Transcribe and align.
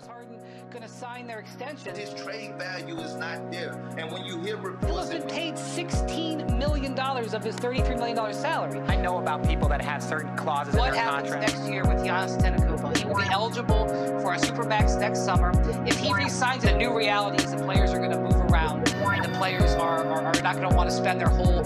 James 0.00 0.06
Harden 0.06 0.38
going 0.70 0.82
to 0.82 0.88
sign 0.88 1.26
their 1.26 1.40
extension. 1.40 1.94
His 1.94 2.14
trade 2.14 2.54
value 2.56 2.98
is 2.98 3.16
not 3.16 3.50
there. 3.50 3.72
And 3.98 4.10
when 4.10 4.24
you 4.24 4.40
hear 4.40 4.56
Bill 4.56 4.72
reports, 4.72 5.10
has 5.10 5.10
been 5.10 5.28
paid 5.28 5.54
$16 5.54 6.58
million 6.58 6.98
of 6.98 7.44
his 7.44 7.56
$33 7.56 7.98
million 7.98 8.34
salary. 8.34 8.80
I 8.88 8.96
know 8.96 9.18
about 9.18 9.46
people 9.46 9.68
that 9.68 9.82
have 9.82 10.02
certain 10.02 10.36
clauses 10.36 10.74
What 10.74 10.88
in 10.88 10.94
their 10.94 11.02
happens 11.02 11.30
next 11.30 11.68
year 11.68 11.82
with 11.82 11.98
Giannis 11.98 12.40
Antetokounmpo? 12.40 12.96
He 12.96 13.04
will 13.04 13.16
be 13.16 13.28
eligible 13.30 13.88
for 14.20 14.34
a 14.34 14.38
supermax 14.38 14.98
next 14.98 15.24
summer. 15.24 15.52
If 15.86 15.98
he 15.98 16.12
resigns, 16.14 16.64
a 16.64 16.76
new 16.76 16.96
reality 16.96 17.42
is 17.42 17.50
the 17.50 17.58
players 17.58 17.92
are 17.92 17.98
going 17.98 18.12
to 18.12 18.18
move 18.18 18.20
around, 18.20 18.20
and 18.20 18.29
the 18.29 18.29
players 19.56 19.74
are, 19.74 20.04
are, 20.04 20.22
are 20.22 20.42
not 20.42 20.56
going 20.56 20.68
to 20.68 20.74
want 20.76 20.88
to 20.90 20.94
spend 20.96 21.20
their 21.20 21.28
whole 21.28 21.64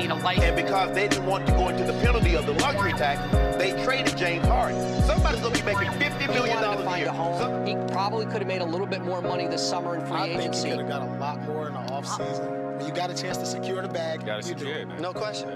you 0.00 0.08
know 0.08 0.16
life. 0.16 0.38
and 0.40 0.56
because 0.56 0.94
they 0.94 1.08
didn't 1.08 1.26
want 1.26 1.46
to 1.46 1.52
go 1.52 1.68
into 1.68 1.84
the 1.84 1.92
penalty 2.00 2.34
of 2.34 2.46
the 2.46 2.52
luxury 2.54 2.92
tax, 2.92 3.20
they 3.58 3.70
traded 3.84 4.16
James 4.16 4.46
Harden. 4.46 5.02
Somebody's 5.04 5.40
going 5.40 5.54
to 5.54 5.64
be 5.64 5.72
making 5.74 5.90
$50 5.92 6.20
He 6.20 6.26
million 6.28 6.58
a 6.62 6.98
year. 6.98 7.08
a 7.08 7.12
home. 7.12 7.38
Some- 7.38 7.66
He 7.66 7.74
probably 7.92 8.24
could 8.26 8.38
have 8.38 8.46
made 8.46 8.60
a 8.60 8.64
little 8.66 8.86
bit 8.86 9.02
more 9.02 9.22
money 9.22 9.46
this 9.46 9.66
summer 9.66 9.94
in 9.96 10.04
free 10.06 10.16
I 10.16 10.36
think 10.36 10.54
he 10.54 10.62
could 10.70 10.78
have 10.80 10.88
got 10.88 11.02
a 11.02 11.12
lot 11.18 11.40
more 11.42 11.68
in 11.68 11.74
the 11.74 11.80
offseason. 11.80 12.48
Uh, 12.48 12.76
when 12.78 12.86
you 12.86 12.92
got 12.92 13.10
a 13.10 13.14
chance 13.14 13.36
to 13.38 13.46
secure 13.46 13.80
the 13.82 13.88
bag, 13.88 14.24
Got 14.26 14.42
to 14.42 14.48
you 14.48 14.54
do. 14.54 14.60
secure 14.60 14.78
it, 14.80 14.88
man. 14.88 15.00
No 15.00 15.12
question. 15.12 15.48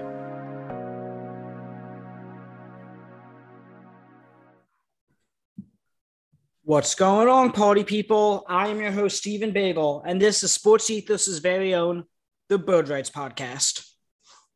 What's 6.66 6.96
going 6.96 7.28
on, 7.28 7.52
party 7.52 7.84
people? 7.84 8.44
I 8.48 8.66
am 8.66 8.80
your 8.80 8.90
host, 8.90 9.18
Stephen 9.18 9.52
Bagel, 9.52 10.02
and 10.04 10.20
this 10.20 10.42
is 10.42 10.52
Sports 10.52 10.90
Ethos' 10.90 11.38
very 11.38 11.76
own 11.76 12.06
The 12.48 12.58
Bird 12.58 12.88
Rights 12.88 13.08
Podcast. 13.08 13.88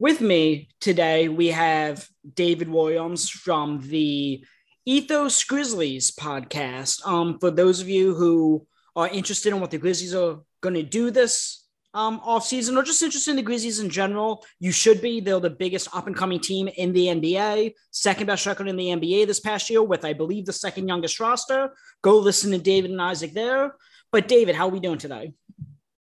With 0.00 0.20
me 0.20 0.70
today, 0.80 1.28
we 1.28 1.46
have 1.50 2.09
David 2.34 2.69
Williams 2.69 3.30
from 3.30 3.78
the 3.83 4.45
Ethos 4.84 5.45
Grizzlies 5.45 6.10
podcast. 6.10 7.06
Um, 7.06 7.38
for 7.38 7.52
those 7.52 7.80
of 7.80 7.88
you 7.88 8.16
who 8.16 8.66
are 8.97 9.06
interested 9.06 9.52
in 9.52 9.61
what 9.61 9.70
the 9.70 9.78
Grizzlies 9.78 10.12
are 10.12 10.41
going 10.62 10.75
to 10.75 10.83
do 10.83 11.12
this 11.12 11.64
um, 11.94 12.20
offseason 12.20 12.77
or 12.77 12.83
just 12.83 13.02
interested 13.02 13.30
in 13.30 13.36
the 13.36 13.42
Grizzlies 13.42 13.80
in 13.80 13.91
general, 13.91 14.44
you 14.58 14.72
should 14.72 15.00
be. 15.00 15.20
They're 15.20 15.41
the 15.41 15.50
biggest 15.50 15.94
up 15.94 16.06
and 16.06 16.16
coming 16.16 16.41
team 16.41 16.69
in 16.69 16.92
the 16.92 17.06
NBA, 17.06 17.74
second 17.91 18.27
best 18.27 18.47
record 18.47 18.69
in 18.69 18.77
the 18.77 18.88
NBA 18.88 19.27
this 19.27 19.41
past 19.41 19.70
year, 19.70 19.82
with 19.82 20.05
I 20.05 20.12
believe 20.12 20.47
the 20.47 20.52
second 20.52 20.88
youngest 20.88 21.19
roster. 21.20 21.72
Go 22.02 22.19
listen 22.19 22.52
to 22.52 22.58
David 22.58 22.91
and 22.91 23.02
Isaac 23.02 23.32
there. 23.32 23.74
But 24.12 24.28
David, 24.28 24.55
how 24.56 24.66
are 24.66 24.70
we 24.70 24.80
doing 24.80 24.98
today? 24.98 25.32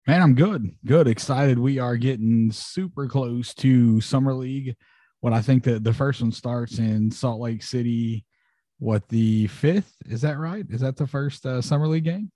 Man, 0.07 0.23
I'm 0.23 0.35
good. 0.35 0.75
Good. 0.87 1.07
Excited. 1.07 1.59
We 1.59 1.79
are 1.79 1.97
getting 1.97 2.51
super 2.51 3.07
close 3.07 3.53
to 3.57 4.01
Summer 4.01 4.33
League. 4.33 4.75
What 5.21 5.33
I 5.33 5.43
think 5.43 5.65
that 5.65 5.85
the 5.85 5.93
first 5.93 6.23
one 6.23 6.33
starts 6.33 6.79
in 6.79 7.11
Salt 7.11 7.41
Lake 7.41 7.63
City. 7.63 8.25
What 8.79 9.07
the 9.09 9.49
fifth? 9.49 9.93
Is 10.07 10.23
that 10.23 10.39
right? 10.39 10.65
Is 10.71 10.81
that 10.81 10.97
the 10.97 11.07
first 11.07 11.45
uh, 11.45 11.61
Summer 11.61 11.89
League 11.89 12.05
game? 12.05 12.31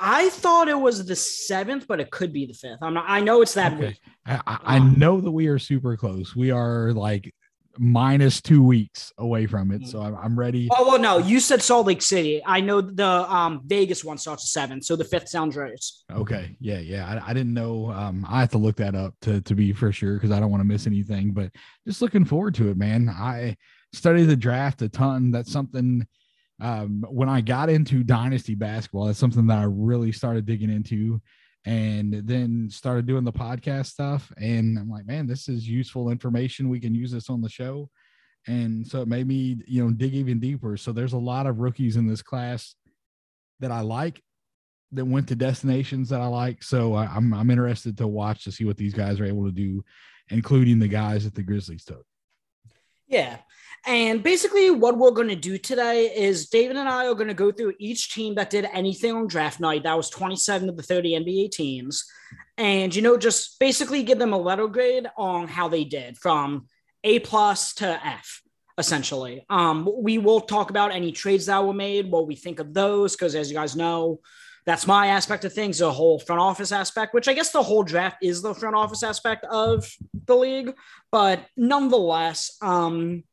I 0.00 0.28
thought 0.30 0.68
it 0.68 0.78
was 0.78 1.06
the 1.06 1.16
seventh, 1.16 1.86
but 1.88 2.00
it 2.00 2.10
could 2.10 2.32
be 2.32 2.46
the 2.46 2.54
fifth. 2.54 2.78
I'm 2.82 2.94
not, 2.94 3.04
I 3.08 3.20
know 3.20 3.42
it's 3.42 3.54
that 3.54 3.72
Okay. 3.74 3.88
week. 3.88 4.00
I, 4.26 4.40
I 4.46 4.58
I 4.76 4.78
know 4.78 5.20
that 5.20 5.30
we 5.30 5.46
are 5.48 5.58
super 5.58 5.96
close. 5.96 6.36
We 6.36 6.50
are 6.50 6.92
like 6.92 7.34
minus 7.78 8.40
two 8.42 8.62
weeks 8.62 9.12
away 9.18 9.46
from 9.46 9.70
it. 9.70 9.86
So 9.86 10.00
I'm, 10.02 10.14
I'm 10.16 10.38
ready. 10.38 10.68
Oh 10.72 10.86
well, 10.88 10.98
no, 10.98 11.18
you 11.18 11.40
said 11.40 11.62
Salt 11.62 11.86
Lake 11.86 12.02
City. 12.02 12.42
I 12.44 12.60
know 12.60 12.80
the 12.80 13.06
um 13.06 13.62
Vegas 13.64 14.04
one 14.04 14.18
starts 14.18 14.44
at 14.44 14.48
seven, 14.48 14.82
so 14.82 14.96
the 14.96 15.04
fifth 15.04 15.28
sounds 15.28 15.56
right. 15.56 15.72
Okay. 16.12 16.56
Yeah. 16.60 16.78
Yeah. 16.78 17.06
I, 17.24 17.30
I 17.30 17.32
didn't 17.32 17.54
know. 17.54 17.90
Um, 17.90 18.26
I 18.28 18.40
have 18.40 18.50
to 18.50 18.58
look 18.58 18.76
that 18.76 18.94
up 18.94 19.14
to, 19.22 19.40
to 19.42 19.54
be 19.54 19.72
for 19.72 19.92
sure 19.92 20.14
because 20.14 20.30
I 20.30 20.40
don't 20.40 20.50
want 20.50 20.60
to 20.60 20.66
miss 20.66 20.86
anything, 20.86 21.32
but 21.32 21.52
just 21.86 22.02
looking 22.02 22.24
forward 22.24 22.54
to 22.56 22.68
it, 22.70 22.76
man. 22.76 23.08
I 23.08 23.56
study 23.92 24.24
the 24.24 24.36
draft 24.36 24.82
a 24.82 24.88
ton. 24.88 25.30
That's 25.30 25.50
something 25.50 26.06
um, 26.60 27.04
when 27.08 27.28
I 27.28 27.40
got 27.40 27.70
into 27.70 28.02
dynasty 28.02 28.54
basketball, 28.54 29.06
that's 29.06 29.18
something 29.18 29.46
that 29.46 29.58
I 29.58 29.64
really 29.64 30.12
started 30.12 30.46
digging 30.46 30.70
into 30.70 31.20
and 31.66 32.14
then 32.26 32.68
started 32.70 33.06
doing 33.06 33.24
the 33.24 33.32
podcast 33.32 33.86
stuff. 33.86 34.32
And 34.36 34.78
I'm 34.78 34.88
like, 34.88 35.06
man, 35.06 35.26
this 35.26 35.48
is 35.48 35.68
useful 35.68 36.10
information. 36.10 36.68
We 36.68 36.80
can 36.80 36.94
use 36.94 37.12
this 37.12 37.28
on 37.28 37.42
the 37.42 37.48
show. 37.48 37.90
And 38.46 38.86
so 38.86 39.02
it 39.02 39.08
made 39.08 39.26
me, 39.26 39.58
you 39.66 39.84
know, 39.84 39.90
dig 39.90 40.14
even 40.14 40.40
deeper. 40.40 40.76
So 40.76 40.92
there's 40.92 41.12
a 41.12 41.18
lot 41.18 41.46
of 41.46 41.58
rookies 41.58 41.96
in 41.96 42.06
this 42.06 42.22
class 42.22 42.74
that 43.60 43.70
I 43.70 43.80
like 43.80 44.22
that 44.92 45.04
went 45.04 45.28
to 45.28 45.36
destinations 45.36 46.08
that 46.08 46.20
I 46.20 46.26
like. 46.26 46.62
So 46.62 46.94
I, 46.94 47.04
I'm 47.06 47.34
I'm 47.34 47.50
interested 47.50 47.96
to 47.98 48.06
watch 48.06 48.44
to 48.44 48.52
see 48.52 48.64
what 48.64 48.78
these 48.78 48.94
guys 48.94 49.20
are 49.20 49.26
able 49.26 49.44
to 49.44 49.52
do, 49.52 49.84
including 50.30 50.78
the 50.78 50.88
guys 50.88 51.24
that 51.24 51.34
the 51.34 51.42
Grizzlies 51.42 51.84
took. 51.84 52.04
Yeah. 53.10 53.38
And 53.86 54.22
basically, 54.22 54.70
what 54.70 54.98
we're 54.98 55.10
going 55.10 55.28
to 55.28 55.36
do 55.36 55.58
today 55.58 56.06
is 56.14 56.48
David 56.48 56.76
and 56.76 56.88
I 56.88 57.06
are 57.06 57.14
going 57.14 57.28
to 57.28 57.34
go 57.34 57.50
through 57.50 57.74
each 57.78 58.12
team 58.12 58.34
that 58.36 58.50
did 58.50 58.68
anything 58.72 59.12
on 59.12 59.26
draft 59.26 59.58
night. 59.58 59.82
That 59.82 59.96
was 59.96 60.10
27 60.10 60.68
of 60.68 60.76
the 60.76 60.82
30 60.82 61.18
NBA 61.18 61.50
teams. 61.50 62.04
And, 62.56 62.94
you 62.94 63.02
know, 63.02 63.16
just 63.16 63.58
basically 63.58 64.02
give 64.02 64.18
them 64.18 64.32
a 64.32 64.38
letter 64.38 64.68
grade 64.68 65.06
on 65.16 65.48
how 65.48 65.68
they 65.68 65.84
did 65.84 66.18
from 66.18 66.66
A 67.04 67.20
plus 67.20 67.74
to 67.74 68.06
F, 68.06 68.42
essentially. 68.76 69.44
Um, 69.48 69.88
we 69.96 70.18
will 70.18 70.42
talk 70.42 70.68
about 70.68 70.92
any 70.92 71.10
trades 71.10 71.46
that 71.46 71.64
were 71.64 71.72
made, 71.72 72.10
what 72.10 72.26
we 72.26 72.36
think 72.36 72.60
of 72.60 72.74
those, 72.74 73.16
because 73.16 73.34
as 73.34 73.50
you 73.50 73.56
guys 73.56 73.74
know, 73.74 74.20
that's 74.66 74.86
my 74.86 75.08
aspect 75.08 75.44
of 75.44 75.52
things, 75.52 75.78
the 75.78 75.90
whole 75.90 76.18
front 76.18 76.40
office 76.40 76.72
aspect, 76.72 77.14
which 77.14 77.28
I 77.28 77.34
guess 77.34 77.50
the 77.50 77.62
whole 77.62 77.82
draft 77.82 78.18
is 78.22 78.42
the 78.42 78.54
front 78.54 78.76
office 78.76 79.02
aspect 79.02 79.44
of 79.50 79.90
the 80.26 80.36
league. 80.36 80.74
But 81.10 81.46
nonetheless, 81.56 82.56
um, 82.60 83.24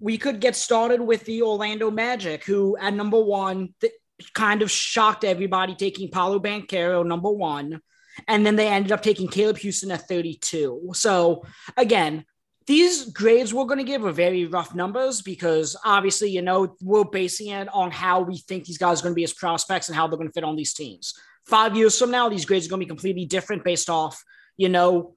we 0.00 0.18
could 0.18 0.40
get 0.40 0.56
started 0.56 1.00
with 1.00 1.24
the 1.24 1.42
Orlando 1.42 1.90
Magic, 1.90 2.44
who 2.44 2.76
at 2.76 2.94
number 2.94 3.20
one 3.20 3.74
th- 3.80 3.92
kind 4.34 4.62
of 4.62 4.70
shocked 4.70 5.24
everybody 5.24 5.74
taking 5.74 6.10
Paolo 6.10 6.38
Banchero 6.38 7.04
number 7.04 7.30
one. 7.30 7.80
And 8.28 8.46
then 8.46 8.54
they 8.54 8.68
ended 8.68 8.92
up 8.92 9.02
taking 9.02 9.28
Caleb 9.28 9.56
Houstan 9.56 9.92
at 9.92 10.06
32. 10.08 10.90
So 10.94 11.44
again, 11.76 12.24
these 12.66 13.06
grades 13.10 13.52
we're 13.52 13.66
going 13.66 13.78
to 13.78 13.84
give 13.84 14.04
are 14.04 14.12
very 14.12 14.46
rough 14.46 14.74
numbers 14.74 15.20
because 15.20 15.76
obviously, 15.84 16.30
you 16.30 16.42
know, 16.42 16.74
we're 16.80 17.04
basing 17.04 17.48
it 17.48 17.68
on 17.74 17.90
how 17.90 18.20
we 18.20 18.38
think 18.38 18.64
these 18.64 18.78
guys 18.78 19.00
are 19.00 19.02
going 19.02 19.12
to 19.12 19.16
be 19.16 19.24
as 19.24 19.34
prospects 19.34 19.88
and 19.88 19.96
how 19.96 20.06
they're 20.06 20.16
going 20.16 20.28
to 20.28 20.32
fit 20.32 20.44
on 20.44 20.56
these 20.56 20.72
teams. 20.72 21.14
Five 21.44 21.76
years 21.76 21.98
from 21.98 22.10
now, 22.10 22.28
these 22.28 22.46
grades 22.46 22.66
are 22.66 22.70
going 22.70 22.80
to 22.80 22.86
be 22.86 22.88
completely 22.88 23.26
different 23.26 23.64
based 23.64 23.90
off, 23.90 24.22
you 24.56 24.70
know, 24.70 25.14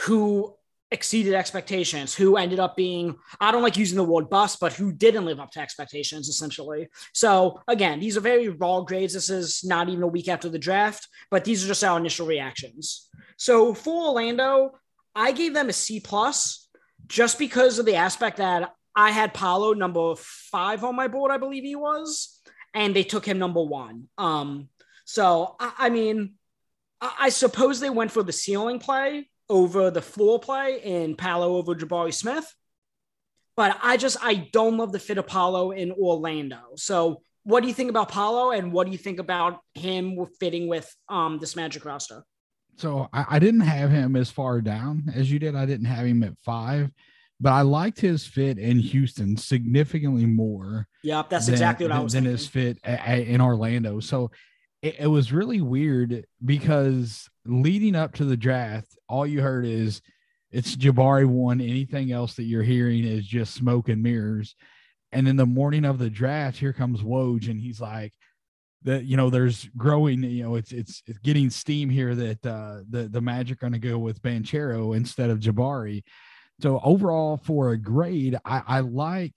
who 0.00 0.54
exceeded 0.90 1.32
expectations, 1.34 2.14
who 2.14 2.36
ended 2.36 2.60
up 2.60 2.76
being, 2.76 3.16
I 3.40 3.50
don't 3.50 3.62
like 3.62 3.78
using 3.78 3.96
the 3.96 4.04
word 4.04 4.28
bust, 4.28 4.60
but 4.60 4.74
who 4.74 4.92
didn't 4.92 5.24
live 5.24 5.40
up 5.40 5.50
to 5.52 5.60
expectations, 5.60 6.28
essentially. 6.28 6.88
So, 7.14 7.60
again, 7.66 7.98
these 7.98 8.16
are 8.16 8.20
very 8.20 8.50
raw 8.50 8.82
grades. 8.82 9.14
This 9.14 9.30
is 9.30 9.64
not 9.64 9.88
even 9.88 10.02
a 10.02 10.08
week 10.08 10.28
after 10.28 10.50
the 10.50 10.58
draft, 10.58 11.08
but 11.30 11.44
these 11.44 11.64
are 11.64 11.68
just 11.68 11.82
our 11.82 11.98
initial 11.98 12.26
reactions. 12.26 13.08
So, 13.38 13.72
for 13.72 14.08
Orlando, 14.08 14.72
I 15.14 15.32
gave 15.32 15.54
them 15.54 15.68
a 15.68 15.72
C 15.72 16.00
plus 16.00 16.63
just 17.06 17.38
because 17.38 17.78
of 17.78 17.86
the 17.86 17.96
aspect 17.96 18.38
that 18.38 18.74
I 18.96 19.10
had 19.10 19.34
Paolo 19.34 19.72
number 19.74 20.14
five 20.16 20.84
on 20.84 20.94
my 20.94 21.08
board, 21.08 21.30
I 21.30 21.36
believe 21.36 21.64
he 21.64 21.76
was, 21.76 22.40
and 22.72 22.94
they 22.94 23.02
took 23.02 23.26
him 23.26 23.38
number 23.38 23.62
one. 23.62 24.08
Um, 24.18 24.68
so, 25.04 25.56
I, 25.58 25.72
I 25.78 25.90
mean, 25.90 26.34
I, 27.00 27.14
I 27.20 27.28
suppose 27.28 27.80
they 27.80 27.90
went 27.90 28.12
for 28.12 28.22
the 28.22 28.32
ceiling 28.32 28.78
play 28.78 29.28
over 29.48 29.90
the 29.90 30.02
floor 30.02 30.38
play 30.38 30.80
in 30.82 31.16
Paolo 31.16 31.56
over 31.56 31.74
Jabari 31.74 32.14
Smith. 32.14 32.52
But 33.56 33.78
I 33.82 33.96
just 33.96 34.16
I 34.22 34.34
don't 34.34 34.78
love 34.78 34.90
the 34.90 34.98
fit 34.98 35.18
of 35.18 35.26
Paolo 35.26 35.70
in 35.70 35.92
Orlando. 35.92 36.58
So 36.76 37.22
what 37.44 37.60
do 37.60 37.68
you 37.68 37.74
think 37.74 37.90
about 37.90 38.08
Paolo 38.08 38.50
and 38.50 38.72
what 38.72 38.86
do 38.86 38.92
you 38.92 38.98
think 38.98 39.20
about 39.20 39.60
him 39.74 40.18
fitting 40.40 40.66
with 40.66 40.92
um 41.08 41.38
this 41.38 41.54
Magic 41.54 41.84
roster? 41.84 42.24
So 42.76 43.08
I, 43.12 43.24
I 43.30 43.38
didn't 43.38 43.60
have 43.60 43.90
him 43.90 44.16
as 44.16 44.30
far 44.30 44.60
down 44.60 45.04
as 45.14 45.30
you 45.30 45.38
did. 45.38 45.54
I 45.54 45.66
didn't 45.66 45.86
have 45.86 46.06
him 46.06 46.22
at 46.22 46.34
five, 46.44 46.90
but 47.40 47.52
I 47.52 47.62
liked 47.62 48.00
his 48.00 48.26
fit 48.26 48.58
in 48.58 48.78
Houston 48.78 49.36
significantly 49.36 50.26
more 50.26 50.86
Yep, 51.02 51.30
that's 51.30 51.46
than- 51.46 51.54
exactly 51.54 51.86
what 51.86 51.92
I 51.92 51.96
than- 51.96 52.04
was 52.04 52.12
than 52.14 52.24
thinking. 52.24 52.36
his 52.36 52.46
fit 52.46 52.78
a- 52.84 53.10
a- 53.10 53.26
in 53.28 53.40
Orlando. 53.40 54.00
So 54.00 54.30
it, 54.82 54.96
it 55.00 55.06
was 55.06 55.32
really 55.32 55.60
weird 55.60 56.24
because 56.44 57.28
leading 57.46 57.94
up 57.94 58.14
to 58.14 58.24
the 58.24 58.36
draft, 58.36 58.96
all 59.08 59.26
you 59.26 59.40
heard 59.42 59.66
is 59.66 60.00
it's 60.50 60.76
Jabari 60.76 61.26
one. 61.26 61.60
Anything 61.60 62.12
else 62.12 62.34
that 62.34 62.44
you're 62.44 62.62
hearing 62.62 63.04
is 63.04 63.26
just 63.26 63.54
smoke 63.54 63.88
and 63.88 64.02
mirrors. 64.02 64.54
And 65.12 65.26
then 65.26 65.36
the 65.36 65.46
morning 65.46 65.84
of 65.84 65.98
the 65.98 66.10
draft, 66.10 66.58
here 66.58 66.72
comes 66.72 67.02
Woj, 67.02 67.48
and 67.48 67.60
he's 67.60 67.80
like, 67.80 68.12
that 68.84 69.04
you 69.04 69.16
know, 69.16 69.30
there's 69.30 69.68
growing, 69.76 70.22
you 70.22 70.44
know, 70.44 70.54
it's 70.56 70.72
it's 70.72 71.02
it's 71.06 71.18
getting 71.18 71.50
steam 71.50 71.88
here 71.88 72.14
that 72.14 72.46
uh 72.46 72.80
the 72.88 73.08
the 73.08 73.20
Magic 73.20 73.60
going 73.60 73.72
to 73.72 73.78
go 73.78 73.98
with 73.98 74.22
Banchero 74.22 74.96
instead 74.96 75.30
of 75.30 75.40
Jabari. 75.40 76.02
So 76.62 76.80
overall, 76.84 77.36
for 77.36 77.70
a 77.70 77.78
grade, 77.78 78.36
I, 78.44 78.62
I 78.66 78.80
like 78.80 79.34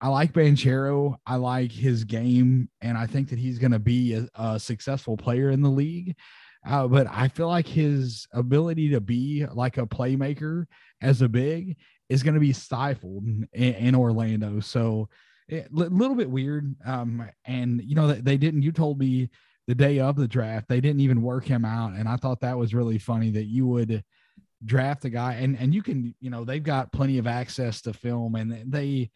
I 0.00 0.08
like 0.08 0.32
Banchero. 0.32 1.16
I 1.24 1.36
like 1.36 1.70
his 1.70 2.04
game, 2.04 2.68
and 2.80 2.98
I 2.98 3.06
think 3.06 3.30
that 3.30 3.38
he's 3.38 3.60
going 3.60 3.70
to 3.70 3.78
be 3.78 4.14
a, 4.14 4.28
a 4.34 4.58
successful 4.60 5.16
player 5.16 5.50
in 5.50 5.62
the 5.62 5.70
league. 5.70 6.16
Uh, 6.66 6.86
but 6.88 7.06
I 7.08 7.28
feel 7.28 7.48
like 7.48 7.66
his 7.66 8.26
ability 8.32 8.90
to 8.90 9.00
be 9.00 9.46
like 9.52 9.78
a 9.78 9.86
playmaker 9.86 10.66
as 11.00 11.22
a 11.22 11.28
big 11.28 11.76
is 12.08 12.22
going 12.22 12.34
to 12.34 12.40
be 12.40 12.52
stifled 12.52 13.24
in, 13.24 13.46
in 13.52 13.94
Orlando. 13.94 14.60
So 14.60 15.08
a 15.52 15.66
little 15.70 16.16
bit 16.16 16.30
weird. 16.30 16.74
Um, 16.84 17.28
and 17.44 17.82
you 17.84 17.94
know 17.94 18.08
they, 18.08 18.20
they 18.20 18.36
didn't. 18.36 18.62
You 18.62 18.72
told 18.72 18.98
me 18.98 19.30
the 19.66 19.74
day 19.74 20.00
of 20.00 20.16
the 20.16 20.28
draft 20.28 20.68
they 20.68 20.80
didn't 20.80 21.00
even 21.00 21.22
work 21.22 21.44
him 21.44 21.64
out, 21.64 21.92
and 21.92 22.08
I 22.08 22.16
thought 22.16 22.40
that 22.40 22.58
was 22.58 22.74
really 22.74 22.98
funny 22.98 23.30
that 23.30 23.44
you 23.44 23.66
would 23.66 24.02
draft 24.64 25.04
a 25.04 25.10
guy 25.10 25.34
and 25.34 25.56
and 25.58 25.74
you 25.74 25.82
can 25.82 26.14
you 26.20 26.30
know 26.30 26.44
they've 26.44 26.62
got 26.62 26.92
plenty 26.92 27.18
of 27.18 27.26
access 27.26 27.80
to 27.80 27.92
film 27.92 28.34
and 28.34 28.72
they 28.72 29.10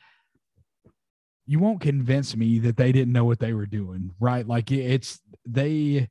you 1.46 1.60
won't 1.60 1.80
convince 1.80 2.34
me 2.34 2.58
that 2.58 2.76
they 2.76 2.90
didn't 2.90 3.12
know 3.12 3.24
what 3.24 3.38
they 3.38 3.52
were 3.52 3.66
doing 3.66 4.10
right 4.18 4.48
like 4.48 4.72
it's 4.72 5.20
they 5.46 6.08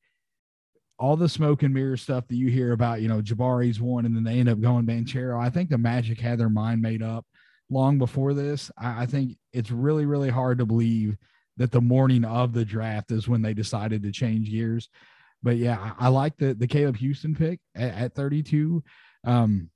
all 0.97 1.17
the 1.17 1.27
smoke 1.27 1.63
and 1.63 1.73
mirror 1.73 1.97
stuff 1.97 2.25
that 2.29 2.37
you 2.37 2.47
hear 2.47 2.71
about 2.71 3.01
you 3.01 3.09
know 3.09 3.21
jabari's 3.21 3.81
one 3.81 4.05
and 4.05 4.15
then 4.15 4.23
they 4.23 4.39
end 4.39 4.47
up 4.47 4.61
going 4.61 4.85
banchero 4.85 5.37
i 5.41 5.49
think 5.49 5.69
the 5.69 5.77
magic 5.77 6.19
had 6.19 6.39
their 6.39 6.49
mind 6.49 6.81
made 6.81 7.03
up 7.03 7.25
long 7.69 7.97
before 7.97 8.33
this 8.33 8.71
I, 8.77 9.03
I 9.03 9.05
think 9.05 9.37
it's 9.53 9.71
really 9.71 10.05
really 10.05 10.29
hard 10.29 10.59
to 10.59 10.65
believe 10.65 11.17
that 11.57 11.71
the 11.71 11.81
morning 11.81 12.25
of 12.25 12.53
the 12.53 12.65
draft 12.65 13.11
is 13.11 13.27
when 13.27 13.41
they 13.41 13.53
decided 13.53 14.03
to 14.03 14.11
change 14.11 14.49
gears 14.51 14.89
but 15.41 15.57
yeah 15.57 15.93
i, 15.99 16.05
I 16.05 16.07
like 16.09 16.37
the 16.37 16.53
the 16.53 16.67
caleb 16.67 16.97
houstan 16.97 17.37
pick 17.37 17.59
at, 17.75 17.93
at 17.93 18.15
32 18.15 18.83
um, 19.23 19.69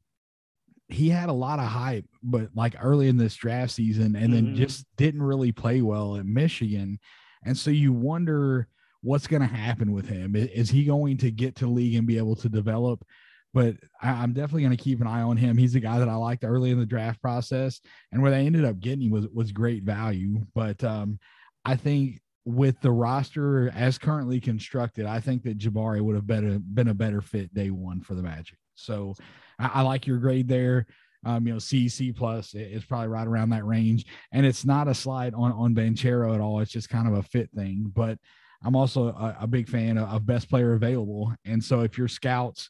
he 0.89 1.09
had 1.09 1.29
a 1.29 1.33
lot 1.33 1.59
of 1.59 1.65
hype, 1.65 2.05
but 2.23 2.49
like 2.55 2.75
early 2.81 3.07
in 3.07 3.17
this 3.17 3.35
draft 3.35 3.71
season, 3.71 4.15
and 4.15 4.33
then 4.33 4.47
mm-hmm. 4.47 4.55
just 4.55 4.85
didn't 4.97 5.21
really 5.21 5.51
play 5.51 5.81
well 5.81 6.17
at 6.17 6.25
Michigan. 6.25 6.99
And 7.45 7.55
so 7.55 7.69
you 7.69 7.93
wonder 7.93 8.67
what's 9.01 9.27
going 9.27 9.43
to 9.43 9.47
happen 9.47 9.91
with 9.91 10.09
him. 10.09 10.35
Is 10.35 10.71
he 10.71 10.85
going 10.85 11.17
to 11.17 11.31
get 11.31 11.55
to 11.57 11.67
league 11.67 11.95
and 11.95 12.07
be 12.07 12.17
able 12.17 12.35
to 12.37 12.49
develop? 12.49 13.05
But 13.53 13.75
I, 14.01 14.23
am 14.23 14.33
definitely 14.33 14.63
going 14.63 14.77
to 14.77 14.83
keep 14.83 15.01
an 15.01 15.07
eye 15.07 15.21
on 15.21 15.37
him. 15.37 15.57
He's 15.57 15.75
a 15.75 15.79
guy 15.79 15.97
that 15.99 16.09
I 16.09 16.15
liked 16.15 16.43
early 16.43 16.69
in 16.71 16.79
the 16.79 16.85
draft 16.85 17.21
process, 17.21 17.81
and 18.11 18.21
where 18.21 18.31
they 18.31 18.45
ended 18.45 18.65
up 18.65 18.79
getting 18.79 19.07
him 19.07 19.11
was 19.11 19.27
was 19.33 19.51
great 19.51 19.83
value. 19.83 20.45
But 20.53 20.83
um, 20.83 21.19
I 21.65 21.75
think 21.75 22.21
with 22.45 22.79
the 22.81 22.91
roster 22.91 23.71
as 23.75 23.97
currently 23.97 24.39
constructed, 24.39 25.05
I 25.05 25.19
think 25.19 25.43
that 25.43 25.57
Jabari 25.57 26.01
would 26.01 26.15
have 26.15 26.27
better 26.27 26.59
been 26.59 26.87
a 26.87 26.93
better 26.93 27.21
fit 27.21 27.53
day 27.53 27.69
one 27.69 28.01
for 28.01 28.15
the 28.15 28.23
Magic. 28.23 28.57
So 28.75 29.15
I, 29.59 29.71
I 29.75 29.81
like 29.81 30.07
your 30.07 30.17
grade 30.17 30.47
there. 30.47 30.85
Um, 31.25 31.45
you 31.45 31.53
know, 31.53 31.59
C, 31.59 31.89
C 31.89 32.13
plus 32.13 32.53
is 32.55 32.85
probably 32.85 33.09
right 33.09 33.27
around 33.27 33.49
that 33.49 33.65
range. 33.65 34.05
And 34.31 34.45
it's 34.45 34.65
not 34.65 34.87
a 34.87 34.95
slide 34.95 35.33
on, 35.33 35.51
on 35.51 35.75
Banchero 35.75 36.33
at 36.33 36.39
all. 36.39 36.61
It's 36.61 36.71
just 36.71 36.89
kind 36.89 37.07
of 37.07 37.13
a 37.15 37.23
fit 37.23 37.49
thing. 37.51 37.91
But 37.93 38.17
I'm 38.63 38.75
also 38.75 39.09
a, 39.09 39.37
a 39.41 39.47
big 39.47 39.67
fan 39.67 39.97
of, 39.97 40.07
of, 40.09 40.25
best 40.25 40.49
player 40.49 40.73
available. 40.73 41.33
And 41.45 41.63
so 41.63 41.81
if 41.81 41.97
your 41.97 42.07
scouts, 42.07 42.69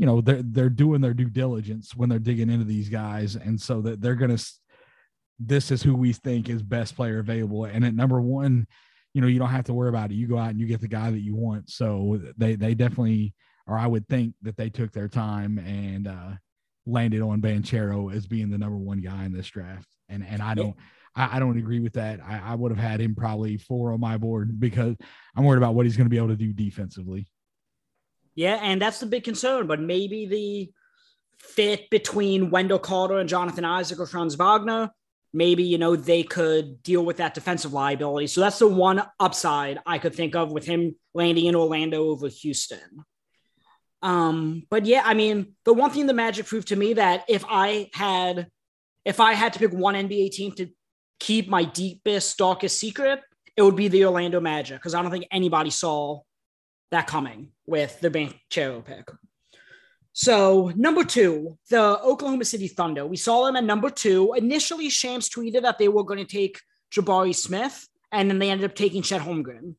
you 0.00 0.06
know, 0.06 0.22
they're, 0.22 0.42
they're 0.42 0.70
doing 0.70 1.02
their 1.02 1.12
due 1.12 1.28
diligence 1.28 1.94
when 1.94 2.08
they're 2.08 2.18
digging 2.18 2.48
into 2.48 2.64
these 2.64 2.88
guys. 2.88 3.36
And 3.36 3.60
so 3.60 3.82
that 3.82 4.00
they're 4.00 4.14
going 4.14 4.34
to, 4.34 4.42
this 5.38 5.70
is 5.70 5.82
who 5.82 5.94
we 5.94 6.14
think 6.14 6.48
is 6.48 6.62
best 6.62 6.96
player 6.96 7.18
available. 7.18 7.66
And 7.66 7.84
at 7.84 7.94
number 7.94 8.18
one, 8.18 8.66
you 9.12 9.20
know, 9.20 9.26
you 9.26 9.38
don't 9.38 9.50
have 9.50 9.66
to 9.66 9.74
worry 9.74 9.90
about 9.90 10.10
it. 10.10 10.14
You 10.14 10.26
go 10.26 10.38
out 10.38 10.48
and 10.48 10.58
you 10.58 10.66
get 10.66 10.80
the 10.80 10.88
guy 10.88 11.10
that 11.10 11.20
you 11.20 11.36
want. 11.36 11.68
So 11.68 12.18
they, 12.38 12.54
they 12.54 12.72
definitely, 12.72 13.34
or 13.66 13.76
I 13.76 13.86
would 13.86 14.08
think 14.08 14.32
that 14.40 14.56
they 14.56 14.70
took 14.70 14.90
their 14.90 15.08
time 15.08 15.58
and 15.58 16.08
uh, 16.08 16.30
landed 16.86 17.20
on 17.20 17.42
Banchero 17.42 18.10
as 18.10 18.26
being 18.26 18.48
the 18.48 18.56
number 18.56 18.78
one 18.78 19.02
guy 19.02 19.26
in 19.26 19.34
this 19.34 19.48
draft. 19.48 19.88
And 20.08 20.26
and 20.26 20.40
I 20.40 20.54
don't 20.54 20.76
I, 21.14 21.36
I 21.36 21.38
don't 21.40 21.58
agree 21.58 21.80
with 21.80 21.92
that. 21.92 22.20
I, 22.26 22.40
I 22.42 22.54
would 22.54 22.72
have 22.72 22.82
had 22.82 23.00
him 23.00 23.14
probably 23.14 23.58
four 23.58 23.92
on 23.92 24.00
my 24.00 24.16
board 24.16 24.58
because 24.58 24.96
I'm 25.36 25.44
worried 25.44 25.58
about 25.58 25.74
what 25.74 25.84
he's 25.84 25.96
going 25.96 26.06
to 26.06 26.10
be 26.10 26.16
able 26.16 26.28
to 26.28 26.36
do 26.36 26.52
defensively. 26.52 27.26
Yeah, 28.34 28.58
and 28.62 28.80
that's 28.80 29.00
the 29.00 29.06
big 29.06 29.24
concern. 29.24 29.66
But 29.66 29.80
maybe 29.80 30.26
the 30.26 30.72
fit 31.38 31.90
between 31.90 32.50
Wendell 32.50 32.78
Carter 32.78 33.18
and 33.18 33.28
Jonathan 33.28 33.64
Isaac 33.64 33.98
or 33.98 34.06
Franz 34.06 34.34
Wagner, 34.34 34.90
maybe 35.32 35.62
you 35.62 35.78
know 35.78 35.96
they 35.96 36.22
could 36.22 36.82
deal 36.82 37.04
with 37.04 37.18
that 37.18 37.34
defensive 37.34 37.72
liability. 37.72 38.26
So 38.26 38.40
that's 38.40 38.58
the 38.58 38.68
one 38.68 39.02
upside 39.18 39.78
I 39.86 39.98
could 39.98 40.14
think 40.14 40.34
of 40.34 40.52
with 40.52 40.66
him 40.66 40.96
landing 41.14 41.46
in 41.46 41.56
Orlando 41.56 42.04
over 42.04 42.28
Houston. 42.28 43.04
Um, 44.02 44.62
but 44.70 44.86
yeah, 44.86 45.02
I 45.04 45.14
mean, 45.14 45.54
the 45.64 45.74
one 45.74 45.90
thing 45.90 46.06
the 46.06 46.14
Magic 46.14 46.46
proved 46.46 46.68
to 46.68 46.76
me 46.76 46.94
that 46.94 47.24
if 47.28 47.44
I 47.48 47.90
had, 47.92 48.48
if 49.04 49.20
I 49.20 49.34
had 49.34 49.52
to 49.54 49.58
pick 49.58 49.72
one 49.72 49.94
NBA 49.94 50.30
team 50.30 50.52
to 50.52 50.68
keep 51.18 51.48
my 51.48 51.64
deepest, 51.64 52.38
darkest 52.38 52.78
secret, 52.78 53.20
it 53.56 53.62
would 53.62 53.76
be 53.76 53.88
the 53.88 54.06
Orlando 54.06 54.40
Magic 54.40 54.78
because 54.78 54.94
I 54.94 55.02
don't 55.02 55.10
think 55.10 55.26
anybody 55.30 55.70
saw 55.70 56.20
that 56.90 57.06
coming 57.06 57.48
with 57.66 58.00
the 58.00 58.10
Banchero 58.10 58.84
pick. 58.84 59.10
So 60.12 60.72
number 60.74 61.04
two, 61.04 61.56
the 61.70 62.00
Oklahoma 62.00 62.44
City 62.44 62.68
Thunder. 62.68 63.06
We 63.06 63.16
saw 63.16 63.46
them 63.46 63.56
at 63.56 63.64
number 63.64 63.90
two. 63.90 64.34
Initially, 64.34 64.90
Shams 64.90 65.28
tweeted 65.28 65.62
that 65.62 65.78
they 65.78 65.88
were 65.88 66.04
going 66.04 66.18
to 66.18 66.24
take 66.24 66.60
Jabari 66.92 67.34
Smith, 67.34 67.88
and 68.10 68.28
then 68.28 68.38
they 68.38 68.50
ended 68.50 68.68
up 68.68 68.76
taking 68.76 69.02
Chet 69.02 69.20
Holmgren. 69.20 69.76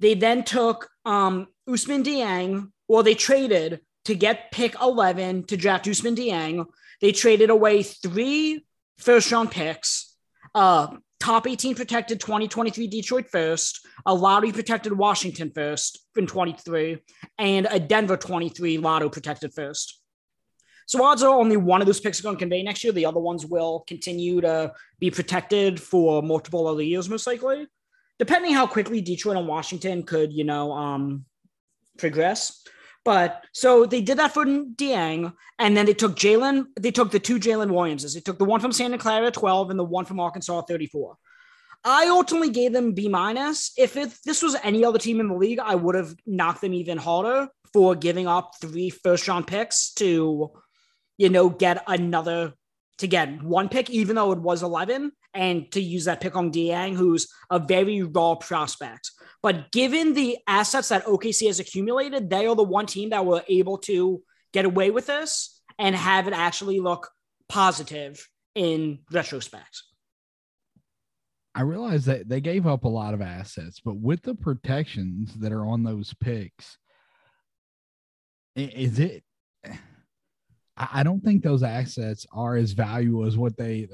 They 0.00 0.14
then 0.14 0.42
took 0.42 0.88
um, 1.04 1.48
Ousmane 1.68 2.02
Dieng, 2.02 2.70
well, 2.88 3.02
they 3.02 3.14
traded 3.14 3.80
to 4.06 4.14
get 4.14 4.50
pick 4.50 4.74
11 4.80 5.44
to 5.44 5.56
draft 5.56 5.86
Ousmane 5.86 6.16
Dieng. 6.16 6.66
They 7.00 7.12
traded 7.12 7.50
away 7.50 7.82
three 7.82 8.64
first 8.98 9.30
round 9.30 9.50
picks, 9.50 10.14
uh, 10.54 10.88
top 11.22 11.46
18 11.46 11.76
protected 11.76 12.18
2023 12.18 12.88
Detroit 12.88 13.28
first, 13.30 13.86
a 14.04 14.12
lottery 14.12 14.50
protected 14.50 14.92
Washington 14.92 15.52
first 15.54 16.04
in 16.16 16.26
23, 16.26 16.98
and 17.38 17.68
a 17.70 17.78
Denver 17.78 18.16
23 18.16 18.78
lotto 18.78 19.08
protected 19.08 19.54
first. 19.54 20.02
So 20.86 21.04
odds 21.04 21.22
are 21.22 21.32
only 21.32 21.56
one 21.56 21.80
of 21.80 21.86
those 21.86 22.00
picks 22.00 22.18
are 22.18 22.24
going 22.24 22.34
to 22.34 22.40
convey 22.40 22.64
next 22.64 22.82
year. 22.82 22.92
The 22.92 23.06
other 23.06 23.20
ones 23.20 23.46
will 23.46 23.84
continue 23.86 24.40
to 24.40 24.72
be 24.98 25.12
protected 25.12 25.80
for 25.80 26.22
multiple 26.24 26.66
other 26.66 26.82
years, 26.82 27.08
most 27.08 27.28
likely, 27.28 27.68
depending 28.18 28.52
how 28.52 28.66
quickly 28.66 29.00
Detroit 29.00 29.36
and 29.36 29.46
Washington 29.46 30.02
could, 30.02 30.32
you 30.32 30.42
know, 30.42 30.72
um, 30.72 31.24
progress. 31.98 32.64
But 33.04 33.44
so 33.52 33.84
they 33.84 34.00
did 34.00 34.18
that 34.18 34.32
for 34.32 34.44
Dieng, 34.44 35.32
and 35.58 35.76
then 35.76 35.86
they 35.86 35.94
took 35.94 36.14
Jalen. 36.14 36.66
They 36.78 36.92
took 36.92 37.10
the 37.10 37.18
two 37.18 37.40
Jalen 37.40 37.72
Williamses. 37.72 38.14
They 38.14 38.20
took 38.20 38.38
the 38.38 38.44
one 38.44 38.60
from 38.60 38.72
Santa 38.72 38.98
Clara 38.98 39.30
12 39.30 39.70
and 39.70 39.78
the 39.78 39.84
one 39.84 40.04
from 40.04 40.20
Arkansas 40.20 40.62
34. 40.62 41.16
I 41.84 42.06
ultimately 42.06 42.50
gave 42.50 42.72
them 42.72 42.92
B 42.92 43.08
minus. 43.08 43.72
If 43.76 43.96
it, 43.96 44.14
this 44.24 44.40
was 44.40 44.54
any 44.62 44.84
other 44.84 45.00
team 45.00 45.18
in 45.18 45.28
the 45.28 45.34
league, 45.34 45.58
I 45.58 45.74
would 45.74 45.96
have 45.96 46.14
knocked 46.26 46.60
them 46.60 46.74
even 46.74 46.96
harder 46.96 47.48
for 47.72 47.96
giving 47.96 48.28
up 48.28 48.52
three 48.60 48.90
first 48.90 49.26
round 49.26 49.48
picks 49.48 49.92
to, 49.94 50.52
you 51.18 51.28
know, 51.28 51.48
get 51.48 51.82
another 51.88 52.54
to 52.98 53.06
get 53.08 53.42
one 53.42 53.68
pick, 53.68 53.90
even 53.90 54.14
though 54.14 54.30
it 54.30 54.38
was 54.38 54.62
11, 54.62 55.10
and 55.34 55.70
to 55.72 55.80
use 55.80 56.04
that 56.04 56.20
pick 56.20 56.36
on 56.36 56.52
Dieng, 56.52 56.94
who's 56.94 57.28
a 57.50 57.58
very 57.58 58.02
raw 58.02 58.34
prospect. 58.34 59.10
But 59.42 59.72
given 59.72 60.14
the 60.14 60.38
assets 60.46 60.90
that 60.90 61.04
OKC 61.06 61.46
has 61.46 61.58
accumulated, 61.60 62.30
they 62.30 62.46
are 62.46 62.54
the 62.54 62.62
one 62.62 62.86
team 62.86 63.10
that 63.10 63.26
were 63.26 63.42
able 63.48 63.78
to 63.78 64.22
get 64.52 64.64
away 64.64 64.90
with 64.90 65.06
this 65.06 65.60
and 65.78 65.96
have 65.96 66.28
it 66.28 66.34
actually 66.34 66.80
look 66.80 67.10
positive 67.48 68.28
in 68.54 69.00
retrospect. 69.10 69.82
I 71.54 71.62
realize 71.62 72.06
that 72.06 72.28
they 72.28 72.40
gave 72.40 72.66
up 72.66 72.84
a 72.84 72.88
lot 72.88 73.14
of 73.14 73.20
assets, 73.20 73.80
but 73.84 73.96
with 73.96 74.22
the 74.22 74.34
protections 74.34 75.34
that 75.34 75.52
are 75.52 75.66
on 75.66 75.82
those 75.82 76.14
picks, 76.14 76.78
is 78.56 78.98
it? 78.98 79.22
I 80.76 81.02
don't 81.02 81.22
think 81.22 81.42
those 81.42 81.62
assets 81.62 82.26
are 82.32 82.56
as 82.56 82.72
valuable 82.72 83.26
as 83.26 83.36
what 83.36 83.56
they 83.56 83.86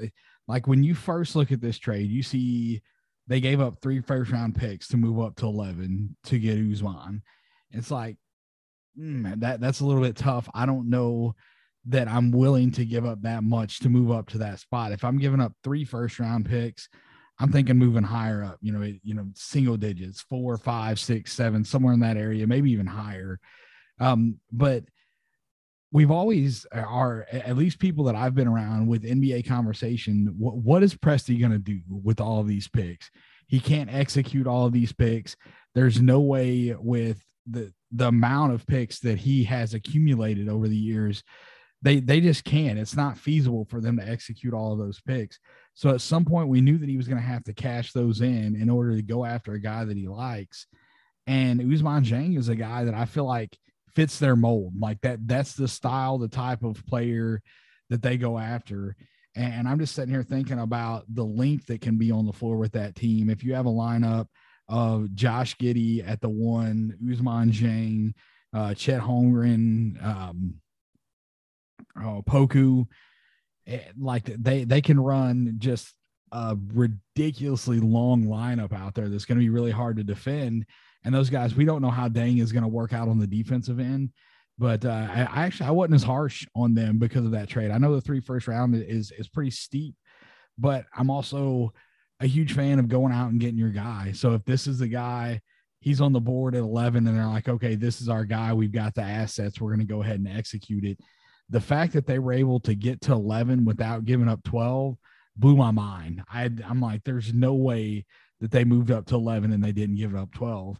like. 0.49 0.67
When 0.67 0.83
you 0.83 0.95
first 0.95 1.35
look 1.35 1.51
at 1.51 1.61
this 1.61 1.77
trade, 1.77 2.09
you 2.09 2.23
see 2.23 2.81
they 3.27 3.39
gave 3.39 3.61
up 3.61 3.75
three 3.81 4.01
first 4.01 4.31
round 4.31 4.55
picks 4.55 4.87
to 4.89 4.97
move 4.97 5.19
up 5.19 5.35
to 5.37 5.45
11 5.45 6.15
to 6.25 6.39
get 6.39 6.57
Ousmane. 6.57 7.21
It's 7.71 7.91
like, 7.91 8.17
mm, 8.99 9.39
that 9.39 9.61
that's 9.61 9.79
a 9.79 9.85
little 9.85 10.01
bit 10.01 10.17
tough. 10.17 10.49
I 10.53 10.65
don't 10.65 10.89
know 10.89 11.35
that 11.85 12.07
I'm 12.07 12.31
willing 12.31 12.71
to 12.71 12.85
give 12.85 13.05
up 13.05 13.21
that 13.21 13.43
much 13.43 13.79
to 13.79 13.89
move 13.89 14.11
up 14.11 14.29
to 14.29 14.39
that 14.39 14.59
spot. 14.59 14.91
If 14.91 15.03
I'm 15.03 15.17
giving 15.17 15.39
up 15.39 15.53
three 15.63 15.85
first 15.85 16.19
round 16.19 16.45
picks, 16.45 16.89
I'm 17.39 17.51
thinking 17.51 17.77
moving 17.77 18.03
higher 18.03 18.43
up, 18.43 18.57
you 18.61 18.73
know, 18.73 18.81
you 18.81 19.13
know, 19.13 19.27
single 19.33 19.77
digits, 19.77 20.21
four, 20.21 20.57
five, 20.57 20.99
six, 20.99 21.31
seven, 21.31 21.63
somewhere 21.63 21.93
in 21.93 22.01
that 22.01 22.17
area, 22.17 22.45
maybe 22.45 22.71
even 22.71 22.85
higher. 22.85 23.39
Um, 23.99 24.39
but 24.51 24.83
we've 25.91 26.11
always 26.11 26.65
uh, 26.73 26.79
are 26.79 27.25
at 27.31 27.57
least 27.57 27.79
people 27.79 28.03
that 28.05 28.15
I've 28.15 28.35
been 28.35 28.47
around 28.47 28.87
with 28.87 29.03
NBA 29.03 29.47
conversation. 29.47 30.33
What, 30.37 30.57
what 30.57 30.83
is 30.83 30.95
Presti 30.95 31.39
going 31.39 31.51
to 31.51 31.59
do 31.59 31.79
with 31.89 32.19
all 32.19 32.43
these 32.43 32.67
picks? 32.67 33.09
He 33.47 33.59
can't 33.59 33.93
execute 33.93 34.47
all 34.47 34.65
of 34.65 34.73
these 34.73 34.93
picks. 34.93 35.35
There's 35.73 36.01
no 36.01 36.19
way 36.19 36.75
with 36.77 37.23
the 37.47 37.73
the 37.91 38.07
amount 38.07 38.53
of 38.53 38.67
picks 38.67 38.99
that 38.99 39.17
he 39.17 39.43
has 39.45 39.73
accumulated 39.73 40.47
over 40.47 40.67
the 40.67 40.77
years. 40.77 41.23
They 41.81 41.99
they 41.99 42.21
just 42.21 42.43
can't. 42.43 42.77
It's 42.77 42.95
not 42.95 43.17
feasible 43.17 43.65
for 43.65 43.81
them 43.81 43.97
to 43.97 44.07
execute 44.07 44.53
all 44.53 44.73
of 44.73 44.79
those 44.79 45.01
picks. 45.01 45.39
So 45.73 45.89
at 45.89 46.01
some 46.01 46.25
point, 46.25 46.49
we 46.49 46.61
knew 46.61 46.77
that 46.77 46.89
he 46.89 46.97
was 46.97 47.07
going 47.07 47.21
to 47.21 47.27
have 47.27 47.43
to 47.45 47.53
cash 47.53 47.93
those 47.93 48.21
in 48.21 48.55
in 48.55 48.69
order 48.69 48.95
to 48.95 49.01
go 49.01 49.25
after 49.25 49.53
a 49.53 49.61
guy 49.61 49.85
that 49.85 49.97
he 49.97 50.07
likes. 50.07 50.67
And 51.25 51.59
Ousmane 51.61 52.05
Dieng 52.05 52.37
is 52.37 52.49
a 52.49 52.55
guy 52.55 52.83
that 52.83 52.93
I 52.93 53.05
feel 53.05 53.25
like 53.25 53.57
fits 53.95 54.19
their 54.19 54.35
mold. 54.35 54.73
Like 54.79 55.01
that, 55.01 55.27
that's 55.27 55.53
the 55.53 55.67
style, 55.67 56.17
the 56.17 56.27
type 56.27 56.63
of 56.63 56.85
player 56.85 57.41
that 57.89 58.01
they 58.01 58.17
go 58.17 58.37
after. 58.37 58.95
And 59.35 59.67
I'm 59.67 59.79
just 59.79 59.95
sitting 59.95 60.13
here 60.13 60.23
thinking 60.23 60.59
about 60.59 61.05
the 61.07 61.25
length 61.25 61.67
that 61.67 61.81
can 61.81 61.97
be 61.97 62.11
on 62.11 62.25
the 62.25 62.33
floor 62.33 62.57
with 62.57 62.73
that 62.73 62.95
team. 62.95 63.29
If 63.29 63.43
you 63.43 63.53
have 63.53 63.67
a 63.67 63.69
lineup 63.69 64.27
of 64.67 65.13
Josh 65.15 65.55
Giddey 65.57 66.07
at 66.07 66.21
the 66.21 66.29
one, 66.29 66.97
Ousmane 67.03 67.51
Dieng, 67.51 68.13
uh, 68.53 68.73
Chet 68.73 69.01
Holmgren, 69.01 70.03
um, 70.03 70.55
oh, 71.97 72.23
Poku, 72.27 72.85
eh, 73.67 73.79
like 73.97 74.25
they 74.25 74.63
they 74.63 74.81
can 74.81 74.99
run 74.99 75.55
just 75.59 75.93
a 76.31 76.57
ridiculously 76.73 77.79
long 77.79 78.25
lineup 78.25 78.73
out 78.73 78.93
there 78.93 79.09
that's 79.09 79.25
going 79.25 79.37
to 79.37 79.43
be 79.43 79.49
really 79.49 79.71
hard 79.71 79.97
to 79.97 80.03
defend. 80.03 80.65
And 81.09 81.15
those 81.15 81.31
guys, 81.31 81.55
we 81.55 81.65
don't 81.65 81.81
know 81.81 81.89
how 81.89 82.07
Dieng 82.07 82.39
is 82.39 82.51
going 82.51 82.61
to 82.61 82.69
work 82.69 82.93
out 82.93 83.07
on 83.07 83.17
the 83.17 83.25
defensive 83.25 83.79
end. 83.79 84.11
But 84.59 84.85
uh, 84.85 85.07
I, 85.11 85.21
I, 85.21 85.45
actually 85.47 85.65
I 85.65 85.71
wasn't 85.71 85.95
as 85.95 86.03
harsh 86.03 86.45
on 86.55 86.75
them 86.75 86.99
because 86.99 87.25
of 87.25 87.31
that 87.31 87.49
trade. 87.49 87.71
I 87.71 87.79
know 87.79 87.95
the 87.95 88.01
three 88.01 88.19
first 88.19 88.47
round 88.47 88.75
is 88.75 89.11
is 89.17 89.27
pretty 89.27 89.49
steep, 89.49 89.95
but 90.55 90.85
I'm 90.95 91.09
also 91.09 91.73
a 92.19 92.27
huge 92.27 92.53
fan 92.53 92.77
of 92.77 92.89
going 92.89 93.11
out 93.11 93.31
and 93.31 93.39
getting 93.39 93.57
your 93.57 93.71
guy. 93.71 94.11
So 94.11 94.35
if 94.35 94.45
this 94.45 94.67
is 94.67 94.77
the 94.77 94.87
guy, 94.87 95.41
he's 95.79 95.99
on 95.99 96.13
the 96.13 96.19
board 96.19 96.53
at 96.53 96.61
11, 96.61 97.07
and 97.07 97.17
they're 97.17 97.25
like, 97.25 97.49
okay, 97.49 97.73
this 97.73 98.01
is 98.01 98.07
our 98.07 98.23
guy. 98.23 98.53
We've 98.53 98.71
got 98.71 98.93
the 98.93 99.01
assets. 99.01 99.59
We're 99.59 99.73
going 99.73 99.87
to 99.87 99.91
go 99.91 100.03
ahead 100.03 100.19
and 100.19 100.27
execute 100.27 100.85
it. 100.85 100.99
The 101.49 101.59
fact 101.59 101.93
that 101.93 102.05
they 102.05 102.19
were 102.19 102.33
able 102.33 102.59
to 102.59 102.75
get 102.75 103.01
to 103.01 103.13
11 103.13 103.65
without 103.65 104.05
giving 104.05 104.29
up 104.29 104.43
12 104.43 104.95
blew 105.35 105.57
my 105.57 105.71
mind. 105.71 106.21
I 106.31 106.51
I'm 106.67 106.81
like, 106.81 107.03
there's 107.03 107.33
no 107.33 107.55
way 107.55 108.05
that 108.41 108.51
they 108.51 108.63
moved 108.63 108.91
up 108.91 109.07
to 109.07 109.15
11 109.15 109.51
and 109.51 109.63
they 109.63 109.71
didn't 109.71 109.95
give 109.95 110.15
up 110.15 110.31
12 110.35 110.79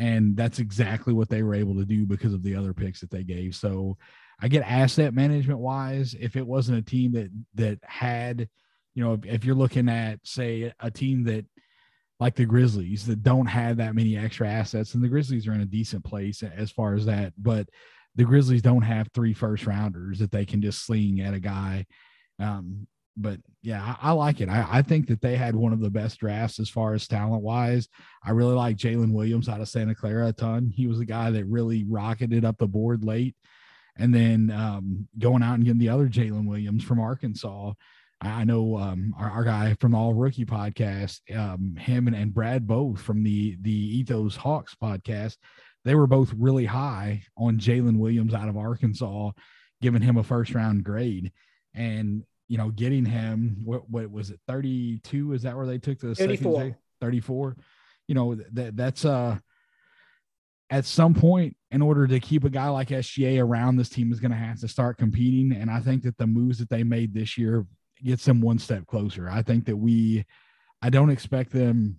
and 0.00 0.34
that's 0.34 0.58
exactly 0.58 1.12
what 1.12 1.28
they 1.28 1.42
were 1.42 1.54
able 1.54 1.74
to 1.74 1.84
do 1.84 2.06
because 2.06 2.32
of 2.32 2.42
the 2.42 2.56
other 2.56 2.72
picks 2.72 3.00
that 3.00 3.10
they 3.10 3.22
gave. 3.22 3.54
So 3.54 3.98
I 4.40 4.48
get 4.48 4.62
asset 4.62 5.12
management 5.12 5.58
wise. 5.58 6.16
If 6.18 6.36
it 6.36 6.46
wasn't 6.46 6.78
a 6.78 6.82
team 6.82 7.12
that 7.12 7.30
that 7.54 7.78
had, 7.82 8.48
you 8.94 9.04
know, 9.04 9.12
if, 9.12 9.26
if 9.26 9.44
you're 9.44 9.54
looking 9.54 9.90
at 9.90 10.18
say 10.24 10.72
a 10.80 10.90
team 10.90 11.24
that 11.24 11.44
like 12.18 12.34
the 12.34 12.46
Grizzlies 12.46 13.06
that 13.06 13.22
don't 13.22 13.46
have 13.46 13.76
that 13.76 13.94
many 13.94 14.16
extra 14.16 14.48
assets, 14.48 14.94
and 14.94 15.04
the 15.04 15.08
Grizzlies 15.08 15.46
are 15.46 15.52
in 15.52 15.60
a 15.60 15.66
decent 15.66 16.02
place 16.02 16.42
as 16.42 16.70
far 16.70 16.94
as 16.94 17.04
that, 17.04 17.34
but 17.36 17.68
the 18.16 18.24
Grizzlies 18.24 18.62
don't 18.62 18.82
have 18.82 19.08
three 19.14 19.34
first 19.34 19.66
rounders 19.66 20.18
that 20.18 20.32
they 20.32 20.46
can 20.46 20.62
just 20.62 20.84
sling 20.84 21.20
at 21.20 21.34
a 21.34 21.40
guy. 21.40 21.86
Um, 22.38 22.86
but 23.20 23.38
yeah, 23.62 23.96
I, 24.02 24.10
I 24.10 24.12
like 24.12 24.40
it. 24.40 24.48
I, 24.48 24.66
I, 24.70 24.82
think 24.82 25.08
that 25.08 25.20
they 25.20 25.36
had 25.36 25.54
one 25.54 25.72
of 25.72 25.80
the 25.80 25.90
best 25.90 26.18
drafts 26.20 26.58
as 26.58 26.68
far 26.68 26.94
as 26.94 27.06
talent 27.06 27.42
wise. 27.42 27.88
I 28.24 28.30
really 28.30 28.54
like 28.54 28.76
Jalen 28.76 29.12
Williams 29.12 29.48
out 29.48 29.60
of 29.60 29.68
Santa 29.68 29.94
Clara 29.94 30.28
a 30.28 30.32
ton. 30.32 30.72
He 30.74 30.86
was 30.86 30.98
the 30.98 31.04
guy 31.04 31.30
that 31.30 31.46
really 31.46 31.84
rocketed 31.84 32.44
up 32.44 32.58
the 32.58 32.66
board 32.66 33.04
late. 33.04 33.36
And 33.96 34.14
then 34.14 34.50
um, 34.50 35.08
going 35.18 35.42
out 35.42 35.54
and 35.54 35.64
getting 35.64 35.80
the 35.80 35.90
other 35.90 36.08
Jalen 36.08 36.46
Williams 36.46 36.84
from 36.84 37.00
Arkansas. 37.00 37.72
I 38.22 38.44
know 38.44 38.76
um, 38.78 39.14
our, 39.18 39.30
our, 39.30 39.44
guy 39.44 39.74
from 39.80 39.92
the 39.92 39.98
All 39.98 40.14
Rookie 40.14 40.44
podcast, 40.44 41.20
um, 41.34 41.76
him 41.76 42.06
and, 42.06 42.14
and 42.14 42.34
Brad 42.34 42.66
both 42.66 43.00
from 43.00 43.22
the 43.22 43.56
the 43.62 43.98
Ethos 43.98 44.36
Hawks 44.36 44.76
podcast, 44.80 45.38
they 45.84 45.94
were 45.94 46.06
both 46.06 46.32
really 46.36 46.66
high 46.66 47.22
on 47.36 47.58
Jalen 47.58 47.98
Williams 47.98 48.34
out 48.34 48.48
of 48.48 48.58
Arkansas, 48.58 49.30
giving 49.80 50.02
him 50.02 50.18
a 50.18 50.22
first 50.22 50.54
round 50.54 50.84
grade. 50.84 51.32
And 51.74 52.24
you 52.50 52.58
know, 52.58 52.68
getting 52.70 53.04
him, 53.04 53.62
what, 53.64 53.88
what 53.88 54.10
was 54.10 54.30
it, 54.30 54.40
32? 54.48 55.34
Is 55.34 55.42
that 55.42 55.56
where 55.56 55.66
they 55.66 55.78
took 55.78 56.00
the 56.00 56.16
34. 56.16 56.56
second? 56.56 56.76
34. 57.00 57.56
You 58.08 58.14
know, 58.16 58.34
that 58.34 58.76
that's 58.76 59.04
uh 59.04 59.38
at 60.68 60.84
some 60.84 61.14
point, 61.14 61.56
in 61.70 61.80
order 61.80 62.08
to 62.08 62.18
keep 62.18 62.42
a 62.42 62.50
guy 62.50 62.68
like 62.68 62.88
SGA 62.88 63.40
around, 63.40 63.76
this 63.76 63.88
team 63.88 64.12
is 64.12 64.18
going 64.18 64.32
to 64.32 64.36
have 64.36 64.60
to 64.60 64.68
start 64.68 64.98
competing. 64.98 65.52
And 65.52 65.70
I 65.70 65.78
think 65.80 66.02
that 66.02 66.16
the 66.18 66.26
moves 66.26 66.58
that 66.58 66.70
they 66.70 66.82
made 66.82 67.14
this 67.14 67.38
year 67.38 67.66
gets 68.04 68.24
them 68.24 68.40
one 68.40 68.58
step 68.58 68.86
closer. 68.86 69.28
I 69.28 69.42
think 69.42 69.66
that 69.66 69.76
we, 69.76 70.24
I 70.82 70.90
don't 70.90 71.10
expect 71.10 71.52
them 71.52 71.98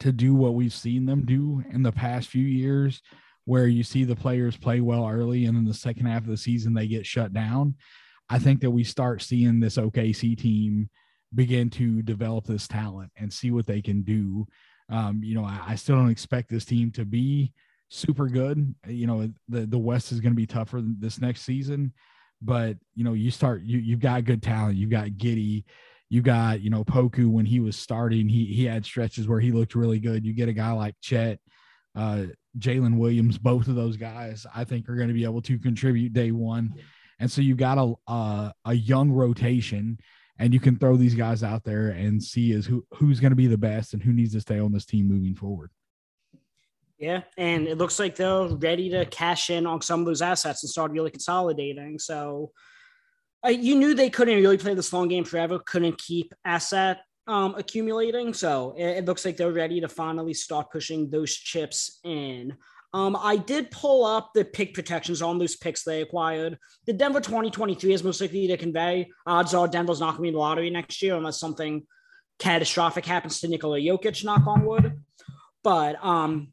to 0.00 0.12
do 0.12 0.34
what 0.34 0.54
we've 0.54 0.72
seen 0.72 1.06
them 1.06 1.24
do 1.24 1.62
in 1.72 1.82
the 1.82 1.92
past 1.92 2.28
few 2.28 2.44
years, 2.44 3.02
where 3.44 3.66
you 3.66 3.84
see 3.84 4.02
the 4.02 4.16
players 4.16 4.56
play 4.56 4.80
well 4.80 5.08
early 5.08 5.44
and 5.44 5.56
in 5.56 5.64
the 5.64 5.74
second 5.74 6.06
half 6.06 6.22
of 6.22 6.28
the 6.28 6.36
season 6.36 6.74
they 6.74 6.88
get 6.88 7.06
shut 7.06 7.32
down. 7.32 7.76
I 8.28 8.38
think 8.38 8.60
that 8.60 8.70
we 8.70 8.84
start 8.84 9.22
seeing 9.22 9.60
this 9.60 9.76
OKC 9.76 10.38
team 10.38 10.88
begin 11.34 11.68
to 11.68 12.02
develop 12.02 12.46
this 12.46 12.68
talent 12.68 13.10
and 13.16 13.32
see 13.32 13.50
what 13.50 13.66
they 13.66 13.82
can 13.82 14.02
do. 14.02 14.46
Um, 14.88 15.22
you 15.22 15.34
know, 15.34 15.44
I, 15.44 15.60
I, 15.68 15.74
still 15.74 15.96
don't 15.96 16.10
expect 16.10 16.50
this 16.50 16.64
team 16.64 16.90
to 16.92 17.04
be 17.04 17.52
super 17.88 18.28
good. 18.28 18.74
You 18.86 19.06
know, 19.06 19.30
the 19.48 19.66
the 19.66 19.78
West 19.78 20.12
is 20.12 20.20
going 20.20 20.32
to 20.32 20.36
be 20.36 20.46
tougher 20.46 20.82
this 20.82 21.20
next 21.20 21.42
season, 21.42 21.92
but 22.42 22.76
you 22.94 23.04
know, 23.04 23.14
you 23.14 23.30
start 23.30 23.62
you 23.62 23.78
you've 23.78 24.00
got 24.00 24.24
good 24.24 24.42
talent. 24.42 24.76
You've 24.76 24.90
got 24.90 25.08
Giddey. 25.08 25.64
You 26.10 26.20
got 26.20 26.60
you 26.60 26.70
know 26.70 26.84
Poku 26.84 27.28
when 27.30 27.46
he 27.46 27.60
was 27.60 27.76
starting. 27.76 28.28
He 28.28 28.44
he 28.46 28.64
had 28.64 28.84
stretches 28.84 29.26
where 29.26 29.40
he 29.40 29.52
looked 29.52 29.74
really 29.74 29.98
good. 29.98 30.24
You 30.24 30.34
get 30.34 30.48
a 30.48 30.52
guy 30.52 30.72
like 30.72 30.94
Chet. 31.00 31.40
Uh, 31.96 32.24
Jalen 32.58 32.98
Williams, 32.98 33.38
both 33.38 33.68
of 33.68 33.76
those 33.76 33.96
guys, 33.96 34.46
I 34.54 34.64
think, 34.64 34.88
are 34.88 34.96
going 34.96 35.08
to 35.08 35.14
be 35.14 35.24
able 35.24 35.42
to 35.42 35.58
contribute 35.58 36.12
day 36.12 36.30
one. 36.32 36.74
And 37.24 37.32
so 37.32 37.40
you 37.40 37.54
got 37.54 37.78
a 37.78 37.94
uh, 38.06 38.52
a 38.66 38.74
young 38.74 39.10
rotation, 39.10 39.98
and 40.38 40.52
you 40.52 40.60
can 40.60 40.76
throw 40.76 40.94
these 40.94 41.14
guys 41.14 41.42
out 41.42 41.64
there 41.64 41.88
and 41.88 42.22
see 42.22 42.52
is 42.52 42.66
who 42.66 42.84
who's 42.92 43.18
going 43.18 43.30
to 43.30 43.34
be 43.36 43.46
the 43.46 43.56
best 43.56 43.94
and 43.94 44.02
who 44.02 44.12
needs 44.12 44.34
to 44.34 44.42
stay 44.42 44.60
on 44.60 44.72
this 44.72 44.84
team 44.84 45.08
moving 45.08 45.34
forward. 45.34 45.70
Yeah, 46.98 47.22
and 47.38 47.66
it 47.66 47.78
looks 47.78 47.98
like 47.98 48.14
they're 48.14 48.48
ready 48.48 48.90
to 48.90 49.06
cash 49.06 49.48
in 49.48 49.66
on 49.66 49.80
some 49.80 50.00
of 50.00 50.06
those 50.06 50.20
assets 50.20 50.64
and 50.64 50.68
start 50.68 50.90
really 50.90 51.10
consolidating. 51.10 51.98
So 51.98 52.52
uh, 53.42 53.48
you 53.48 53.74
knew 53.76 53.94
they 53.94 54.10
couldn't 54.10 54.42
really 54.42 54.58
play 54.58 54.74
this 54.74 54.92
long 54.92 55.08
game 55.08 55.24
forever, 55.24 55.58
couldn't 55.60 55.96
keep 55.96 56.34
asset 56.44 57.00
um, 57.26 57.54
accumulating. 57.54 58.34
So 58.34 58.74
it, 58.76 58.98
it, 58.98 59.04
looks 59.06 59.24
like 59.24 59.38
they're 59.38 59.50
ready 59.50 59.80
to 59.80 59.88
finally 59.88 60.34
start 60.34 60.70
pushing 60.70 61.08
those 61.08 61.34
chips 61.34 62.00
in. 62.04 62.54
Um, 62.94 63.16
I 63.20 63.36
did 63.36 63.72
pull 63.72 64.04
up 64.04 64.30
the 64.34 64.44
pick 64.44 64.72
protections 64.72 65.20
on 65.20 65.36
those 65.36 65.56
picks 65.56 65.82
they 65.82 66.00
acquired. 66.00 66.56
The 66.86 66.92
Denver 66.92 67.20
2023 67.20 67.92
is 67.92 68.04
most 68.04 68.20
likely 68.20 68.46
to 68.46 68.56
convey. 68.56 69.10
Odds 69.26 69.52
are 69.52 69.66
Denver's 69.66 69.98
not 69.98 70.10
going 70.10 70.18
to 70.18 70.22
be 70.22 70.28
in 70.28 70.34
the 70.34 70.40
lottery 70.40 70.70
next 70.70 71.02
year 71.02 71.16
unless 71.16 71.40
something 71.40 71.84
catastrophic 72.38 73.04
happens 73.04 73.40
to 73.40 73.48
Nikola 73.48 73.80
Jokic, 73.80 74.24
knock 74.24 74.46
on 74.46 74.64
wood. 74.64 75.02
But 75.64 76.02
um, 76.04 76.52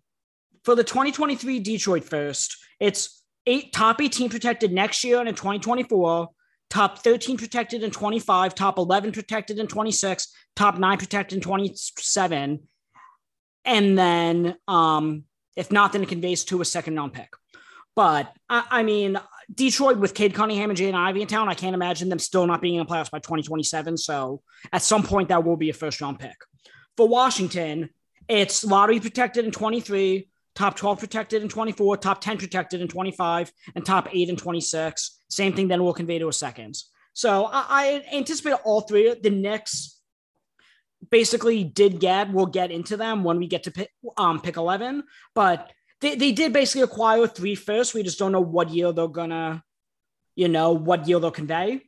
for 0.66 0.74
the 0.74 0.84
2023 0.84 1.60
Detroit 1.60 2.06
first, 2.06 2.58
it's 2.80 3.24
eight 3.46 3.72
top 3.72 4.02
18 4.02 4.32
protected 4.32 4.72
next 4.72 5.04
year 5.04 5.20
and 5.20 5.30
in 5.30 5.36
2024, 5.36 6.28
top 6.72 6.98
13 7.00 7.38
protected 7.38 7.84
in 7.84 7.92
25, 7.92 8.56
top 8.56 8.80
11 8.80 9.12
protected 9.12 9.60
in 9.60 9.68
26, 9.68 10.34
top 10.56 10.80
nine 10.80 10.98
protected 10.98 11.38
in 11.38 11.44
27. 11.44 12.68
And 13.64 13.96
then 13.96 14.56
um, 14.68 15.26
if 15.56 15.72
not, 15.72 15.94
then 15.94 16.04
it 16.04 16.10
conveys 16.10 16.44
to 16.46 16.62
a 16.62 16.66
second 16.66 16.96
round 16.96 17.14
pick. 17.14 17.34
But 17.96 18.34
I, 18.50 18.64
I 18.70 18.84
mean, 18.84 19.20
Detroit 19.54 19.98
with 19.98 20.14
Cade 20.14 20.34
Cunningham 20.34 20.70
and 20.70 20.80
Jaden 20.80 20.94
Ivey 20.94 21.22
in 21.22 21.28
town, 21.28 21.50
I 21.50 21.54
can't 21.54 21.76
imagine 21.76 22.10
them 22.10 22.20
still 22.20 22.48
not 22.48 22.62
being 22.62 22.76
in 22.76 22.86
the 22.86 22.92
playoffs 22.92 23.12
by 23.12 23.20
2027. 23.20 23.98
So 23.98 24.42
at 24.72 24.82
some 24.82 25.04
point, 25.04 25.30
that 25.30 25.44
will 25.44 25.58
be 25.58 25.70
a 25.70 25.74
first 25.74 26.00
round 26.02 26.20
pick. 26.20 26.38
For 26.98 27.08
Washington, 27.08 27.90
it's 28.28 28.64
lottery 28.64 29.00
protected 29.00 29.46
in 29.46 29.52
23, 29.52 30.30
top 30.56 30.76
12 30.78 31.00
protected 31.00 31.42
in 31.42 31.50
24, 31.50 31.98
top 31.98 32.22
10 32.22 32.38
protected 32.38 32.82
in 32.82 32.88
25, 32.88 33.52
and 33.76 33.86
top 33.86 34.08
eight 34.14 34.30
in 34.30 34.36
26. 34.36 35.22
Same 35.30 35.54
thing 35.54 35.68
then 35.68 35.84
will 35.84 35.94
convey 35.94 36.20
to 36.20 36.28
a 36.28 36.34
second. 36.34 36.78
So 37.14 37.46
I, 37.46 37.66
I 37.70 38.16
anticipate 38.16 38.56
all 38.64 38.82
three. 38.82 39.14
The 39.22 39.30
Knicks 39.30 40.01
basically 41.12 41.64
did 41.64 42.00
get. 42.00 42.32
We'll 42.32 42.48
get 42.48 42.72
into 42.72 42.98
them 42.98 43.24
when 43.24 43.38
we 43.38 43.48
get 43.48 43.64
to 43.64 43.72
pick, 43.72 43.92
um, 44.18 44.42
pick 44.42 44.58
11, 44.58 45.04
but 45.36 45.72
they, 46.00 46.16
they 46.16 46.32
did 46.32 46.54
basically 46.54 46.82
acquire 46.82 47.28
three 47.28 47.56
first. 47.56 47.94
We 47.94 48.04
just 48.04 48.18
don't 48.18 48.32
know 48.32 48.42
what 48.42 48.70
year 48.72 48.92
they're 48.92 49.08
gonna, 49.08 49.64
you 50.36 50.48
know, 50.48 50.72
what 50.72 51.08
year 51.08 51.20
they'll 51.20 51.32
convey. 51.32 51.84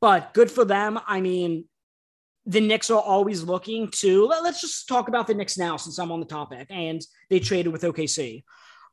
But 0.00 0.32
good 0.32 0.50
for 0.50 0.64
them. 0.64 0.98
I 1.06 1.20
mean, 1.20 1.64
the 2.46 2.60
Knicks 2.60 2.88
are 2.88 3.00
always 3.00 3.42
looking 3.42 3.88
to. 3.96 4.26
Let, 4.26 4.44
us 4.44 4.60
just 4.60 4.88
talk 4.88 5.08
about 5.08 5.26
the 5.26 5.34
Knicks 5.34 5.58
now, 5.58 5.76
since 5.76 5.98
I'm 5.98 6.10
on 6.10 6.20
the 6.20 6.26
topic, 6.26 6.68
and 6.70 7.02
they 7.28 7.40
traded 7.40 7.72
with 7.72 7.82
OKC. 7.82 8.44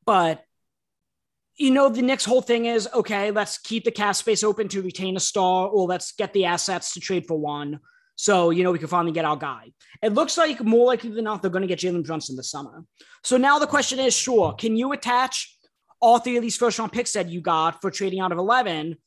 But 0.05 0.43
you 1.57 1.71
know, 1.71 1.87
the 1.87 2.01
Knicks' 2.01 2.25
whole 2.25 2.41
thing 2.41 2.65
is 2.65 2.89
okay. 2.93 3.31
Let's 3.31 3.57
keep 3.57 3.85
the 3.85 3.91
cap 3.91 4.15
space 4.15 4.43
open 4.43 4.67
to 4.69 4.81
retain 4.81 5.15
a 5.15 5.21
star, 5.21 5.67
or 5.67 5.87
let's 5.87 6.11
get 6.11 6.33
the 6.33 6.45
assets 6.45 6.93
to 6.93 6.99
trade 6.99 7.27
for 7.27 7.39
one. 7.39 7.79
So, 8.15 8.49
you 8.49 8.63
know, 8.63 8.71
we 8.71 8.79
can 8.79 8.87
finally 8.87 9.11
get 9.11 9.25
our 9.25 9.35
guy. 9.35 9.71
It 10.01 10.13
looks 10.13 10.37
like 10.37 10.63
more 10.63 10.87
likely 10.87 11.09
than 11.09 11.25
not, 11.25 11.41
they're 11.41 11.51
going 11.51 11.67
to 11.67 11.67
get 11.67 11.79
Jalen 11.79 12.05
Brunson 12.05 12.35
this 12.35 12.49
summer. 12.49 12.83
So 13.23 13.37
now 13.37 13.59
the 13.59 13.67
question 13.67 13.99
is 13.99 14.13
sure, 14.13 14.53
can 14.53 14.75
you 14.75 14.93
attach 14.93 15.57
all 15.99 16.19
three 16.19 16.37
of 16.37 16.41
these 16.41 16.57
first 16.57 16.79
round 16.79 16.91
picks 16.91 17.13
that 17.13 17.29
you 17.29 17.41
got 17.41 17.81
for 17.81 17.91
trading 17.91 18.19
out 18.19 18.31
of 18.31 18.37
11 18.37 18.97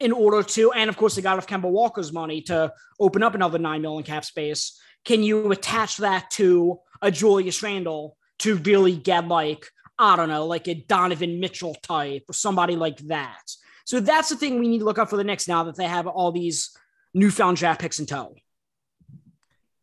in 0.00 0.12
order 0.12 0.42
to, 0.42 0.72
and 0.72 0.90
of 0.90 0.96
course, 0.96 1.14
they 1.14 1.22
got 1.22 1.38
off 1.38 1.46
Kemba 1.46 1.70
Walker's 1.70 2.12
money 2.12 2.42
to 2.42 2.72
open 2.98 3.22
up 3.22 3.34
another 3.34 3.58
$9 3.58 3.80
million 3.80 4.02
cap 4.02 4.24
space. 4.24 4.78
Can 5.04 5.22
you 5.22 5.50
attach 5.52 5.98
that 5.98 6.30
to 6.32 6.78
a 7.00 7.10
Julius 7.10 7.62
Randle 7.62 8.16
to 8.40 8.56
really 8.56 8.96
get 8.96 9.28
like, 9.28 9.66
I 9.98 10.16
don't 10.16 10.28
know, 10.28 10.46
like 10.46 10.68
a 10.68 10.74
Donovan 10.74 11.40
Mitchell 11.40 11.76
type 11.82 12.24
or 12.28 12.32
somebody 12.32 12.76
like 12.76 12.98
that? 13.06 13.42
So 13.86 14.00
that's 14.00 14.30
the 14.30 14.36
thing 14.36 14.58
we 14.58 14.68
need 14.68 14.78
to 14.78 14.84
look 14.84 14.98
out 14.98 15.10
for 15.10 15.16
the 15.16 15.24
Knicks 15.24 15.46
now 15.46 15.64
that 15.64 15.76
they 15.76 15.86
have 15.86 16.06
all 16.06 16.32
these 16.32 16.76
newfound 17.14 17.56
draft 17.56 17.80
picks 17.80 17.98
in 17.98 18.06
tow. 18.06 18.34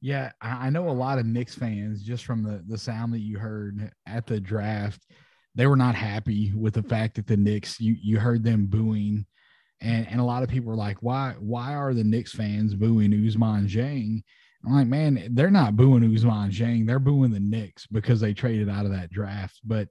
Yeah, 0.01 0.31
I 0.41 0.71
know 0.71 0.89
a 0.89 0.91
lot 0.91 1.19
of 1.19 1.27
Knicks 1.27 1.53
fans 1.53 2.01
just 2.01 2.25
from 2.25 2.41
the 2.43 2.63
the 2.67 2.77
sound 2.77 3.13
that 3.13 3.19
you 3.19 3.37
heard 3.37 3.91
at 4.07 4.25
the 4.25 4.39
draft, 4.39 5.05
they 5.53 5.67
were 5.67 5.75
not 5.75 5.93
happy 5.93 6.51
with 6.55 6.73
the 6.73 6.83
fact 6.83 7.15
that 7.15 7.27
the 7.27 7.37
Knicks 7.37 7.79
you 7.79 7.95
you 8.01 8.19
heard 8.19 8.43
them 8.43 8.65
booing, 8.65 9.27
and 9.79 10.07
and 10.07 10.19
a 10.19 10.23
lot 10.23 10.41
of 10.41 10.49
people 10.49 10.69
were 10.69 10.75
like, 10.75 10.97
why 11.01 11.35
why 11.39 11.75
are 11.75 11.93
the 11.93 12.03
Knicks 12.03 12.33
fans 12.33 12.73
booing 12.73 13.11
Ousmane 13.11 13.69
Dieng? 13.69 14.23
I'm 14.65 14.73
like, 14.73 14.87
man, 14.87 15.27
they're 15.31 15.51
not 15.51 15.75
booing 15.75 16.03
Ousmane 16.03 16.51
Dieng, 16.51 16.87
they're 16.87 16.97
booing 16.97 17.31
the 17.31 17.39
Knicks 17.39 17.85
because 17.85 18.19
they 18.19 18.33
traded 18.33 18.69
out 18.69 18.85
of 18.85 18.91
that 18.91 19.11
draft. 19.11 19.59
But 19.63 19.87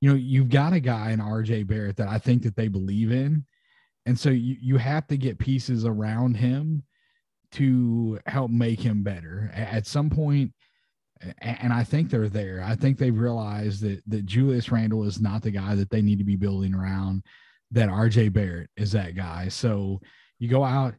you 0.00 0.10
know, 0.10 0.16
you've 0.16 0.50
got 0.50 0.72
a 0.72 0.80
guy 0.80 1.12
in 1.12 1.20
RJ 1.20 1.68
Barrett 1.68 1.96
that 1.98 2.08
I 2.08 2.18
think 2.18 2.42
that 2.42 2.56
they 2.56 2.66
believe 2.66 3.12
in, 3.12 3.46
and 4.06 4.18
so 4.18 4.30
you 4.30 4.56
you 4.60 4.76
have 4.76 5.06
to 5.08 5.16
get 5.16 5.38
pieces 5.38 5.84
around 5.84 6.36
him 6.36 6.82
to 7.52 8.18
help 8.26 8.50
make 8.50 8.80
him 8.80 9.02
better 9.02 9.50
at 9.54 9.86
some 9.86 10.10
point 10.10 10.52
and 11.38 11.72
I 11.72 11.84
think 11.84 12.10
they're 12.10 12.28
there. 12.28 12.62
I 12.64 12.74
think 12.74 12.98
they've 12.98 13.16
realized 13.16 13.82
that 13.82 14.02
that 14.08 14.26
Julius 14.26 14.70
Randle 14.70 15.04
is 15.04 15.20
not 15.20 15.42
the 15.42 15.50
guy 15.50 15.74
that 15.74 15.90
they 15.90 16.02
need 16.02 16.18
to 16.18 16.24
be 16.24 16.36
building 16.36 16.74
around. 16.74 17.22
That 17.70 17.88
RJ 17.88 18.32
Barrett 18.32 18.70
is 18.76 18.92
that 18.92 19.16
guy. 19.16 19.48
So 19.48 20.00
you 20.38 20.48
go 20.48 20.64
out. 20.64 20.94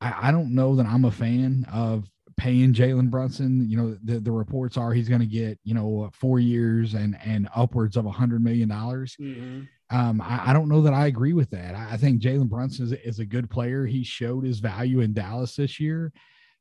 I, 0.00 0.28
I 0.28 0.30
don't 0.30 0.54
know 0.54 0.76
that 0.76 0.86
I'm 0.86 1.04
a 1.04 1.10
fan 1.10 1.66
of 1.72 2.08
paying 2.36 2.72
Jalen 2.72 3.10
Brunson. 3.10 3.68
You 3.68 3.76
know, 3.76 3.98
the, 4.02 4.20
the 4.20 4.32
reports 4.32 4.76
are 4.76 4.92
he's 4.92 5.08
going 5.08 5.20
to 5.20 5.26
get 5.26 5.58
you 5.64 5.74
know 5.74 6.10
four 6.12 6.40
years 6.40 6.94
and 6.94 7.16
and 7.24 7.48
upwards 7.54 7.96
of 7.96 8.06
a 8.06 8.10
hundred 8.10 8.42
million 8.42 8.68
dollars. 8.68 9.16
Mm-hmm. 9.20 9.62
Um, 9.90 10.20
I, 10.20 10.50
I, 10.50 10.52
don't 10.52 10.68
know 10.68 10.82
that 10.82 10.94
I 10.94 11.06
agree 11.06 11.32
with 11.32 11.50
that. 11.50 11.74
I, 11.74 11.92
I 11.92 11.96
think 11.96 12.22
Jalen 12.22 12.48
Brunson 12.48 12.84
is, 12.86 12.92
is, 12.92 13.18
a 13.18 13.24
good 13.24 13.50
player. 13.50 13.86
He 13.86 14.04
showed 14.04 14.44
his 14.44 14.60
value 14.60 15.00
in 15.00 15.12
Dallas 15.12 15.56
this 15.56 15.80
year, 15.80 16.12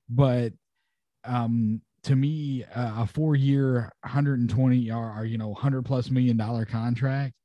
but 0.10 0.52
um, 1.24 1.82
to 2.04 2.16
me, 2.16 2.64
uh, 2.76 3.04
a 3.04 3.08
four-year, 3.08 3.92
120 4.02 4.92
or, 4.92 5.20
or 5.20 5.26
you 5.26 5.38
know, 5.38 5.50
100 5.50 5.86
plus 5.86 6.10
million 6.10 6.38
dollar 6.38 6.66
contract 6.66 7.36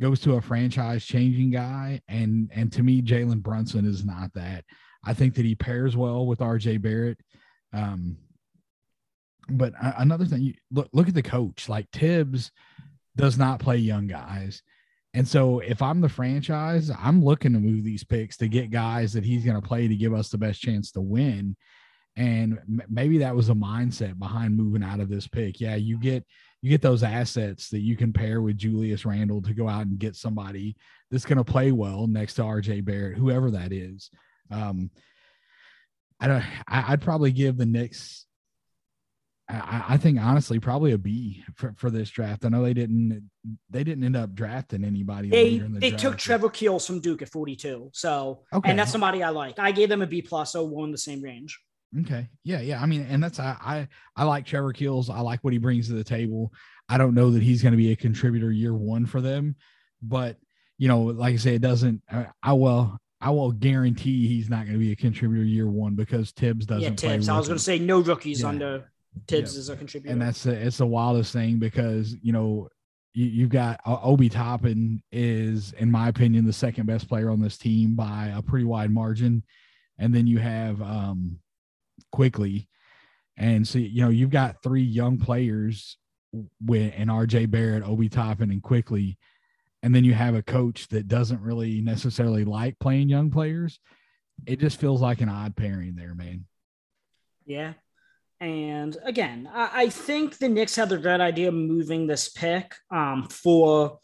goes 0.00 0.18
to 0.20 0.34
a 0.34 0.40
franchise-changing 0.40 1.50
guy, 1.50 2.00
and 2.08 2.50
and 2.52 2.72
to 2.72 2.82
me, 2.82 3.00
Jalen 3.00 3.42
Brunson 3.42 3.86
is 3.86 4.04
not 4.04 4.32
that. 4.34 4.64
I 5.04 5.14
think 5.14 5.34
that 5.34 5.44
he 5.44 5.54
pairs 5.54 5.96
well 5.96 6.26
with 6.26 6.40
R.J. 6.40 6.78
Barrett. 6.78 7.18
Um, 7.72 8.16
but 9.48 9.72
another 9.78 10.24
thing, 10.24 10.54
look 10.70 10.88
look 10.92 11.08
at 11.08 11.14
the 11.14 11.22
coach. 11.22 11.68
Like 11.68 11.88
Thibs 11.92 12.50
does 13.16 13.38
not 13.38 13.60
play 13.60 13.76
young 13.76 14.06
guys. 14.06 14.62
And 15.14 15.28
so 15.28 15.58
if 15.58 15.82
I'm 15.82 16.00
the 16.00 16.08
franchise, 16.08 16.90
I'm 16.90 17.22
looking 17.22 17.52
to 17.52 17.60
move 17.60 17.84
these 17.84 18.04
picks 18.04 18.36
to 18.38 18.48
get 18.48 18.70
guys 18.70 19.12
that 19.12 19.24
he's 19.24 19.44
going 19.44 19.60
to 19.60 19.66
play 19.66 19.86
to 19.86 19.94
give 19.96 20.14
us 20.14 20.30
the 20.30 20.38
best 20.38 20.60
chance 20.60 20.90
to 20.92 21.00
win. 21.00 21.54
And 22.16 22.58
m- 22.58 22.82
maybe 22.88 23.18
that 23.18 23.36
was 23.36 23.50
a 23.50 23.54
mindset 23.54 24.18
behind 24.18 24.56
moving 24.56 24.82
out 24.82 25.00
of 25.00 25.10
this 25.10 25.28
pick. 25.28 25.60
Yeah, 25.60 25.76
you 25.76 25.98
get 25.98 26.24
you 26.62 26.70
get 26.70 26.80
those 26.80 27.02
assets 27.02 27.68
that 27.70 27.80
you 27.80 27.96
can 27.96 28.12
pair 28.12 28.40
with 28.40 28.56
Julius 28.56 29.04
Randle 29.04 29.42
to 29.42 29.52
go 29.52 29.68
out 29.68 29.86
and 29.86 29.98
get 29.98 30.14
somebody 30.14 30.76
that's 31.10 31.24
going 31.24 31.38
to 31.38 31.44
play 31.44 31.72
well 31.72 32.06
next 32.06 32.34
to 32.34 32.42
RJ 32.42 32.84
Barrett, 32.84 33.18
whoever 33.18 33.50
that 33.50 33.72
is. 33.72 34.10
Um, 34.50 34.90
I 36.20 36.28
don't. 36.28 36.44
I, 36.68 36.92
I'd 36.92 37.02
probably 37.02 37.32
give 37.32 37.56
the 37.56 37.66
Knicks 37.66 38.26
I, 39.52 39.84
I, 39.90 39.96
think 39.96 40.18
honestly 40.18 40.58
probably 40.58 40.92
a 40.92 40.98
B 40.98 41.44
for, 41.54 41.74
for 41.76 41.90
this 41.90 42.08
draft. 42.10 42.44
I 42.44 42.48
know 42.48 42.62
they 42.62 42.72
didn't 42.72 43.30
they 43.68 43.84
didn't 43.84 44.04
end 44.04 44.16
up 44.16 44.34
drafting 44.34 44.84
anybody. 44.84 45.28
They 45.28 45.58
the 45.58 45.68
they 45.78 45.90
draft. 45.90 46.02
took 46.02 46.18
Trevor 46.18 46.48
Keels 46.48 46.86
from 46.86 47.00
Duke 47.00 47.22
at 47.22 47.28
42. 47.28 47.90
So 47.92 48.44
okay. 48.52 48.70
and 48.70 48.78
that's 48.78 48.90
somebody 48.90 49.22
I 49.22 49.28
like. 49.28 49.58
I 49.58 49.72
gave 49.72 49.88
them 49.88 50.02
a 50.02 50.06
B 50.06 50.22
plus, 50.22 50.52
so 50.52 50.64
we're 50.64 50.84
in 50.84 50.92
the 50.92 50.98
same 50.98 51.22
range. 51.22 51.60
Okay. 52.00 52.28
Yeah, 52.44 52.60
yeah. 52.60 52.80
I 52.80 52.86
mean, 52.86 53.06
and 53.08 53.22
that's 53.22 53.38
I 53.38 53.56
I, 53.60 53.88
I 54.16 54.24
like 54.24 54.46
Trevor 54.46 54.72
Keels. 54.72 55.10
I 55.10 55.20
like 55.20 55.44
what 55.44 55.52
he 55.52 55.58
brings 55.58 55.88
to 55.88 55.94
the 55.94 56.04
table. 56.04 56.52
I 56.88 56.96
don't 56.96 57.14
know 57.14 57.30
that 57.32 57.42
he's 57.42 57.62
going 57.62 57.72
to 57.72 57.78
be 57.78 57.92
a 57.92 57.96
contributor 57.96 58.50
year 58.50 58.74
one 58.74 59.04
for 59.06 59.20
them, 59.20 59.56
but 60.00 60.36
you 60.78 60.88
know, 60.88 61.02
like 61.02 61.34
I 61.34 61.36
say, 61.36 61.54
it 61.56 61.62
doesn't. 61.62 62.02
I, 62.10 62.28
I 62.42 62.52
will. 62.54 62.98
I 63.20 63.30
will 63.30 63.52
guarantee 63.52 64.26
he's 64.26 64.50
not 64.50 64.64
going 64.64 64.72
to 64.72 64.80
be 64.80 64.90
a 64.90 64.96
contributor 64.96 65.44
year 65.44 65.68
one 65.68 65.94
because 65.94 66.32
Thibs 66.32 66.66
doesn't. 66.66 66.82
Yeah, 67.04 67.10
Thibs. 67.10 67.28
I 67.28 67.38
was 67.38 67.46
going 67.46 67.58
to 67.58 67.62
say 67.62 67.78
no 67.78 68.00
rookies 68.00 68.40
yeah. 68.40 68.48
under 68.48 68.91
Thibs 69.28 69.56
is 69.56 69.68
a 69.68 69.76
contributor. 69.76 70.12
And 70.12 70.20
that's 70.20 70.42
the, 70.42 70.52
it's 70.52 70.78
the 70.78 70.86
wildest 70.86 71.32
thing 71.32 71.58
because, 71.58 72.16
you 72.22 72.32
know, 72.32 72.68
you, 73.14 73.42
have 73.42 73.50
got 73.50 73.80
uh, 73.84 73.98
Obi 74.02 74.28
Toppin 74.28 75.02
is, 75.12 75.72
in 75.74 75.90
my 75.90 76.08
opinion, 76.08 76.46
the 76.46 76.52
second 76.52 76.86
best 76.86 77.08
player 77.08 77.30
on 77.30 77.40
this 77.40 77.58
team 77.58 77.94
by 77.94 78.32
a 78.34 78.40
pretty 78.40 78.64
wide 78.64 78.90
margin. 78.90 79.42
And 79.98 80.14
then 80.14 80.26
you 80.26 80.38
have 80.38 80.80
um, 80.80 81.38
Quickley, 82.10 82.68
And 83.36 83.68
so, 83.68 83.78
you 83.78 84.02
know, 84.02 84.08
you've 84.08 84.30
got 84.30 84.62
three 84.62 84.82
young 84.82 85.18
players 85.18 85.98
with 86.64 86.94
and 86.96 87.10
RJ 87.10 87.50
Barrett, 87.50 87.84
Obi 87.84 88.08
Toppin, 88.08 88.50
and 88.50 88.62
Quickley, 88.62 89.18
And 89.82 89.94
then 89.94 90.04
you 90.04 90.14
have 90.14 90.34
a 90.34 90.42
coach 90.42 90.88
that 90.88 91.08
doesn't 91.08 91.42
really 91.42 91.82
necessarily 91.82 92.44
like 92.44 92.78
playing 92.78 93.10
young 93.10 93.30
players. 93.30 93.78
It 94.46 94.58
just 94.58 94.80
feels 94.80 95.02
like 95.02 95.20
an 95.20 95.28
odd 95.28 95.54
pairing 95.54 95.94
there, 95.96 96.14
man. 96.14 96.46
Yeah. 97.44 97.74
And 98.42 98.96
again, 99.04 99.48
I, 99.54 99.70
I 99.72 99.88
think 99.88 100.38
the 100.38 100.48
Knicks 100.48 100.74
had 100.74 100.88
the 100.88 100.98
great 100.98 101.20
idea 101.20 101.48
of 101.48 101.54
moving 101.54 102.08
this 102.08 102.28
pick 102.28 102.74
um, 102.90 103.28
for, 103.30 104.00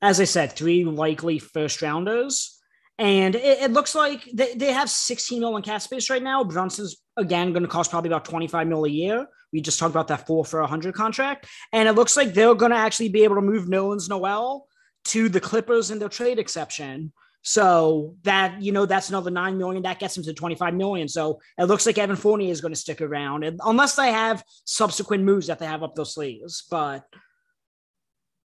as 0.00 0.18
I 0.18 0.24
said, 0.24 0.52
three 0.52 0.82
likely 0.82 1.38
first 1.38 1.82
rounders. 1.82 2.58
And 2.98 3.34
it, 3.34 3.64
it, 3.64 3.70
looks 3.70 3.94
like 3.94 4.24
they, 4.32 4.54
they 4.54 4.72
have 4.72 4.88
16 4.88 5.38
mil 5.38 5.58
in 5.58 5.62
cap 5.62 5.82
space 5.82 6.08
right 6.08 6.22
now. 6.22 6.42
Brunson's 6.42 6.96
again 7.18 7.52
going 7.52 7.64
to 7.64 7.68
cost 7.68 7.90
probably 7.90 8.08
about 8.08 8.24
25 8.24 8.66
mil 8.66 8.86
a 8.86 8.88
year. 8.88 9.26
We 9.52 9.60
just 9.60 9.78
talked 9.78 9.90
about 9.90 10.08
that 10.08 10.26
four 10.26 10.46
for 10.46 10.60
a 10.60 10.64
100 10.64 10.94
contract. 10.94 11.46
And 11.74 11.86
it 11.86 11.92
looks 11.92 12.16
like 12.16 12.32
they're 12.32 12.54
going 12.54 12.72
to 12.72 12.78
actually 12.78 13.10
be 13.10 13.24
able 13.24 13.34
to 13.34 13.42
move 13.42 13.68
Nerlens 13.68 14.08
Noel 14.08 14.66
to 15.06 15.28
the 15.28 15.40
Clippers 15.40 15.90
in 15.90 15.98
their 15.98 16.08
trade 16.08 16.38
exception 16.38 17.12
so 17.42 18.14
that 18.22 18.62
you 18.62 18.70
know 18.70 18.86
that's 18.86 19.08
another 19.08 19.30
nine 19.30 19.58
million 19.58 19.82
that 19.82 19.98
gets 19.98 20.14
them 20.14 20.24
to 20.24 20.32
25 20.32 20.74
million. 20.74 21.08
So 21.08 21.40
it 21.58 21.64
looks 21.64 21.86
like 21.86 21.98
Evan 21.98 22.16
Fournier 22.16 22.50
is 22.50 22.60
going 22.60 22.72
to 22.72 22.80
stick 22.80 23.00
around, 23.00 23.44
and 23.44 23.60
unless 23.64 23.96
they 23.96 24.12
have 24.12 24.42
subsequent 24.64 25.24
moves 25.24 25.48
that 25.48 25.58
they 25.58 25.66
have 25.66 25.82
up 25.82 25.94
those 25.94 26.14
sleeves. 26.14 26.64
But 26.70 27.04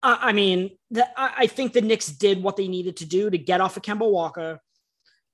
I 0.05 0.33
mean, 0.33 0.71
the, 0.91 1.09
I 1.17 1.47
think 1.47 1.73
the 1.73 1.81
Knicks 1.81 2.09
did 2.09 2.43
what 2.43 2.57
they 2.57 2.67
needed 2.67 2.97
to 2.99 3.07
do 3.07 3.31
to 3.31 3.39
get 3.39 3.61
off 3.61 3.77
of 3.77 3.85
Kemba 3.85 4.11
Walker, 4.11 4.59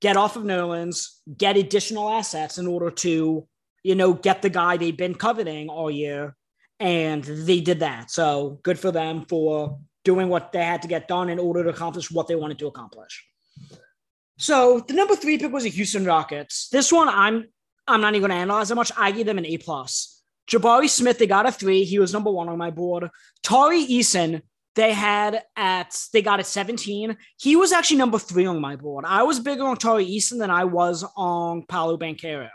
get 0.02 0.18
off 0.18 0.36
of 0.36 0.42
Nerlens, 0.42 1.06
get 1.38 1.56
additional 1.56 2.10
assets 2.10 2.58
in 2.58 2.66
order 2.66 2.90
to 2.90 3.48
you 3.82 3.94
know 3.94 4.12
get 4.12 4.42
the 4.42 4.50
guy 4.50 4.76
they've 4.76 4.96
been 4.96 5.14
coveting 5.14 5.70
all 5.70 5.90
year, 5.90 6.36
and 6.78 7.24
they 7.24 7.60
did 7.60 7.80
that. 7.80 8.10
So 8.10 8.60
good 8.62 8.78
for 8.78 8.92
them 8.92 9.24
for 9.26 9.78
doing 10.04 10.28
what 10.28 10.52
they 10.52 10.64
had 10.64 10.82
to 10.82 10.88
get 10.88 11.08
done 11.08 11.30
in 11.30 11.38
order 11.38 11.64
to 11.64 11.70
accomplish 11.70 12.10
what 12.10 12.28
they 12.28 12.34
wanted 12.34 12.58
to 12.58 12.66
accomplish. 12.66 13.24
So 14.38 14.80
the 14.80 14.94
number 14.94 15.16
three 15.16 15.36
pick 15.36 15.52
was 15.52 15.64
the 15.64 15.70
Houston 15.70 16.04
Rockets. 16.04 16.68
This 16.70 16.92
one 16.92 17.08
I'm 17.08 17.48
I'm 17.86 18.00
not 18.00 18.14
even 18.14 18.28
going 18.28 18.36
to 18.36 18.42
analyze 18.42 18.68
that 18.68 18.74
much. 18.74 18.92
I 18.96 19.10
gave 19.10 19.26
them 19.26 19.38
an 19.38 19.46
A 19.46 19.58
plus. 19.58 20.22
Jabari 20.48 20.88
Smith, 20.88 21.18
they 21.18 21.26
got 21.26 21.46
a 21.46 21.52
three. 21.52 21.84
He 21.84 21.98
was 21.98 22.12
number 22.12 22.30
one 22.30 22.48
on 22.48 22.58
my 22.58 22.70
board. 22.70 23.10
Tari 23.42 23.84
Eason, 23.84 24.42
they 24.74 24.92
had 24.92 25.42
at 25.56 25.98
they 26.12 26.22
got 26.22 26.38
at 26.38 26.46
17. 26.46 27.16
He 27.38 27.56
was 27.56 27.72
actually 27.72 27.98
number 27.98 28.18
three 28.18 28.46
on 28.46 28.60
my 28.60 28.76
board. 28.76 29.04
I 29.06 29.24
was 29.24 29.40
bigger 29.40 29.64
on 29.64 29.76
Tari 29.76 30.06
Eason 30.06 30.38
than 30.38 30.50
I 30.50 30.64
was 30.64 31.04
on 31.16 31.64
Paolo 31.68 31.98
Banchero. 31.98 32.48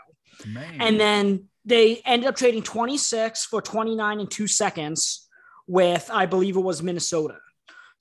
Man. 0.46 0.80
And 0.80 0.98
then 0.98 1.48
they 1.64 2.00
ended 2.04 2.28
up 2.28 2.36
trading 2.36 2.62
26 2.62 3.44
for 3.44 3.62
29 3.62 4.20
and 4.20 4.30
two 4.30 4.46
seconds 4.46 5.28
with, 5.66 6.10
I 6.12 6.26
believe 6.26 6.56
it 6.56 6.60
was 6.60 6.82
Minnesota. 6.82 7.36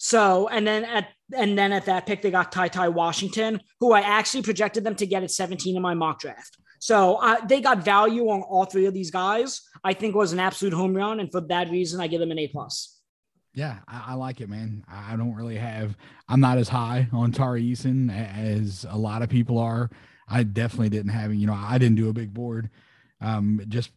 So, 0.03 0.49
and 0.49 0.67
then 0.67 0.83
at 0.83 1.07
and 1.33 1.57
then 1.57 1.71
at 1.71 1.85
that 1.85 2.05
pick, 2.05 2.21
they 2.21 2.29
got 2.29 2.51
Ty 2.51 2.67
Ty 2.67 2.89
Washington, 2.89 3.61
who 3.79 3.93
I 3.93 4.01
actually 4.01 4.43
projected 4.43 4.83
them 4.83 4.95
to 4.95 5.05
get 5.05 5.23
at 5.23 5.31
17 5.31 5.77
in 5.77 5.81
my 5.81 5.93
mock 5.93 6.19
draft. 6.19 6.57
So 6.79 7.15
uh, 7.15 7.37
they 7.45 7.61
got 7.61 7.85
value 7.85 8.27
on 8.27 8.41
all 8.41 8.65
three 8.65 8.85
of 8.85 8.93
these 8.93 9.11
guys. 9.11 9.61
I 9.81 9.93
think 9.93 10.13
was 10.13 10.33
an 10.33 10.41
absolute 10.41 10.73
home 10.73 10.93
run, 10.93 11.21
and 11.21 11.31
for 11.31 11.39
that 11.39 11.69
reason, 11.69 12.01
I 12.01 12.07
give 12.07 12.19
them 12.19 12.31
an 12.31 12.39
A 12.39 12.49
plus. 12.49 12.99
Yeah, 13.53 13.77
I, 13.87 14.03
I, 14.07 14.13
like 14.15 14.41
it, 14.41 14.49
man. 14.49 14.83
I 14.91 15.15
don't 15.15 15.35
really 15.35 15.55
have. 15.55 15.95
I'm 16.27 16.41
not 16.41 16.57
as 16.57 16.67
high 16.67 17.07
on 17.13 17.31
Tari 17.31 17.63
Eason 17.63 18.11
as 18.13 18.85
a 18.89 18.97
lot 18.97 19.21
of 19.21 19.29
people 19.29 19.57
are. 19.57 19.89
I 20.27 20.43
definitely 20.43 20.89
didn't 20.89 21.11
have. 21.11 21.33
You 21.33 21.47
know, 21.47 21.53
I 21.53 21.77
didn't 21.77 21.95
do 21.95 22.09
a 22.09 22.13
big 22.13 22.33
board. 22.33 22.69
Um, 23.21 23.61
just 23.69 23.91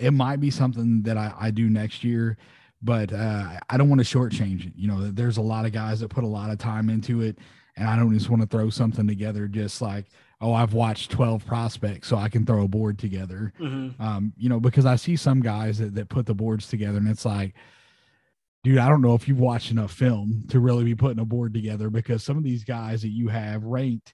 it 0.00 0.10
might 0.10 0.40
be 0.40 0.50
something 0.50 1.02
that 1.02 1.16
I, 1.16 1.32
I 1.38 1.50
do 1.52 1.70
next 1.70 2.02
year 2.02 2.38
but 2.84 3.12
uh, 3.12 3.58
I 3.70 3.76
don't 3.78 3.88
want 3.88 4.06
to 4.06 4.18
shortchange 4.18 4.66
it. 4.66 4.74
You 4.76 4.88
know, 4.88 5.10
there's 5.10 5.38
a 5.38 5.42
lot 5.42 5.64
of 5.64 5.72
guys 5.72 6.00
that 6.00 6.10
put 6.10 6.22
a 6.22 6.28
lot 6.28 6.50
of 6.50 6.58
time 6.58 6.90
into 6.90 7.22
it, 7.22 7.38
and 7.76 7.88
I 7.88 7.96
don't 7.96 8.12
just 8.12 8.28
want 8.28 8.42
to 8.42 8.48
throw 8.48 8.68
something 8.68 9.06
together 9.06 9.48
just 9.48 9.80
like, 9.80 10.04
oh, 10.40 10.52
I've 10.52 10.74
watched 10.74 11.10
12 11.10 11.46
prospects, 11.46 12.08
so 12.08 12.16
I 12.16 12.28
can 12.28 12.44
throw 12.44 12.62
a 12.62 12.68
board 12.68 12.98
together. 12.98 13.54
Mm-hmm. 13.58 14.00
Um, 14.02 14.34
you 14.36 14.50
know, 14.50 14.60
because 14.60 14.84
I 14.84 14.96
see 14.96 15.16
some 15.16 15.40
guys 15.40 15.78
that, 15.78 15.94
that 15.94 16.10
put 16.10 16.26
the 16.26 16.34
boards 16.34 16.68
together, 16.68 16.98
and 16.98 17.08
it's 17.08 17.24
like, 17.24 17.54
dude, 18.64 18.78
I 18.78 18.90
don't 18.90 19.00
know 19.02 19.14
if 19.14 19.26
you've 19.26 19.40
watched 19.40 19.70
enough 19.70 19.92
film 19.92 20.44
to 20.50 20.60
really 20.60 20.84
be 20.84 20.94
putting 20.94 21.20
a 21.20 21.24
board 21.24 21.54
together 21.54 21.88
because 21.88 22.22
some 22.22 22.36
of 22.36 22.44
these 22.44 22.64
guys 22.64 23.00
that 23.00 23.08
you 23.08 23.28
have 23.28 23.64
ranked, 23.64 24.12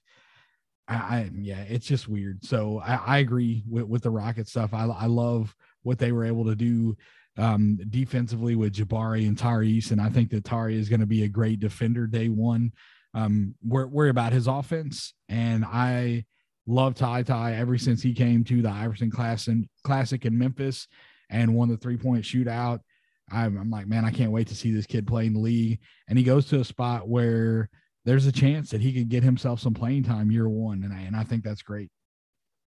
I, 0.87 0.95
I 0.95 1.31
yeah, 1.33 1.61
it's 1.67 1.85
just 1.85 2.07
weird. 2.07 2.45
So 2.45 2.79
I, 2.79 2.95
I 2.95 3.17
agree 3.17 3.63
with, 3.69 3.85
with 3.85 4.03
the 4.03 4.09
Rocket 4.11 4.47
stuff. 4.47 4.73
I, 4.73 4.85
I 4.85 5.07
love 5.07 5.53
what 5.83 5.99
they 5.99 6.13
were 6.13 6.25
able 6.25 6.45
to 6.45 6.55
do 6.55 6.95
um, 7.37 7.79
defensively 7.89 8.55
with 8.55 8.73
Jabari 8.73 9.27
and 9.27 9.37
Tyrese, 9.37 9.91
and 9.91 10.01
I 10.01 10.09
think 10.09 10.29
that 10.31 10.43
Tari 10.43 10.77
is 10.77 10.89
going 10.89 10.99
to 10.99 11.05
be 11.05 11.23
a 11.23 11.29
great 11.29 11.59
defender 11.59 12.07
day 12.07 12.29
one. 12.29 12.71
Um, 13.13 13.55
worry 13.63 14.09
about 14.09 14.33
his 14.33 14.47
offense, 14.47 15.13
and 15.27 15.65
I 15.65 16.25
love 16.67 16.95
Ty 16.95 17.23
Ty 17.23 17.55
ever 17.55 17.77
since 17.77 18.01
he 18.01 18.13
came 18.13 18.43
to 18.45 18.61
the 18.61 18.69
Iverson 18.69 19.11
class 19.11 19.47
and 19.47 19.67
Classic 19.83 20.25
in 20.25 20.37
Memphis 20.37 20.87
and 21.29 21.55
won 21.55 21.69
the 21.69 21.77
three 21.77 21.97
point 21.97 22.23
shootout. 22.23 22.79
I'm, 23.31 23.57
I'm 23.57 23.69
like, 23.69 23.87
man, 23.87 24.05
I 24.05 24.11
can't 24.11 24.31
wait 24.31 24.47
to 24.47 24.55
see 24.55 24.71
this 24.71 24.85
kid 24.85 25.07
play 25.07 25.25
in 25.25 25.33
the 25.33 25.39
league. 25.39 25.79
And 26.07 26.17
he 26.17 26.23
goes 26.23 26.47
to 26.47 26.59
a 26.59 26.65
spot 26.65 27.07
where 27.07 27.69
there's 28.03 28.25
a 28.25 28.31
chance 28.31 28.69
that 28.71 28.81
he 28.81 28.93
could 28.93 29.09
get 29.09 29.23
himself 29.23 29.59
some 29.59 29.73
playing 29.73 30.03
time 30.03 30.31
year 30.31 30.49
one, 30.49 30.83
and 30.83 30.93
I 30.93 31.01
and 31.01 31.15
I 31.15 31.23
think 31.23 31.43
that's 31.43 31.61
great. 31.61 31.89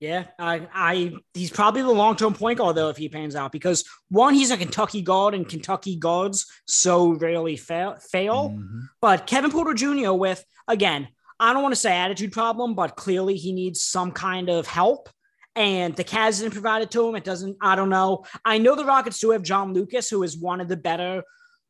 Yeah, 0.02 0.24
I, 0.36 0.66
I 0.74 1.12
he's 1.32 1.52
probably 1.52 1.82
the 1.82 1.92
long 1.92 2.16
term 2.16 2.34
point 2.34 2.58
guard 2.58 2.74
though 2.74 2.88
if 2.88 2.96
he 2.96 3.08
pans 3.08 3.36
out 3.36 3.52
because 3.52 3.84
one 4.08 4.34
he's 4.34 4.50
a 4.50 4.56
Kentucky 4.56 5.00
guard 5.00 5.32
and 5.32 5.48
Kentucky 5.48 5.94
guards 5.94 6.44
so 6.66 7.12
rarely 7.12 7.56
fail. 7.56 7.94
fail. 8.10 8.50
Mm-hmm. 8.50 8.80
But 9.00 9.28
Kevin 9.28 9.52
Porter 9.52 9.74
Jr. 9.74 10.12
with 10.12 10.44
again, 10.66 11.06
I 11.38 11.52
don't 11.52 11.62
want 11.62 11.72
to 11.72 11.80
say 11.80 11.96
attitude 11.96 12.32
problem, 12.32 12.74
but 12.74 12.96
clearly 12.96 13.36
he 13.36 13.52
needs 13.52 13.80
some 13.80 14.10
kind 14.10 14.48
of 14.48 14.66
help 14.66 15.08
and 15.54 15.94
the 15.94 16.02
Cavs 16.02 16.40
didn't 16.40 16.54
provide 16.54 16.82
it 16.82 16.90
to 16.90 17.08
him. 17.08 17.14
It 17.14 17.22
doesn't, 17.22 17.56
I 17.60 17.76
don't 17.76 17.88
know. 17.88 18.24
I 18.44 18.58
know 18.58 18.74
the 18.74 18.84
Rockets 18.84 19.20
do 19.20 19.30
have 19.30 19.42
John 19.44 19.72
Lucas, 19.72 20.10
who 20.10 20.24
is 20.24 20.36
one 20.36 20.60
of 20.60 20.66
the 20.66 20.76
better 20.76 21.22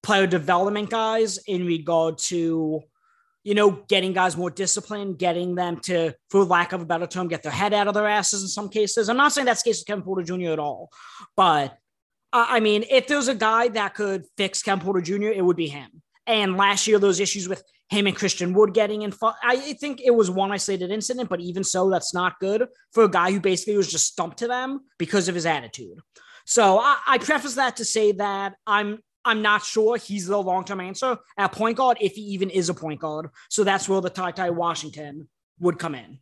player 0.02 0.26
development 0.26 0.88
guys 0.88 1.36
in 1.46 1.66
regard 1.66 2.16
to, 2.28 2.82
you 3.44 3.54
know, 3.54 3.82
getting 3.88 4.12
guys 4.12 4.36
more 4.36 4.50
disciplined, 4.50 5.18
getting 5.18 5.54
them 5.54 5.80
to, 5.80 6.14
for 6.30 6.44
lack 6.44 6.72
of 6.72 6.80
a 6.80 6.84
better 6.84 7.06
term, 7.06 7.28
get 7.28 7.42
their 7.42 7.52
head 7.52 7.74
out 7.74 7.88
of 7.88 7.94
their 7.94 8.06
asses 8.06 8.42
in 8.42 8.48
some 8.48 8.68
cases. 8.68 9.08
I'm 9.08 9.16
not 9.16 9.32
saying 9.32 9.46
that's 9.46 9.62
the 9.62 9.70
case 9.70 9.80
with 9.80 9.86
Kevin 9.86 10.04
Porter 10.04 10.22
Jr. 10.22 10.52
at 10.52 10.58
all, 10.58 10.90
but 11.36 11.76
I 12.32 12.60
mean, 12.60 12.84
if 12.88 13.06
there's 13.08 13.28
a 13.28 13.34
guy 13.34 13.68
that 13.68 13.94
could 13.94 14.24
fix 14.38 14.62
Kevin 14.62 14.82
Porter 14.82 15.02
Jr., 15.02 15.24
it 15.24 15.44
would 15.44 15.56
be 15.56 15.68
him. 15.68 16.02
And 16.26 16.56
last 16.56 16.86
year, 16.86 16.98
those 16.98 17.20
issues 17.20 17.48
with 17.48 17.62
him 17.90 18.06
and 18.06 18.16
Christian 18.16 18.54
Wood 18.54 18.72
getting 18.72 19.02
in. 19.02 19.12
I 19.42 19.74
think 19.74 20.00
it 20.00 20.12
was 20.12 20.30
one 20.30 20.50
isolated 20.50 20.90
incident, 20.90 21.28
but 21.28 21.40
even 21.40 21.62
so, 21.62 21.90
that's 21.90 22.14
not 22.14 22.40
good 22.40 22.66
for 22.92 23.04
a 23.04 23.10
guy 23.10 23.30
who 23.30 23.40
basically 23.40 23.76
was 23.76 23.90
just 23.90 24.06
stumped 24.06 24.38
to 24.38 24.48
them 24.48 24.80
because 24.98 25.28
of 25.28 25.34
his 25.34 25.44
attitude. 25.44 25.98
So 26.46 26.78
I, 26.78 26.98
I 27.06 27.18
preface 27.18 27.54
that 27.56 27.76
to 27.76 27.84
say 27.84 28.12
that 28.12 28.54
I'm 28.66 29.00
I'm 29.24 29.42
not 29.42 29.64
sure 29.64 29.96
he's 29.96 30.26
the 30.26 30.40
long 30.40 30.64
term 30.64 30.80
answer 30.80 31.18
at 31.36 31.52
point 31.52 31.76
guard 31.76 31.98
if 32.00 32.14
he 32.14 32.22
even 32.22 32.50
is 32.50 32.68
a 32.68 32.74
point 32.74 33.00
guard. 33.00 33.30
So 33.50 33.64
that's 33.64 33.88
where 33.88 34.00
the 34.00 34.10
Ty 34.10 34.32
Ty 34.32 34.50
Washington 34.50 35.28
would 35.60 35.78
come 35.78 35.94
in. 35.94 36.18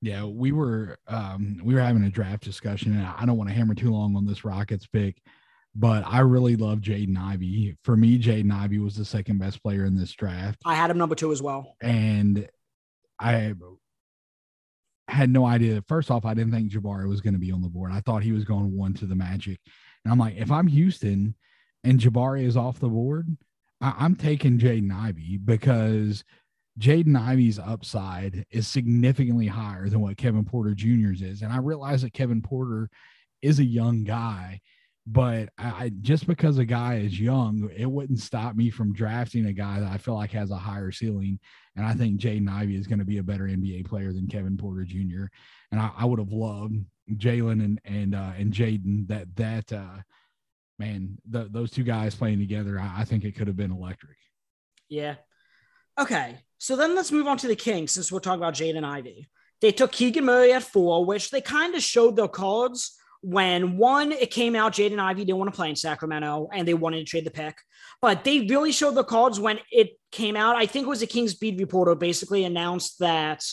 Yeah, 0.00 0.24
we 0.24 0.52
were 0.52 0.98
um, 1.06 1.60
we 1.62 1.74
were 1.74 1.80
having 1.80 2.04
a 2.04 2.10
draft 2.10 2.44
discussion, 2.44 2.96
and 2.96 3.06
I 3.06 3.24
don't 3.24 3.36
want 3.36 3.50
to 3.50 3.54
hammer 3.54 3.74
too 3.74 3.92
long 3.92 4.16
on 4.16 4.26
this 4.26 4.44
Rockets 4.44 4.86
pick 4.86 5.16
but 5.74 6.04
I 6.06 6.20
really 6.20 6.56
love 6.56 6.80
Jaden 6.80 7.16
Ivey. 7.16 7.76
For 7.82 7.96
me, 7.96 8.18
Jaden 8.18 8.52
Ivey 8.52 8.78
was 8.78 8.96
the 8.96 9.04
second 9.04 9.38
best 9.38 9.62
player 9.62 9.84
in 9.84 9.96
this 9.96 10.12
draft. 10.12 10.60
I 10.66 10.74
had 10.74 10.90
him 10.90 10.98
number 10.98 11.14
two 11.14 11.32
as 11.32 11.40
well. 11.40 11.76
And 11.80 12.48
I 13.18 13.54
had 15.08 15.30
no 15.30 15.46
idea. 15.46 15.82
First 15.88 16.10
off, 16.10 16.26
I 16.26 16.34
didn't 16.34 16.52
think 16.52 16.70
Jabari 16.70 17.08
was 17.08 17.20
going 17.20 17.34
to 17.34 17.40
be 17.40 17.52
on 17.52 17.62
the 17.62 17.68
board. 17.68 17.90
I 17.92 18.00
thought 18.00 18.22
he 18.22 18.32
was 18.32 18.44
going 18.44 18.76
one 18.76 18.92
to 18.94 19.06
the 19.06 19.14
Magic. 19.14 19.58
And 20.04 20.12
I'm 20.12 20.18
like, 20.18 20.36
if 20.36 20.50
I'm 20.50 20.66
Houston 20.66 21.34
and 21.84 21.98
Jabari 21.98 22.44
is 22.44 22.56
off 22.56 22.78
the 22.80 22.88
board, 22.88 23.36
I- 23.80 24.04
am 24.04 24.16
taking 24.16 24.58
Jaden 24.58 24.92
Ivey 24.92 25.38
because 25.38 26.24
Jaden 26.78 27.18
Ivey's 27.18 27.58
upside 27.58 28.46
is 28.50 28.66
significantly 28.66 29.46
higher 29.46 29.88
than 29.88 30.00
what 30.00 30.16
Kevin 30.16 30.44
Porter 30.44 30.74
Jr.'s 30.74 31.22
is. 31.22 31.42
And 31.42 31.52
I 31.52 31.58
realize 31.58 32.02
that 32.02 32.14
Kevin 32.14 32.42
Porter 32.42 32.88
is 33.42 33.58
a 33.58 33.64
young 33.64 34.04
guy 34.04 34.60
but 35.06 35.48
I, 35.58 35.90
just 36.00 36.26
because 36.26 36.58
a 36.58 36.64
guy 36.64 36.98
is 36.98 37.18
young, 37.18 37.68
it 37.76 37.90
wouldn't 37.90 38.20
stop 38.20 38.54
me 38.54 38.70
from 38.70 38.92
drafting 38.92 39.46
a 39.46 39.52
guy 39.52 39.80
that 39.80 39.90
I 39.90 39.98
feel 39.98 40.14
like 40.14 40.30
has 40.30 40.50
a 40.50 40.56
higher 40.56 40.92
ceiling. 40.92 41.40
And 41.74 41.84
I 41.84 41.92
think 41.94 42.20
Jaden 42.20 42.48
Ivey 42.48 42.76
is 42.76 42.86
going 42.86 43.00
to 43.00 43.04
be 43.04 43.18
a 43.18 43.22
better 43.22 43.44
NBA 43.44 43.86
player 43.86 44.12
than 44.12 44.28
Kevin 44.28 44.56
Porter 44.56 44.84
Jr. 44.84 45.24
And 45.72 45.80
I, 45.80 45.90
I 45.98 46.04
would 46.04 46.20
have 46.20 46.32
loved 46.32 46.76
Jalen 47.14 47.64
and 47.64 47.80
and 47.84 48.14
uh, 48.14 48.32
and 48.38 48.52
Jaden 48.52 49.08
that 49.08 49.34
that 49.36 49.72
uh, 49.72 50.02
man 50.82 51.18
the, 51.28 51.48
those 51.50 51.70
two 51.70 51.84
guys 51.84 52.14
playing 52.14 52.38
together. 52.38 52.78
I, 52.78 53.00
I 53.00 53.04
think 53.04 53.24
it 53.24 53.32
could 53.36 53.46
have 53.46 53.56
been 53.56 53.72
electric. 53.72 54.16
Yeah. 54.88 55.16
Okay. 55.98 56.38
So 56.58 56.76
then 56.76 56.94
let's 56.94 57.12
move 57.12 57.26
on 57.26 57.38
to 57.38 57.48
the 57.48 57.56
Kings 57.56 57.92
since 57.92 58.10
we're 58.10 58.20
talking 58.20 58.40
about 58.40 58.54
Jaden 58.54 58.84
Ivey. 58.84 59.28
They 59.60 59.72
took 59.72 59.92
Keegan 59.92 60.24
Murray 60.24 60.52
at 60.52 60.62
four, 60.62 61.04
which 61.04 61.30
they 61.30 61.40
kind 61.40 61.74
of 61.74 61.82
showed 61.82 62.16
their 62.16 62.28
cards 62.28 62.98
when 63.22 63.76
one, 63.76 64.10
it 64.10 64.32
came 64.32 64.56
out 64.56 64.72
Jaden 64.72 64.98
Ivey 64.98 65.24
didn't 65.24 65.38
want 65.38 65.52
to 65.52 65.56
play 65.56 65.70
in 65.70 65.76
Sacramento 65.76 66.48
and 66.52 66.66
they 66.66 66.74
wanted 66.74 66.98
to 66.98 67.04
trade 67.04 67.24
the 67.24 67.30
pick. 67.30 67.56
But 68.00 68.24
they 68.24 68.40
really 68.40 68.72
showed 68.72 68.96
the 68.96 69.04
cards 69.04 69.38
when 69.38 69.60
it 69.70 69.90
came 70.10 70.36
out. 70.36 70.56
I 70.56 70.66
think 70.66 70.86
it 70.86 70.88
was 70.88 71.02
a 71.02 71.06
Kings 71.06 71.34
beat 71.34 71.58
reporter 71.58 71.94
basically 71.94 72.44
announced 72.44 72.98
that, 72.98 73.44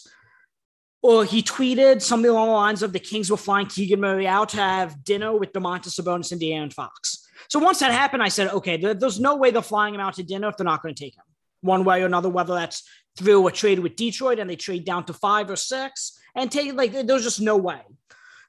or 1.04 1.24
he 1.24 1.44
tweeted 1.44 2.02
something 2.02 2.30
along 2.30 2.48
the 2.48 2.54
lines 2.54 2.84
of 2.84 2.92
the 2.92 3.00
Kings 3.00 3.30
were 3.30 3.38
flying 3.38 3.68
Keegan 3.68 4.02
Murray 4.02 4.28
out 4.28 4.50
to 4.50 4.58
have 4.58 5.04
dinner 5.04 5.38
with 5.38 5.54
Domantas 5.54 6.00
Sabonis 6.00 6.32
and 6.32 6.42
De'Aaron 6.42 6.74
Fox. 6.74 7.19
So 7.50 7.60
once 7.60 7.80
that 7.80 7.92
happened, 7.92 8.22
I 8.22 8.30
said, 8.30 8.50
okay, 8.50 8.78
there's 8.78 9.20
no 9.20 9.36
way 9.36 9.52
they're 9.52 9.62
flying 9.62 9.96
him 9.96 10.02
out 10.02 10.14
to 10.16 10.24
dinner 10.24 10.50
if 10.50 10.58
they're 10.58 10.66
not 10.66 10.84
going 10.84 10.94
to 10.94 11.04
take 11.04 11.16
him 11.16 11.24
one 11.62 11.84
way 11.84 12.02
or 12.02 12.06
another, 12.06 12.30
whether 12.30 12.54
that's 12.54 12.88
through 13.18 13.48
a 13.48 13.52
trade 13.52 13.80
with 13.80 13.96
Detroit 13.96 14.40
and 14.40 14.50
they 14.50 14.56
trade 14.56 14.86
down 14.86 15.04
to 15.06 15.14
five 15.14 15.50
or 15.50 15.56
six 15.56 16.18
and 16.36 16.52
take 16.52 16.74
like 16.74 16.94
there's 16.94 17.24
just 17.24 17.42
no 17.42 17.58
way. 17.58 17.82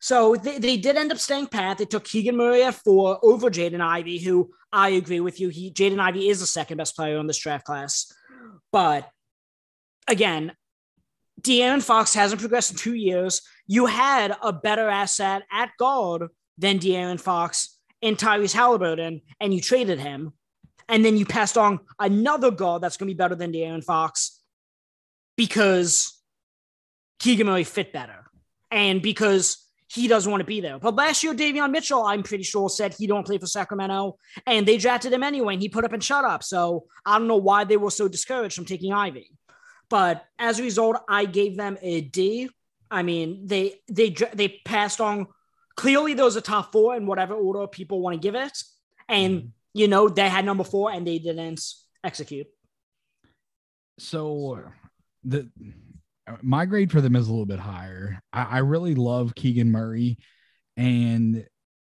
So 0.00 0.36
they, 0.36 0.58
they 0.58 0.76
did 0.76 0.96
end 0.96 1.12
up 1.12 1.18
staying 1.18 1.48
pat. 1.48 1.78
They 1.78 1.84
took 1.86 2.04
Keegan 2.04 2.36
Murray 2.36 2.62
at 2.62 2.74
four 2.74 3.18
over 3.22 3.50
Jaden 3.50 3.80
Ivey, 3.80 4.18
who 4.18 4.50
I 4.72 4.90
agree 4.90 5.20
with 5.20 5.40
you. 5.40 5.48
He 5.48 5.72
Jaden 5.72 5.98
Ivey 5.98 6.28
is 6.28 6.40
the 6.40 6.46
second 6.46 6.78
best 6.78 6.94
player 6.94 7.18
in 7.18 7.26
this 7.26 7.38
draft 7.38 7.64
class. 7.64 8.12
But 8.70 9.08
again, 10.06 10.52
De'Aaron 11.40 11.82
Fox 11.82 12.14
hasn't 12.14 12.40
progressed 12.40 12.72
in 12.72 12.76
two 12.76 12.94
years. 12.94 13.42
You 13.66 13.86
had 13.86 14.36
a 14.42 14.52
better 14.52 14.88
asset 14.88 15.42
at 15.50 15.70
guard 15.78 16.28
than 16.58 16.78
De'Aaron 16.78 17.20
Fox 17.20 17.78
in 18.02 18.16
Tyrese 18.16 18.52
Halliburton, 18.54 19.22
and 19.40 19.54
you 19.54 19.60
traded 19.60 20.00
him. 20.00 20.32
And 20.88 21.04
then 21.04 21.16
you 21.16 21.24
passed 21.24 21.56
on 21.56 21.80
another 22.00 22.50
guard 22.50 22.82
that's 22.82 22.96
going 22.96 23.08
to 23.08 23.14
be 23.14 23.18
better 23.18 23.36
than 23.36 23.52
De'Aaron 23.52 23.84
Fox 23.84 24.40
because 25.36 26.18
Keegan 27.20 27.46
Murray 27.46 27.64
fit 27.64 27.92
better. 27.92 28.24
And 28.72 29.00
because 29.00 29.70
he 29.92 30.06
doesn't 30.06 30.30
want 30.30 30.40
to 30.40 30.46
be 30.46 30.60
there. 30.60 30.78
But 30.78 30.94
last 30.94 31.24
year, 31.24 31.34
Davion 31.34 31.70
Mitchell, 31.70 32.04
I'm 32.04 32.22
pretty 32.22 32.44
sure, 32.44 32.68
said 32.68 32.94
he 32.94 33.06
don't 33.06 33.26
play 33.26 33.38
for 33.38 33.46
Sacramento, 33.46 34.18
and 34.46 34.66
they 34.66 34.76
drafted 34.76 35.12
him 35.12 35.24
anyway, 35.24 35.54
and 35.54 35.62
he 35.62 35.68
put 35.68 35.84
up 35.84 35.92
and 35.92 36.02
shut 36.02 36.24
up. 36.24 36.44
So 36.44 36.84
I 37.04 37.18
don't 37.18 37.26
know 37.26 37.36
why 37.36 37.64
they 37.64 37.76
were 37.76 37.90
so 37.90 38.06
discouraged 38.06 38.54
from 38.54 38.66
taking 38.66 38.92
Ivey. 38.92 39.30
But 39.88 40.24
as 40.38 40.60
a 40.60 40.62
result, 40.62 40.98
I 41.08 41.24
gave 41.24 41.56
them 41.56 41.76
a 41.82 42.02
D. 42.02 42.50
I 42.90 43.02
mean, 43.02 43.46
they 43.46 43.80
they 43.88 44.14
they 44.32 44.60
passed 44.64 45.00
on. 45.00 45.26
Clearly, 45.80 46.12
those 46.12 46.36
are 46.36 46.42
top 46.42 46.72
four 46.72 46.94
in 46.94 47.06
whatever 47.06 47.32
order 47.32 47.66
people 47.66 48.02
want 48.02 48.12
to 48.12 48.20
give 48.20 48.34
it, 48.34 48.62
and 49.08 49.34
mm-hmm. 49.34 49.48
you 49.72 49.88
know 49.88 50.10
they 50.10 50.28
had 50.28 50.44
number 50.44 50.62
four 50.62 50.92
and 50.92 51.06
they 51.06 51.18
didn't 51.18 51.62
execute. 52.04 52.46
So 53.98 54.62
the 55.24 55.48
my 56.42 56.66
grade 56.66 56.92
for 56.92 57.00
them 57.00 57.16
is 57.16 57.28
a 57.28 57.30
little 57.30 57.46
bit 57.46 57.60
higher. 57.60 58.20
I, 58.30 58.42
I 58.42 58.58
really 58.58 58.94
love 58.94 59.34
Keegan 59.34 59.72
Murray, 59.72 60.18
and 60.76 61.46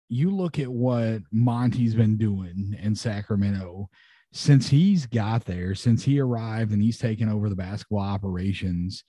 you 0.09 0.31
look 0.31 0.61
at 0.61 0.69
what 0.69 1.23
Monty's 1.33 1.97
been 1.97 2.17
doing 2.17 2.77
in 2.81 2.95
Sacramento 2.95 3.91
since 4.33 4.69
he's 4.69 5.07
got 5.07 5.45
there, 5.45 5.75
since 5.75 6.05
he 6.05 6.21
arrived 6.21 6.71
and 6.71 6.81
he's 6.81 6.99
taken 6.99 7.29
over 7.29 7.49
the 7.49 7.57
basketball 7.57 7.99
operations. 7.99 9.03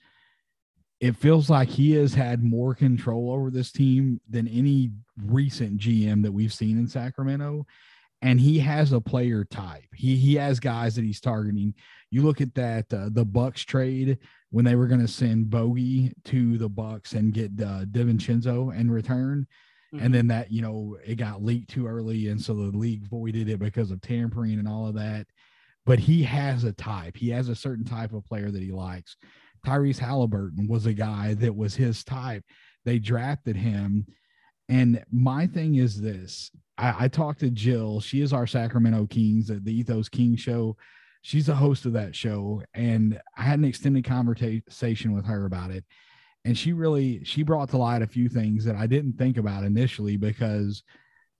It 1.00 1.16
feels 1.16 1.50
like 1.50 1.68
he 1.68 1.92
has 1.92 2.14
had 2.14 2.42
more 2.42 2.74
control 2.74 3.30
over 3.30 3.50
this 3.50 3.72
team 3.72 4.20
than 4.28 4.48
any 4.48 4.90
recent 5.22 5.78
GM 5.78 6.22
that 6.22 6.32
we've 6.32 6.52
seen 6.52 6.78
in 6.78 6.88
Sacramento. 6.88 7.66
And 8.22 8.40
he 8.40 8.58
has 8.60 8.92
a 8.92 9.00
player 9.00 9.44
type. 9.44 9.84
He 9.94 10.16
he 10.16 10.36
has 10.36 10.58
guys 10.58 10.94
that 10.94 11.04
he's 11.04 11.20
targeting. 11.20 11.74
You 12.10 12.22
look 12.22 12.40
at 12.40 12.54
that 12.54 12.92
uh, 12.94 13.10
the 13.12 13.24
Bucks 13.24 13.62
trade 13.62 14.18
when 14.50 14.64
they 14.64 14.76
were 14.76 14.86
going 14.86 15.00
to 15.00 15.08
send 15.08 15.50
Bogey 15.50 16.12
to 16.26 16.56
the 16.56 16.68
Bucks 16.68 17.12
and 17.12 17.34
get 17.34 17.50
uh, 17.60 17.84
DiVincenzo 17.84 18.74
in 18.74 18.90
return. 18.90 19.46
Mm-hmm. 19.92 20.04
And 20.04 20.14
then 20.14 20.26
that, 20.28 20.50
you 20.50 20.62
know, 20.62 20.96
it 21.04 21.16
got 21.16 21.42
leaked 21.42 21.70
too 21.70 21.86
early. 21.86 22.28
And 22.28 22.40
so 22.40 22.54
the 22.54 22.76
league 22.76 23.06
voided 23.08 23.48
it 23.48 23.58
because 23.58 23.90
of 23.90 24.00
tampering 24.00 24.58
and 24.58 24.68
all 24.68 24.86
of 24.86 24.94
that. 24.94 25.26
But 25.86 25.98
he 25.98 26.22
has 26.22 26.64
a 26.64 26.72
type, 26.72 27.16
he 27.16 27.30
has 27.30 27.48
a 27.48 27.56
certain 27.56 27.84
type 27.84 28.12
of 28.12 28.24
player 28.26 28.50
that 28.50 28.62
he 28.62 28.70
likes. 28.70 29.16
Tyrese 29.64 29.98
Halliburton 29.98 30.66
was 30.68 30.86
a 30.86 30.92
guy 30.94 31.34
that 31.34 31.56
was 31.56 31.74
his 31.74 32.04
type. 32.04 32.44
They 32.84 32.98
drafted 32.98 33.56
him 33.56 34.06
And 34.68 35.04
my 35.10 35.46
thing 35.46 35.76
is 35.76 36.00
this 36.00 36.50
I, 36.78 37.04
I 37.04 37.08
talked 37.08 37.40
to 37.40 37.50
Jill. 37.50 38.00
She 38.00 38.20
is 38.22 38.32
our 38.32 38.46
Sacramento 38.46 39.06
Kings, 39.06 39.48
the 39.48 39.72
Ethos 39.72 40.08
King 40.08 40.36
show. 40.36 40.76
She's 41.22 41.46
the 41.46 41.54
host 41.54 41.86
of 41.86 41.92
that 41.94 42.14
show. 42.16 42.62
And 42.74 43.20
I 43.36 43.42
had 43.42 43.58
an 43.58 43.64
extended 43.64 44.04
conversation 44.04 45.14
with 45.14 45.26
her 45.26 45.46
about 45.46 45.70
it. 45.70 45.84
And 46.44 46.56
she 46.58 46.72
really 46.72 47.24
she 47.24 47.42
brought 47.42 47.70
to 47.70 47.78
light 47.78 48.02
a 48.02 48.06
few 48.06 48.28
things 48.28 48.64
that 48.66 48.76
I 48.76 48.86
didn't 48.86 49.14
think 49.18 49.38
about 49.38 49.64
initially 49.64 50.16
because 50.16 50.82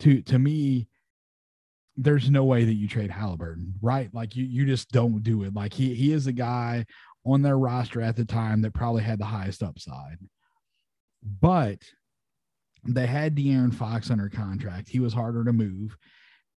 to 0.00 0.22
to 0.22 0.38
me, 0.38 0.88
there's 1.96 2.30
no 2.30 2.44
way 2.44 2.64
that 2.64 2.74
you 2.74 2.88
trade 2.88 3.10
Halliburton, 3.10 3.74
right? 3.80 4.10
Like 4.12 4.34
you 4.36 4.44
you 4.44 4.66
just 4.66 4.90
don't 4.90 5.22
do 5.22 5.42
it. 5.44 5.54
Like 5.54 5.72
he 5.72 5.94
he 5.94 6.12
is 6.12 6.26
a 6.26 6.32
guy 6.32 6.86
on 7.24 7.42
their 7.42 7.58
roster 7.58 8.00
at 8.00 8.16
the 8.16 8.24
time 8.24 8.62
that 8.62 8.74
probably 8.74 9.02
had 9.02 9.18
the 9.18 9.24
highest 9.24 9.62
upside. 9.62 10.18
But 11.22 11.78
they 12.86 13.06
had 13.06 13.34
De'Aaron 13.34 13.72
Fox 13.72 14.10
under 14.10 14.28
contract. 14.28 14.88
He 14.88 15.00
was 15.00 15.14
harder 15.14 15.44
to 15.44 15.52
move. 15.52 15.96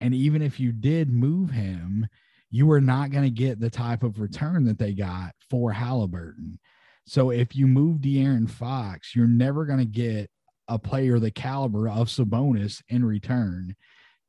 And 0.01 0.15
even 0.15 0.43
if 0.43 0.59
you 0.59 0.73
did 0.73 1.11
move 1.11 1.51
him, 1.51 2.07
you 2.51 2.67
were 2.67 2.81
not 2.81 3.11
going 3.11 3.25
to 3.25 3.31
get 3.31 3.61
the 3.61 3.71
type 3.71 4.03
of 4.03 4.21
return 4.21 4.65
that 4.65 4.79
they 4.79 4.93
got 4.93 5.35
for 5.51 5.73
Halliburton. 5.73 6.59
So 7.07 7.31
if 7.31 7.55
you 7.55 7.67
move 7.67 7.99
De'Aaron 7.99 8.49
Fox, 8.49 9.15
you're 9.15 9.27
never 9.27 9.67
going 9.67 9.81
to 9.81 9.85
get 9.85 10.31
a 10.69 10.79
player 10.79 11.19
the 11.19 11.31
caliber 11.31 11.89
of 11.89 12.09
Sabonis 12.09 12.83
in 12.89 13.05
return 13.05 13.77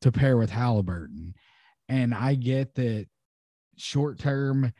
to 0.01 0.11
pair 0.11 0.37
with 0.37 0.49
Halliburton. 0.49 1.33
And 1.87 2.13
I 2.13 2.35
get 2.35 2.75
that 2.75 3.07
short 3.77 4.19
term 4.19 4.73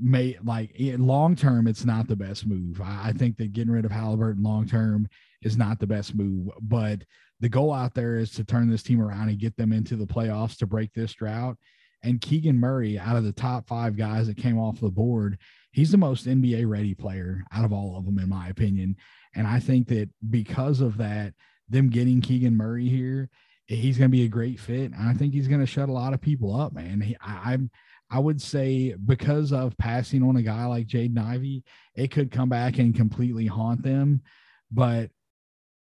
may 0.00 0.38
like 0.42 0.72
eh, 0.78 0.96
long 0.98 1.36
term, 1.36 1.66
it's 1.66 1.84
not 1.84 2.08
the 2.08 2.16
best 2.16 2.46
move. 2.46 2.80
I, 2.80 3.08
I 3.08 3.12
think 3.12 3.36
that 3.38 3.52
getting 3.52 3.72
rid 3.72 3.84
of 3.84 3.90
Halliburton 3.90 4.42
long 4.42 4.66
term 4.66 5.08
is 5.42 5.56
not 5.56 5.78
the 5.78 5.86
best 5.86 6.14
move. 6.14 6.48
But 6.60 7.02
the 7.40 7.48
goal 7.48 7.72
out 7.72 7.94
there 7.94 8.16
is 8.16 8.32
to 8.32 8.44
turn 8.44 8.68
this 8.68 8.82
team 8.82 9.00
around 9.00 9.28
and 9.28 9.38
get 9.38 9.56
them 9.56 9.72
into 9.72 9.96
the 9.96 10.06
playoffs 10.06 10.56
to 10.58 10.66
break 10.66 10.92
this 10.92 11.14
drought. 11.14 11.56
And 12.02 12.20
Keegan 12.20 12.58
Murray, 12.58 12.98
out 12.98 13.16
of 13.16 13.24
the 13.24 13.32
top 13.32 13.66
five 13.66 13.96
guys 13.96 14.26
that 14.26 14.36
came 14.36 14.58
off 14.58 14.80
the 14.80 14.90
board, 14.90 15.38
he's 15.72 15.90
the 15.90 15.98
most 15.98 16.26
NBA 16.26 16.68
ready 16.68 16.94
player 16.94 17.44
out 17.52 17.64
of 17.64 17.72
all 17.72 17.96
of 17.96 18.06
them, 18.06 18.18
in 18.18 18.28
my 18.28 18.48
opinion. 18.48 18.96
And 19.34 19.46
I 19.46 19.60
think 19.60 19.88
that 19.88 20.08
because 20.30 20.80
of 20.80 20.96
that, 20.98 21.34
them 21.68 21.90
getting 21.90 22.20
Keegan 22.20 22.56
Murray 22.56 22.88
here, 22.88 23.28
he's 23.66 23.98
going 23.98 24.10
to 24.10 24.16
be 24.16 24.24
a 24.24 24.28
great 24.28 24.58
fit. 24.58 24.92
And 24.92 25.08
I 25.08 25.12
think 25.12 25.32
he's 25.32 25.48
going 25.48 25.60
to 25.60 25.66
shut 25.66 25.88
a 25.88 25.92
lot 25.92 26.14
of 26.14 26.20
people 26.20 26.58
up, 26.58 26.72
man. 26.72 27.00
He, 27.00 27.16
I, 27.20 27.52
I'm, 27.52 27.70
I 28.10 28.18
would 28.18 28.42
say 28.42 28.94
because 29.04 29.52
of 29.52 29.76
passing 29.78 30.22
on 30.22 30.36
a 30.36 30.42
guy 30.42 30.66
like 30.66 30.88
Jaden 30.88 31.18
Ivey, 31.18 31.62
it 31.94 32.10
could 32.10 32.30
come 32.30 32.48
back 32.48 32.78
and 32.78 32.94
completely 32.94 33.46
haunt 33.46 33.82
them. 33.82 34.22
But 34.70 35.10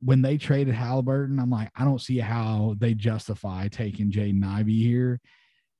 when 0.00 0.22
they 0.22 0.36
traded 0.36 0.74
Halliburton, 0.74 1.38
I'm 1.38 1.50
like, 1.50 1.70
I 1.76 1.84
don't 1.84 2.00
see 2.00 2.18
how 2.18 2.74
they 2.78 2.94
justify 2.94 3.68
taking 3.68 4.10
Jaden 4.10 4.44
Ivey 4.44 4.82
here 4.82 5.20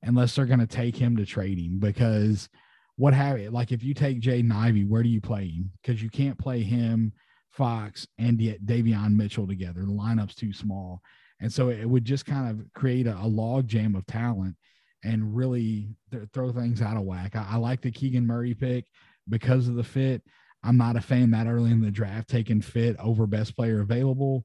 unless 0.03 0.35
they're 0.35 0.47
going 0.47 0.59
to 0.59 0.67
take 0.67 0.97
him 0.97 1.17
to 1.17 1.27
trading 1.27 1.79
because 1.79 2.49
what 2.97 3.15
have 3.15 3.39
it 3.39 3.53
like 3.53 3.73
if 3.73 3.83
you 3.83 3.95
take 3.95 4.21
Jaden 4.21 4.53
Ivey, 4.53 4.85
where 4.85 5.03
do 5.03 5.09
you 5.09 5.21
play 5.21 5.49
him? 5.49 5.71
Because 5.81 6.03
you 6.03 6.11
can't 6.11 6.39
play 6.39 6.63
him, 6.63 7.13
Fox, 7.51 8.07
and 8.19 8.41
yet 8.41 8.65
Davion 8.65 9.15
Mitchell 9.15 9.47
together. 9.47 9.81
The 9.81 9.87
lineup's 9.87 10.35
too 10.35 10.53
small. 10.53 11.01
And 11.41 11.53
so 11.53 11.71
it 11.71 11.89
would 11.89 12.05
just 12.05 12.27
kind 12.27 12.51
of 12.51 12.73
create 12.75 13.07
a, 13.07 13.17
a 13.17 13.27
log 13.27 13.67
jam 13.67 13.95
of 13.97 14.07
talent 14.07 14.57
and 15.05 15.37
really 15.37 15.89
th- 16.11 16.29
throw 16.33 16.53
things 16.53 16.81
out 16.81 16.97
of 16.97 17.03
whack. 17.03 17.35
I, 17.37 17.47
I, 17.53 17.57
like 17.57 17.81
the 17.81 17.91
Keegan 17.91 18.27
Murray 18.27 18.55
pick 18.55 18.87
because 19.29 19.69
of 19.69 19.75
the 19.75 19.85
fit. 19.85 20.23
I'm 20.63 20.77
not 20.77 20.97
a 20.97 21.01
fan 21.01 21.33
that 21.33 21.47
early 21.47 21.71
in 21.71 21.81
the 21.81 21.91
draft 21.91 22.29
taking 22.29 22.61
fit 22.61 22.97
over 22.99 23.27
best 23.27 23.57
player 23.57 23.81
available, 23.81 24.45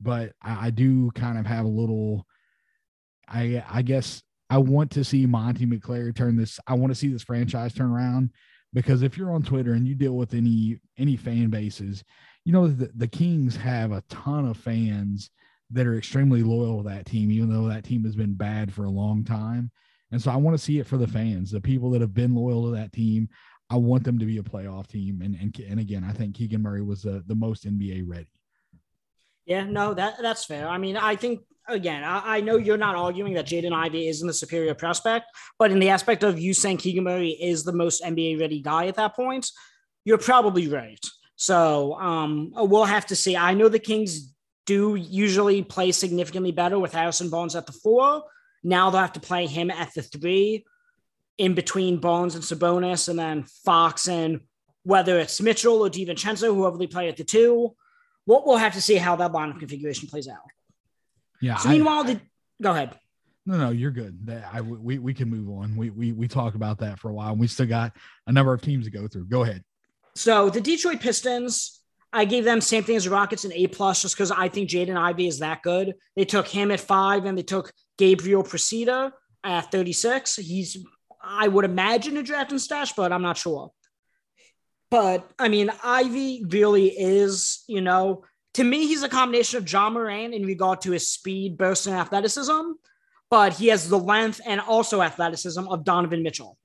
but 0.00 0.32
I, 0.42 0.66
I 0.66 0.70
do 0.70 1.10
kind 1.12 1.38
of 1.38 1.46
have 1.46 1.64
a 1.64 1.68
little. 1.68 2.26
I 3.28 3.64
I 3.68 3.82
guess 3.82 4.22
I 4.48 4.58
want 4.58 4.92
to 4.92 5.04
see 5.04 5.26
Monte 5.26 5.66
McNair 5.66 6.14
turn 6.14 6.36
this. 6.36 6.60
I 6.66 6.74
want 6.74 6.92
to 6.92 6.94
see 6.94 7.08
this 7.08 7.24
franchise 7.24 7.74
turn 7.74 7.90
around 7.90 8.30
because 8.72 9.02
if 9.02 9.18
you're 9.18 9.32
on 9.32 9.42
Twitter 9.42 9.72
and 9.72 9.86
you 9.88 9.94
deal 9.94 10.16
with 10.16 10.34
any 10.34 10.78
any 10.96 11.16
fan 11.16 11.50
bases, 11.50 12.04
you 12.44 12.52
know 12.52 12.68
the, 12.68 12.90
the 12.94 13.08
Kings 13.08 13.56
have 13.56 13.90
a 13.90 14.04
ton 14.08 14.46
of 14.46 14.56
fans 14.56 15.30
that 15.70 15.86
are 15.86 15.98
extremely 15.98 16.42
loyal 16.42 16.82
to 16.82 16.88
that 16.88 17.06
team, 17.06 17.30
even 17.30 17.50
though 17.50 17.68
that 17.68 17.84
team 17.84 18.04
has 18.04 18.14
been 18.14 18.34
bad 18.34 18.72
for 18.72 18.84
a 18.84 18.90
long 18.90 19.24
time. 19.24 19.70
And 20.12 20.22
so 20.22 20.30
I 20.30 20.36
want 20.36 20.56
to 20.56 20.62
see 20.62 20.78
it 20.78 20.86
for 20.86 20.96
the 20.96 21.06
fans, 21.06 21.50
the 21.50 21.60
people 21.60 21.90
that 21.90 22.00
have 22.00 22.14
been 22.14 22.34
loyal 22.34 22.64
to 22.64 22.76
that 22.76 22.92
team. 22.92 23.28
I 23.68 23.76
want 23.76 24.04
them 24.04 24.18
to 24.20 24.26
be 24.26 24.38
a 24.38 24.42
playoff 24.42 24.86
team. 24.86 25.20
And 25.22 25.34
and, 25.34 25.58
and 25.68 25.80
again, 25.80 26.04
I 26.08 26.12
think 26.12 26.36
Keegan 26.36 26.62
Murray 26.62 26.82
was 26.82 27.02
the, 27.02 27.24
the 27.26 27.34
most 27.34 27.64
NBA 27.64 28.04
ready. 28.06 28.28
Yeah, 29.44 29.64
no, 29.64 29.94
that 29.94 30.14
that's 30.20 30.44
fair. 30.44 30.68
I 30.68 30.78
mean, 30.78 30.96
I 30.96 31.16
think 31.16 31.40
again, 31.68 32.04
I, 32.04 32.36
I 32.36 32.40
know 32.40 32.56
you're 32.56 32.76
not 32.76 32.94
arguing 32.94 33.34
that 33.34 33.46
Jaden 33.46 33.72
Ivey 33.72 34.08
isn't 34.08 34.26
the 34.26 34.32
superior 34.32 34.74
prospect, 34.74 35.26
but 35.58 35.70
in 35.70 35.78
the 35.78 35.88
aspect 35.88 36.22
of 36.22 36.38
you 36.38 36.54
saying 36.54 36.78
Keegan 36.78 37.04
Murray 37.04 37.30
is 37.30 37.64
the 37.64 37.72
most 37.72 38.02
NBA 38.02 38.40
ready 38.40 38.60
guy 38.60 38.86
at 38.86 38.96
that 38.96 39.16
point, 39.16 39.50
you're 40.04 40.18
probably 40.18 40.68
right. 40.68 41.04
So 41.36 41.94
um, 41.94 42.52
we'll 42.54 42.84
have 42.84 43.06
to 43.06 43.16
see. 43.16 43.36
I 43.36 43.54
know 43.54 43.68
the 43.68 43.78
Kings 43.78 44.32
do 44.64 44.94
usually 44.96 45.62
play 45.62 45.92
significantly 45.92 46.52
better 46.52 46.78
with 46.78 46.92
Harrison 46.92 47.30
Barnes 47.30 47.54
at 47.54 47.66
the 47.66 47.72
four, 47.72 48.22
now 48.66 48.90
they'll 48.90 49.00
have 49.00 49.12
to 49.12 49.20
play 49.20 49.46
him 49.46 49.70
at 49.70 49.94
the 49.94 50.02
three 50.02 50.64
in 51.38 51.54
between 51.54 51.98
Barnes 51.98 52.34
and 52.34 52.42
Sabonis, 52.42 53.08
and 53.08 53.18
then 53.18 53.44
Fox 53.64 54.08
and 54.08 54.40
whether 54.82 55.18
it's 55.18 55.40
Mitchell 55.40 55.82
or 55.82 55.90
DiVincenzo, 55.90 56.54
whoever 56.54 56.76
they 56.76 56.86
play 56.86 57.08
at 57.08 57.16
the 57.16 57.24
two. 57.24 57.74
What 58.24 58.46
we'll 58.46 58.56
have 58.56 58.74
to 58.74 58.82
see 58.82 58.96
how 58.96 59.16
that 59.16 59.32
lineup 59.32 59.58
configuration 59.58 60.08
plays 60.08 60.26
out. 60.26 60.38
Yeah. 61.40 61.56
So 61.56 61.68
meanwhile, 61.68 62.00
I, 62.00 62.14
the, 62.14 62.20
go 62.60 62.72
ahead. 62.72 62.98
No, 63.44 63.56
no, 63.56 63.70
you're 63.70 63.92
good. 63.92 64.44
I, 64.52 64.60
we, 64.60 64.98
we 64.98 65.14
can 65.14 65.30
move 65.30 65.48
on. 65.48 65.76
We, 65.76 65.90
we, 65.90 66.12
we 66.12 66.26
talked 66.26 66.56
about 66.56 66.78
that 66.78 66.98
for 66.98 67.10
a 67.10 67.14
while. 67.14 67.36
We 67.36 67.46
still 67.46 67.66
got 67.66 67.92
a 68.26 68.32
number 68.32 68.52
of 68.52 68.62
teams 68.62 68.86
to 68.86 68.90
go 68.90 69.06
through. 69.06 69.26
Go 69.26 69.44
ahead. 69.44 69.62
So 70.16 70.50
the 70.50 70.60
Detroit 70.60 71.00
Pistons, 71.00 71.80
I 72.12 72.24
gave 72.24 72.44
them 72.44 72.60
same 72.60 72.82
thing 72.82 72.96
as 72.96 73.04
the 73.04 73.10
Rockets, 73.10 73.44
an 73.44 73.52
A 73.52 73.68
plus, 73.68 74.02
just 74.02 74.16
because 74.16 74.32
I 74.32 74.48
think 74.48 74.70
Jaden 74.70 74.96
Ivey 74.96 75.28
is 75.28 75.38
that 75.38 75.62
good. 75.62 75.94
They 76.16 76.24
took 76.24 76.48
him 76.48 76.72
at 76.72 76.80
five, 76.80 77.26
and 77.26 77.38
they 77.38 77.42
took 77.42 77.72
Gabriel 77.98 78.42
Procida 78.42 79.12
at 79.44 79.70
36. 79.72 80.36
He's, 80.36 80.84
I 81.22 81.48
would 81.48 81.64
imagine, 81.64 82.16
a 82.16 82.22
draft 82.22 82.52
and 82.52 82.60
stash, 82.60 82.92
but 82.92 83.12
I'm 83.12 83.22
not 83.22 83.36
sure. 83.36 83.72
But 84.90 85.28
I 85.38 85.48
mean, 85.48 85.70
Ivey 85.82 86.44
really 86.48 86.88
is, 86.88 87.64
you 87.66 87.80
know, 87.80 88.24
to 88.54 88.64
me, 88.64 88.86
he's 88.86 89.02
a 89.02 89.08
combination 89.08 89.58
of 89.58 89.70
Ja 89.70 89.90
Morant 89.90 90.32
in 90.32 90.46
regard 90.46 90.80
to 90.82 90.92
his 90.92 91.08
speed, 91.08 91.58
burst, 91.58 91.86
and 91.86 91.96
athleticism, 91.96 92.72
but 93.28 93.52
he 93.52 93.68
has 93.68 93.88
the 93.88 93.98
length 93.98 94.40
and 94.46 94.60
also 94.60 95.02
athleticism 95.02 95.66
of 95.68 95.84
Donovan 95.84 96.22
Mitchell. 96.22 96.56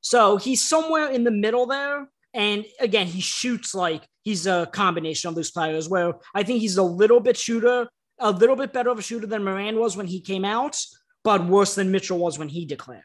So 0.00 0.36
he's 0.36 0.62
somewhere 0.68 1.10
in 1.10 1.24
the 1.24 1.32
middle 1.32 1.66
there. 1.66 2.08
And 2.32 2.66
again, 2.78 3.06
he 3.06 3.20
shoots 3.20 3.74
like 3.74 4.06
he's 4.22 4.46
a 4.46 4.68
combination 4.72 5.28
of 5.28 5.34
those 5.34 5.50
players 5.50 5.88
where 5.88 6.12
I 6.34 6.44
think 6.44 6.60
he's 6.60 6.76
a 6.76 6.82
little 6.82 7.18
bit 7.18 7.36
shooter 7.36 7.88
a 8.18 8.30
little 8.30 8.56
bit 8.56 8.72
better 8.72 8.90
of 8.90 8.98
a 8.98 9.02
shooter 9.02 9.26
than 9.26 9.44
Moran 9.44 9.78
was 9.78 9.96
when 9.96 10.06
he 10.06 10.20
came 10.20 10.44
out, 10.44 10.82
but 11.22 11.46
worse 11.46 11.74
than 11.74 11.90
Mitchell 11.90 12.18
was 12.18 12.38
when 12.38 12.48
he 12.48 12.64
declared. 12.64 13.02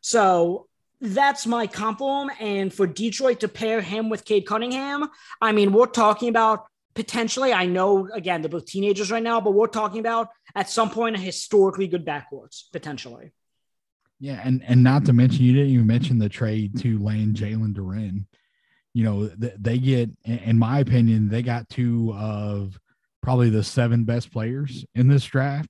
So 0.00 0.68
that's 1.00 1.46
my 1.46 1.66
compliment. 1.66 2.40
And 2.40 2.72
for 2.72 2.86
Detroit 2.86 3.40
to 3.40 3.48
pair 3.48 3.80
him 3.80 4.08
with 4.08 4.24
Cade 4.24 4.46
Cunningham, 4.46 5.08
I 5.40 5.52
mean, 5.52 5.72
we're 5.72 5.86
talking 5.86 6.28
about 6.28 6.66
potentially, 6.94 7.52
I 7.52 7.66
know, 7.66 8.08
again, 8.12 8.40
they're 8.40 8.48
both 8.48 8.66
teenagers 8.66 9.10
right 9.10 9.22
now, 9.22 9.40
but 9.40 9.52
we're 9.52 9.66
talking 9.66 10.00
about 10.00 10.28
at 10.54 10.70
some 10.70 10.90
point 10.90 11.16
a 11.16 11.18
historically 11.18 11.86
good 11.86 12.06
backcourts, 12.06 12.64
potentially. 12.72 13.32
Yeah, 14.18 14.40
and 14.42 14.62
and 14.66 14.82
not 14.82 15.04
to 15.04 15.12
mention, 15.12 15.44
you 15.44 15.52
didn't 15.52 15.70
even 15.72 15.86
mention 15.86 16.18
the 16.18 16.30
trade 16.30 16.78
to 16.80 16.98
land 17.02 17.36
Jalen 17.36 17.74
Duren. 17.74 18.24
You 18.94 19.04
know, 19.04 19.26
they 19.26 19.76
get, 19.76 20.08
in 20.24 20.58
my 20.58 20.78
opinion, 20.78 21.28
they 21.28 21.42
got 21.42 21.68
two 21.68 22.14
of 22.16 22.80
probably 23.26 23.50
the 23.50 23.64
seven 23.64 24.04
best 24.04 24.30
players 24.30 24.86
in 24.94 25.08
this 25.08 25.24
draft. 25.24 25.68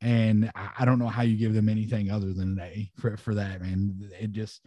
And 0.00 0.48
I 0.54 0.84
don't 0.84 1.00
know 1.00 1.08
how 1.08 1.22
you 1.22 1.36
give 1.36 1.52
them 1.52 1.68
anything 1.68 2.08
other 2.08 2.32
than 2.32 2.52
an 2.52 2.60
A 2.60 2.92
for, 3.00 3.16
for 3.16 3.34
that, 3.34 3.60
man. 3.60 3.98
It 4.20 4.30
just 4.30 4.60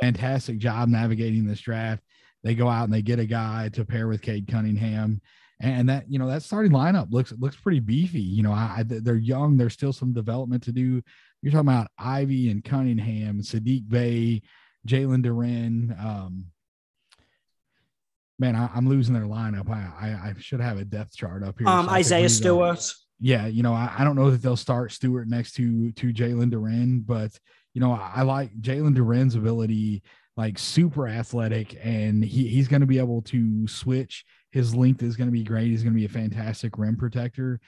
fantastic 0.00 0.58
job 0.58 0.88
navigating 0.88 1.44
this 1.44 1.60
draft. 1.60 2.04
They 2.44 2.54
go 2.54 2.68
out 2.68 2.84
and 2.84 2.92
they 2.92 3.02
get 3.02 3.18
a 3.18 3.26
guy 3.26 3.68
to 3.72 3.84
pair 3.84 4.06
with 4.06 4.22
Cade 4.22 4.46
Cunningham. 4.46 5.20
And 5.60 5.88
that, 5.88 6.04
you 6.08 6.20
know, 6.20 6.28
that 6.28 6.44
starting 6.44 6.70
lineup 6.70 7.10
looks 7.10 7.32
looks 7.32 7.56
pretty 7.56 7.80
beefy. 7.80 8.20
You 8.20 8.44
know, 8.44 8.52
I, 8.52 8.84
they're 8.86 9.16
young. 9.16 9.56
There's 9.56 9.72
still 9.72 9.92
some 9.92 10.12
development 10.12 10.62
to 10.64 10.72
do. 10.72 11.02
You're 11.42 11.50
talking 11.50 11.68
about 11.68 11.90
Ivey 11.98 12.48
and 12.48 12.62
Cunningham, 12.62 13.40
Sadiq 13.40 13.88
Bey, 13.88 14.42
Jalen 14.86 15.26
Duren, 15.26 16.00
um, 16.00 16.46
man, 18.42 18.56
I, 18.56 18.76
am 18.76 18.88
losing 18.88 19.14
their 19.14 19.22
lineup. 19.22 19.70
I, 19.70 20.08
I, 20.08 20.08
I 20.08 20.34
should 20.38 20.60
have 20.60 20.76
a 20.76 20.84
depth 20.84 21.16
chart 21.16 21.42
up 21.42 21.58
here. 21.58 21.68
Um, 21.68 21.86
so 21.86 21.92
Isaiah 21.92 22.28
Stewart. 22.28 22.92
Yeah, 23.20 23.46
you 23.46 23.62
know, 23.62 23.72
I, 23.72 23.94
I 23.98 24.04
don't 24.04 24.16
know 24.16 24.30
that 24.32 24.42
they'll 24.42 24.56
start 24.56 24.90
Stewart 24.92 25.28
next 25.28 25.52
to 25.52 25.92
to 25.92 26.12
Jalen 26.12 26.52
Duren, 26.52 27.06
but 27.06 27.38
you 27.72 27.80
know, 27.80 27.92
I, 27.92 28.12
I 28.16 28.22
like 28.22 28.50
Jalen 28.60 28.96
Duren's 28.96 29.36
ability 29.36 30.02
like 30.36 30.58
super 30.58 31.06
athletic, 31.06 31.78
and 31.82 32.24
he, 32.24 32.48
he's 32.48 32.68
going 32.68 32.80
to 32.80 32.86
be 32.86 32.98
able 32.98 33.22
to 33.22 33.66
switch. 33.68 34.24
His 34.50 34.74
length 34.74 35.02
is 35.02 35.16
going 35.16 35.28
to 35.28 35.32
be 35.32 35.44
great. 35.44 35.68
He's 35.68 35.82
going 35.82 35.94
to 35.94 35.98
be 35.98 36.04
a 36.04 36.08
fantastic 36.08 36.78
rim 36.78 36.96
protector. 36.96 37.60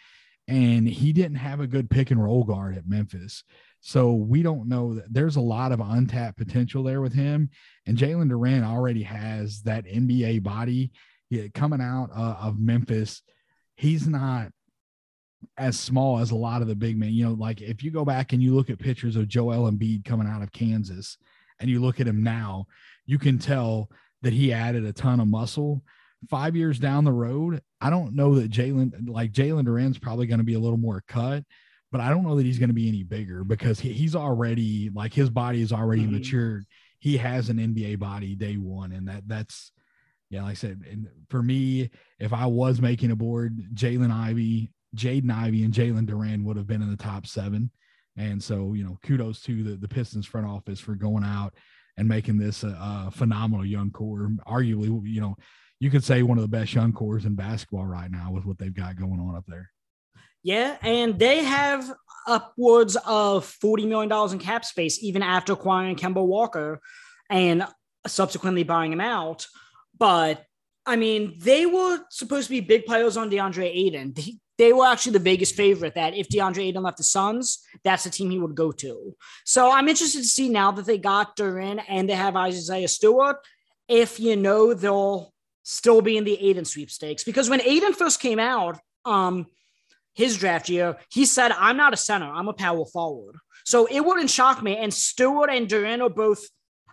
And 0.48 0.86
he 0.86 1.14
didn't 1.14 1.38
have 1.38 1.60
a 1.60 1.66
good 1.66 1.88
pick 1.88 2.10
and 2.10 2.22
roll 2.22 2.44
guard 2.44 2.76
at 2.76 2.86
Memphis. 2.86 3.44
So 3.86 4.14
we 4.14 4.42
don't 4.42 4.66
know 4.66 4.94
that 4.94 5.12
there's 5.12 5.36
a 5.36 5.42
lot 5.42 5.70
of 5.70 5.78
untapped 5.78 6.38
potential 6.38 6.82
there 6.82 7.02
with 7.02 7.12
him. 7.12 7.50
And 7.84 7.98
Jalen 7.98 8.30
Duren 8.30 8.64
already 8.64 9.02
has 9.02 9.60
that 9.64 9.84
NBA 9.84 10.42
body 10.42 10.90
yeah, 11.28 11.48
coming 11.52 11.82
out 11.82 12.08
uh, 12.16 12.36
of 12.40 12.58
Memphis. 12.58 13.20
He's 13.76 14.08
not 14.08 14.48
as 15.58 15.78
small 15.78 16.18
as 16.18 16.30
a 16.30 16.34
lot 16.34 16.62
of 16.62 16.68
the 16.68 16.74
big 16.74 16.96
men. 16.96 17.12
You 17.12 17.26
know, 17.26 17.34
like 17.34 17.60
if 17.60 17.84
you 17.84 17.90
go 17.90 18.06
back 18.06 18.32
and 18.32 18.42
you 18.42 18.54
look 18.54 18.70
at 18.70 18.78
pictures 18.78 19.16
of 19.16 19.28
Joel 19.28 19.70
Embiid 19.70 20.06
coming 20.06 20.26
out 20.26 20.40
of 20.40 20.50
Kansas 20.50 21.18
and 21.60 21.68
you 21.68 21.82
look 21.82 22.00
at 22.00 22.08
him 22.08 22.22
now, 22.22 22.64
you 23.04 23.18
can 23.18 23.38
tell 23.38 23.90
that 24.22 24.32
he 24.32 24.50
added 24.50 24.86
a 24.86 24.94
ton 24.94 25.20
of 25.20 25.28
muscle. 25.28 25.82
Five 26.30 26.56
years 26.56 26.78
down 26.78 27.04
the 27.04 27.12
road, 27.12 27.60
I 27.82 27.90
don't 27.90 28.14
know 28.14 28.36
that 28.36 28.50
Jalen, 28.50 29.10
like 29.10 29.32
Jalen 29.32 29.66
Duren's 29.66 29.98
probably 29.98 30.26
going 30.26 30.38
to 30.38 30.44
be 30.44 30.54
a 30.54 30.58
little 30.58 30.78
more 30.78 31.04
cut, 31.06 31.44
but 31.94 32.00
I 32.00 32.10
don't 32.10 32.24
know 32.24 32.34
that 32.34 32.44
he's 32.44 32.58
going 32.58 32.70
to 32.70 32.74
be 32.74 32.88
any 32.88 33.04
bigger 33.04 33.44
because 33.44 33.78
he, 33.78 33.92
he's 33.92 34.16
already 34.16 34.90
like 34.92 35.14
his 35.14 35.30
body 35.30 35.62
is 35.62 35.72
already 35.72 36.02
mm-hmm. 36.02 36.14
matured. 36.14 36.64
He 36.98 37.18
has 37.18 37.50
an 37.50 37.58
NBA 37.58 38.00
body 38.00 38.34
day 38.34 38.56
one, 38.56 38.90
and 38.90 39.06
that 39.06 39.28
that's 39.28 39.70
yeah, 40.28 40.42
like 40.42 40.50
I 40.50 40.54
said, 40.54 40.82
and 40.90 41.06
for 41.28 41.40
me, 41.40 41.90
if 42.18 42.32
I 42.32 42.46
was 42.46 42.80
making 42.80 43.12
a 43.12 43.16
board, 43.16 43.56
Jalen 43.74 44.10
Ivey, 44.10 44.72
Jaden 44.96 45.30
Ivey, 45.30 45.62
and 45.62 45.72
Jalen 45.72 46.08
Duren 46.08 46.42
would 46.42 46.56
have 46.56 46.66
been 46.66 46.82
in 46.82 46.90
the 46.90 46.96
top 46.96 47.28
seven. 47.28 47.70
And 48.16 48.42
so, 48.42 48.72
you 48.72 48.82
know, 48.82 48.98
kudos 49.04 49.40
to 49.42 49.62
the, 49.62 49.76
the 49.76 49.86
Pistons 49.86 50.26
front 50.26 50.48
office 50.48 50.80
for 50.80 50.96
going 50.96 51.22
out 51.22 51.54
and 51.96 52.08
making 52.08 52.38
this 52.38 52.64
a, 52.64 52.70
a, 52.70 53.10
phenomenal 53.12 53.64
young 53.64 53.92
core. 53.92 54.28
Arguably, 54.48 55.00
you 55.04 55.20
know, 55.20 55.36
you 55.78 55.90
could 55.90 56.02
say 56.02 56.22
one 56.22 56.38
of 56.38 56.42
the 56.42 56.48
best 56.48 56.74
young 56.74 56.92
cores 56.92 57.24
in 57.24 57.36
basketball 57.36 57.86
right 57.86 58.10
now 58.10 58.32
with 58.32 58.44
what 58.44 58.58
they've 58.58 58.74
got 58.74 58.96
going 58.96 59.20
on 59.20 59.36
up 59.36 59.44
there. 59.46 59.70
Yeah, 60.44 60.76
and 60.82 61.18
they 61.18 61.42
have 61.42 61.90
upwards 62.26 62.96
of 63.06 63.44
$40 63.62 63.88
million 63.88 64.32
in 64.32 64.38
cap 64.38 64.64
space 64.64 65.02
even 65.02 65.22
after 65.22 65.54
acquiring 65.54 65.96
Kemba 65.96 66.24
Walker 66.24 66.80
and 67.30 67.66
subsequently 68.06 68.62
buying 68.62 68.92
him 68.92 69.00
out. 69.00 69.46
But 69.98 70.44
I 70.86 70.96
mean, 70.96 71.34
they 71.38 71.64
were 71.64 72.00
supposed 72.10 72.48
to 72.48 72.50
be 72.50 72.60
big 72.60 72.84
players 72.84 73.16
on 73.16 73.30
DeAndre 73.30 73.64
Ayton. 73.64 74.14
They, 74.58 74.72
were 74.72 74.86
actually 74.86 75.12
the 75.12 75.20
biggest 75.20 75.54
favorite 75.56 75.94
that 75.94 76.14
if 76.14 76.28
DeAndre 76.28 76.66
Ayton 76.68 76.82
left 76.82 76.98
the 76.98 77.04
Suns, 77.04 77.64
that's 77.82 78.04
the 78.04 78.10
team 78.10 78.30
he 78.30 78.38
would 78.38 78.54
go 78.54 78.70
to. 78.70 79.16
So 79.44 79.70
I'm 79.70 79.88
interested 79.88 80.20
to 80.20 80.28
see 80.28 80.50
now 80.50 80.70
that 80.72 80.84
they 80.84 80.98
got 80.98 81.36
Duren 81.36 81.82
and 81.88 82.08
they 82.08 82.14
have 82.14 82.36
Isaiah 82.36 82.88
Stewart, 82.88 83.38
if 83.88 84.20
you 84.20 84.36
know 84.36 84.74
they'll 84.74 85.32
still 85.62 86.02
be 86.02 86.18
in 86.18 86.24
the 86.24 86.38
Ayton 86.48 86.66
sweepstakes. 86.66 87.24
Because 87.24 87.48
when 87.48 87.62
Ayton 87.62 87.94
first 87.94 88.20
came 88.20 88.38
out, 88.38 88.78
um, 89.06 89.46
his 90.14 90.36
draft 90.38 90.68
year, 90.68 90.96
he 91.10 91.24
said, 91.26 91.52
I'm 91.52 91.76
not 91.76 91.92
a 91.92 91.96
center, 91.96 92.26
I'm 92.26 92.48
a 92.48 92.52
power 92.52 92.84
forward. 92.86 93.36
So 93.64 93.86
it 93.86 94.04
wouldn't 94.04 94.30
shock 94.30 94.62
me. 94.62 94.76
And 94.76 94.92
Stewart 94.92 95.50
and 95.50 95.68
Duren 95.68 96.02
are 96.02 96.10
both 96.10 96.46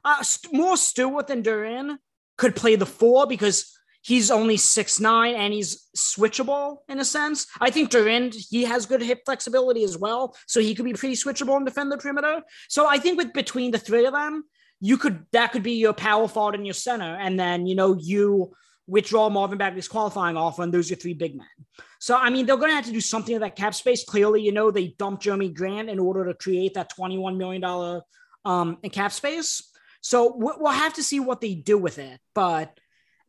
uh, 0.03 0.23
more 0.51 0.77
Stewart 0.77 1.27
than 1.27 1.43
Duren 1.43 1.97
could 2.38 2.55
play 2.55 2.75
the 2.75 2.86
four 2.86 3.27
because 3.27 3.77
he's 4.01 4.31
only 4.31 4.57
six 4.57 4.99
nine 4.99 5.36
and 5.36 5.53
he's 5.53 5.88
switchable 5.95 6.77
in 6.89 6.99
a 6.99 7.05
sense. 7.05 7.47
I 7.60 7.69
think 7.69 7.91
Duren 7.91 8.34
he 8.49 8.63
has 8.63 8.86
good 8.86 9.01
hip 9.01 9.21
flexibility 9.25 9.84
as 9.84 9.97
well, 9.97 10.36
so 10.47 10.60
he 10.60 10.73
could 10.73 10.86
be 10.86 10.93
pretty 10.93 11.15
switchable 11.15 11.55
and 11.55 11.65
defend 11.65 11.91
the 11.91 11.97
perimeter. 11.97 12.41
So 12.67 12.88
I 12.88 12.97
think 12.97 13.17
with 13.17 13.34
between 13.34 13.71
the 13.71 13.77
three 13.77 14.05
of 14.05 14.13
them, 14.13 14.43
you 14.79 14.97
could 14.97 15.25
that 15.34 15.51
could 15.51 15.63
be 15.63 15.73
your 15.73 15.93
power 15.93 16.27
forward 16.27 16.55
and 16.55 16.65
your 16.65 16.73
center, 16.73 17.15
and 17.15 17.39
then 17.39 17.67
you 17.67 17.75
know 17.75 17.95
you 17.99 18.53
withdraw 18.88 19.29
Marvin 19.29 19.57
Bagley's 19.57 19.88
qualifying 19.88 20.36
offer, 20.36 20.63
and 20.63 20.73
those 20.73 20.89
are 20.89 20.93
your 20.93 20.99
three 20.99 21.13
big 21.13 21.36
men. 21.36 21.47
So 22.01 22.17
I 22.17 22.31
mean 22.31 22.47
they're 22.47 22.57
going 22.57 22.71
to 22.71 22.75
have 22.75 22.85
to 22.85 22.91
do 22.91 22.99
something 22.99 23.35
with 23.35 23.43
that 23.43 23.55
cap 23.55 23.75
space. 23.75 24.03
Clearly, 24.03 24.41
you 24.41 24.51
know 24.51 24.71
they 24.71 24.87
dumped 24.97 25.23
Jerami 25.23 25.53
Grant 25.53 25.87
in 25.87 25.99
order 25.99 26.25
to 26.25 26.33
create 26.33 26.73
that 26.73 26.89
twenty 26.89 27.17
one 27.17 27.37
million 27.37 27.61
dollar 27.61 28.01
um 28.43 28.79
in 28.81 28.89
cap 28.89 29.11
space. 29.11 29.69
So 30.01 30.33
we'll 30.35 30.71
have 30.71 30.95
to 30.95 31.03
see 31.03 31.19
what 31.19 31.41
they 31.41 31.53
do 31.53 31.77
with 31.77 31.99
it, 31.99 32.19
but 32.33 32.75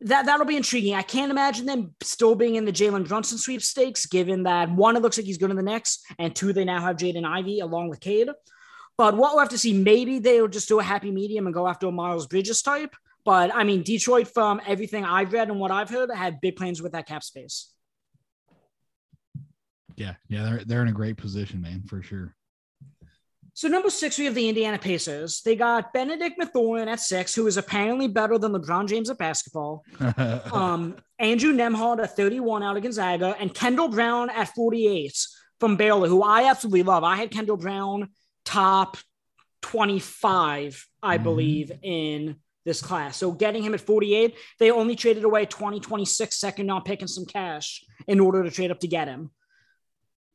that 0.01 0.25
that'll 0.25 0.47
be 0.47 0.57
intriguing. 0.57 0.95
I 0.95 1.03
can't 1.03 1.29
imagine 1.29 1.67
them 1.67 1.93
still 2.01 2.33
being 2.33 2.55
in 2.55 2.65
the 2.65 2.71
Jalen 2.71 3.07
Brunson 3.07 3.37
sweepstakes, 3.37 4.07
given 4.07 4.43
that 4.43 4.71
one, 4.71 4.95
it 4.95 5.03
looks 5.03 5.17
like 5.17 5.27
he's 5.27 5.37
going 5.37 5.51
to 5.51 5.55
the 5.55 5.61
Knicks, 5.61 5.99
and 6.17 6.35
two, 6.35 6.51
they 6.51 6.65
now 6.65 6.81
have 6.81 6.97
Jaden 6.97 7.25
Ivey 7.25 7.59
along 7.59 7.89
with 7.89 7.99
Cade. 7.99 8.29
But 8.97 9.15
what 9.15 9.33
we'll 9.33 9.39
have 9.39 9.49
to 9.49 9.57
see, 9.57 9.73
maybe 9.73 10.17
they'll 10.17 10.47
just 10.47 10.67
do 10.67 10.79
a 10.79 10.83
happy 10.83 11.11
medium 11.11 11.45
and 11.45 11.53
go 11.53 11.67
after 11.67 11.87
a 11.87 11.91
Miles 11.91 12.25
Bridges 12.25 12.63
type. 12.63 12.95
But 13.23 13.53
I 13.53 13.63
mean, 13.63 13.83
Detroit, 13.83 14.27
from 14.27 14.61
everything 14.65 15.05
I've 15.05 15.31
read 15.31 15.49
and 15.49 15.59
what 15.59 15.71
I've 15.71 15.89
heard, 15.91 16.09
had 16.11 16.41
big 16.41 16.55
plans 16.55 16.81
with 16.81 16.93
that 16.93 17.07
cap 17.07 17.23
space. 17.23 17.72
Yeah, 19.95 20.15
yeah, 20.27 20.43
they're 20.43 20.63
they're 20.65 20.81
in 20.81 20.87
a 20.87 20.93
great 20.93 21.17
position, 21.17 21.61
man, 21.61 21.83
for 21.87 22.01
sure. 22.01 22.35
So 23.55 23.67
number 23.67 23.91
six, 23.91 24.17
we 24.17 24.25
have 24.25 24.33
the 24.33 24.49
Indiana 24.49 24.79
Pacers. 24.79 25.41
They 25.43 25.55
got 25.55 25.93
Benedict 25.93 26.39
Mathurin 26.39 26.87
at 26.87 26.99
six, 26.99 27.35
who 27.35 27.45
is 27.45 27.55
apparently 27.55 28.07
better 28.07 28.39
than 28.39 28.51
LeBron 28.51 28.89
James 28.89 29.11
at 29.11 29.19
basketball. 29.19 29.85
um, 30.51 30.95
Andrew 31.19 31.53
Nembhard 31.53 32.01
at 32.01 32.15
31 32.15 32.63
out 32.63 32.77
of 32.77 32.83
Gonzaga, 32.83 33.35
and 33.39 33.53
Kendall 33.53 33.89
Brown 33.89 34.31
at 34.31 34.53
48 34.55 35.15
from 35.59 35.77
Baylor, 35.77 36.07
who 36.07 36.23
I 36.23 36.49
absolutely 36.49 36.81
love. 36.81 37.03
I 37.03 37.15
had 37.15 37.29
Kendall 37.29 37.57
Brown 37.57 38.09
top 38.43 38.97
25, 39.61 40.87
I 41.03 41.15
mm-hmm. 41.15 41.23
believe, 41.23 41.71
in 41.83 42.37
this 42.65 42.81
class. 42.81 43.17
So 43.17 43.31
getting 43.31 43.61
him 43.61 43.75
at 43.75 43.81
48, 43.81 44.35
they 44.57 44.71
only 44.71 44.95
traded 44.95 45.25
away 45.25 45.45
2026 45.45 46.39
second 46.39 46.67
round 46.67 46.85
pick 46.85 47.01
and 47.01 47.09
some 47.09 47.25
cash 47.25 47.83
in 48.07 48.19
order 48.19 48.43
to 48.43 48.49
trade 48.49 48.71
up 48.71 48.79
to 48.79 48.87
get 48.87 49.07
him. 49.07 49.29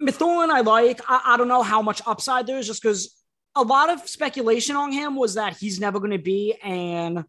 Mathurin, 0.01 0.51
I 0.51 0.61
like. 0.61 1.01
I, 1.09 1.21
I 1.27 1.37
don't 1.37 1.49
know 1.49 1.63
how 1.63 1.83
much 1.83 2.01
upside 2.07 2.47
there 2.47 2.59
is 2.59 2.67
just 2.67 2.83
because 2.83 3.15
a 3.55 3.63
lot 3.63 3.91
of 3.91 4.09
speculation 4.09 4.77
on 4.77 4.93
him 4.93 5.17
was 5.17 5.35
that 5.35 5.57
he's 5.57 5.81
never 5.81 5.99
going 5.99 6.13
to 6.13 6.19
be 6.19 6.55
an 6.63 7.25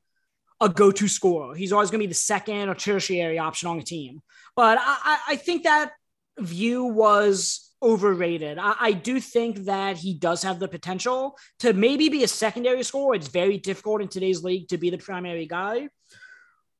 a 0.61 0.69
go-to 0.69 1.07
scorer. 1.07 1.55
He's 1.55 1.71
always 1.71 1.89
going 1.89 2.01
to 2.01 2.05
be 2.05 2.11
the 2.11 2.15
second 2.15 2.69
or 2.69 2.75
tertiary 2.75 3.39
option 3.39 3.69
on 3.69 3.79
a 3.79 3.83
team. 3.83 4.21
But 4.55 4.77
I, 4.81 5.19
I 5.29 5.35
think 5.37 5.63
that 5.63 5.93
view 6.37 6.83
was 6.83 7.71
overrated. 7.81 8.57
I, 8.57 8.75
I, 8.79 8.91
do 8.91 9.21
think 9.21 9.59
that 9.65 9.95
he 9.95 10.13
does 10.13 10.43
have 10.43 10.59
the 10.59 10.67
potential 10.67 11.37
to 11.59 11.71
maybe 11.71 12.09
be 12.09 12.25
a 12.25 12.27
secondary 12.27 12.83
scorer. 12.83 13.15
It's 13.15 13.29
very 13.29 13.57
difficult 13.57 14.01
in 14.01 14.09
today's 14.09 14.43
league 14.43 14.67
to 14.67 14.77
be 14.77 14.89
the 14.89 14.97
primary 14.97 15.45
guy. 15.45 15.87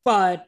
But 0.03 0.45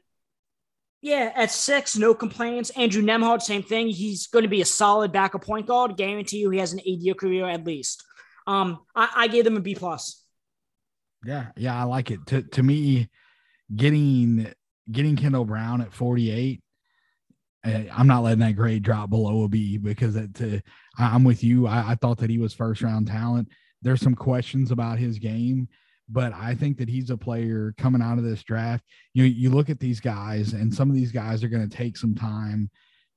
yeah, 1.02 1.32
at 1.36 1.52
six, 1.52 1.98
no 1.98 2.14
complaints. 2.14 2.70
Andrew 2.72 3.02
Nembhard, 3.02 3.42
same 3.42 3.64
thing. 3.64 3.88
He's 3.88 4.28
going 4.28 4.44
to 4.44 4.50
be 4.50 4.62
a 4.62 4.66
solid 4.66 5.12
backup 5.12 5.44
point 5.44 5.66
guard. 5.66 5.98
Guarantee 5.98 6.38
you, 6.38 6.50
he 6.52 6.60
has 6.60 6.74
an 6.74 6.82
eight-year 6.82 7.16
career 7.16 7.50
at 7.50 7.66
least. 7.66 8.04
Um, 8.48 8.80
I, 8.96 9.10
I 9.16 9.28
gave 9.28 9.44
them 9.44 9.58
a 9.58 9.62
B 9.62 9.76
plus. 9.76 10.24
Yeah, 11.26 11.48
yeah, 11.58 11.80
I 11.80 11.84
like 11.84 12.12
it. 12.12 12.26
To 12.28 12.42
to 12.42 12.64
me, 12.64 13.10
getting 13.76 14.52
getting 14.92 15.16
Kendall 15.16 15.46
Brown 15.46 15.82
at 15.82 15.94
forty 15.94 16.32
eight, 16.32 16.62
eh, 17.64 17.86
I'm 17.92 18.08
not 18.08 18.24
letting 18.24 18.40
that 18.40 18.56
grade 18.56 18.84
drop 18.84 19.10
below 19.10 19.44
a 19.44 19.48
B 19.48 19.78
because 19.78 20.16
it, 20.16 20.34
to, 20.36 20.62
I'm 20.98 21.24
with 21.24 21.44
you. 21.44 21.68
I, 21.68 21.92
I 21.92 21.96
thought 21.96 22.18
that 22.20 22.30
he 22.30 22.40
was 22.40 22.54
first 22.54 22.82
round 22.82 23.08
talent. 23.08 23.50
There's 23.84 24.02
some 24.02 24.16
questions 24.16 24.72
about 24.72 25.00
his 25.00 25.20
game 25.20 25.68
but 26.12 26.34
I 26.34 26.56
think 26.56 26.78
that 26.78 26.89
he's 26.89 27.10
a 27.10 27.17
player 27.17 27.74
coming 27.78 28.02
out 28.02 28.17
of 28.17 28.24
this 28.24 28.43
draft. 28.43 28.84
You 29.13 29.24
you 29.24 29.50
look 29.50 29.69
at 29.69 29.80
these 29.80 30.00
guys, 30.00 30.54
and 30.54 30.74
some 30.74 30.89
of 30.89 30.95
these 30.95 31.12
guys 31.12 31.43
are 31.43 31.50
going 31.50 31.67
to 31.67 31.78
take 31.78 31.97
some 31.97 32.15
time 32.15 32.69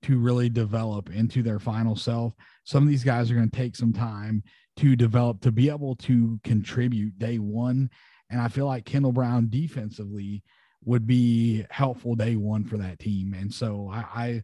to 0.02 0.18
really 0.18 0.48
develop 0.48 1.10
into 1.10 1.42
their 1.42 1.58
final 1.58 1.96
self. 1.96 2.34
Some 2.64 2.82
of 2.82 2.88
these 2.88 3.04
guys 3.04 3.30
are 3.30 3.34
going 3.34 3.50
to 3.50 3.56
take 3.56 3.74
some 3.74 3.92
time 3.92 4.42
to 4.76 4.94
develop 4.96 5.40
to 5.40 5.52
be 5.52 5.70
able 5.70 5.96
to 5.96 6.38
contribute 6.44 7.18
day 7.18 7.38
one. 7.38 7.90
And 8.30 8.40
I 8.40 8.48
feel 8.48 8.66
like 8.66 8.84
Kendall 8.84 9.12
Brown 9.12 9.48
defensively 9.48 10.42
would 10.84 11.06
be 11.06 11.64
helpful 11.70 12.14
day 12.14 12.36
one 12.36 12.64
for 12.64 12.76
that 12.76 12.98
team. 12.98 13.34
And 13.34 13.52
so 13.52 13.90
I 13.92 13.98
I, 14.14 14.42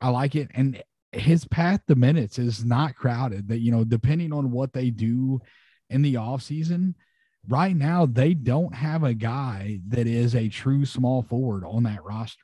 I 0.00 0.08
like 0.10 0.34
it. 0.34 0.50
And 0.54 0.82
his 1.12 1.46
path 1.46 1.80
to 1.88 1.94
minutes 1.94 2.38
is 2.38 2.64
not 2.64 2.94
crowded. 2.94 3.48
That 3.48 3.58
you 3.58 3.72
know, 3.72 3.84
depending 3.84 4.32
on 4.32 4.50
what 4.50 4.72
they 4.72 4.90
do 4.90 5.40
in 5.88 6.02
the 6.02 6.16
off 6.16 6.42
season 6.42 6.94
right 7.48 7.76
now 7.76 8.06
they 8.06 8.34
don't 8.34 8.74
have 8.74 9.02
a 9.02 9.14
guy 9.14 9.80
that 9.88 10.06
is 10.06 10.34
a 10.34 10.48
true 10.48 10.84
small 10.84 11.22
forward 11.22 11.64
on 11.64 11.82
that 11.84 12.04
roster. 12.04 12.40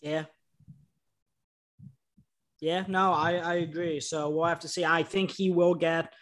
Yeah. 0.00 0.24
Yeah, 2.60 2.84
no, 2.88 3.12
I, 3.12 3.34
I 3.34 3.54
agree. 3.56 4.00
So 4.00 4.30
we'll 4.30 4.46
have 4.46 4.60
to 4.60 4.68
see. 4.68 4.84
I 4.84 5.02
think 5.02 5.30
he 5.30 5.50
will 5.50 5.74
get 5.74 6.12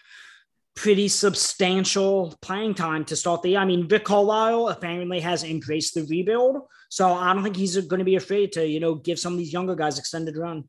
pretty 0.74 1.06
substantial 1.06 2.34
playing 2.40 2.74
time 2.74 3.04
to 3.04 3.14
start 3.14 3.42
the 3.42 3.50
year. 3.50 3.58
I 3.58 3.64
mean, 3.64 3.86
Rick 3.88 4.04
Carlisle 4.04 4.68
apparently 4.68 5.20
has 5.20 5.44
embraced 5.44 5.94
the 5.94 6.04
rebuild. 6.04 6.62
So 6.88 7.12
I 7.12 7.32
don't 7.32 7.42
think 7.42 7.56
he's 7.56 7.76
going 7.76 7.98
to 7.98 8.04
be 8.04 8.16
afraid 8.16 8.52
to, 8.52 8.66
you 8.66 8.80
know, 8.80 8.94
give 8.94 9.18
some 9.18 9.34
of 9.34 9.38
these 9.38 9.52
younger 9.52 9.74
guys 9.74 9.98
extended 9.98 10.36
run. 10.36 10.64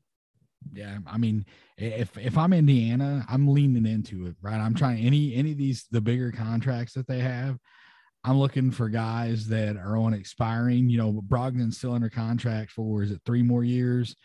Yeah. 0.74 1.00
I 1.08 1.18
mean, 1.18 1.46
if 1.78 2.18
if 2.18 2.38
I'm 2.38 2.54
Indiana, 2.54 3.26
I'm 3.30 3.48
leaning 3.48 3.86
into 3.86 4.28
it, 4.28 4.36
right? 4.42 4.60
I'm 4.60 4.76
trying 4.76 5.06
any 5.06 5.36
any 5.36 5.52
of 5.52 5.58
these 5.58 5.86
the 5.92 6.02
bigger 6.02 6.32
contracts 6.32 6.94
that 6.94 7.08
they 7.08 7.20
have. 7.20 7.58
I'm 8.26 8.40
looking 8.40 8.72
for 8.72 8.88
guys 8.88 9.48
that 9.48 9.76
are 9.76 9.98
on 9.98 10.14
expiring. 10.14 10.90
You 10.90 10.98
know, 10.98 11.22
Brogdon's 11.28 11.78
still 11.78 11.94
under 11.94 12.10
contract 12.10 12.72
for 12.72 13.04
is 13.04 13.12
it 13.12 13.22
three 13.26 13.44
more 13.44 13.64
years? 13.64 14.16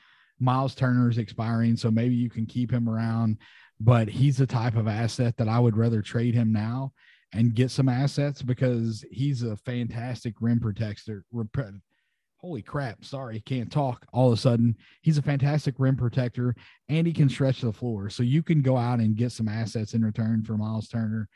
Miles 0.40 0.74
Turner's 0.74 1.18
expiring, 1.18 1.76
so 1.76 1.90
maybe 1.90 2.14
you 2.14 2.30
can 2.30 2.46
keep 2.46 2.70
him 2.70 2.88
around. 2.88 3.38
But 3.80 4.08
he's 4.08 4.36
the 4.36 4.46
type 4.46 4.76
of 4.76 4.88
asset 4.88 5.36
that 5.36 5.48
I 5.48 5.58
would 5.58 5.76
rather 5.76 6.02
trade 6.02 6.34
him 6.34 6.52
now 6.52 6.92
and 7.32 7.54
get 7.54 7.70
some 7.70 7.88
assets 7.88 8.42
because 8.42 9.04
he's 9.10 9.42
a 9.42 9.56
fantastic 9.56 10.34
rim 10.40 10.60
protector. 10.60 11.24
Holy 12.38 12.62
crap! 12.62 13.04
Sorry, 13.04 13.40
can't 13.40 13.70
talk. 13.70 14.06
All 14.12 14.28
of 14.28 14.38
a 14.38 14.40
sudden, 14.40 14.76
he's 15.02 15.18
a 15.18 15.22
fantastic 15.22 15.74
rim 15.78 15.96
protector 15.96 16.54
and 16.88 17.04
he 17.04 17.12
can 17.12 17.28
stretch 17.28 17.62
the 17.62 17.72
floor. 17.72 18.10
So 18.10 18.22
you 18.22 18.44
can 18.44 18.62
go 18.62 18.76
out 18.76 19.00
and 19.00 19.16
get 19.16 19.32
some 19.32 19.48
assets 19.48 19.94
in 19.94 20.04
return 20.04 20.44
for 20.44 20.56
Miles 20.56 20.88
Turner. 20.88 21.28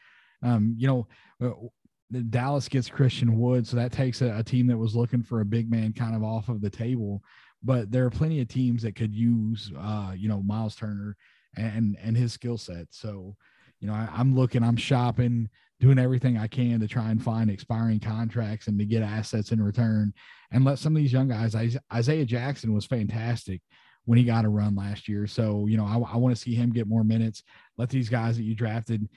Um, 0.45 0.75
you 0.79 0.87
know, 0.87 1.09
uh, 1.45 2.21
Dallas 2.31 2.69
gets 2.69 2.89
Christian 2.89 3.37
Wood, 3.39 3.67
so 3.67 3.77
that 3.77 3.91
takes 3.91 4.23
a, 4.23 4.37
a, 4.39 4.45
team 4.45 4.67
that 4.69 4.77
was 4.77 4.95
looking 4.95 5.23
for 5.23 5.41
a 5.41 5.45
big 5.45 5.71
man 5.71 5.93
kind 5.93 6.15
of 6.15 6.23
off 6.23 6.49
of 6.49 6.61
the 6.61 6.71
table. 6.71 7.23
But 7.65 7.91
there 7.91 8.05
are 8.05 8.11
plenty 8.11 8.41
of 8.41 8.49
teams 8.49 8.83
that 8.83 8.95
could 8.95 9.15
use, 9.15 9.73
uh, 9.79 10.13
you 10.17 10.29
know, 10.29 10.43
Miles 10.43 10.77
Turner 10.77 11.17
and 11.57 11.97
and 12.01 12.17
his 12.17 12.33
skill 12.33 12.59
set. 12.59 12.87
So, 12.91 13.37
you 13.81 13.89
know, 13.89 13.95
I, 13.95 14.09
I'm 14.13 14.37
looking, 14.37 14.63
I'm 14.63 14.77
shopping, 14.77 15.49
doing 15.83 15.99
everything 15.99 16.39
I 16.39 16.47
can 16.47 16.79
to 16.79 16.87
try 16.87 17.11
and 17.11 17.21
find 17.21 17.51
expiring 17.51 17.99
contracts 17.99 18.69
and 18.69 18.79
to 18.79 18.85
get 18.85 19.03
assets 19.03 19.51
in 19.51 19.61
return, 19.61 20.15
and 20.53 20.65
let 20.65 20.79
some 20.79 20.95
of 20.95 21.03
these 21.03 21.13
young 21.13 21.27
guys. 21.27 21.57
Isaiah 21.93 22.25
Jackson 22.25 22.73
was 22.73 22.87
fantastic 22.87 23.61
when 24.05 24.17
he 24.17 24.23
got 24.23 24.45
a 24.45 24.49
run 24.49 24.77
last 24.77 25.09
year. 25.09 25.27
So, 25.27 25.67
you 25.67 25.77
know, 25.77 25.85
I, 25.85 26.15
I 26.15 26.17
want 26.19 26.37
to 26.37 26.41
see 26.41 26.55
him 26.55 26.71
get 26.71 26.87
more 26.87 27.03
minutes. 27.03 27.43
Let 27.79 27.89
these 27.89 28.09
guys 28.09 28.37
that 28.37 28.45
you 28.45 28.55
drafted 28.55 29.09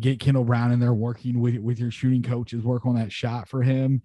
get 0.00 0.18
Kendall 0.18 0.44
Brown 0.44 0.72
in 0.72 0.80
there 0.80 0.94
working 0.94 1.38
with 1.42 1.58
with 1.58 1.78
your 1.78 1.90
shooting 1.90 2.22
coaches, 2.22 2.64
work 2.64 2.86
on 2.86 2.94
that 2.94 3.12
shot 3.12 3.46
for 3.46 3.62
him, 3.62 4.00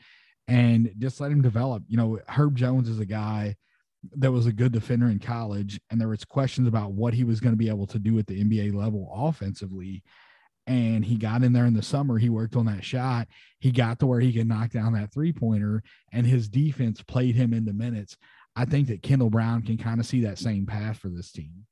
and 0.46 0.94
just 0.98 1.22
let 1.22 1.32
him 1.32 1.42
develop. 1.42 1.84
You 1.88 1.96
know, 1.96 2.20
Herb 2.28 2.58
Jones 2.58 2.90
is 2.90 3.00
a 3.00 3.06
guy 3.06 3.56
that 4.18 4.34
was 4.34 4.46
a 4.46 4.52
good 4.52 4.74
defender 4.74 5.08
in 5.08 5.20
college, 5.20 5.80
and 5.90 6.02
there 6.02 6.10
was 6.10 6.26
questions 6.26 6.68
about 6.68 6.92
what 6.92 7.14
he 7.14 7.24
was 7.24 7.40
going 7.40 7.54
to 7.54 7.58
be 7.58 7.70
able 7.70 7.88
to 7.88 7.98
do 7.98 8.20
at 8.20 8.28
the 8.28 8.44
NBA 8.44 8.76
level 8.76 9.10
offensively. 9.16 10.04
And 10.68 11.04
he 11.04 11.16
got 11.16 11.44
in 11.44 11.54
there 11.54 11.66
in 11.66 11.74
the 11.74 11.82
summer. 11.82 12.18
He 12.18 12.30
worked 12.30 12.56
on 12.56 12.66
that 12.66 12.84
shot. 12.84 13.28
He 13.60 13.72
got 13.72 14.00
to 14.00 14.06
where 14.06 14.20
he 14.20 14.34
could 14.34 14.48
knock 14.48 14.72
down 14.72 14.94
that 14.94 15.14
three 15.14 15.32
pointer, 15.32 15.82
and 16.12 16.28
his 16.28 16.50
defense 16.50 17.02
played 17.02 17.36
him 17.36 17.54
into 17.54 17.74
minutes. 17.74 18.18
I 18.56 18.66
think 18.66 18.88
that 18.88 19.02
Kendall 19.02 19.30
Brown 19.30 19.62
can 19.62 19.78
kind 19.78 20.00
of 20.00 20.06
see 20.06 20.22
that 20.22 20.40
same 20.40 20.66
path 20.66 20.98
for 20.98 21.10
this 21.10 21.32
team. 21.32 21.66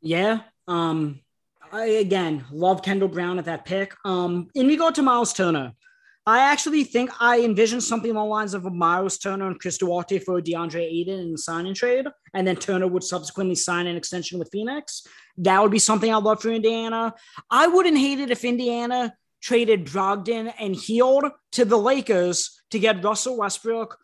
Yeah. 0.00 0.40
Um, 0.68 1.20
I 1.72 1.84
again 1.86 2.44
love 2.52 2.82
Kendall 2.82 3.08
Brown 3.08 3.38
at 3.38 3.46
that 3.46 3.64
pick. 3.64 3.94
Um, 4.04 4.48
in 4.54 4.68
regard 4.68 4.94
to 4.96 5.02
Miles 5.02 5.32
Turner, 5.32 5.72
I 6.28 6.40
actually 6.40 6.84
think 6.84 7.10
I 7.20 7.40
envision 7.40 7.80
something 7.80 8.10
along 8.10 8.26
the 8.26 8.30
lines 8.30 8.52
of 8.52 8.66
a 8.66 8.70
Miles 8.70 9.16
Turner 9.16 9.46
and 9.46 9.58
Chris 9.58 9.78
Duarte 9.78 10.18
for 10.18 10.42
DeAndre 10.42 10.82
Ayton 10.82 11.20
in 11.20 11.32
the 11.32 11.38
sign 11.38 11.64
and 11.64 11.74
trade, 11.74 12.04
and 12.34 12.46
then 12.46 12.56
Turner 12.56 12.86
would 12.86 13.02
subsequently 13.02 13.54
sign 13.54 13.86
an 13.86 13.96
extension 13.96 14.38
with 14.38 14.50
Phoenix. 14.52 15.06
That 15.38 15.62
would 15.62 15.70
be 15.70 15.78
something 15.78 16.12
I'd 16.12 16.22
love 16.22 16.42
for 16.42 16.50
Indiana. 16.50 17.14
I 17.50 17.68
wouldn't 17.68 17.96
hate 17.96 18.20
it 18.20 18.30
if 18.30 18.44
Indiana 18.44 19.14
traded 19.40 19.86
Brogdon 19.86 20.52
and 20.60 20.76
Hield 20.76 21.24
to 21.52 21.64
the 21.64 21.78
Lakers 21.78 22.60
to 22.72 22.78
get 22.78 23.02
Russell 23.02 23.38
Westbrook 23.38 23.96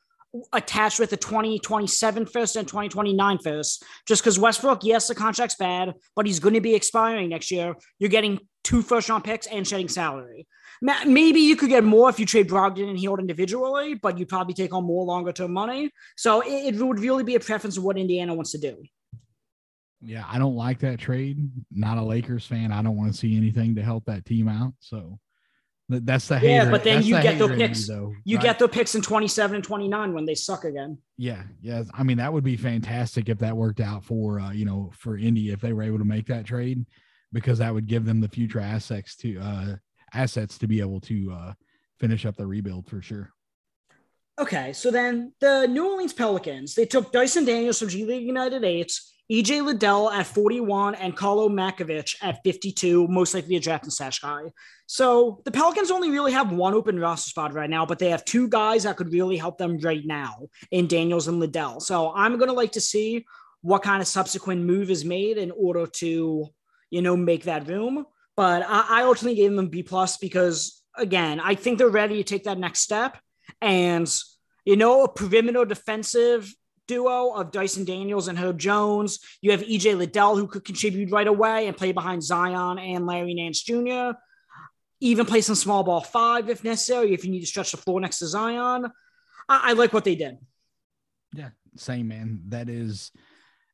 attached 0.54 0.98
with 0.98 1.10
the 1.10 1.18
2027 1.18 2.24
first 2.24 2.56
and 2.56 2.66
2029 2.66 3.38
first. 3.44 3.84
Just 4.08 4.22
because 4.22 4.38
Westbrook, 4.38 4.82
yes, 4.82 5.08
the 5.08 5.14
contract's 5.14 5.56
bad, 5.56 5.92
but 6.16 6.24
he's 6.24 6.40
going 6.40 6.54
to 6.54 6.62
be 6.62 6.74
expiring 6.74 7.28
next 7.28 7.50
year. 7.50 7.74
You're 7.98 8.08
getting 8.08 8.40
two 8.62 8.80
first 8.80 9.10
round 9.10 9.24
picks 9.24 9.46
and 9.46 9.68
shedding 9.68 9.88
salary. 9.88 10.46
Maybe 10.82 11.40
you 11.40 11.56
could 11.56 11.68
get 11.68 11.84
more 11.84 12.08
if 12.10 12.18
you 12.18 12.26
trade 12.26 12.48
Brogdon 12.48 12.88
and 12.88 12.98
Hield 12.98 13.20
individually, 13.20 13.94
but 13.94 14.18
you'd 14.18 14.28
probably 14.28 14.54
take 14.54 14.74
on 14.74 14.84
more 14.84 15.04
longer 15.04 15.32
term 15.32 15.52
money. 15.52 15.90
So 16.16 16.40
it, 16.40 16.74
it 16.74 16.76
would 16.76 17.00
really 17.00 17.24
be 17.24 17.34
a 17.34 17.40
preference 17.40 17.76
of 17.76 17.84
what 17.84 17.96
Indiana 17.98 18.34
wants 18.34 18.52
to 18.52 18.58
do. 18.58 18.82
Yeah, 20.00 20.24
I 20.28 20.38
don't 20.38 20.54
like 20.56 20.80
that 20.80 20.98
trade. 20.98 21.38
Not 21.72 21.96
a 21.96 22.02
Lakers 22.02 22.46
fan. 22.46 22.72
I 22.72 22.82
don't 22.82 22.96
want 22.96 23.12
to 23.12 23.18
see 23.18 23.36
anything 23.36 23.74
to 23.76 23.82
help 23.82 24.04
that 24.04 24.26
team 24.26 24.48
out. 24.48 24.74
So 24.80 25.18
that's 25.88 26.28
the 26.28 26.38
hater. 26.38 26.64
Yeah, 26.64 26.70
but 26.70 26.84
then 26.84 26.96
That's 26.96 27.06
you 27.06 27.16
the 27.16 27.22
get 27.22 27.38
the 27.38 27.48
picks. 27.48 27.88
me, 27.88 27.94
though, 27.94 28.14
You 28.24 28.36
right? 28.38 28.44
get 28.44 28.58
the 28.58 28.68
picks 28.68 28.94
in 28.94 29.02
27 29.02 29.54
and 29.56 29.64
29 29.64 30.14
when 30.14 30.24
they 30.24 30.34
suck 30.34 30.64
again. 30.64 30.98
Yeah, 31.18 31.42
yeah. 31.60 31.84
I 31.92 32.02
mean, 32.02 32.18
that 32.18 32.32
would 32.32 32.44
be 32.44 32.56
fantastic 32.56 33.28
if 33.28 33.38
that 33.38 33.56
worked 33.56 33.80
out 33.80 34.04
for 34.04 34.40
uh, 34.40 34.50
you 34.52 34.64
know 34.64 34.90
for 34.96 35.16
Indy 35.16 35.50
if 35.50 35.60
they 35.60 35.72
were 35.72 35.82
able 35.82 35.98
to 35.98 36.04
make 36.04 36.26
that 36.26 36.44
trade, 36.46 36.84
because 37.32 37.58
that 37.58 37.72
would 37.72 37.86
give 37.86 38.04
them 38.04 38.20
the 38.20 38.28
future 38.28 38.60
assets 38.60 39.16
to 39.16 39.38
uh 39.38 39.76
assets 40.14 40.58
to 40.58 40.66
be 40.66 40.80
able 40.80 41.00
to 41.00 41.32
uh 41.32 41.52
finish 41.98 42.26
up 42.26 42.36
the 42.36 42.46
rebuild 42.46 42.86
for 42.86 43.00
sure. 43.00 43.30
Okay, 44.38 44.72
so 44.72 44.90
then 44.90 45.32
the 45.40 45.66
New 45.66 45.88
Orleans 45.88 46.12
Pelicans, 46.12 46.74
they 46.74 46.86
took 46.86 47.12
Dyson 47.12 47.44
Daniels 47.44 47.78
from 47.78 47.88
G 47.88 48.04
League 48.04 48.28
Ignite 48.28 48.52
8, 48.52 49.00
EJ 49.30 49.64
Liddell 49.64 50.10
at 50.10 50.26
41, 50.26 50.96
and 50.96 51.16
Karlo 51.16 51.48
Matkovic 51.48 52.16
at 52.20 52.40
52, 52.42 53.06
most 53.06 53.32
likely 53.32 53.54
a 53.54 53.60
draft 53.60 53.84
and 53.84 53.92
stash 53.92 54.18
guy. 54.18 54.42
So 54.86 55.40
the 55.44 55.52
Pelicans 55.52 55.92
only 55.92 56.10
really 56.10 56.32
have 56.32 56.52
one 56.52 56.74
open 56.74 56.98
roster 56.98 57.30
spot 57.30 57.54
right 57.54 57.70
now, 57.70 57.86
but 57.86 58.00
they 58.00 58.10
have 58.10 58.24
two 58.24 58.48
guys 58.48 58.82
that 58.82 58.96
could 58.96 59.12
really 59.12 59.36
help 59.36 59.56
them 59.56 59.78
right 59.78 60.04
now 60.04 60.48
in 60.72 60.88
Daniels 60.88 61.28
and 61.28 61.38
Liddell. 61.38 61.78
So 61.78 62.12
I'm 62.12 62.36
going 62.36 62.50
to 62.50 62.56
like 62.56 62.72
to 62.72 62.80
see 62.80 63.24
what 63.62 63.82
kind 63.82 64.02
of 64.02 64.08
subsequent 64.08 64.62
move 64.62 64.90
is 64.90 65.04
made 65.04 65.38
in 65.38 65.52
order 65.52 65.86
to, 65.86 66.48
you 66.90 67.02
know, 67.02 67.16
make 67.16 67.44
that 67.44 67.68
room. 67.68 68.04
But 68.36 68.62
I, 68.66 69.00
I 69.00 69.02
ultimately 69.04 69.36
gave 69.36 69.54
them 69.54 69.68
B 69.68 69.82
plus 69.82 70.16
because, 70.16 70.82
again, 70.96 71.40
I 71.40 71.54
think 71.54 71.78
they're 71.78 71.88
ready 71.88 72.16
to 72.16 72.24
take 72.24 72.44
that 72.44 72.58
next 72.58 72.80
step. 72.80 73.18
And, 73.60 74.12
you 74.64 74.76
know, 74.76 75.04
a 75.04 75.12
perimeter 75.12 75.64
defensive 75.64 76.52
duo 76.86 77.30
of 77.32 77.52
Dyson 77.52 77.84
Daniels 77.84 78.28
and 78.28 78.38
Herb 78.38 78.58
Jones. 78.58 79.18
You 79.40 79.52
have 79.52 79.62
EJ 79.62 79.96
Liddell, 79.96 80.36
who 80.36 80.46
could 80.46 80.64
contribute 80.64 81.10
right 81.10 81.26
away 81.26 81.66
and 81.66 81.76
play 81.76 81.92
behind 81.92 82.22
Zion 82.22 82.78
and 82.78 83.06
Larry 83.06 83.34
Nance 83.34 83.62
Jr. 83.62 84.12
Even 85.00 85.26
play 85.26 85.40
some 85.40 85.54
small 85.54 85.82
ball 85.82 86.00
five 86.00 86.48
if 86.48 86.64
necessary, 86.64 87.12
if 87.14 87.24
you 87.24 87.30
need 87.30 87.40
to 87.40 87.46
stretch 87.46 87.70
the 87.72 87.76
floor 87.76 88.00
next 88.00 88.18
to 88.18 88.26
Zion. 88.26 88.86
I, 89.48 89.70
I 89.70 89.72
like 89.74 89.92
what 89.92 90.04
they 90.04 90.14
did. 90.14 90.38
Yeah, 91.34 91.50
same 91.76 92.08
man. 92.08 92.42
That 92.48 92.68
is, 92.68 93.10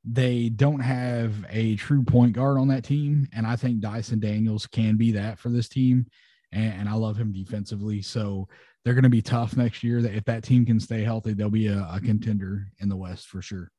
they 0.05 0.49
don't 0.49 0.81
have 0.81 1.35
a 1.51 1.77
true 1.77 2.03
point 2.03 2.33
guard 2.33 2.59
on 2.59 2.69
that 2.69 2.85
team, 2.85 3.29
and 3.35 3.47
I 3.47 3.57
think 3.57 3.81
Dyson 3.81 4.21
Daniels 4.21 4.67
can 4.67 4.97
be 4.97 5.13
that 5.13 5.39
for 5.39 5.51
this 5.51 5.69
team. 5.69 6.07
And, 6.53 6.81
and 6.81 6.89
I 6.89 6.95
love 6.95 7.17
him 7.17 7.33
defensively, 7.33 8.03
so 8.03 8.49
they're 8.85 8.95
going 8.95 9.05
to 9.05 9.11
be 9.11 9.23
tough 9.23 9.57
next 9.57 9.85
year. 9.85 9.99
If 9.99 10.25
that 10.25 10.43
team 10.43 10.65
can 10.65 10.81
stay 10.81 11.03
healthy, 11.03 11.35
they'll 11.35 11.51
be 11.51 11.67
a, 11.67 11.87
a 11.93 12.01
contender 12.01 12.67
in 12.79 12.89
the 12.89 12.97
West 12.97 13.29
for 13.29 13.43
sure. 13.43 13.71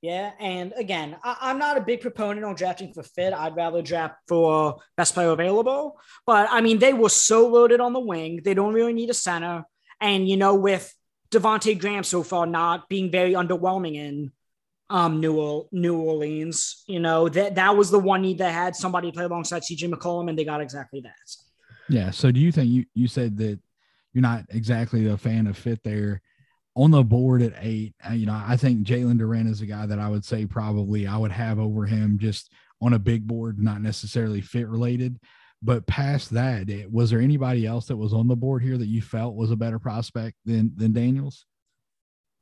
Yeah, 0.00 0.32
and 0.38 0.74
again, 0.76 1.16
I, 1.24 1.50
am 1.50 1.58
not 1.58 1.78
a 1.78 1.80
big 1.80 2.02
proponent 2.02 2.44
on 2.44 2.56
drafting 2.56 2.92
for 2.92 3.02
fit. 3.02 3.32
I'd 3.32 3.56
rather 3.56 3.80
draft 3.80 4.16
for 4.28 4.76
best 4.98 5.14
player 5.14 5.30
available. 5.30 5.98
But 6.26 6.48
I 6.50 6.60
mean, 6.60 6.78
they 6.78 6.92
were 6.92 7.08
so 7.08 7.48
loaded 7.48 7.80
on 7.80 7.92
the 7.92 8.00
wing, 8.00 8.40
they 8.44 8.54
don't 8.54 8.74
really 8.74 8.92
need 8.92 9.10
a 9.10 9.14
center. 9.14 9.64
And 10.00 10.28
you 10.28 10.36
know, 10.36 10.56
with 10.56 10.94
Devonte 11.30 11.78
Graham 11.78 12.04
so 12.04 12.22
far 12.22 12.46
not 12.46 12.88
being 12.88 13.10
very 13.10 13.32
underwhelming 13.32 13.94
in 13.94 14.32
um 14.90 15.20
New, 15.20 15.66
New 15.72 15.96
Orleans, 15.98 16.84
you 16.86 17.00
know 17.00 17.28
that 17.28 17.54
that 17.54 17.76
was 17.76 17.90
the 17.90 17.98
one 17.98 18.22
need 18.22 18.40
had 18.40 18.76
somebody 18.76 19.10
play 19.12 19.24
alongside 19.24 19.62
CJ 19.62 19.92
McCollum, 19.92 20.28
and 20.28 20.38
they 20.38 20.44
got 20.44 20.60
exactly 20.60 21.00
that. 21.00 21.14
Yeah. 21.88 22.10
So 22.10 22.30
do 22.30 22.40
you 22.40 22.52
think 22.52 22.70
you 22.70 22.84
you 22.94 23.08
said 23.08 23.36
that 23.38 23.58
you're 24.12 24.22
not 24.22 24.44
exactly 24.50 25.06
a 25.06 25.16
fan 25.16 25.46
of 25.46 25.56
fit 25.56 25.82
there? 25.82 26.22
on 26.76 26.90
the 26.90 27.04
board 27.04 27.40
at 27.40 27.52
eight, 27.60 27.94
uh, 28.08 28.12
you 28.12 28.26
know, 28.26 28.40
I 28.46 28.56
think 28.56 28.86
Jalen 28.86 29.20
Duren 29.20 29.48
is 29.48 29.60
a 29.60 29.66
guy 29.66 29.86
that 29.86 29.98
I 29.98 30.08
would 30.08 30.24
say 30.24 30.44
probably 30.44 31.06
I 31.06 31.16
would 31.16 31.30
have 31.30 31.58
over 31.58 31.86
him 31.86 32.18
just 32.18 32.52
on 32.82 32.92
a 32.92 32.98
big 32.98 33.26
board, 33.26 33.58
not 33.58 33.80
necessarily 33.80 34.40
fit 34.40 34.68
related. 34.68 35.18
But 35.62 35.86
past 35.86 36.30
that, 36.30 36.68
was 36.90 37.10
there 37.10 37.20
anybody 37.20 37.64
else 37.64 37.86
that 37.86 37.96
was 37.96 38.12
on 38.12 38.28
the 38.28 38.36
board 38.36 38.62
here 38.62 38.76
that 38.76 38.86
you 38.86 39.00
felt 39.00 39.34
was 39.34 39.50
a 39.50 39.56
better 39.56 39.78
prospect 39.78 40.36
than 40.44 40.72
than 40.76 40.92
Daniels? 40.92 41.46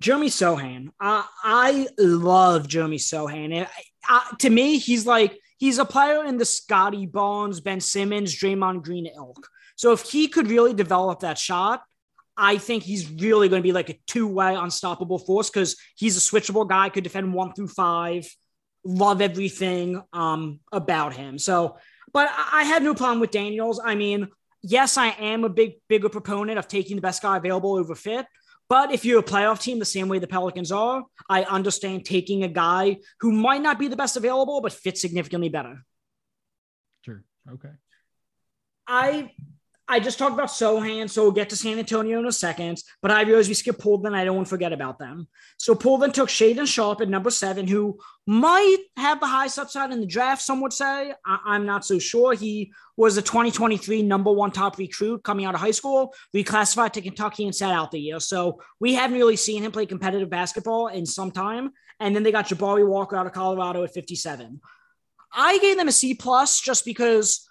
Jeremy 0.03 0.29
Sochan. 0.29 0.89
I 1.01 1.25
I 1.43 1.89
love 1.97 2.69
Jeremy 2.69 2.99
Sochan. 2.99 3.55
And 3.55 3.69
I, 4.05 4.35
to 4.41 4.51
me, 4.51 4.79
he's 4.79 5.07
like 5.07 5.39
he's 5.59 5.79
a 5.79 5.85
player 5.85 6.25
in 6.25 6.37
the 6.39 6.45
Scottie 6.45 7.07
Barnes, 7.07 7.61
Ben 7.61 7.81
Simmons, 7.81 8.37
Draymond 8.37 8.83
Green 8.83 9.07
ilk. 9.07 9.49
So 9.77 9.93
if 9.93 10.03
he 10.03 10.29
could 10.29 10.49
really 10.49 10.75
develop 10.75 11.21
that 11.21 11.39
shot, 11.39 11.83
I 12.37 12.59
think 12.59 12.83
he's 12.83 13.11
really 13.11 13.49
going 13.49 13.63
to 13.63 13.67
be 13.67 13.73
like 13.73 13.91
a 13.91 13.99
two 14.07 14.27
way 14.27 14.55
unstoppable 14.55 15.19
force 15.19 15.51
because 15.51 15.77
he's 15.95 16.17
a 16.17 16.21
switchable 16.21 16.69
guy, 16.69 16.89
could 16.89 17.05
defend 17.05 17.33
one 17.33 17.53
through 17.53 17.69
five. 17.69 18.29
Love 18.85 19.21
everything 19.21 20.03
um, 20.13 20.59
about 20.73 21.15
him. 21.15 21.39
So, 21.39 21.77
but 22.13 22.29
I 22.53 22.65
had 22.65 22.83
no 22.83 22.95
problem 22.95 23.21
with 23.21 23.31
Daniels. 23.31 23.81
I 23.83 23.95
mean, 23.95 24.29
yes, 24.63 24.99
I 24.99 25.09
am 25.09 25.45
a 25.45 25.49
big, 25.49 25.75
bigger 25.89 26.09
proponent 26.09 26.59
of 26.59 26.67
taking 26.67 26.97
the 26.97 27.03
best 27.03 27.23
guy 27.23 27.37
available 27.37 27.77
over 27.77 27.95
fit, 27.95 28.27
But 28.73 28.91
if 28.91 29.05
you're 29.05 29.21
a 29.21 29.23
playoff 29.23 29.61
team, 29.61 29.79
the 29.79 29.85
same 29.85 30.09
way 30.09 30.19
the 30.19 30.27
Pelicans 30.27 30.73
are, 30.73 31.05
I 31.29 31.43
understand 31.43 32.07
taking 32.07 32.43
a 32.43 32.49
guy 32.49 33.01
who 33.21 33.31
might 33.31 33.61
not 33.61 33.79
be 33.79 33.87
the 33.87 33.97
best 33.97 34.17
available, 34.17 34.63
but 34.63 34.73
fits 34.73 35.03
significantly 35.03 35.51
better. 35.51 35.85
Sure. 37.05 37.23
Okay. 37.53 37.69
I 38.87 39.31
I 39.89 39.99
just 39.99 40.19
talked 40.19 40.33
about 40.33 40.49
Sochan, 40.49 41.11
so 41.11 41.23
we'll 41.23 41.33
get 41.33 41.51
to 41.51 41.57
San 41.57 41.79
Antonio 41.79 42.19
in 42.21 42.27
a 42.27 42.33
second. 42.33 42.81
But 43.03 43.11
I 43.11 43.23
realize 43.23 43.49
we 43.49 43.55
skipped 43.55 43.81
Portland. 43.81 44.17
I 44.17 44.25
don't 44.25 44.37
want 44.37 44.47
to 44.47 44.51
forget 44.51 44.73
about 44.73 44.99
them. 44.99 45.27
So 45.59 45.75
Portland 45.75 46.15
took 46.15 46.29
Shaedon 46.29 46.67
Sharpe 46.67 47.01
at 47.01 47.09
number 47.09 47.31
seven, 47.31 47.67
who 47.67 47.99
might 48.27 48.79
have 48.97 49.19
the 49.21 49.27
highest 49.27 49.59
upside 49.59 49.91
in 49.91 50.01
the 50.01 50.07
draft. 50.07 50.41
Some 50.41 50.61
would 50.61 50.73
say. 50.73 51.13
I- 51.27 51.57
am 51.57 51.67
not 51.67 51.85
so 51.85 51.99
sure. 51.99 52.33
He 52.33 52.73
was 52.97 53.17
a 53.17 53.23
2023 53.23 54.03
number 54.03 54.31
one 54.31 54.53
top 54.53 54.79
recruit 54.79 55.25
coming 55.25 55.45
out 55.45 55.55
of 55.55 55.61
high 55.61 55.73
school, 55.73 56.15
reclassified 56.35 56.93
to 56.93 57.03
Kentucky 57.03 57.45
and 57.45 57.55
sat 57.55 57.73
out 57.73 57.91
the 57.91 58.01
year. 58.01 58.21
So 58.21 58.61
we 58.79 58.95
haven't 58.95 59.19
really 59.19 59.37
seen 59.37 59.65
him 59.65 59.73
play 59.73 59.87
competitive 59.87 60.31
basketball 60.31 60.89
in 60.89 61.05
some 61.07 61.33
time. 61.33 61.73
And 61.99 62.15
then 62.15 62.23
they 62.23 62.33
got 62.33 62.47
Jabari 62.47 62.87
Walker 62.87 63.17
out 63.17 63.27
of 63.27 63.33
Colorado 63.33 63.83
at 63.83 63.93
57. 63.93 64.61
I 65.33 65.59
gave 65.59 65.77
them 65.77 65.89
a 65.89 65.93
C 65.93 66.15
plus 66.15 66.61
just 66.61 66.85
because 66.85 67.49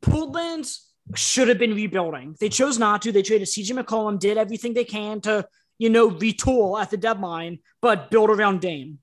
Portland 0.00 0.70
should 1.14 1.48
have 1.48 1.58
been 1.58 1.74
rebuilding. 1.74 2.36
They 2.40 2.48
chose 2.48 2.78
not 2.78 3.02
to. 3.02 3.12
They 3.12 3.22
traded 3.22 3.48
CJ 3.48 3.82
McCollum, 3.82 4.18
did 4.18 4.38
everything 4.38 4.74
they 4.74 4.84
can 4.84 5.20
to, 5.22 5.46
you 5.78 5.90
know, 5.90 6.10
retool 6.10 6.80
at 6.80 6.90
the 6.90 6.96
deadline, 6.96 7.60
but 7.80 8.10
build 8.10 8.30
around 8.30 8.60
Dame. 8.60 8.98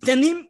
Then 0.00 0.20
they 0.20 0.44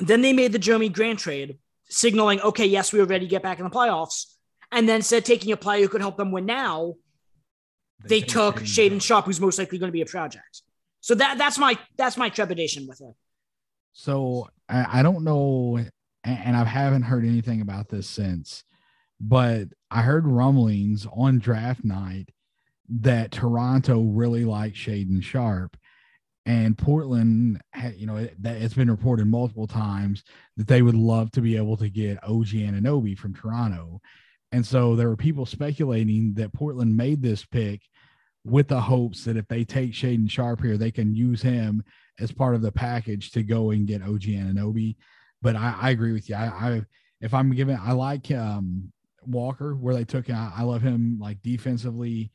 then 0.00 0.20
they 0.20 0.32
made 0.32 0.52
the 0.52 0.58
Jerami 0.58 0.92
Grant 0.92 1.18
trade, 1.18 1.58
signaling, 1.88 2.40
okay, 2.40 2.66
yes, 2.66 2.92
we 2.92 3.00
are 3.00 3.04
ready 3.04 3.26
to 3.26 3.30
get 3.30 3.42
back 3.42 3.58
in 3.58 3.64
the 3.64 3.70
playoffs. 3.70 4.26
And 4.70 4.88
then 4.88 5.02
said 5.02 5.24
taking 5.24 5.52
a 5.52 5.56
player 5.56 5.82
who 5.82 5.88
could 5.88 6.00
help 6.00 6.16
them 6.16 6.32
win 6.32 6.46
now. 6.46 6.94
They, 8.04 8.20
they 8.20 8.26
took 8.26 8.56
Shaedon 8.56 9.00
Sharpe, 9.00 9.26
who's 9.26 9.40
most 9.40 9.58
likely 9.58 9.78
going 9.78 9.88
to 9.88 9.92
be 9.92 10.00
a 10.00 10.06
project. 10.06 10.62
So 11.00 11.14
that 11.16 11.36
that's 11.36 11.58
my 11.58 11.78
that's 11.96 12.16
my 12.16 12.28
trepidation 12.28 12.86
with 12.86 13.00
it. 13.00 13.14
So 13.92 14.48
I, 14.68 15.00
I 15.00 15.02
don't 15.02 15.24
know, 15.24 15.78
and 16.24 16.56
I 16.56 16.64
haven't 16.64 17.02
heard 17.02 17.24
anything 17.24 17.60
about 17.60 17.88
this 17.88 18.08
since 18.08 18.64
but 19.22 19.68
I 19.88 20.02
heard 20.02 20.26
rumblings 20.26 21.06
on 21.14 21.38
draft 21.38 21.84
night 21.84 22.30
that 22.88 23.30
Toronto 23.30 24.02
really 24.02 24.44
liked 24.44 24.76
Shaedon 24.76 25.22
Sharpe. 25.22 25.76
And 26.44 26.76
Portland, 26.76 27.60
you 27.94 28.06
know, 28.06 28.16
it, 28.16 28.34
it's 28.42 28.74
been 28.74 28.90
reported 28.90 29.28
multiple 29.28 29.68
times 29.68 30.24
that 30.56 30.66
they 30.66 30.82
would 30.82 30.96
love 30.96 31.30
to 31.32 31.40
be 31.40 31.56
able 31.56 31.76
to 31.76 31.88
get 31.88 32.22
OG 32.24 32.48
Anunoby 32.48 33.16
from 33.16 33.32
Toronto. 33.32 34.00
And 34.50 34.66
so 34.66 34.96
there 34.96 35.08
were 35.08 35.16
people 35.16 35.46
speculating 35.46 36.34
that 36.34 36.52
Portland 36.52 36.96
made 36.96 37.22
this 37.22 37.44
pick 37.44 37.80
with 38.44 38.66
the 38.66 38.80
hopes 38.80 39.24
that 39.24 39.36
if 39.36 39.46
they 39.46 39.62
take 39.62 39.92
Shaedon 39.92 40.28
Sharpe 40.28 40.62
here, 40.62 40.76
they 40.76 40.90
can 40.90 41.14
use 41.14 41.42
him 41.42 41.84
as 42.18 42.32
part 42.32 42.56
of 42.56 42.62
the 42.62 42.72
package 42.72 43.30
to 43.30 43.44
go 43.44 43.70
and 43.70 43.86
get 43.86 44.02
OG 44.02 44.22
Anunoby. 44.22 44.96
But 45.40 45.54
I, 45.54 45.76
I 45.80 45.90
agree 45.90 46.12
with 46.12 46.28
you. 46.28 46.34
I, 46.34 46.46
I 46.46 46.82
if 47.20 47.32
I'm 47.32 47.52
giving, 47.52 47.78
I 47.80 47.92
like 47.92 48.32
um, 48.32 48.92
Walker, 49.26 49.74
where 49.74 49.94
they 49.94 50.04
took 50.04 50.26
him. 50.26 50.36
I 50.36 50.62
love 50.62 50.82
him 50.82 51.18
like 51.20 51.42
defensively. 51.42 52.30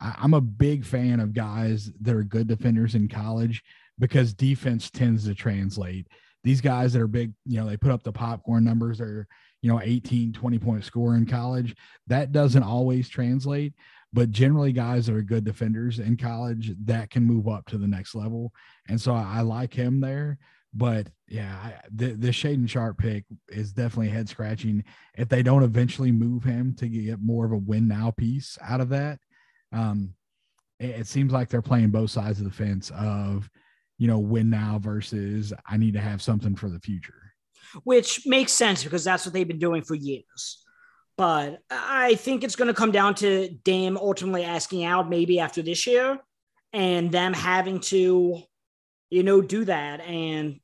I, 0.00 0.14
I'm 0.18 0.34
a 0.34 0.40
big 0.40 0.84
fan 0.84 1.20
of 1.20 1.34
guys 1.34 1.90
that 2.00 2.14
are 2.14 2.24
good 2.24 2.48
defenders 2.48 2.94
in 2.94 3.08
college 3.08 3.62
because 3.98 4.34
defense 4.34 4.90
tends 4.90 5.26
to 5.26 5.34
translate. 5.34 6.08
These 6.44 6.60
guys 6.60 6.92
that 6.92 7.02
are 7.02 7.06
big, 7.06 7.32
you 7.46 7.58
know, 7.58 7.68
they 7.68 7.76
put 7.76 7.92
up 7.92 8.02
the 8.02 8.12
popcorn 8.12 8.64
numbers 8.64 9.00
or, 9.00 9.28
you 9.60 9.70
know, 9.70 9.80
18, 9.80 10.32
20 10.32 10.58
point 10.58 10.84
score 10.84 11.14
in 11.14 11.24
college. 11.24 11.76
That 12.08 12.32
doesn't 12.32 12.64
always 12.64 13.08
translate, 13.08 13.74
but 14.12 14.30
generally 14.30 14.72
guys 14.72 15.06
that 15.06 15.14
are 15.14 15.22
good 15.22 15.44
defenders 15.44 16.00
in 16.00 16.16
college 16.16 16.72
that 16.84 17.10
can 17.10 17.24
move 17.24 17.46
up 17.46 17.66
to 17.66 17.78
the 17.78 17.86
next 17.86 18.16
level. 18.16 18.52
And 18.88 19.00
so 19.00 19.14
I, 19.14 19.36
I 19.36 19.40
like 19.42 19.72
him 19.72 20.00
there. 20.00 20.38
But 20.74 21.08
yeah, 21.28 21.80
the 21.90 22.12
the 22.12 22.28
Shaedon 22.28 22.68
Sharpe 22.68 22.98
pick 22.98 23.24
is 23.48 23.72
definitely 23.72 24.08
head 24.08 24.28
scratching. 24.28 24.84
If 25.16 25.28
they 25.28 25.42
don't 25.42 25.62
eventually 25.62 26.12
move 26.12 26.44
him 26.44 26.74
to 26.76 26.88
get 26.88 27.20
more 27.20 27.44
of 27.44 27.52
a 27.52 27.56
win 27.56 27.88
now 27.88 28.10
piece 28.10 28.58
out 28.62 28.80
of 28.80 28.88
that, 28.88 29.18
um, 29.72 30.14
it, 30.78 31.00
it 31.00 31.06
seems 31.06 31.32
like 31.32 31.48
they're 31.48 31.62
playing 31.62 31.90
both 31.90 32.10
sides 32.10 32.38
of 32.38 32.44
the 32.44 32.50
fence 32.50 32.90
of, 32.96 33.50
you 33.98 34.08
know, 34.08 34.18
win 34.18 34.48
now 34.48 34.78
versus 34.80 35.52
I 35.66 35.76
need 35.76 35.94
to 35.94 36.00
have 36.00 36.22
something 36.22 36.56
for 36.56 36.70
the 36.70 36.80
future. 36.80 37.34
Which 37.84 38.26
makes 38.26 38.52
sense 38.52 38.82
because 38.82 39.04
that's 39.04 39.24
what 39.26 39.32
they've 39.34 39.48
been 39.48 39.58
doing 39.58 39.82
for 39.82 39.94
years. 39.94 40.64
But 41.18 41.58
I 41.70 42.14
think 42.14 42.42
it's 42.42 42.56
going 42.56 42.68
to 42.68 42.74
come 42.74 42.90
down 42.90 43.14
to 43.16 43.50
Dame 43.64 43.98
ultimately 43.98 44.44
asking 44.44 44.84
out 44.84 45.10
maybe 45.10 45.38
after 45.38 45.60
this 45.60 45.86
year 45.86 46.18
and 46.72 47.12
them 47.12 47.34
having 47.34 47.80
to, 47.80 48.42
you 49.10 49.22
know, 49.22 49.42
do 49.42 49.66
that. 49.66 50.00
And 50.00 50.58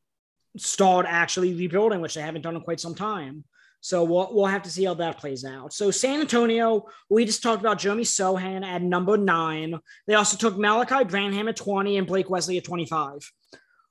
start 0.58 1.06
actually 1.08 1.54
rebuilding, 1.54 2.00
which 2.00 2.14
they 2.14 2.20
haven't 2.20 2.42
done 2.42 2.56
in 2.56 2.62
quite 2.62 2.80
some 2.80 2.94
time. 2.94 3.44
So 3.80 4.02
we'll, 4.04 4.28
we'll 4.32 4.46
have 4.46 4.62
to 4.64 4.70
see 4.70 4.84
how 4.84 4.94
that 4.94 5.18
plays 5.18 5.44
out. 5.44 5.72
So 5.72 5.90
San 5.90 6.20
Antonio, 6.20 6.86
we 7.08 7.24
just 7.24 7.42
talked 7.42 7.60
about 7.60 7.78
Jeremy 7.78 8.02
Sochan 8.02 8.64
at 8.64 8.82
number 8.82 9.16
nine. 9.16 9.78
They 10.06 10.14
also 10.14 10.36
took 10.36 10.56
Malaki 10.56 11.08
Branham 11.08 11.48
at 11.48 11.56
20 11.56 11.96
and 11.96 12.06
Blake 12.06 12.28
Wesley 12.28 12.58
at 12.58 12.64
25. 12.64 13.30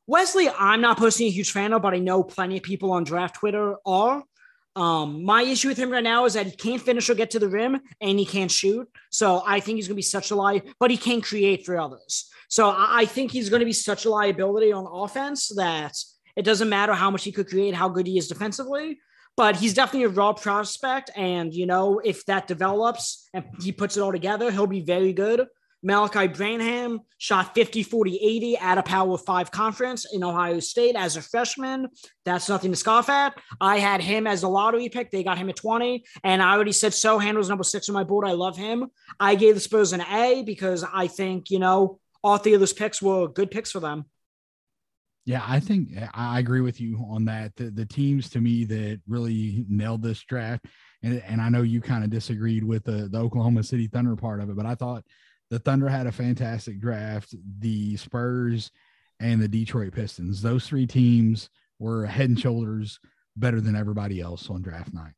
Wesley, 0.05 0.49
I'm 0.49 0.81
not 0.81 0.97
personally 0.97 1.29
a 1.29 1.33
huge 1.33 1.51
fan 1.51 1.73
of, 1.73 1.81
but 1.81 1.93
I 1.93 1.99
know 1.99 2.23
plenty 2.23 2.57
of 2.57 2.63
people 2.63 2.91
on 2.91 3.03
draft 3.03 3.35
Twitter 3.35 3.75
are. 3.85 4.23
Um, 4.75 5.23
my 5.23 5.41
issue 5.41 5.69
with 5.69 5.77
him 5.77 5.89
right 5.89 6.03
now 6.03 6.25
is 6.25 6.35
that 6.35 6.45
he 6.45 6.51
can't 6.51 6.81
finish 6.81 7.09
or 7.09 7.15
get 7.15 7.31
to 7.31 7.39
the 7.39 7.49
rim 7.49 7.79
and 7.99 8.19
he 8.19 8.25
can't 8.25 8.51
shoot. 8.51 8.87
So 9.09 9.41
I 9.45 9.59
think 9.59 9.77
he's 9.77 9.87
going 9.87 9.95
to 9.95 9.99
be 9.99 10.01
such 10.03 10.31
a 10.31 10.35
lie, 10.35 10.61
but 10.79 10.91
he 10.91 10.97
can 10.97 11.21
create 11.21 11.65
for 11.65 11.79
others. 11.79 12.29
So 12.49 12.73
I 12.77 13.05
think 13.05 13.31
he's 13.31 13.49
going 13.49 13.61
to 13.61 13.65
be 13.65 13.73
such 13.73 14.05
a 14.05 14.09
liability 14.09 14.71
on 14.73 14.85
offense 14.85 15.47
that– 15.55 15.95
it 16.37 16.45
doesn't 16.45 16.69
matter 16.69 16.93
how 16.93 17.11
much 17.11 17.23
he 17.23 17.31
could 17.31 17.49
create, 17.49 17.73
how 17.73 17.89
good 17.89 18.07
he 18.07 18.17
is 18.17 18.27
defensively, 18.27 18.99
but 19.35 19.55
he's 19.55 19.73
definitely 19.73 20.05
a 20.05 20.09
raw 20.09 20.33
prospect. 20.33 21.09
And, 21.15 21.53
you 21.53 21.65
know, 21.65 21.99
if 21.99 22.25
that 22.27 22.47
develops 22.47 23.27
and 23.33 23.43
he 23.59 23.71
puts 23.71 23.97
it 23.97 24.01
all 24.01 24.11
together, 24.11 24.51
he'll 24.51 24.67
be 24.67 24.81
very 24.81 25.13
good. 25.13 25.47
Malaki 25.85 26.35
Branham 26.35 27.01
shot 27.17 27.53
50, 27.53 27.83
40, 27.83 28.17
80 28.17 28.57
at 28.57 28.77
a 28.77 28.83
Power 28.83 29.17
Five 29.17 29.51
conference 29.51 30.11
in 30.11 30.23
Ohio 30.23 30.59
State 30.59 30.95
as 30.95 31.17
a 31.17 31.21
freshman. 31.21 31.87
That's 32.25 32.49
nothing 32.49 32.71
to 32.71 32.77
scoff 32.77 33.09
at. 33.09 33.35
I 33.61 33.77
had 33.77 34.01
him 34.01 34.27
as 34.27 34.43
a 34.43 34.47
lottery 34.47 34.89
pick. 34.89 35.11
They 35.11 35.23
got 35.23 35.37
him 35.37 35.49
at 35.49 35.55
20. 35.55 36.03
And 36.23 36.41
I 36.41 36.53
already 36.53 36.71
said 36.71 36.91
Sochan 36.93 37.35
was 37.35 37.49
number 37.49 37.63
six 37.63 37.89
on 37.89 37.93
my 37.93 38.03
board. 38.03 38.27
I 38.27 38.31
love 38.31 38.57
him. 38.57 38.87
I 39.19 39.35
gave 39.35 39.55
the 39.55 39.61
Spurs 39.61 39.93
an 39.93 40.01
A 40.01 40.43
because 40.43 40.83
I 40.83 41.07
think, 41.07 41.51
you 41.51 41.59
know, 41.59 41.99
all 42.23 42.37
three 42.37 42.53
of 42.53 42.59
those 42.59 42.73
picks 42.73 43.01
were 43.01 43.27
good 43.27 43.51
picks 43.51 43.71
for 43.71 43.79
them. 43.79 44.05
Yeah, 45.27 45.43
I 45.45 45.59
think 45.59 45.89
I 46.13 46.39
agree 46.39 46.61
with 46.61 46.79
you 46.79 47.05
on 47.09 47.25
that. 47.25 47.53
The, 47.57 47.69
the 47.69 47.85
teams 47.85 48.29
to 48.29 48.39
me 48.39 48.63
that 48.63 49.01
really 49.09 49.65
nailed 49.67 50.01
this 50.01 50.23
draft, 50.23 50.65
and, 51.03 51.21
and 51.27 51.41
I 51.41 51.49
know 51.49 51.63
you 51.63 51.81
kind 51.81 52.05
of 52.05 52.09
disagreed 52.09 52.63
with 52.63 52.85
the, 52.85 53.09
the 53.11 53.19
Oklahoma 53.19 53.63
City 53.63 53.87
Thunder 53.87 54.15
part 54.15 54.39
of 54.39 54.49
it, 54.49 54.55
but 54.55 54.65
I 54.65 54.73
thought 54.73 55.03
the 55.49 55.59
Thunder 55.59 55.89
had 55.89 56.07
a 56.07 56.13
fantastic 56.13 56.79
draft. 56.79 57.35
The 57.59 57.97
Spurs 57.97 58.71
and 59.19 59.41
the 59.41 59.49
Detroit 59.49 59.91
Pistons, 59.93 60.41
those 60.41 60.65
three 60.65 60.87
teams 60.87 61.49
were 61.77 62.05
head 62.05 62.29
and 62.29 62.39
shoulders 62.39 62.97
better 63.35 63.59
than 63.59 63.75
everybody 63.75 64.21
else 64.21 64.49
on 64.49 64.61
draft 64.61 64.93
night. 64.93 65.11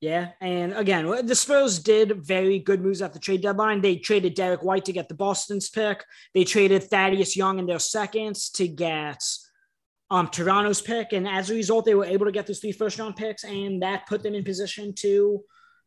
Yeah, 0.00 0.32
and 0.42 0.74
again, 0.74 1.06
the 1.26 1.34
Spurs 1.34 1.78
did 1.78 2.22
very 2.22 2.58
good 2.58 2.82
moves 2.82 3.00
at 3.00 3.14
the 3.14 3.18
trade 3.18 3.40
deadline. 3.40 3.80
They 3.80 3.96
traded 3.96 4.34
Derrick 4.34 4.62
White 4.62 4.84
to 4.84 4.92
get 4.92 5.08
the 5.08 5.14
Boston's 5.14 5.70
pick. 5.70 6.04
They 6.34 6.44
traded 6.44 6.84
Thaddeus 6.84 7.34
Young 7.34 7.58
in 7.58 7.66
their 7.66 7.78
seconds 7.78 8.50
to 8.50 8.68
get 8.68 9.22
um, 10.10 10.28
Toronto's 10.28 10.82
pick, 10.82 11.12
and 11.12 11.26
as 11.26 11.48
a 11.48 11.54
result, 11.54 11.86
they 11.86 11.94
were 11.94 12.04
able 12.04 12.26
to 12.26 12.32
get 12.32 12.46
those 12.46 12.60
three 12.60 12.72
first 12.72 12.98
round 12.98 13.16
picks, 13.16 13.44
and 13.44 13.82
that 13.82 14.06
put 14.06 14.22
them 14.22 14.34
in 14.34 14.44
position 14.44 14.92
to 14.96 15.42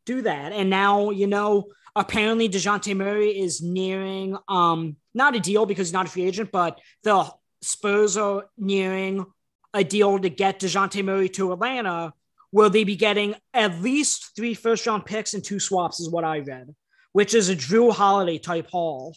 do 0.07 0.23
that. 0.23 0.53
And 0.53 0.71
now, 0.71 1.11
you 1.11 1.27
know, 1.27 1.67
apparently 1.95 2.49
Dejounte 2.49 2.95
Murray 2.95 3.39
is 3.39 3.61
nearing 3.61 4.37
um 4.47 4.95
not 5.13 5.35
a 5.35 5.39
deal 5.39 5.65
because 5.67 5.87
he's 5.87 5.93
not 5.93 6.07
a 6.07 6.09
free 6.09 6.23
agent, 6.23 6.51
but 6.51 6.81
the 7.03 7.31
Spurs 7.61 8.17
are 8.17 8.45
nearing 8.57 9.25
a 9.73 9.83
deal 9.83 10.17
to 10.17 10.29
get 10.29 10.59
Dejounte 10.59 11.05
Murray 11.05 11.29
to 11.29 11.53
Atlanta 11.53 12.13
will 12.51 12.69
they 12.69 12.83
be 12.83 12.95
getting 12.95 13.35
at 13.53 13.79
least 13.81 14.31
three 14.35 14.53
first 14.53 14.85
round 14.87 15.05
picks 15.05 15.33
and 15.33 15.43
two 15.43 15.59
swaps, 15.59 15.99
is 15.99 16.09
what 16.09 16.23
I 16.23 16.39
read, 16.39 16.73
which 17.13 17.33
is 17.33 17.49
a 17.49 17.55
Jrue 17.55 17.91
Holiday 17.91 18.37
type 18.37 18.69
haul 18.69 19.15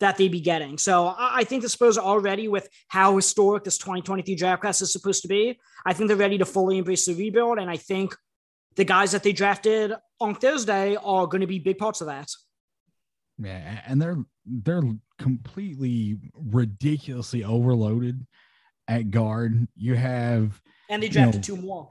that 0.00 0.16
they 0.16 0.28
be 0.28 0.40
getting. 0.40 0.76
So 0.76 1.14
I 1.16 1.44
think 1.44 1.62
the 1.62 1.68
Spurs 1.68 1.96
are 1.96 2.04
already 2.04 2.48
with 2.48 2.68
how 2.88 3.16
historic 3.16 3.64
this 3.64 3.78
2023 3.78 4.34
draft 4.34 4.60
class 4.60 4.82
is 4.82 4.92
supposed 4.92 5.22
to 5.22 5.28
be. 5.28 5.58
I 5.86 5.94
think 5.94 6.08
they're 6.08 6.16
ready 6.16 6.38
to 6.38 6.44
fully 6.44 6.78
embrace 6.78 7.06
the 7.06 7.14
rebuild. 7.14 7.58
And 7.58 7.70
I 7.70 7.78
think 7.78 8.14
the 8.74 8.84
guys 8.84 9.12
that 9.12 9.22
they 9.22 9.32
drafted 9.32 9.94
on 10.20 10.34
Thursday 10.34 10.96
are 10.96 11.26
going 11.26 11.40
to 11.40 11.46
be 11.46 11.58
big 11.58 11.78
parts 11.78 12.02
of 12.02 12.08
that. 12.08 12.28
Yeah, 13.38 13.80
and 13.86 14.00
they're 14.00 14.18
they're 14.46 14.82
completely 15.18 16.18
ridiculously 16.34 17.44
overloaded 17.44 18.26
at 18.88 19.10
guard. 19.10 19.66
You 19.76 19.94
have 19.94 20.60
and 20.88 21.02
they 21.02 21.08
drafted 21.08 21.46
you 21.46 21.54
know, 21.54 21.60
two 21.60 21.66
more. 21.66 21.90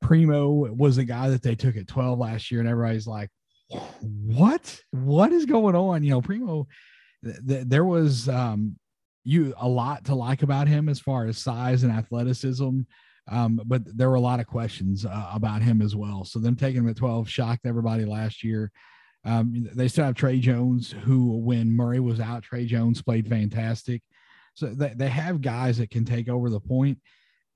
Primo 0.00 0.48
was 0.72 0.96
the 0.96 1.04
guy 1.04 1.30
that 1.30 1.42
they 1.42 1.54
took 1.54 1.76
at 1.76 1.88
12 1.88 2.18
last 2.18 2.50
year, 2.50 2.60
and 2.60 2.68
everybody's 2.68 3.06
like, 3.06 3.30
what? 4.00 4.80
What 4.90 5.32
is 5.32 5.46
going 5.46 5.74
on? 5.74 6.02
You 6.02 6.10
know, 6.10 6.22
Primo, 6.22 6.66
th- 7.24 7.66
there 7.66 7.84
was 7.84 8.28
um, 8.28 8.76
you 9.24 9.54
a 9.58 9.68
lot 9.68 10.04
to 10.04 10.14
like 10.14 10.42
about 10.42 10.68
him 10.68 10.88
as 10.88 11.00
far 11.00 11.26
as 11.26 11.38
size 11.38 11.82
and 11.82 11.92
athleticism. 11.92 12.80
Um, 13.28 13.60
but 13.66 13.82
there 13.96 14.08
were 14.08 14.16
a 14.16 14.20
lot 14.20 14.38
of 14.38 14.46
questions 14.46 15.04
uh, 15.04 15.30
about 15.34 15.60
him 15.60 15.82
as 15.82 15.96
well. 15.96 16.24
So 16.24 16.38
them 16.38 16.54
taking 16.54 16.82
him 16.82 16.88
at 16.88 16.96
12 16.96 17.28
shocked 17.28 17.66
everybody 17.66 18.04
last 18.04 18.44
year. 18.44 18.70
Um, 19.24 19.68
they 19.74 19.88
still 19.88 20.04
have 20.04 20.14
Tre 20.14 20.38
Jones, 20.38 20.92
who 21.02 21.38
when 21.38 21.74
Murray 21.74 21.98
was 21.98 22.20
out, 22.20 22.44
Tre 22.44 22.64
Jones 22.64 23.02
played 23.02 23.26
fantastic. 23.28 24.02
So 24.54 24.68
they, 24.68 24.94
they 24.94 25.08
have 25.08 25.40
guys 25.40 25.78
that 25.78 25.90
can 25.90 26.04
take 26.04 26.28
over 26.28 26.48
the 26.48 26.60
point, 26.60 26.98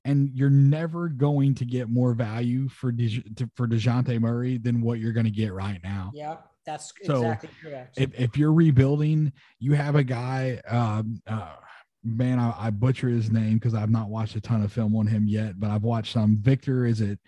and 0.05 0.31
you're 0.35 0.51
never 0.51 1.09
going 1.09 1.55
to 1.57 1.65
get 1.65 1.89
more 1.89 2.15
value 2.15 2.69
for 2.69 2.91
De, 2.93 3.23
for 3.57 3.69
Dejounte 3.69 4.19
Murray 4.21 4.59
than 4.59 4.81
what 4.81 4.99
you're 4.99 5.13
going 5.13 5.27
to 5.27 5.31
get 5.31 5.53
right 5.53 5.81
now. 5.83 6.11
Yeah, 6.15 6.37
that's 6.65 6.93
So, 7.05 7.17
exactly 7.17 7.51
correct. 7.63 7.99
If, 7.99 8.11
if 8.19 8.37
you're 8.37 8.53
rebuilding, 8.53 9.33
you 9.59 9.75
have 9.75 9.97
a 9.97 10.05
guy. 10.05 10.61
Um, 10.69 11.21
uh, 11.27 11.55
man, 12.03 12.39
I, 12.39 12.55
I 12.59 12.71
butcher 12.71 13.09
his 13.09 13.31
name 13.31 13.55
because 13.55 13.75
I've 13.75 13.91
not 13.91 14.09
watched 14.09 14.37
a 14.37 14.41
ton 14.41 14.63
of 14.63 14.73
film 14.73 14.97
on 14.97 15.07
him 15.07 15.27
yet, 15.29 15.61
but 15.61 15.71
I've 15.71 15.83
watched 15.85 16.13
some. 16.13 16.39
Victor, 16.41 16.87
is 16.87 17.01
it 17.03 17.19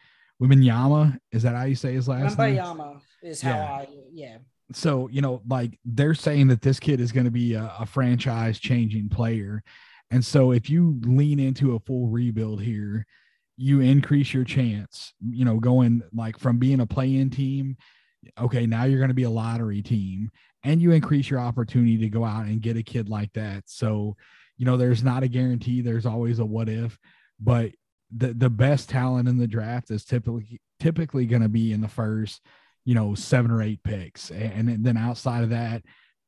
Wiminyama? 0.43 1.19
Is 1.31 1.43
that 1.43 1.55
how 1.55 1.65
you 1.65 1.75
say 1.75 1.93
his 1.93 2.09
last 2.09 2.39
name? 2.39 2.57
Wembanyama 2.57 3.01
is 3.23 3.41
how 3.43 3.51
Yeah. 3.51 3.65
I 3.71 3.89
yeah. 4.13 4.39
so 4.73 5.09
you 5.09 5.21
know 5.21 5.43
like 5.49 5.79
they're 5.85 6.15
saying 6.15 6.49
that 6.49 6.63
this 6.63 6.81
kid 6.81 7.01
is 7.01 7.13
going 7.13 7.27
to 7.27 7.31
be 7.31 7.55
a, 7.55 7.73
a 7.81 7.87
franchise 7.87 8.59
changing 8.59 9.09
player 9.09 9.63
and 10.13 10.25
so 10.25 10.53
if 10.53 10.71
you 10.71 11.01
lean 11.05 11.41
into 11.41 11.75
a 11.75 11.81
full 11.81 12.07
rebuild 12.07 12.63
here 12.63 13.05
you 13.57 13.81
increase 13.81 14.33
your 14.33 14.45
chance 14.45 15.13
you 15.21 15.45
know 15.45 15.59
going 15.59 16.03
like 16.15 16.39
from 16.39 16.59
being 16.59 16.81
a 16.81 16.87
play-in 16.87 17.31
team 17.31 17.77
okay 18.39 18.67
now 18.67 18.85
you're 18.85 18.99
going 18.99 19.09
to 19.09 19.15
be 19.15 19.25
a 19.25 19.31
lottery 19.31 19.83
team 19.83 20.31
and 20.65 20.81
you 20.81 20.93
increase 20.93 21.29
your 21.29 21.41
opportunity 21.41 21.99
to 21.99 22.09
go 22.09 22.25
out 22.25 22.47
and 22.47 22.63
get 22.63 22.77
a 22.77 22.83
kid 22.83 23.09
like 23.09 23.33
that. 23.33 23.65
So 23.67 24.17
you 24.59 24.67
know 24.67 24.77
there's 24.77 25.03
not 25.03 25.23
a 25.23 25.29
guarantee 25.29 25.81
there's 25.81 26.07
always 26.07 26.39
a 26.39 26.45
what 26.45 26.69
if 26.69 26.99
but 27.41 27.73
the 28.17 28.33
the 28.35 28.51
best 28.51 28.89
talent 28.89 29.29
in 29.29 29.39
the 29.39 29.47
draft 29.47 29.91
is 29.91 30.05
typically 30.05 30.61
typically 30.79 31.27
going 31.27 31.43
to 31.43 31.49
be 31.49 31.73
in 31.73 31.81
the 31.81 31.89
first 31.89 32.43
you 32.85 32.95
know 32.95 33.15
seven 33.15 33.51
or 33.51 33.63
eight 33.63 33.83
picks. 33.83 34.31
And 34.31 34.85
then 34.85 34.97
outside 34.97 35.43
of 35.43 35.51
that 35.51 35.83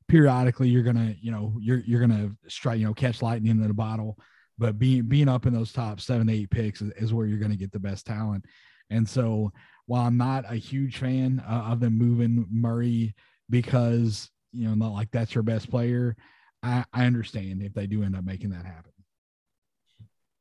periodically 0.08 0.68
you're 0.68 0.82
gonna 0.82 1.14
you 1.20 1.30
know 1.30 1.54
you're 1.60 1.78
you're 1.86 2.00
gonna 2.00 2.30
strike 2.48 2.78
you 2.78 2.86
know 2.86 2.94
catch 2.94 3.22
lightning 3.22 3.50
in 3.50 3.66
the 3.66 3.72
bottle 3.72 4.18
but 4.58 4.78
being 4.78 5.02
being 5.02 5.28
up 5.28 5.46
in 5.46 5.52
those 5.54 5.72
top 5.72 6.00
seven 6.00 6.28
eight 6.28 6.50
picks 6.50 6.82
is, 6.82 6.90
is 6.96 7.14
where 7.14 7.26
you're 7.26 7.38
gonna 7.38 7.56
get 7.56 7.72
the 7.72 7.80
best 7.80 8.06
talent 8.06 8.44
and 8.90 9.08
so 9.08 9.50
while 9.86 10.06
i'm 10.06 10.16
not 10.16 10.44
a 10.50 10.56
huge 10.56 10.98
fan 10.98 11.42
uh, 11.48 11.68
of 11.70 11.80
them 11.80 11.96
moving 11.96 12.46
murray 12.50 13.14
because 13.48 14.30
you 14.52 14.68
know 14.68 14.74
not 14.74 14.92
like 14.92 15.10
that's 15.10 15.34
your 15.34 15.42
best 15.42 15.70
player 15.70 16.14
i 16.62 16.84
i 16.92 17.06
understand 17.06 17.62
if 17.62 17.72
they 17.72 17.86
do 17.86 18.02
end 18.02 18.16
up 18.16 18.24
making 18.24 18.50
that 18.50 18.64
happen 18.64 18.92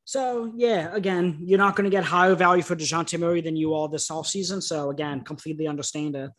So 0.05 0.51
yeah, 0.55 0.93
again, 0.93 1.39
you're 1.41 1.57
not 1.57 1.75
going 1.75 1.85
to 1.85 1.89
get 1.89 2.03
higher 2.03 2.35
value 2.35 2.61
for 2.61 2.75
Dejounte 2.75 3.17
Murray 3.17 3.41
than 3.41 3.55
you 3.55 3.73
are 3.73 3.87
this 3.87 4.09
offseason. 4.09 4.61
So 4.61 4.89
again, 4.89 5.21
completely 5.21 5.65
understand 5.65 6.15
it. 6.15 6.31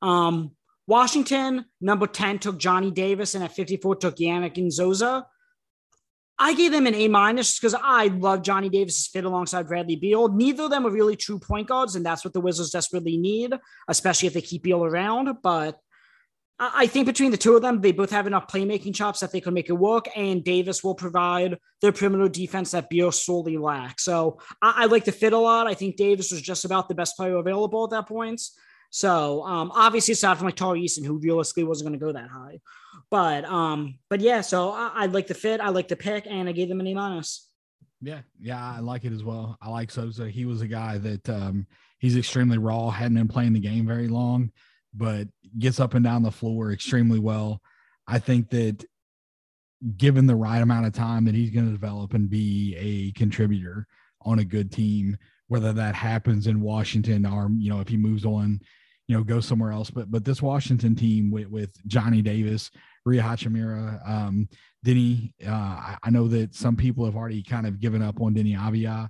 Um, 0.00 0.52
Washington, 0.88 1.66
number 1.82 2.06
10 2.06 2.38
took 2.38 2.58
Johnny 2.58 2.90
Davis, 2.90 3.34
and 3.34 3.44
at 3.44 3.52
54 3.52 3.96
took 3.96 4.16
Yannick 4.16 4.56
Nzosa. 4.56 5.24
I 6.38 6.54
gave 6.54 6.72
them 6.72 6.86
an 6.86 6.94
A 6.94 7.08
minus 7.08 7.58
because 7.58 7.74
I 7.78 8.06
love 8.06 8.42
Johnny 8.42 8.70
Davis's 8.70 9.06
fit 9.06 9.26
alongside 9.26 9.68
Bradley 9.68 9.96
Beal. 9.96 10.28
Neither 10.28 10.62
of 10.62 10.70
them 10.70 10.86
are 10.86 10.90
really 10.90 11.14
true 11.14 11.38
point 11.38 11.68
guards, 11.68 11.94
and 11.94 12.06
that's 12.06 12.24
what 12.24 12.32
the 12.32 12.40
Wizards 12.40 12.70
desperately 12.70 13.18
need, 13.18 13.52
especially 13.88 14.28
if 14.28 14.32
they 14.32 14.40
keep 14.40 14.62
Beal 14.62 14.82
around. 14.82 15.28
But 15.42 15.78
I 16.58 16.86
think 16.86 17.06
between 17.06 17.32
the 17.32 17.36
two 17.36 17.54
of 17.54 17.60
them, 17.60 17.82
they 17.82 17.92
both 17.92 18.10
have 18.10 18.26
enough 18.26 18.48
playmaking 18.48 18.94
chops 18.94 19.20
that 19.20 19.30
they 19.30 19.42
can 19.42 19.52
make 19.52 19.68
it 19.68 19.74
work, 19.74 20.08
and 20.16 20.42
Davis 20.42 20.82
will 20.82 20.94
provide 20.94 21.58
the 21.82 21.92
perimeter 21.92 22.30
defense 22.30 22.70
that 22.70 22.88
Beal 22.88 23.12
sorely 23.12 23.58
lacks. 23.58 24.04
So 24.04 24.40
I, 24.62 24.74
I 24.76 24.84
like 24.86 25.04
the 25.04 25.12
fit 25.12 25.34
a 25.34 25.38
lot. 25.38 25.66
I 25.66 25.74
think 25.74 25.96
Davis 25.96 26.32
was 26.32 26.40
just 26.40 26.64
about 26.64 26.88
the 26.88 26.94
best 26.94 27.14
player 27.14 27.36
available 27.36 27.84
at 27.84 27.90
that 27.90 28.08
point. 28.08 28.40
So 28.90 29.44
um, 29.44 29.70
obviously, 29.74 30.12
aside 30.12 30.38
from 30.38 30.46
like 30.46 30.56
Tari 30.56 30.82
Eason, 30.82 31.04
who 31.04 31.18
realistically 31.18 31.64
wasn't 31.64 31.90
going 31.90 31.98
to 31.98 32.04
go 32.04 32.12
that 32.12 32.30
high, 32.30 32.60
but 33.10 33.44
um, 33.44 33.98
but 34.08 34.20
yeah. 34.20 34.40
So 34.40 34.70
I, 34.70 34.90
I 34.94 35.06
like 35.06 35.26
the 35.26 35.34
fit, 35.34 35.60
I 35.60 35.68
like 35.68 35.88
the 35.88 35.96
pick, 35.96 36.26
and 36.26 36.48
I 36.48 36.52
gave 36.52 36.68
them 36.68 36.80
an 36.80 36.86
A 36.86 36.94
minus. 36.94 37.48
Yeah, 38.00 38.20
yeah, 38.40 38.74
I 38.76 38.80
like 38.80 39.04
it 39.04 39.12
as 39.12 39.24
well. 39.24 39.58
I 39.60 39.70
like 39.70 39.90
Sosa. 39.90 40.30
He 40.30 40.44
was 40.44 40.62
a 40.62 40.68
guy 40.68 40.98
that 40.98 41.28
um, 41.28 41.66
he's 41.98 42.16
extremely 42.16 42.58
raw, 42.58 42.90
hadn't 42.90 43.16
been 43.16 43.28
playing 43.28 43.52
the 43.52 43.60
game 43.60 43.86
very 43.86 44.08
long, 44.08 44.52
but 44.94 45.26
gets 45.58 45.80
up 45.80 45.94
and 45.94 46.04
down 46.04 46.22
the 46.22 46.30
floor 46.30 46.72
extremely 46.72 47.18
well. 47.18 47.60
I 48.06 48.18
think 48.18 48.50
that 48.50 48.84
given 49.96 50.26
the 50.26 50.36
right 50.36 50.62
amount 50.62 50.86
of 50.86 50.92
time 50.92 51.24
that 51.24 51.34
he's 51.34 51.50
going 51.50 51.66
to 51.66 51.72
develop 51.72 52.14
and 52.14 52.30
be 52.30 52.76
a 52.78 53.18
contributor 53.18 53.86
on 54.22 54.38
a 54.38 54.44
good 54.44 54.72
team, 54.72 55.16
whether 55.48 55.72
that 55.72 55.94
happens 55.94 56.46
in 56.46 56.60
Washington 56.60 57.26
or 57.26 57.50
you 57.58 57.70
know 57.70 57.80
if 57.80 57.88
he 57.88 57.96
moves 57.96 58.24
on, 58.24 58.60
you 59.06 59.16
know, 59.16 59.24
go 59.24 59.40
somewhere 59.40 59.72
else. 59.72 59.90
But 59.90 60.10
but 60.10 60.24
this 60.24 60.40
Washington 60.40 60.94
team 60.94 61.30
with 61.30 61.48
with 61.48 61.70
Johnny 61.86 62.22
Davis, 62.22 62.70
Rui 63.04 63.18
Hachimura, 63.18 64.08
um, 64.08 64.48
Deni, 64.86 65.32
uh, 65.46 65.50
I, 65.50 65.96
I 66.04 66.10
know 66.10 66.28
that 66.28 66.54
some 66.54 66.76
people 66.76 67.04
have 67.04 67.16
already 67.16 67.42
kind 67.42 67.66
of 67.66 67.80
given 67.80 68.02
up 68.02 68.20
on 68.20 68.34
Deni 68.34 68.56
Avdija, 68.56 69.08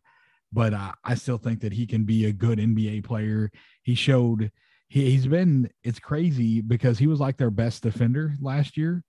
but 0.53 0.73
uh, 0.73 0.93
I 1.05 1.15
still 1.15 1.39
think 1.39 1.61
that 1.61 1.73
he 1.73 1.87
can 1.87 2.05
be 2.05 2.27
a 2.27 2.33
good 2.33 2.59
NBA 2.59 3.05
player. 3.05 3.51
He 3.83 3.95
showed 3.95 4.51
he, 4.89 5.11
he's 5.11 5.27
been 5.27 5.71
it's 5.83 5.99
crazy 5.99 6.61
because 6.61 6.99
he 6.99 7.07
was 7.07 7.21
like 7.21 7.37
their 7.37 7.51
best 7.51 7.83
defender 7.83 8.35
last 8.41 8.77
year, 8.77 9.03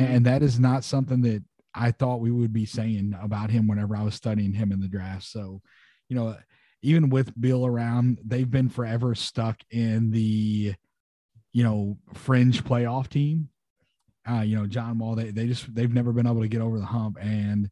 and 0.00 0.26
that 0.26 0.42
is 0.42 0.58
not 0.58 0.84
something 0.84 1.20
that 1.22 1.44
I 1.74 1.90
thought 1.90 2.20
we 2.20 2.30
would 2.30 2.52
be 2.52 2.66
saying 2.66 3.14
about 3.20 3.50
him 3.50 3.66
whenever 3.66 3.96
I 3.96 4.02
was 4.02 4.14
studying 4.14 4.52
him 4.52 4.72
in 4.72 4.80
the 4.80 4.88
draft. 4.88 5.24
So, 5.24 5.62
you 6.08 6.16
know, 6.16 6.36
even 6.82 7.10
with 7.10 7.40
Beal 7.40 7.64
around, 7.64 8.18
they've 8.24 8.50
been 8.50 8.68
forever 8.68 9.14
stuck 9.14 9.60
in 9.70 10.10
the, 10.10 10.74
you 11.52 11.64
know, 11.64 11.96
fringe 12.12 12.64
playoff 12.64 13.08
team. 13.08 13.48
Uh, 14.28 14.40
you 14.40 14.56
know, 14.56 14.66
John 14.66 14.98
Wall, 14.98 15.14
they, 15.14 15.30
they 15.30 15.46
just, 15.46 15.74
they've 15.74 15.92
never 15.92 16.12
been 16.12 16.26
able 16.26 16.42
to 16.42 16.48
get 16.48 16.60
over 16.60 16.78
the 16.78 16.84
hump. 16.84 17.18
And 17.20 17.70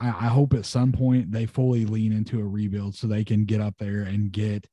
I, 0.00 0.08
I 0.08 0.28
hope 0.28 0.54
at 0.54 0.66
some 0.66 0.92
point 0.92 1.32
they 1.32 1.46
fully 1.46 1.84
lean 1.86 2.12
into 2.12 2.40
a 2.40 2.46
rebuild 2.46 2.94
so 2.94 3.06
they 3.06 3.24
can 3.24 3.44
get 3.44 3.60
up 3.60 3.74
there 3.78 4.02
and 4.02 4.32
get, 4.32 4.66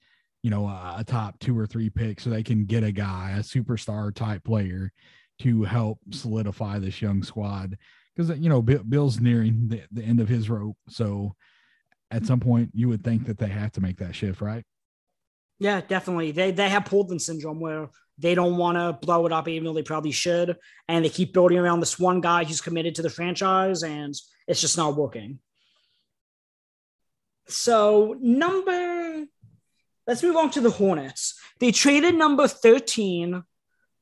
you 0.43 0.49
know, 0.49 0.65
a, 0.68 0.95
a 0.99 1.03
top 1.03 1.39
two 1.39 1.57
or 1.57 1.65
three 1.65 1.89
pick 1.89 2.20
so 2.20 2.30
they 2.30 2.43
can 2.43 2.65
get 2.65 2.84
a 2.84 2.91
guy, 2.91 3.36
a 3.38 3.41
superstar 3.41 4.13
type 4.13 4.43
player 4.43 4.91
to 5.39 5.63
help 5.63 5.99
solidify 6.11 6.80
this 6.80 7.01
young 7.01 7.24
squad. 7.24 7.78
Because, 8.15 8.38
you 8.39 8.49
know, 8.49 8.61
Beal, 8.61 8.84
Beal's 8.84 9.20
nearing 9.20 9.68
the, 9.68 9.84
the 9.91 10.03
end 10.03 10.20
of 10.20 10.30
his 10.30 10.49
rope. 10.49 10.78
So, 10.89 11.36
at 12.12 12.26
some 12.26 12.39
point 12.39 12.72
you 12.74 12.89
would 12.89 13.03
think 13.03 13.26
that 13.26 13.38
they 13.38 13.47
have 13.47 13.72
to 13.74 13.82
make 13.82 13.97
that 13.97 14.16
shift, 14.16 14.41
right? 14.41 14.64
Yeah, 15.60 15.82
definitely. 15.82 16.32
They 16.32 16.51
they 16.51 16.70
have 16.70 16.86
Pullman 16.86 17.20
syndrome 17.20 17.60
where 17.60 17.89
they 18.20 18.36
don't 18.36 18.58
want 18.58 18.78
to 18.78 19.05
blow 19.05 19.26
it 19.26 19.32
up, 19.32 19.47
even 19.47 19.66
though 19.66 19.74
they 19.74 19.84
probably 19.84 20.12
should, 20.12 20.55
and 20.88 21.03
they 21.03 21.10
keep 21.10 21.34
building 21.34 21.58
around 21.58 21.80
this 21.80 21.99
one 21.99 22.22
guy 22.22 22.43
who's 22.43 22.62
committed 22.62 22.95
to 22.95 23.01
the 23.01 23.10
franchise, 23.10 23.84
and 23.84 24.16
it's 24.47 24.62
just 24.62 24.78
not 24.78 24.95
working. 24.95 25.39
So 27.47 28.16
number, 28.20 29.26
let's 30.05 30.24
move 30.24 30.36
on 30.36 30.51
to 30.51 30.62
the 30.62 30.70
Hornets. 30.70 31.39
They 31.60 31.72
traded 31.72 32.16
number 32.16 32.47
thirteen, 32.47 33.43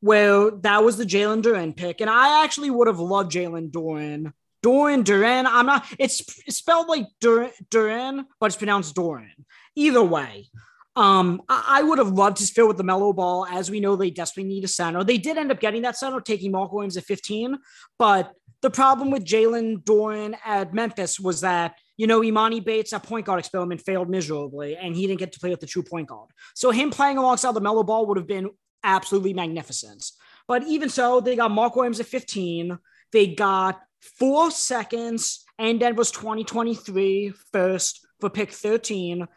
where 0.02 0.52
that 0.52 0.84
was 0.84 0.98
the 0.98 1.06
Jalen 1.06 1.42
Duren 1.42 1.76
pick, 1.76 2.02
and 2.02 2.10
I 2.10 2.44
actually 2.44 2.70
would 2.70 2.88
have 2.88 3.00
loved 3.00 3.32
Jalen 3.32 3.72
Duren. 3.72 4.34
Doran, 4.66 5.04
Duran. 5.04 5.46
I'm 5.46 5.68
not. 5.68 5.86
It's, 6.00 6.24
spelled 6.50 6.88
like 6.88 7.06
Dur- 7.22 7.52
Duran, 7.70 8.26
but 8.40 8.48
it's 8.48 8.56
pronounced 8.56 8.96
Doran. 8.96 9.46
Either 9.76 10.04
way, 10.04 10.48
um, 10.96 11.44
I, 11.48 11.66
I 11.68 11.84
would 11.84 12.00
have 12.00 12.10
loved 12.10 12.40
his 12.40 12.50
fit 12.50 12.68
with 12.68 12.80
LaMelo 12.80 13.16
Ball. 13.16 13.46
As 13.46 13.70
we 13.70 13.80
know, 13.80 13.96
they 13.96 14.10
desperately 14.10 14.50
need 14.50 14.64
a 14.64 14.68
center. 14.68 15.04
They 15.04 15.20
did 15.20 15.38
end 15.38 15.52
up 15.52 15.60
getting 15.60 15.84
that 15.84 15.98
center, 15.98 16.20
taking 16.20 16.52
Mark 16.52 16.74
Williams 16.74 16.98
at 16.98 17.04
15. 17.04 17.60
But 18.00 18.34
the 18.64 18.72
problem 18.72 19.12
with 19.12 19.24
Jalen 19.24 19.86
Doran 19.86 20.36
at 20.44 20.74
Memphis 20.74 21.20
was 21.20 21.42
that, 21.42 21.76
you 21.96 22.08
know, 22.08 22.22
Emoni 22.22 22.66
Bates, 22.66 22.90
that 22.90 23.04
point 23.04 23.28
guard 23.28 23.38
experiment 23.38 23.82
failed 23.82 24.10
miserably, 24.10 24.78
and 24.78 24.96
he 24.96 25.06
didn't 25.06 25.20
get 25.20 25.32
to 25.34 25.40
play 25.40 25.52
with 25.52 25.60
the 25.60 25.68
true 25.68 25.84
point 25.84 26.08
guard. 26.08 26.32
So 26.56 26.72
him 26.72 26.90
playing 26.90 27.20
alongside 27.20 27.54
LaMelo 27.54 27.86
Ball 27.86 28.08
would 28.08 28.18
have 28.18 28.26
been 28.26 28.50
absolutely 28.84 29.36
magnificent. 29.36 30.04
But 30.48 30.64
even 30.64 30.90
so, 30.90 31.22
they 31.22 31.36
got 31.36 31.52
Mark 31.52 31.76
Williams 31.76 32.00
at 32.00 32.08
15. 32.08 32.80
They 33.12 33.28
got 33.28 33.80
four 34.18 34.52
seconds 34.52 35.44
and 35.58 35.82
was 35.98 36.12
2023 36.12 37.34
first 37.52 38.06
for 38.20 38.30
pick 38.30 38.52
13. 38.52 39.28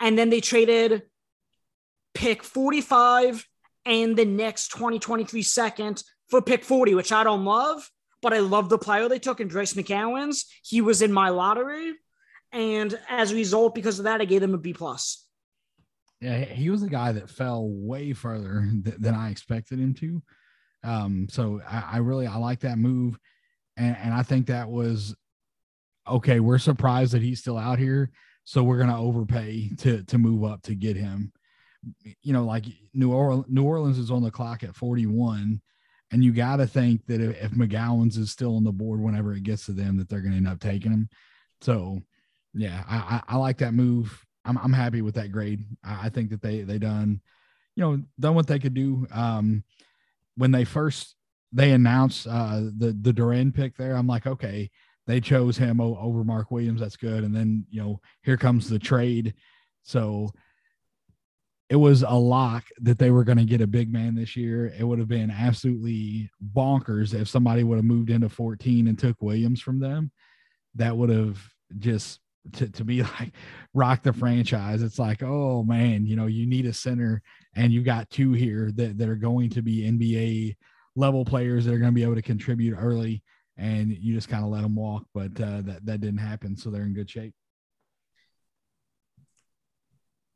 And 0.00 0.18
then 0.18 0.30
they 0.30 0.40
traded 0.40 1.02
pick 2.14 2.42
45 2.42 3.46
and 3.84 4.16
the 4.16 4.24
next 4.24 4.72
2023 4.72 5.42
second 5.42 6.02
for 6.28 6.42
pick 6.42 6.64
40, 6.64 6.94
which 6.94 7.12
I 7.12 7.24
don't 7.24 7.44
love, 7.44 7.90
but 8.20 8.32
I 8.32 8.38
love 8.38 8.68
the 8.68 8.78
player 8.78 9.08
they 9.08 9.18
took 9.18 9.40
in 9.40 9.48
Bryce 9.48 9.74
McGowens. 9.74 10.44
He 10.62 10.80
was 10.80 11.02
in 11.02 11.12
my 11.12 11.28
lottery. 11.30 11.92
And 12.52 12.98
as 13.08 13.32
a 13.32 13.34
result, 13.34 13.74
because 13.74 13.98
of 13.98 14.04
that, 14.04 14.20
I 14.20 14.24
gave 14.24 14.40
them 14.40 14.54
a 14.54 14.58
B 14.58 14.72
plus. 14.72 15.26
Yeah, 16.20 16.44
he 16.44 16.70
was 16.70 16.82
a 16.82 16.88
guy 16.88 17.12
that 17.12 17.30
fell 17.30 17.68
way 17.68 18.12
further 18.12 18.68
th- 18.84 18.96
than 18.98 19.14
I 19.14 19.30
expected 19.30 19.80
him 19.80 19.94
to. 19.94 20.22
Um, 20.84 21.26
so 21.28 21.60
I, 21.68 21.84
I 21.94 21.96
really 21.98 22.26
I 22.26 22.36
like 22.36 22.60
that 22.60 22.78
move, 22.78 23.18
and, 23.76 23.96
and 23.96 24.14
I 24.14 24.22
think 24.22 24.46
that 24.46 24.68
was 24.68 25.14
okay. 26.08 26.40
We're 26.40 26.58
surprised 26.58 27.12
that 27.12 27.22
he's 27.22 27.40
still 27.40 27.58
out 27.58 27.78
here, 27.78 28.10
so 28.44 28.62
we're 28.62 28.78
gonna 28.78 29.00
overpay 29.00 29.70
to 29.78 30.02
to 30.04 30.18
move 30.18 30.44
up 30.44 30.62
to 30.62 30.74
get 30.74 30.96
him. 30.96 31.32
You 32.22 32.32
know, 32.32 32.44
like 32.44 32.64
New 32.94 33.12
Orleans, 33.12 33.46
New 33.48 33.64
Orleans 33.64 33.98
is 33.98 34.10
on 34.10 34.22
the 34.22 34.30
clock 34.30 34.62
at 34.62 34.76
41, 34.76 35.60
and 36.12 36.22
you 36.22 36.32
got 36.32 36.56
to 36.56 36.66
think 36.66 37.06
that 37.06 37.20
if, 37.20 37.42
if 37.42 37.50
McGowens 37.52 38.18
is 38.18 38.30
still 38.30 38.56
on 38.56 38.64
the 38.64 38.72
board 38.72 39.00
whenever 39.00 39.32
it 39.32 39.42
gets 39.42 39.66
to 39.66 39.72
them, 39.72 39.96
that 39.96 40.08
they're 40.08 40.20
to 40.20 40.28
end 40.28 40.46
up 40.46 40.60
taking 40.60 40.92
him. 40.92 41.08
So, 41.60 42.00
yeah, 42.54 42.84
I, 42.86 42.96
I, 42.96 43.22
I 43.34 43.36
like 43.38 43.58
that 43.58 43.74
move. 43.74 44.24
I'm, 44.44 44.58
I'm 44.58 44.72
happy 44.72 45.02
with 45.02 45.14
that 45.14 45.32
grade. 45.32 45.64
I, 45.82 46.06
I 46.06 46.08
think 46.10 46.30
that 46.30 46.42
they 46.42 46.62
they 46.62 46.78
done, 46.78 47.20
you 47.74 47.82
know, 47.82 48.02
done 48.20 48.34
what 48.34 48.46
they 48.46 48.58
could 48.58 48.74
do. 48.74 49.06
Um, 49.10 49.64
when 50.36 50.50
they 50.50 50.64
first 50.64 51.16
they 51.52 51.72
announced 51.72 52.26
uh, 52.26 52.60
the 52.76 52.96
the 53.00 53.12
Duren 53.12 53.54
pick 53.54 53.76
there, 53.76 53.94
I'm 53.94 54.06
like, 54.06 54.26
okay, 54.26 54.70
they 55.06 55.20
chose 55.20 55.56
him 55.56 55.80
over 55.80 56.24
Mark 56.24 56.50
Williams. 56.50 56.80
That's 56.80 56.96
good. 56.96 57.24
And 57.24 57.34
then 57.34 57.66
you 57.70 57.82
know, 57.82 58.00
here 58.22 58.36
comes 58.36 58.68
the 58.68 58.78
trade. 58.78 59.34
So 59.82 60.30
it 61.68 61.76
was 61.76 62.02
a 62.02 62.10
lock 62.10 62.64
that 62.82 62.98
they 62.98 63.10
were 63.10 63.24
going 63.24 63.38
to 63.38 63.44
get 63.44 63.62
a 63.62 63.66
big 63.66 63.90
man 63.90 64.14
this 64.14 64.36
year. 64.36 64.66
It 64.78 64.84
would 64.84 64.98
have 64.98 65.08
been 65.08 65.30
absolutely 65.30 66.30
bonkers 66.54 67.14
if 67.14 67.28
somebody 67.28 67.64
would 67.64 67.76
have 67.76 67.84
moved 67.84 68.10
into 68.10 68.28
14 68.28 68.88
and 68.88 68.98
took 68.98 69.22
Williams 69.22 69.62
from 69.62 69.80
them. 69.80 70.12
That 70.74 70.94
would 70.94 71.08
have 71.08 71.40
just 71.78 72.20
to, 72.54 72.68
to 72.68 72.84
be 72.84 73.02
like 73.18 73.32
rock 73.72 74.02
the 74.02 74.12
franchise. 74.12 74.82
It's 74.82 74.98
like, 74.98 75.22
oh 75.22 75.62
man, 75.62 76.04
you 76.06 76.14
know, 76.14 76.26
you 76.26 76.46
need 76.46 76.66
a 76.66 76.74
center 76.74 77.22
and 77.56 77.72
you 77.72 77.82
got 77.82 78.10
two 78.10 78.32
here 78.32 78.70
that, 78.74 78.98
that 78.98 79.08
are 79.08 79.16
going 79.16 79.48
to 79.50 79.62
be 79.62 79.90
NBA 79.90 80.56
level 80.96 81.24
players 81.24 81.64
that 81.64 81.74
are 81.74 81.78
going 81.78 81.90
to 81.90 81.94
be 81.94 82.02
able 82.02 82.14
to 82.14 82.22
contribute 82.22 82.76
early 82.76 83.22
and 83.56 83.96
you 83.96 84.14
just 84.14 84.28
kind 84.28 84.44
of 84.44 84.50
let 84.50 84.62
them 84.62 84.74
walk. 84.74 85.04
But 85.14 85.40
uh, 85.40 85.62
that, 85.62 85.86
that 85.86 86.00
didn't 86.00 86.18
happen. 86.18 86.56
So 86.56 86.70
they're 86.70 86.82
in 86.82 86.94
good 86.94 87.10
shape. 87.10 87.34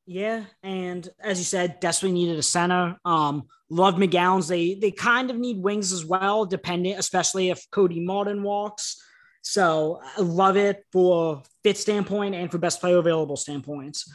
Yeah, 0.09 0.45
and 0.63 1.09
as 1.21 1.39
you 1.39 1.45
said, 1.45 1.81
desperately 1.81 2.15
needed 2.15 2.39
a 2.39 2.43
center. 2.43 2.97
Um, 3.05 3.49
love 3.69 3.97
McGowens. 3.97 4.49
They 4.49 4.75
they 4.75 4.93
kind 4.93 5.31
of 5.31 5.37
need 5.37 5.61
wings 5.61 5.93
as 5.93 6.05
well, 6.05 6.47
depending, 6.47 6.97
especially 6.97 7.51
if 7.51 7.69
Cody 7.73 7.99
Martin 7.99 8.45
walks. 8.45 9.03
So 9.43 10.01
I 10.17 10.21
love 10.21 10.57
it 10.57 10.85
for 10.93 11.43
fit 11.65 11.77
standpoint 11.77 12.37
and 12.37 12.53
for 12.53 12.59
best 12.59 12.81
player 12.81 12.99
available 12.99 13.37
standpoints. 13.37 14.09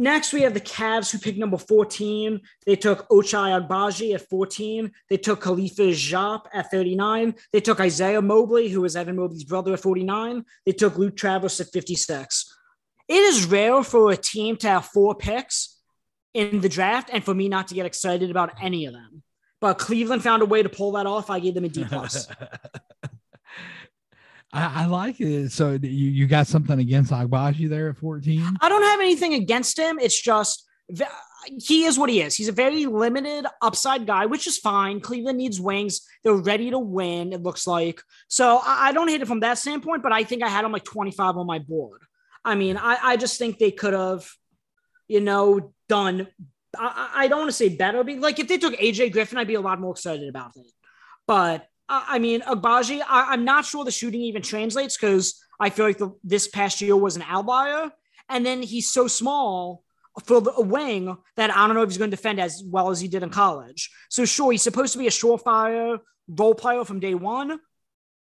Next, 0.00 0.32
we 0.32 0.40
have 0.40 0.54
the 0.54 0.62
Cavs 0.62 1.12
who 1.12 1.18
picked 1.18 1.36
number 1.36 1.58
14. 1.58 2.40
They 2.64 2.74
took 2.74 3.06
Ochai 3.10 3.60
Agbaji 3.60 4.14
at 4.14 4.26
14. 4.30 4.90
They 5.10 5.18
took 5.18 5.42
Khalifa 5.42 5.82
Diop 5.82 6.46
at 6.54 6.70
39. 6.70 7.34
They 7.52 7.60
took 7.60 7.80
Isaiah 7.80 8.22
Mobley, 8.22 8.70
who 8.70 8.80
was 8.80 8.96
Evan 8.96 9.16
Mobley's 9.16 9.44
brother, 9.44 9.74
at 9.74 9.80
49. 9.80 10.46
They 10.64 10.72
took 10.72 10.96
Luke 10.96 11.18
Travers 11.18 11.60
at 11.60 11.66
56. 11.70 12.56
It 13.08 13.14
is 13.14 13.44
rare 13.44 13.84
for 13.84 14.10
a 14.10 14.16
team 14.16 14.56
to 14.56 14.68
have 14.68 14.86
four 14.86 15.14
picks 15.14 15.76
in 16.32 16.62
the 16.62 16.70
draft 16.70 17.10
and 17.12 17.22
for 17.22 17.34
me 17.34 17.50
not 17.50 17.68
to 17.68 17.74
get 17.74 17.84
excited 17.84 18.30
about 18.30 18.54
any 18.58 18.86
of 18.86 18.94
them. 18.94 19.22
But 19.60 19.76
Cleveland 19.76 20.22
found 20.22 20.40
a 20.40 20.46
way 20.46 20.62
to 20.62 20.70
pull 20.70 20.92
that 20.92 21.04
off. 21.04 21.28
I 21.28 21.40
gave 21.40 21.52
them 21.52 21.64
a 21.64 21.68
D 21.68 21.84
plus. 21.84 22.26
I, 24.52 24.82
I, 24.82 24.86
like 24.86 25.20
it. 25.20 25.52
So 25.52 25.78
you, 25.80 25.88
you 25.88 26.26
got 26.26 26.46
something 26.46 26.78
against 26.78 27.12
Agbaji 27.12 27.68
there 27.68 27.90
at 27.90 27.96
14? 27.96 28.58
I 28.60 28.68
don't 28.68 28.82
have 28.82 29.00
anything 29.00 29.34
against 29.34 29.78
him. 29.78 29.98
It's 29.98 30.20
just 30.20 30.66
he 31.46 31.84
is 31.84 31.98
what 31.98 32.10
he 32.10 32.20
is. 32.20 32.34
He's 32.34 32.48
a 32.48 32.52
very 32.52 32.86
limited 32.86 33.46
upside 33.62 34.06
guy, 34.06 34.26
which 34.26 34.46
is 34.46 34.58
fine. 34.58 35.00
Cleveland 35.00 35.38
needs 35.38 35.60
wings. 35.60 36.02
They're 36.22 36.34
ready 36.34 36.70
to 36.70 36.78
win, 36.78 37.32
it 37.32 37.42
looks 37.42 37.66
like. 37.66 38.02
So 38.28 38.60
I, 38.64 38.88
I 38.88 38.92
don't 38.92 39.08
hate 39.08 39.22
it 39.22 39.28
from 39.28 39.40
that 39.40 39.58
standpoint, 39.58 40.02
but 40.02 40.12
I 40.12 40.24
think 40.24 40.42
I 40.42 40.48
had 40.48 40.64
him 40.64 40.72
like 40.72 40.84
25 40.84 41.36
on 41.36 41.46
my 41.46 41.58
board. 41.58 42.02
I 42.44 42.54
mean, 42.54 42.76
I, 42.76 42.98
I 43.02 43.16
just 43.16 43.38
think 43.38 43.58
they 43.58 43.70
could 43.70 43.94
have, 43.94 44.28
you 45.08 45.20
know, 45.20 45.72
done. 45.88 46.28
I, 46.76 47.10
I 47.14 47.28
don't 47.28 47.40
want 47.40 47.50
to 47.50 47.56
say 47.56 47.68
better, 47.68 48.02
but 48.04 48.18
like 48.18 48.38
if 48.38 48.48
they 48.48 48.58
took 48.58 48.74
AJ 48.74 49.12
Griffin, 49.12 49.38
I'd 49.38 49.46
be 49.46 49.54
a 49.54 49.60
lot 49.60 49.80
more 49.80 49.92
excited 49.92 50.28
about 50.28 50.52
it. 50.56 50.66
But 51.26 51.66
I 51.90 52.20
mean, 52.20 52.40
Agbaji, 52.42 53.02
I, 53.06 53.34
am 53.34 53.44
not 53.44 53.64
sure 53.64 53.84
the 53.84 53.90
shooting 53.90 54.20
even 54.22 54.42
translates 54.42 54.96
because 54.96 55.42
I 55.58 55.70
feel 55.70 55.86
like 55.86 55.98
the, 55.98 56.14
this 56.22 56.46
past 56.46 56.80
year 56.80 56.96
was 56.96 57.16
an 57.16 57.24
outlier. 57.26 57.90
And 58.28 58.46
then 58.46 58.62
he's 58.62 58.88
so 58.88 59.08
small 59.08 59.82
for 60.24 60.40
the, 60.40 60.52
a 60.52 60.62
wing 60.62 61.16
that 61.36 61.50
I 61.54 61.66
don't 61.66 61.74
know 61.74 61.82
if 61.82 61.88
he's 61.88 61.98
going 61.98 62.10
to 62.10 62.16
defend 62.16 62.40
as 62.40 62.62
well 62.64 62.90
as 62.90 63.00
he 63.00 63.08
did 63.08 63.24
in 63.24 63.30
college. 63.30 63.90
So, 64.08 64.24
sure, 64.24 64.52
he's 64.52 64.62
supposed 64.62 64.92
to 64.92 65.00
be 65.00 65.08
a 65.08 65.10
surefire 65.10 65.98
role 66.28 66.54
player 66.54 66.84
from 66.84 67.00
day 67.00 67.14
one, 67.14 67.58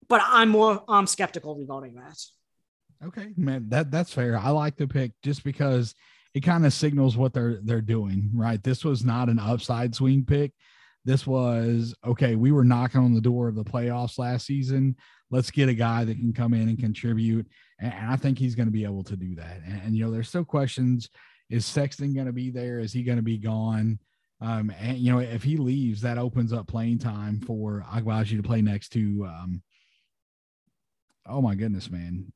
but 0.08 0.22
I'm 0.24 0.48
more 0.48 0.82
um, 0.88 1.06
skeptical 1.06 1.54
regarding 1.54 1.96
that. 1.96 2.18
Okay, 3.04 3.28
man, 3.36 3.68
that 3.68 3.90
that's 3.90 4.12
fair. 4.12 4.36
I 4.36 4.48
like 4.48 4.76
the 4.76 4.88
pick 4.88 5.12
just 5.22 5.44
because 5.44 5.94
it 6.34 6.40
kind 6.40 6.66
of 6.66 6.72
signals 6.72 7.16
what 7.16 7.32
they're 7.32 7.60
they're 7.62 7.80
doing, 7.80 8.30
right? 8.34 8.62
This 8.62 8.84
was 8.84 9.04
not 9.04 9.28
an 9.28 9.38
upside 9.38 9.94
swing 9.94 10.24
pick. 10.24 10.52
This 11.08 11.26
was 11.26 11.94
okay. 12.06 12.36
We 12.36 12.52
were 12.52 12.64
knocking 12.64 13.00
on 13.00 13.14
the 13.14 13.20
door 13.22 13.48
of 13.48 13.54
the 13.54 13.64
playoffs 13.64 14.18
last 14.18 14.44
season. 14.44 14.94
Let's 15.30 15.50
get 15.50 15.70
a 15.70 15.74
guy 15.74 16.04
that 16.04 16.18
can 16.18 16.34
come 16.34 16.52
in 16.52 16.68
and 16.68 16.78
contribute. 16.78 17.46
And, 17.80 17.94
I 18.10 18.16
think 18.16 18.38
he's 18.38 18.54
going 18.54 18.66
to 18.66 18.72
be 18.72 18.84
able 18.84 19.02
to 19.04 19.16
do 19.16 19.34
that. 19.36 19.62
And, 19.64 19.80
and, 19.80 19.96
you 19.96 20.04
know, 20.04 20.10
there's 20.10 20.28
still 20.28 20.44
questions. 20.44 21.08
Is 21.48 21.64
Sexton 21.64 22.12
going 22.12 22.26
to 22.26 22.32
be 22.34 22.50
there? 22.50 22.78
Is 22.78 22.92
he 22.92 23.04
going 23.04 23.16
to 23.16 23.22
be 23.22 23.38
gone? 23.38 23.98
Um, 24.42 24.70
and 24.78 24.98
you 24.98 25.10
know, 25.10 25.20
if 25.20 25.42
he 25.42 25.56
leaves, 25.56 26.02
that 26.02 26.18
opens 26.18 26.52
up 26.52 26.66
playing 26.66 26.98
time 26.98 27.40
for 27.40 27.86
Agbaji 27.90 28.36
to 28.36 28.42
play 28.42 28.60
next 28.60 28.90
to 28.90 29.26
um, 29.26 29.62
oh 31.26 31.40
my 31.40 31.54
goodness, 31.54 31.90
man. 31.90 32.30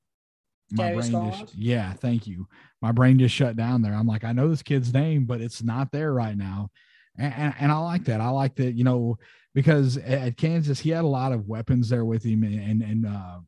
My 0.70 0.95
brain 0.95 1.12
just 1.12 1.55
yeah, 1.55 1.93
thank 1.93 2.27
you. 2.27 2.47
My 2.81 2.91
brain 2.91 3.18
just 3.18 3.35
shut 3.35 3.55
down 3.55 3.83
there. 3.83 3.93
I'm 3.93 4.07
like, 4.07 4.25
I 4.25 4.33
know 4.33 4.49
this 4.49 4.62
kid's 4.62 4.95
name, 4.95 5.27
but 5.27 5.43
it's 5.43 5.62
not 5.62 5.93
there 5.93 6.14
right 6.14 6.39
now 6.39 6.70
and, 7.18 7.34
and, 7.34 7.54
and 7.60 7.72
I 7.72 7.78
like 7.78 8.04
that. 8.04 8.20
I 8.20 8.28
like 8.30 8.56
that, 8.56 8.72
you 8.72 8.84
know, 8.84 9.18
because 9.54 9.96
at 9.98 10.36
Kansas 10.36 10.80
he 10.80 10.90
had 10.90 11.04
a 11.04 11.08
lot 11.08 11.32
of 11.32 11.48
weapons 11.48 11.88
there 11.88 12.04
with 12.04 12.24
him, 12.24 12.42
and 12.42 12.82
and 12.82 13.06
uh, 13.06 13.38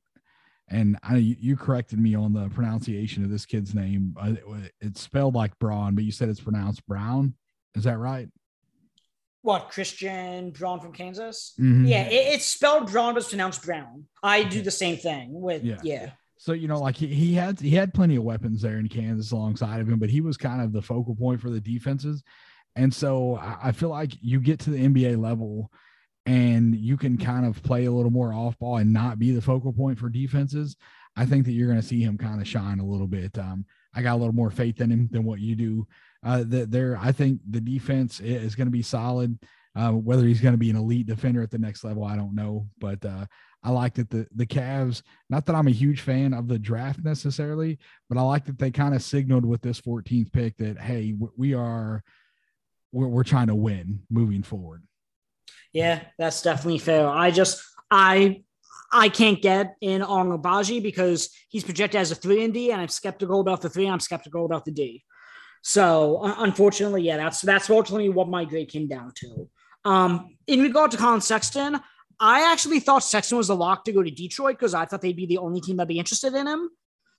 and 0.68 0.98
I 1.02 1.16
you 1.16 1.56
corrected 1.56 1.98
me 1.98 2.14
on 2.14 2.32
the 2.32 2.48
pronunciation 2.50 3.24
of 3.24 3.30
this 3.30 3.46
kid's 3.46 3.74
name. 3.74 4.14
Uh, 4.20 4.34
it's 4.80 5.00
spelled 5.00 5.34
like 5.34 5.58
Braun, 5.58 5.94
but 5.94 6.04
you 6.04 6.12
said 6.12 6.28
it's 6.28 6.40
pronounced 6.40 6.86
Brown. 6.86 7.34
Is 7.74 7.84
that 7.84 7.98
right? 7.98 8.28
What 9.42 9.68
Christian 9.70 10.50
Braun 10.52 10.80
from 10.80 10.92
Kansas? 10.92 11.52
Mm-hmm. 11.60 11.86
Yeah, 11.86 12.04
it, 12.04 12.34
it's 12.34 12.46
spelled 12.46 12.90
Braun, 12.90 13.14
but 13.14 13.22
it's 13.22 13.28
pronounced 13.28 13.64
Brown. 13.64 14.04
I 14.22 14.42
do 14.42 14.62
the 14.62 14.70
same 14.70 14.96
thing 14.96 15.40
with 15.40 15.62
yeah. 15.62 15.80
yeah. 15.82 16.10
So 16.36 16.52
you 16.52 16.68
know, 16.68 16.78
like 16.78 16.96
he, 16.96 17.06
he 17.06 17.34
had 17.34 17.60
he 17.60 17.70
had 17.70 17.94
plenty 17.94 18.16
of 18.16 18.24
weapons 18.24 18.60
there 18.60 18.78
in 18.78 18.88
Kansas 18.88 19.32
alongside 19.32 19.80
of 19.80 19.88
him, 19.88 19.98
but 19.98 20.10
he 20.10 20.20
was 20.20 20.36
kind 20.36 20.60
of 20.60 20.72
the 20.72 20.82
focal 20.82 21.14
point 21.14 21.40
for 21.40 21.50
the 21.50 21.60
defenses. 21.60 22.22
And 22.76 22.92
so 22.92 23.38
I 23.40 23.72
feel 23.72 23.88
like 23.88 24.12
you 24.20 24.40
get 24.40 24.58
to 24.60 24.70
the 24.70 24.78
NBA 24.78 25.20
level 25.20 25.70
and 26.26 26.74
you 26.74 26.96
can 26.96 27.18
kind 27.18 27.46
of 27.46 27.62
play 27.62 27.84
a 27.84 27.92
little 27.92 28.10
more 28.10 28.32
off 28.32 28.58
ball 28.58 28.78
and 28.78 28.92
not 28.92 29.18
be 29.18 29.30
the 29.30 29.42
focal 29.42 29.72
point 29.72 29.98
for 29.98 30.08
defenses. 30.08 30.76
I 31.16 31.26
think 31.26 31.44
that 31.44 31.52
you're 31.52 31.68
going 31.68 31.80
to 31.80 31.86
see 31.86 32.02
him 32.02 32.18
kind 32.18 32.40
of 32.40 32.48
shine 32.48 32.80
a 32.80 32.84
little 32.86 33.06
bit. 33.06 33.38
Um, 33.38 33.64
I 33.94 34.02
got 34.02 34.14
a 34.14 34.16
little 34.16 34.34
more 34.34 34.50
faith 34.50 34.80
in 34.80 34.90
him 34.90 35.08
than 35.12 35.24
what 35.24 35.40
you 35.40 35.54
do. 35.54 35.86
Uh, 36.24 36.42
that 36.48 36.70
there, 36.70 36.98
I 37.00 37.12
think 37.12 37.40
the 37.48 37.60
defense 37.60 38.20
is 38.20 38.54
going 38.54 38.66
to 38.66 38.72
be 38.72 38.82
solid. 38.82 39.38
Uh, 39.76 39.90
whether 39.90 40.24
he's 40.24 40.40
going 40.40 40.54
to 40.54 40.58
be 40.58 40.70
an 40.70 40.76
elite 40.76 41.06
defender 41.06 41.42
at 41.42 41.50
the 41.50 41.58
next 41.58 41.84
level, 41.84 42.04
I 42.04 42.16
don't 42.16 42.34
know. 42.34 42.68
But 42.78 43.04
uh, 43.04 43.26
I 43.62 43.70
like 43.70 43.94
that 43.94 44.08
the 44.08 44.26
the 44.34 44.46
Cavs. 44.46 45.02
Not 45.28 45.46
that 45.46 45.56
I'm 45.56 45.66
a 45.66 45.72
huge 45.72 46.00
fan 46.00 46.32
of 46.32 46.46
the 46.46 46.60
draft 46.60 47.02
necessarily, 47.02 47.78
but 48.08 48.16
I 48.16 48.22
like 48.22 48.44
that 48.46 48.58
they 48.58 48.70
kind 48.70 48.94
of 48.94 49.02
signaled 49.02 49.44
with 49.44 49.62
this 49.62 49.80
14th 49.80 50.32
pick 50.32 50.56
that 50.58 50.78
hey, 50.78 51.16
we 51.36 51.54
are 51.54 52.04
we're, 52.94 53.08
we're 53.08 53.24
trying 53.24 53.48
to 53.48 53.54
win 53.54 54.00
moving 54.08 54.42
forward. 54.42 54.82
Yeah, 55.72 56.00
that's 56.18 56.40
definitely 56.42 56.78
fair. 56.78 57.08
I 57.08 57.30
just 57.30 57.62
I 57.90 58.44
I 58.92 59.08
can't 59.08 59.42
get 59.42 59.74
in 59.80 60.02
on 60.02 60.30
Agbaji 60.30 60.82
because 60.82 61.30
he's 61.48 61.64
projected 61.64 62.00
as 62.00 62.12
a 62.12 62.14
three 62.14 62.44
and 62.44 62.54
D, 62.54 62.70
and 62.70 62.80
I'm 62.80 62.88
skeptical 62.88 63.40
about 63.40 63.60
the 63.60 63.68
three. 63.68 63.88
I'm 63.88 64.00
skeptical 64.00 64.44
about 64.44 64.64
the 64.64 64.70
D. 64.70 65.02
So 65.62 66.20
unfortunately, 66.22 67.02
yeah, 67.02 67.16
that's 67.16 67.40
that's 67.40 67.68
ultimately 67.68 68.08
what 68.08 68.28
my 68.28 68.44
grade 68.44 68.68
came 68.68 68.86
down 68.86 69.12
to. 69.16 69.50
Um, 69.84 70.36
in 70.46 70.60
regard 70.60 70.92
to 70.92 70.96
Collin 70.96 71.20
Sexton, 71.20 71.80
I 72.20 72.52
actually 72.52 72.80
thought 72.80 73.02
Sexton 73.02 73.36
was 73.36 73.48
a 73.48 73.54
lock 73.54 73.84
to 73.84 73.92
go 73.92 74.02
to 74.02 74.10
Detroit 74.10 74.58
because 74.58 74.74
I 74.74 74.84
thought 74.84 75.00
they'd 75.00 75.16
be 75.16 75.26
the 75.26 75.38
only 75.38 75.60
team 75.60 75.76
that'd 75.76 75.88
be 75.88 75.98
interested 75.98 76.34
in 76.34 76.46
him. 76.46 76.70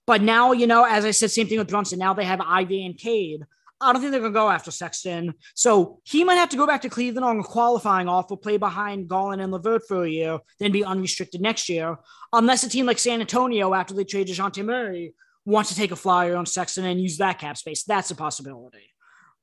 But 0.08 0.22
now, 0.22 0.52
you 0.52 0.68
know, 0.68 0.86
as 0.86 1.04
I 1.04 1.12
said, 1.12 1.32
same 1.32 1.48
thing 1.48 1.58
with 1.58 1.68
Brunson. 1.68 2.00
Now 2.00 2.14
they 2.14 2.26
have 2.26 2.40
Ivey 2.40 2.86
and 2.86 2.98
Cade. 2.98 3.42
I 3.82 3.92
don't 3.92 4.02
think 4.02 4.12
they're 4.12 4.22
going 4.22 4.34
to 4.34 4.40
go 4.40 4.50
after 4.50 4.72
Sexton. 4.72 5.34
So 5.54 6.00
he 6.06 6.24
might 6.24 6.36
have 6.36 6.50
to 6.50 6.58
go 6.58 6.66
back 6.66 6.82
to 6.84 6.90
Cleveland 6.90 7.26
on 7.26 7.40
a 7.40 7.44
qualifying 7.44 8.08
offer, 8.08 8.38
play 8.38 8.58
behind 8.58 9.10
Garland 9.10 9.42
and 9.42 9.52
LeVert 9.52 9.88
for 9.88 10.04
a 10.04 10.10
year, 10.10 10.40
then 10.60 10.72
be 10.72 10.84
unrestricted 10.84 11.42
next 11.42 11.68
year, 11.68 11.98
unless 12.32 12.64
a 12.64 12.70
team 12.70 12.86
like 12.86 13.00
San 13.00 13.20
Antonio, 13.20 13.74
after 13.74 13.94
they 13.94 14.06
trade 14.06 14.28
DeJounte 14.28 14.64
Murray, 14.64 15.14
wants 15.46 15.70
to 15.70 15.76
take 15.76 15.92
a 15.92 15.96
flyer 15.96 16.36
on 16.36 16.46
Sexton 16.46 16.86
and 16.86 17.02
use 17.02 17.18
that 17.18 17.40
cap 17.40 17.58
space. 17.58 17.84
That's 17.84 18.12
a 18.12 18.16
possibility. 18.16 18.94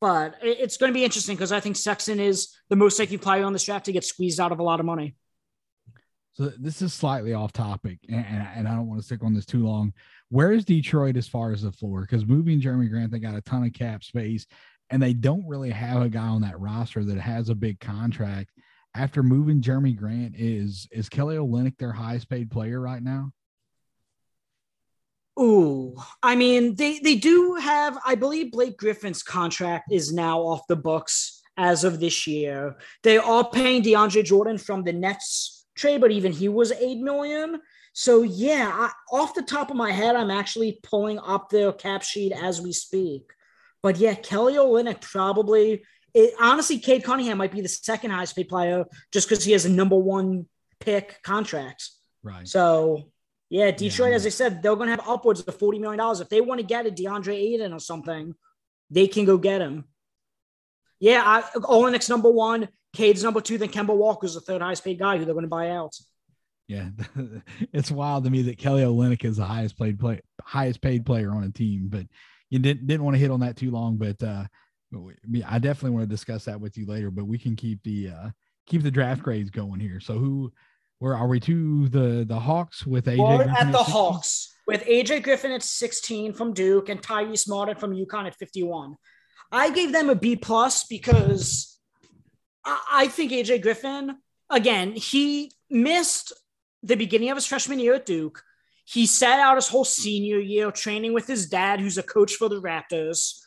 But 0.01 0.35
it's 0.43 0.79
going 0.79 0.91
to 0.91 0.95
be 0.95 1.05
interesting 1.05 1.37
because 1.37 1.53
I 1.53 1.61
think 1.61 1.77
Sexton 1.77 2.19
is 2.19 2.57
the 2.69 2.77
most 2.77 2.99
likely 2.99 3.19
player 3.19 3.45
on 3.45 3.53
this 3.53 3.65
draft 3.65 3.85
to 3.85 3.93
get 3.93 4.05
squeezed 4.05 4.41
out 4.41 4.51
of 4.51 4.59
a 4.59 4.65
lot 4.65 4.81
of 4.81 4.87
money. 4.87 5.15
So 6.35 6.51
this 6.59 6.81
is 6.81 6.95
slightly 6.95 7.35
off 7.35 7.53
topic, 7.53 7.99
and, 8.09 8.25
and 8.57 8.67
I 8.67 8.75
don't 8.75 8.89
want 8.89 9.01
to 9.01 9.05
stick 9.05 9.23
on 9.23 9.35
this 9.35 9.45
too 9.45 9.67
long. 9.67 9.93
Where 10.31 10.53
is 10.53 10.65
Detroit 10.65 11.19
as 11.19 11.29
far 11.29 11.53
as 11.53 11.63
the 11.63 11.73
floor? 11.73 12.03
Because 12.03 12.25
moving 12.25 12.61
Jerami 12.61 12.89
Grant, 12.89 13.13
they 13.13 13.19
got 13.19 13.35
a 13.35 13.43
ton 13.43 13.65
of 13.65 13.75
cap 13.75 14.03
space, 14.03 14.47
and 14.89 15.03
they 15.03 15.13
don't 15.13 15.47
really 15.47 15.71
have 15.71 16.01
a 16.01 16.09
guy 16.09 16.27
on 16.27 16.41
that 16.41 16.59
roster 16.59 17.05
that 17.05 17.19
has 17.19 17.51
a 17.51 17.55
big 17.55 17.81
contract. 17.81 18.51
After 18.95 19.23
moving 19.23 19.61
Jerami 19.61 19.95
Grant, 19.95 20.35
is 20.37 20.89
is 20.91 21.11
Kelly 21.11 21.37
Olynyk 21.37 21.77
their 21.77 21.93
highest 21.93 22.31
paid 22.31 22.51
player 22.51 22.81
right 22.81 23.03
now? 23.03 23.33
Ooh, 25.39 25.97
I 26.23 26.35
mean, 26.35 26.77
they 26.77 26.99
they 26.99 27.17
do 27.17 27.57
have. 27.57 27.99
I 28.07 28.15
believe 28.15 28.53
Blake 28.53 28.79
Griffin's 28.79 29.23
contract 29.23 29.93
is 29.93 30.13
now 30.15 30.41
off 30.41 30.67
the 30.67 30.77
books 30.77 31.43
as 31.59 31.85
of 31.85 32.01
this 32.01 32.27
year. 32.27 32.77
They 33.03 33.19
are 33.19 33.49
paying 33.51 33.83
DeAndre 33.83 34.25
Jordan 34.25 34.57
from 34.57 34.83
the 34.83 34.93
Nets 34.93 35.62
trade, 35.75 36.01
but 36.01 36.11
even 36.11 36.33
he 36.33 36.49
was 36.49 36.73
eight 36.73 36.99
million. 36.99 37.61
So 37.93 38.23
yeah, 38.23 38.71
I, 38.73 38.91
off 39.15 39.35
the 39.35 39.43
top 39.43 39.71
of 39.71 39.77
my 39.77 39.93
head, 39.93 40.17
I'm 40.17 40.31
actually 40.31 40.79
pulling 40.83 41.19
up 41.19 41.51
the 41.51 41.73
cap 41.75 42.03
sheet 42.03 42.33
as 42.33 42.61
we 42.61 42.73
speak. 42.73 43.31
But 43.83 43.99
yeah, 43.99 44.15
Kelly 44.15 44.55
Olynyk 44.55 45.01
probably. 45.01 45.85
It, 46.15 46.35
honestly, 46.41 46.79
Cade 46.79 47.05
Cunningham 47.05 47.39
might 47.39 47.53
be 47.53 47.63
the 47.63 47.69
second 47.69 48.11
highest 48.11 48.37
paid 48.37 48.49
player 48.49 48.85
just 49.13 49.29
because 49.29 49.45
he 49.45 49.53
has 49.53 49.65
a 49.65 49.71
number 49.71 49.97
one 49.97 50.47
pick 50.81 51.23
contract. 51.23 51.89
Right. 52.23 52.47
So 52.47 53.13
yeah, 53.53 53.71
Detroit, 53.71 54.11
yeah. 54.11 54.17
as 54.17 54.25
I 54.25 54.31
said, 54.31 54.63
they're 54.63 54.77
going 54.77 54.89
to 54.89 54.97
have 54.97 55.07
upwards 55.07 55.41
of 55.41 55.59
$40 55.59 55.79
million. 55.79 56.01
If 56.21 56.29
they 56.31 56.41
want 56.41 56.61
to 56.61 56.67
get 56.67 56.87
a 56.87 56.91
DeAndre 56.91 57.35
Ayton 57.35 57.75
or 57.75 57.81
something, 57.81 58.35
they 58.91 59.07
can 59.07 59.27
go 59.27 59.37
get 59.37 59.61
him. 59.61 59.85
Yeah, 61.01 61.23
I, 61.23 61.43
Olynyk's 61.59 62.09
number 62.09 62.31
one, 62.31 62.69
Cade's 62.93 63.23
number 63.25 63.41
two, 63.41 63.59
then 63.59 63.71
Kemba 63.71 63.97
Walker's 63.97 64.35
the 64.35 64.41
third 64.41 64.63
highest 64.63 64.85
paid 64.85 64.99
guy 64.99 65.17
who 65.17 65.25
they're 65.25 65.35
going 65.35 65.45
to 65.45 65.49
buy 65.49 65.71
out. 65.71 65.97
Yeah, 66.69 66.89
it's 67.73 67.91
wild 67.91 68.25
to 68.25 68.31
me 68.31 68.43
that 68.43 68.59
Kelly 68.59 68.83
Olynyk 68.83 69.25
is 69.25 69.37
the 69.37 69.45
highest 69.45 69.79
paid 69.79 69.99
play, 69.99 70.21
highest 70.43 70.81
paid 70.81 71.05
player 71.05 71.33
on 71.33 71.45
a 71.45 71.51
team. 71.51 71.89
But 71.89 72.07
you 72.51 72.59
didn't 72.59 72.87
didn't 72.87 73.05
want 73.05 73.15
to 73.15 73.21
hit 73.21 73.31
on 73.31 73.41
that 73.41 73.57
too 73.57 73.71
long. 73.71 73.97
But 73.97 74.23
uh, 74.23 74.45
I 75.47 75.59
definitely 75.59 75.91
want 75.91 76.05
to 76.05 76.15
discuss 76.15 76.45
that 76.45 76.61
with 76.61 76.77
you 76.77 76.87
later. 76.87 77.11
But 77.11 77.25
we 77.25 77.39
can 77.39 77.57
keep 77.57 77.83
the 77.83 78.11
uh, 78.11 78.31
keep 78.67 78.83
the 78.83 78.91
draft 78.91 79.23
grades 79.23 79.51
going 79.51 79.81
here. 79.81 80.01
So 80.01 80.19
who 80.19 80.53
where 80.99 81.17
are 81.17 81.27
we 81.27 81.41
to 81.41 81.89
the 81.89 82.25
the 82.27 82.39
Hawks 82.39 82.87
with 82.87 83.07
AJ? 83.07 83.37
Griffin 83.37 83.55
at 83.57 83.73
the 83.73 83.79
16? 83.79 83.93
Hawks 83.93 84.57
with 84.67 84.85
AJ 84.85 85.23
Griffin 85.25 85.53
at 85.53 85.63
16 85.63 86.33
from 86.33 86.53
Duke 86.55 86.89
and 86.89 87.03
Tyrese 87.03 87.49
Martin 87.49 87.77
from 87.77 87.93
UConn 87.93 88.27
at 88.27 88.37
51. 88.37 88.95
I 89.51 89.71
gave 89.71 89.93
them 89.93 90.09
a 90.09 90.15
B 90.15 90.37
plus 90.37 90.85
because 90.85 91.72
I 92.65 93.09
think 93.09 93.33
AJ 93.33 93.63
Griffin 93.63 94.19
again 94.51 94.93
he 94.93 95.51
missed 95.71 96.33
the 96.83 96.97
beginning 96.97 97.31
of 97.31 97.37
his 97.37 97.47
freshman 97.47 97.79
year 97.79 97.95
at 97.95 98.07
Duke. 98.07 98.43
He 98.85 99.07
sat 99.07 99.39
out 99.39 99.57
his 99.57 99.69
whole 99.69 99.85
senior 99.85 100.39
year 100.39 100.71
training 100.71 101.13
with 101.13 101.27
his 101.27 101.49
dad, 101.49 101.81
who's 101.81 101.99
a 101.99 102.03
coach 102.03 102.35
for 102.35 102.49
the 102.49 102.61
Raptors. 102.61 103.39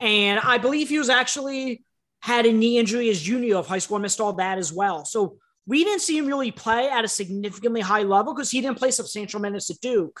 And 0.00 0.40
I 0.40 0.58
believe 0.58 0.88
he 0.88 0.98
was 0.98 1.08
actually 1.08 1.84
had 2.20 2.46
a 2.46 2.52
knee 2.52 2.78
injury 2.78 3.08
as 3.08 3.22
junior 3.22 3.56
of 3.56 3.66
high 3.66 3.78
school 3.78 3.98
missed 3.98 4.20
all 4.20 4.32
that 4.34 4.58
as 4.58 4.72
well. 4.72 5.04
So 5.04 5.38
we 5.66 5.84
didn't 5.84 6.02
see 6.02 6.18
him 6.18 6.26
really 6.26 6.50
play 6.50 6.88
at 6.88 7.04
a 7.04 7.08
significantly 7.08 7.80
high 7.80 8.02
level 8.02 8.34
because 8.34 8.50
he 8.50 8.60
didn't 8.60 8.78
play 8.78 8.90
substantial 8.90 9.40
minutes 9.40 9.70
at 9.70 9.80
Duke 9.80 10.20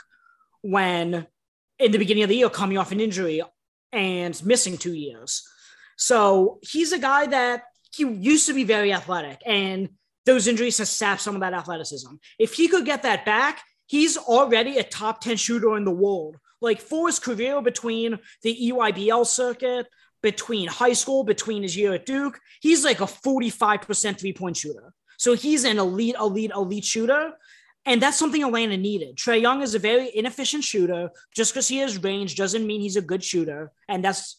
when 0.62 1.26
in 1.78 1.92
the 1.92 1.98
beginning 1.98 2.22
of 2.22 2.28
the 2.28 2.36
year 2.36 2.50
coming 2.50 2.78
off 2.78 2.92
an 2.92 3.00
injury 3.00 3.42
and 3.92 4.44
missing 4.44 4.78
two 4.78 4.94
years. 4.94 5.46
So 5.96 6.58
he's 6.62 6.92
a 6.92 6.98
guy 6.98 7.26
that 7.26 7.64
he 7.94 8.04
used 8.04 8.46
to 8.46 8.54
be 8.54 8.64
very 8.64 8.92
athletic 8.92 9.40
and 9.46 9.90
those 10.26 10.46
injuries 10.46 10.78
have 10.78 10.88
sapped 10.88 11.22
some 11.22 11.34
of 11.34 11.40
that 11.40 11.54
athleticism. 11.54 12.14
If 12.38 12.54
he 12.54 12.68
could 12.68 12.84
get 12.84 13.02
that 13.02 13.24
back, 13.24 13.62
he's 13.86 14.16
already 14.16 14.78
a 14.78 14.84
top 14.84 15.20
10 15.20 15.36
shooter 15.36 15.76
in 15.76 15.84
the 15.84 15.90
world. 15.90 16.36
Like 16.60 16.80
for 16.80 17.08
his 17.08 17.18
career 17.18 17.60
between 17.62 18.18
the 18.42 18.70
EYBL 18.70 19.26
circuit, 19.26 19.86
between 20.22 20.68
high 20.68 20.92
school, 20.92 21.24
between 21.24 21.62
his 21.62 21.76
year 21.76 21.94
at 21.94 22.06
Duke, 22.06 22.38
he's 22.60 22.84
like 22.84 23.00
a 23.00 23.04
45% 23.04 24.20
three 24.20 24.32
point 24.32 24.56
shooter. 24.56 24.92
So 25.18 25.34
he's 25.34 25.64
an 25.64 25.78
elite, 25.78 26.16
elite, 26.18 26.52
elite 26.54 26.84
shooter. 26.84 27.32
And 27.86 28.02
that's 28.02 28.18
something 28.18 28.44
Atlanta 28.44 28.76
needed. 28.76 29.16
Trae 29.16 29.40
Young 29.40 29.62
is 29.62 29.74
a 29.74 29.78
very 29.78 30.14
inefficient 30.14 30.64
shooter. 30.64 31.10
Just 31.34 31.52
because 31.52 31.66
he 31.66 31.78
has 31.78 32.02
range 32.02 32.36
doesn't 32.36 32.66
mean 32.66 32.82
he's 32.82 32.96
a 32.96 33.02
good 33.02 33.24
shooter. 33.24 33.72
And 33.88 34.04
that's 34.04 34.36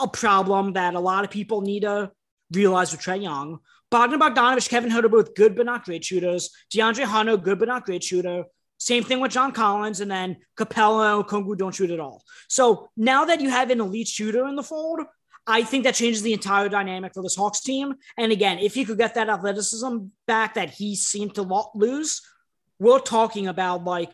a 0.00 0.06
problem 0.06 0.74
that 0.74 0.94
a 0.94 1.00
lot 1.00 1.24
of 1.24 1.30
people 1.30 1.60
need 1.60 1.80
to 1.80 2.12
realize 2.52 2.92
with 2.92 3.00
Trae 3.00 3.22
Young. 3.22 3.58
Bogdan 3.90 4.20
Bogdanovich, 4.20 4.68
Kevin 4.68 4.90
Huerter, 4.90 5.10
both 5.10 5.34
good 5.34 5.56
but 5.56 5.66
not 5.66 5.84
great 5.84 6.04
shooters. 6.04 6.50
DeAndre 6.72 7.04
Hunter, 7.04 7.36
good 7.36 7.58
but 7.58 7.68
not 7.68 7.84
great 7.84 8.04
shooter. 8.04 8.44
Same 8.78 9.02
thing 9.02 9.18
with 9.20 9.32
John 9.32 9.52
Collins, 9.52 10.00
and 10.00 10.10
then 10.10 10.36
Capela 10.56 11.16
and 11.16 11.26
Okongwu 11.26 11.56
don't 11.56 11.74
shoot 11.74 11.90
at 11.90 11.98
all. 11.98 12.22
So 12.48 12.90
now 12.96 13.24
that 13.24 13.40
you 13.40 13.50
have 13.50 13.70
an 13.70 13.80
elite 13.80 14.08
shooter 14.08 14.46
in 14.46 14.56
the 14.56 14.62
fold, 14.62 15.00
I 15.46 15.62
think 15.62 15.84
that 15.84 15.94
changes 15.94 16.22
the 16.22 16.34
entire 16.34 16.68
dynamic 16.68 17.14
for 17.14 17.22
this 17.22 17.34
Hawks 17.34 17.60
team. 17.60 17.94
And 18.18 18.30
again, 18.30 18.58
if 18.58 18.76
you 18.76 18.84
could 18.84 18.98
get 18.98 19.14
that 19.14 19.30
athleticism 19.30 19.96
back 20.26 20.54
that 20.54 20.70
he 20.70 20.94
seemed 20.94 21.34
to 21.36 21.68
lose, 21.74 22.20
we're 22.78 23.00
talking 23.00 23.48
about 23.48 23.82
like 23.82 24.10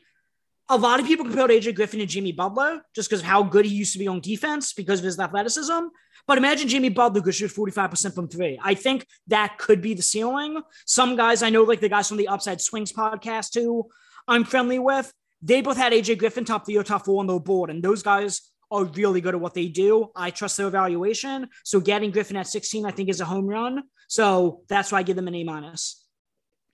a 0.69 0.77
lot 0.77 1.01
of 1.01 1.07
people 1.07 1.27
compared 1.27 1.51
AJ 1.51 1.75
Griffin 1.75 2.01
and 2.01 2.09
Jimmy 2.09 2.33
Butler 2.33 2.83
just 2.95 3.11
because 3.11 3.21
of 3.21 3.27
how 3.27 3.43
good 3.43 3.67
he 3.67 3.75
used 3.75 3.93
to 3.93 3.99
be 3.99 4.09
on 4.09 4.21
defense 4.21 4.73
because 4.73 5.01
of 5.01 5.05
his 5.05 5.19
athleticism. 5.19 5.89
But 6.27 6.39
imagine 6.39 6.69
Jimmy 6.69 6.89
Butler 6.89 7.21
could 7.21 7.35
shoot 7.35 7.51
45% 7.51 8.15
from 8.15 8.29
three. 8.29 8.59
I 8.63 8.75
think 8.75 9.07
that 9.27 9.59
could 9.59 9.83
be 9.83 9.95
the 9.95 10.03
ceiling. 10.03 10.63
Some 10.87 11.17
guys 11.17 11.43
I 11.43 11.51
know, 11.51 11.63
like 11.63 11.81
the 11.81 11.89
guys 11.89 12.09
from 12.09 12.17
the 12.17 12.29
Upside 12.29 12.61
Swings 12.61 12.93
podcast, 12.93 13.51
too, 13.51 13.87
I'm 14.27 14.45
friendly 14.45 14.79
with, 14.79 15.13
they 15.43 15.61
both 15.61 15.77
had 15.77 15.93
AJ 15.93 16.19
Griffin 16.19 16.45
top 16.45 16.67
or 16.69 16.83
top 16.83 17.05
four 17.05 17.21
on 17.21 17.27
the 17.27 17.39
board. 17.39 17.69
And 17.69 17.83
those 17.83 18.03
guys 18.03 18.41
are 18.71 18.85
really 18.85 19.21
good 19.21 19.35
at 19.35 19.41
what 19.41 19.55
they 19.55 19.69
do. 19.69 20.09
I 20.17 20.31
trust 20.31 20.57
their 20.57 20.67
evaluation. 20.67 21.49
So 21.65 21.81
getting 21.81 22.11
Griffin 22.11 22.37
at 22.37 22.47
16, 22.47 22.87
I 22.87 22.91
think, 22.91 23.09
is 23.11 23.21
a 23.21 23.25
home 23.25 23.47
run. 23.47 23.83
So 24.09 24.63
that's 24.69 24.91
why 24.91 24.99
I 24.99 25.03
give 25.03 25.17
them 25.17 25.29
an 25.29 25.35
A 25.35 25.45
minus. 25.45 26.03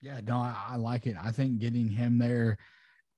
Yeah, 0.01 0.19
no, 0.25 0.37
I, 0.37 0.55
I, 0.69 0.75
like 0.77 1.05
it. 1.05 1.15
I 1.21 1.31
think 1.31 1.59
getting 1.59 1.89
him 1.89 2.17
there 2.17 2.57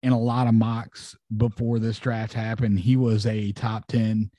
in 0.02 0.12
a 0.12 0.20
lot 0.20 0.48
of 0.48 0.54
mocks 0.54 1.16
before 1.38 1.80
this 1.80 1.98
draft 1.98 2.34
happened, 2.34 2.80
he 2.80 2.98
was 2.98 3.26
a 3.26 3.54
top 3.54 3.88
10. 3.88 4.30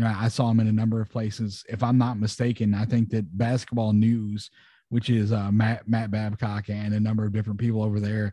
You 0.00 0.06
know, 0.06 0.16
I 0.18 0.28
saw 0.28 0.50
him 0.50 0.60
in 0.60 0.66
a 0.66 0.72
number 0.72 1.02
of 1.02 1.10
places. 1.10 1.62
If 1.68 1.82
I'm 1.82 1.98
not 1.98 2.18
mistaken, 2.18 2.72
I 2.72 2.86
think 2.86 3.10
that 3.10 3.36
basketball 3.36 3.92
news, 3.92 4.50
which 4.88 5.10
is 5.10 5.30
uh, 5.30 5.52
Matt, 5.52 5.86
Matt 5.86 6.10
Babcock 6.10 6.70
and 6.70 6.94
a 6.94 7.00
number 7.00 7.26
of 7.26 7.34
different 7.34 7.60
people 7.60 7.82
over 7.82 8.00
there, 8.00 8.32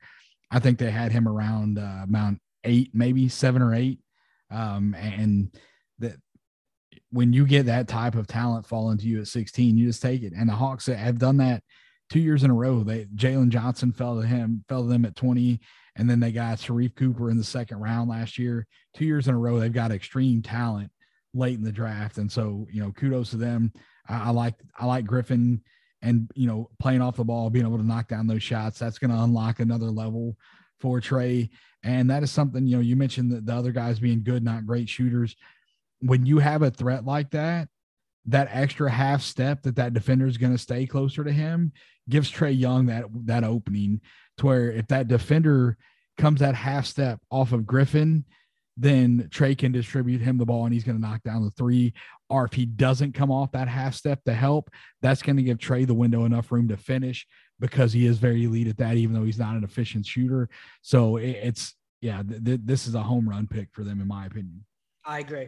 I 0.49 0.59
think 0.59 0.80
they 0.80 0.91
had 0.91 1.11
him 1.11 1.28
around 1.28 1.78
uh, 1.78 2.05
Mount 2.07 2.39
eight, 2.63 2.91
maybe 2.93 3.28
seven 3.28 3.61
or 3.61 3.76
eight 3.76 3.99
um, 4.49 4.95
and 4.97 5.53
that 5.99 6.13
when 7.11 7.34
you 7.34 7.45
get 7.45 7.65
that 7.65 7.89
type 7.89 8.15
of 8.15 8.28
talent 8.28 8.65
falling 8.65 8.97
to 8.99 9.05
you 9.05 9.20
at 9.20 9.28
16, 9.28 9.78
you 9.78 9.88
just 9.88 10.01
take 10.01 10.24
it. 10.24 10.32
And 10.34 10.47
the 10.47 10.53
Hawks 10.53 10.86
have 10.86 11.20
done 11.20 11.36
that 11.38 11.63
two 12.09 12.22
years 12.22 12.45
in 12.45 12.49
a 12.49 12.53
row. 12.53 12.82
They 12.82 13.07
Jalen 13.07 13.49
Johnson 13.49 13.91
fell 13.91 14.22
to 14.22 14.26
him, 14.26 14.63
fell 14.70 14.84
to 14.84 14.88
them 14.88 15.03
at 15.03 15.18
20, 15.18 15.59
and 15.97 16.09
then 16.09 16.22
they 16.22 16.32
got 16.32 16.59
Sharife 16.59 16.95
Cooper 16.95 17.30
in 17.30 17.36
the 17.36 17.43
second 17.43 17.80
round 17.80 18.09
last 18.09 18.38
year. 18.38 18.65
Two 18.95 19.03
years 19.03 19.28
in 19.28 19.36
a 19.36 19.38
row, 19.38 19.59
they've 19.59 19.74
got 19.74 19.91
extreme 19.91 20.41
talent 20.41 20.91
late 21.34 21.58
in 21.58 21.64
the 21.64 21.72
draft. 21.72 22.18
And 22.18 22.32
so, 22.32 22.68
you 22.72 22.82
know, 22.82 22.92
kudos 22.92 23.32
to 23.32 23.38
them. 23.38 23.72
I, 24.08 24.26
I 24.26 24.30
like 24.30 24.56
I 24.78 24.86
like 24.86 25.06
Griffin 25.06 25.62
and 26.02 26.30
you 26.36 26.48
know, 26.48 26.70
playing 26.80 27.02
off 27.02 27.18
the 27.18 27.26
ball, 27.26 27.50
being 27.50 27.66
able 27.66 27.78
to 27.78 27.86
knock 27.86 28.08
down 28.08 28.28
those 28.28 28.44
shots. 28.44 28.80
That's 28.80 29.00
going 29.00 29.12
to 29.12 29.24
unlock 29.24 29.60
another 29.60 29.90
level 29.90 30.38
for 30.80 31.00
Trae. 31.00 31.50
And 31.84 32.10
that 32.10 32.24
is 32.24 32.32
something, 32.32 32.66
you 32.68 32.76
know, 32.76 32.82
you 32.82 32.96
mentioned 32.96 33.32
the, 33.32 33.42
the 33.42 33.54
other 33.54 33.72
guys 33.72 34.00
being 34.00 34.24
good, 34.24 34.44
not 34.44 34.66
great 34.66 34.90
shooters. 34.90 35.36
When 36.00 36.26
you 36.26 36.40
have 36.40 36.62
a 36.62 36.70
threat 36.72 37.06
like 37.06 37.32
that, 37.32 37.70
that 38.28 38.50
extra 38.52 38.92
half 38.92 39.22
step 39.22 39.64
that 39.64 39.78
that 39.78 39.94
defender 39.94 40.28
is 40.28 40.38
going 40.38 40.52
to 40.52 40.58
stay 40.58 40.86
closer 40.86 41.24
to 41.24 41.32
him 41.32 41.72
gives 42.10 42.32
Trae 42.32 42.58
Young 42.58 42.88
that 42.88 43.06
that 43.26 43.44
opening 43.44 44.02
to 44.38 44.46
where 44.46 44.72
if 44.72 44.88
that 44.88 45.08
defender 45.08 45.78
comes 46.18 46.42
that 46.42 46.56
half 46.56 46.86
step 46.86 47.20
off 47.32 47.54
of 47.54 47.66
Griffin, 47.66 48.26
then 48.78 49.28
Trae 49.32 49.58
can 49.58 49.72
distribute 49.72 50.22
him 50.22 50.38
the 50.38 50.46
ball 50.46 50.66
and 50.66 50.74
he's 50.74 50.84
going 50.84 50.98
to 50.98 51.02
knock 51.02 51.24
down 51.24 51.44
the 51.44 51.52
three. 51.52 51.94
Or 52.30 52.46
if 52.46 52.54
he 52.54 52.66
doesn't 52.66 53.14
come 53.14 53.32
off 53.32 53.52
that 53.54 53.68
half 53.68 53.96
step 53.96 54.24
to 54.26 54.34
help, 54.34 54.70
that's 55.02 55.24
going 55.24 55.38
to 55.38 55.44
give 55.44 55.58
Trae 55.58 55.88
the 55.88 55.94
window 55.94 56.26
enough 56.26 56.52
room 56.52 56.68
to 56.68 56.78
finish 56.78 57.26
because 57.60 57.92
he 57.92 58.06
is 58.06 58.20
very 58.20 58.44
elite 58.44 58.68
at 58.68 58.78
that, 58.78 58.96
even 58.96 59.16
though 59.16 59.24
he's 59.24 59.40
not 59.40 59.56
an 59.56 59.64
efficient 59.64 60.06
shooter. 60.06 60.48
So 60.82 61.18
it's, 61.18 61.74
yeah, 62.02 62.22
th- 62.22 62.44
th- 62.44 62.60
this 62.64 62.86
is 62.86 62.94
a 62.94 63.02
home 63.02 63.28
run 63.28 63.48
pick 63.48 63.70
for 63.72 63.84
them, 63.84 64.00
in 64.00 64.08
my 64.08 64.28
opinion. 64.28 64.64
I 65.04 65.20
agree. 65.20 65.48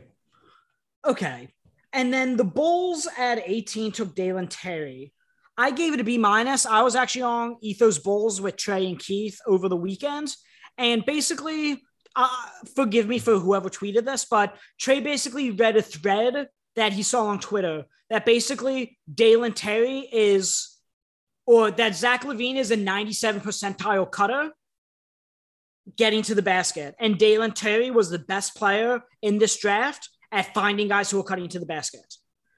Okay. 1.06 1.50
And 1.94 2.12
then 2.12 2.36
the 2.36 2.44
Bulls 2.44 3.08
at 3.18 3.44
18 3.46 3.92
took 3.92 4.16
Dalen 4.16 4.48
Terry. 4.48 5.14
I 5.58 5.72
gave 5.72 5.94
it 5.94 6.00
a 6.00 6.04
B 6.04 6.18
minus. 6.18 6.66
I 6.66 6.82
was 6.82 6.96
actually 6.96 7.24
on 7.24 7.58
Ethos 7.62 8.00
Bulls 8.00 8.40
with 8.40 8.56
Trey 8.56 8.88
and 8.88 8.98
Keith 8.98 9.40
over 9.46 9.68
the 9.68 9.76
weekend. 9.76 10.34
And 10.78 11.06
basically, 11.06 11.84
uh, 12.16 12.28
forgive 12.76 13.07
me 13.07 13.20
for 13.20 13.38
whoever 13.38 13.70
tweeted 13.70 14.05
this, 14.05 14.26
but 14.26 14.55
Trey 14.80 14.99
basically 14.99 15.51
read 15.51 15.78
a 15.78 15.82
thread 15.82 16.47
that 16.76 16.93
he 16.93 17.03
saw 17.03 17.28
on 17.28 17.39
Twitter 17.39 17.86
that 18.10 18.26
basically 18.26 18.97
Dalen 19.14 19.53
Terry 19.53 20.07
is, 20.12 20.78
or 21.45 21.72
that 21.72 21.95
Zach 21.95 22.24
LaVine 22.24 22.55
is 22.55 22.72
a 22.72 22.78
97 22.78 23.41
percentile 23.41 24.10
cutter 24.10 24.51
getting 25.97 26.22
to 26.24 26.36
the 26.36 26.41
basket. 26.41 26.95
And 26.99 27.18
Dalen 27.18 27.53
Terry 27.53 27.91
was 27.91 28.10
the 28.10 28.20
best 28.20 28.55
player 28.55 29.01
in 29.22 29.38
this 29.38 29.57
draft 29.57 30.10
at 30.32 30.53
finding 30.53 30.88
guys 30.88 31.10
who 31.10 31.20
are 31.20 31.24
cutting 31.24 31.49
to 31.49 31.60
the 31.60 31.66
basket. 31.66 32.14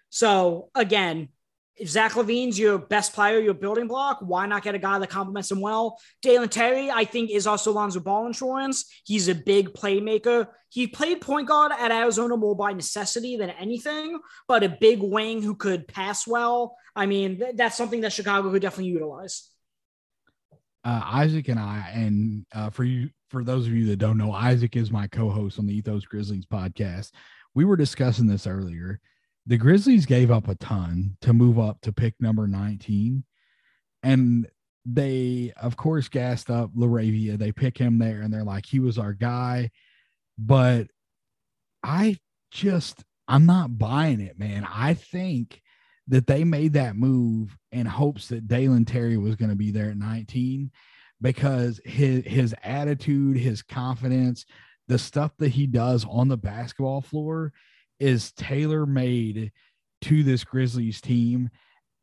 So 0.09 0.69
again, 0.75 1.29
if 1.77 1.89
Zach 1.89 2.13
LaVine's 2.13 2.59
your 2.59 2.77
best 2.77 3.13
player, 3.13 3.39
your 3.39 3.53
building 3.53 3.87
block, 3.87 4.19
why 4.21 4.45
not 4.45 4.63
get 4.63 4.75
a 4.75 4.79
guy 4.79 4.99
that 4.99 5.09
complements 5.09 5.49
him 5.49 5.61
well? 5.61 5.99
Dalen 6.21 6.49
Terry, 6.49 6.91
I 6.91 7.05
think, 7.05 7.31
is 7.31 7.47
also 7.47 7.71
Lonzo 7.71 7.99
Ball 7.99 8.27
insurance. 8.27 8.85
He's 9.05 9.27
a 9.27 9.35
big 9.35 9.73
playmaker. 9.73 10.47
He 10.69 10.87
played 10.87 11.21
point 11.21 11.47
guard 11.47 11.71
at 11.77 11.91
Arizona 11.91 12.37
more 12.37 12.55
by 12.55 12.73
necessity 12.73 13.37
than 13.37 13.49
anything, 13.51 14.19
but 14.47 14.63
a 14.63 14.77
big 14.79 15.01
wing 15.01 15.41
who 15.41 15.55
could 15.55 15.87
pass 15.87 16.27
well. 16.27 16.75
I 16.95 17.05
mean, 17.05 17.39
th- 17.39 17.55
that's 17.55 17.77
something 17.77 18.01
that 18.01 18.13
Chicago 18.13 18.51
could 18.51 18.61
definitely 18.61 18.91
utilize. 18.91 19.49
Uh, 20.83 21.01
Isaac 21.03 21.47
and 21.47 21.59
I, 21.59 21.91
and 21.93 22.45
uh, 22.53 22.69
for 22.69 22.83
you, 22.83 23.09
for 23.29 23.43
those 23.43 23.65
of 23.67 23.73
you 23.73 23.85
that 23.87 23.97
don't 23.97 24.17
know, 24.17 24.33
Isaac 24.33 24.75
is 24.75 24.91
my 24.91 25.07
co-host 25.07 25.57
on 25.57 25.67
the 25.67 25.75
Ethos 25.75 26.05
Grizzlies 26.05 26.45
podcast. 26.45 27.11
We 27.53 27.65
were 27.65 27.77
discussing 27.77 28.27
this 28.27 28.47
earlier 28.47 28.99
the 29.45 29.57
Grizzlies 29.57 30.05
gave 30.05 30.31
up 30.31 30.47
a 30.47 30.55
ton 30.55 31.17
to 31.21 31.33
move 31.33 31.57
up 31.57 31.81
to 31.81 31.91
pick 31.91 32.15
number 32.19 32.47
19. 32.47 33.23
And 34.03 34.47
they, 34.85 35.53
of 35.61 35.77
course, 35.77 36.09
gassed 36.09 36.49
up 36.49 36.71
LaRavia. 36.75 37.37
They 37.37 37.51
pick 37.51 37.77
him 37.77 37.99
there 37.99 38.21
and 38.21 38.33
they're 38.33 38.43
like, 38.43 38.65
he 38.65 38.79
was 38.79 38.97
our 38.97 39.13
guy. 39.13 39.71
But 40.37 40.87
I 41.83 42.17
just, 42.51 43.03
I'm 43.27 43.45
not 43.45 43.77
buying 43.77 44.21
it, 44.21 44.39
man. 44.39 44.67
I 44.71 44.93
think 44.93 45.61
that 46.07 46.27
they 46.27 46.43
made 46.43 46.73
that 46.73 46.95
move 46.95 47.57
in 47.71 47.85
hopes 47.85 48.27
that 48.29 48.47
Dalen 48.47 48.85
Terry 48.85 49.17
was 49.17 49.35
going 49.35 49.49
to 49.49 49.55
be 49.55 49.71
there 49.71 49.91
at 49.91 49.97
19 49.97 50.71
because 51.21 51.79
his 51.85 52.25
his 52.25 52.55
attitude, 52.63 53.37
his 53.37 53.61
confidence, 53.61 54.45
the 54.87 54.97
stuff 54.97 55.31
that 55.37 55.49
he 55.49 55.67
does 55.67 56.05
on 56.09 56.27
the 56.27 56.37
basketball 56.37 57.01
floor 57.01 57.53
is 58.01 58.31
tailor 58.31 58.85
made 58.85 59.51
to 60.01 60.23
this 60.23 60.43
Grizzlies 60.43 60.99
team. 60.99 61.49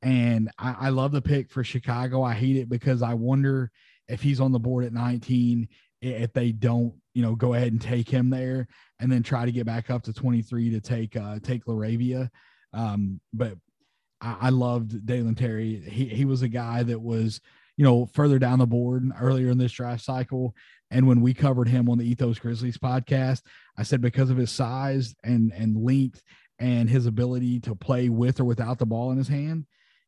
And 0.00 0.48
I, 0.58 0.76
I, 0.80 0.88
love 0.90 1.10
the 1.10 1.20
pick 1.20 1.50
for 1.50 1.64
Chicago. 1.64 2.22
I 2.22 2.34
hate 2.34 2.56
it 2.56 2.68
because 2.68 3.02
I 3.02 3.14
wonder 3.14 3.72
if 4.06 4.22
he's 4.22 4.40
on 4.40 4.52
the 4.52 4.60
board 4.60 4.84
at 4.84 4.92
19, 4.92 5.68
if 6.00 6.32
they 6.32 6.52
don't, 6.52 6.94
you 7.14 7.22
know, 7.22 7.34
go 7.34 7.54
ahead 7.54 7.72
and 7.72 7.82
take 7.82 8.08
him 8.08 8.30
there 8.30 8.68
and 9.00 9.10
then 9.10 9.24
try 9.24 9.44
to 9.44 9.50
get 9.50 9.66
back 9.66 9.90
up 9.90 10.04
to 10.04 10.12
23 10.12 10.70
to 10.70 10.80
take 10.80 11.16
uh 11.16 11.40
take 11.42 11.64
LaRavia. 11.64 12.30
Um, 12.72 13.20
but 13.32 13.54
I, 14.20 14.36
I 14.42 14.48
loved 14.50 15.04
Dalen 15.04 15.34
Terry. 15.34 15.80
He 15.80 16.04
he 16.04 16.24
was 16.24 16.42
a 16.42 16.48
guy 16.48 16.84
that 16.84 17.02
was, 17.02 17.40
you 17.78 17.84
know, 17.84 18.06
further 18.06 18.40
down 18.40 18.58
the 18.58 18.66
board 18.66 19.08
earlier 19.20 19.50
in 19.50 19.56
this 19.56 19.72
draft 19.72 20.04
cycle. 20.04 20.54
And 20.90 21.06
when 21.06 21.20
we 21.20 21.32
covered 21.32 21.68
him 21.68 21.88
on 21.88 21.96
the 21.96 22.10
Ethos 22.10 22.38
Grizzlies 22.40 22.76
podcast, 22.76 23.42
I 23.76 23.84
said 23.84 24.00
because 24.00 24.30
of 24.30 24.36
his 24.36 24.50
size 24.50 25.14
and 25.22 25.52
and 25.52 25.76
length 25.76 26.22
and 26.58 26.90
his 26.90 27.06
ability 27.06 27.60
to 27.60 27.76
play 27.76 28.08
with 28.08 28.40
or 28.40 28.44
without 28.44 28.78
the 28.78 28.86
ball 28.86 29.12
in 29.12 29.16
his 29.16 29.28
hand, 29.28 29.64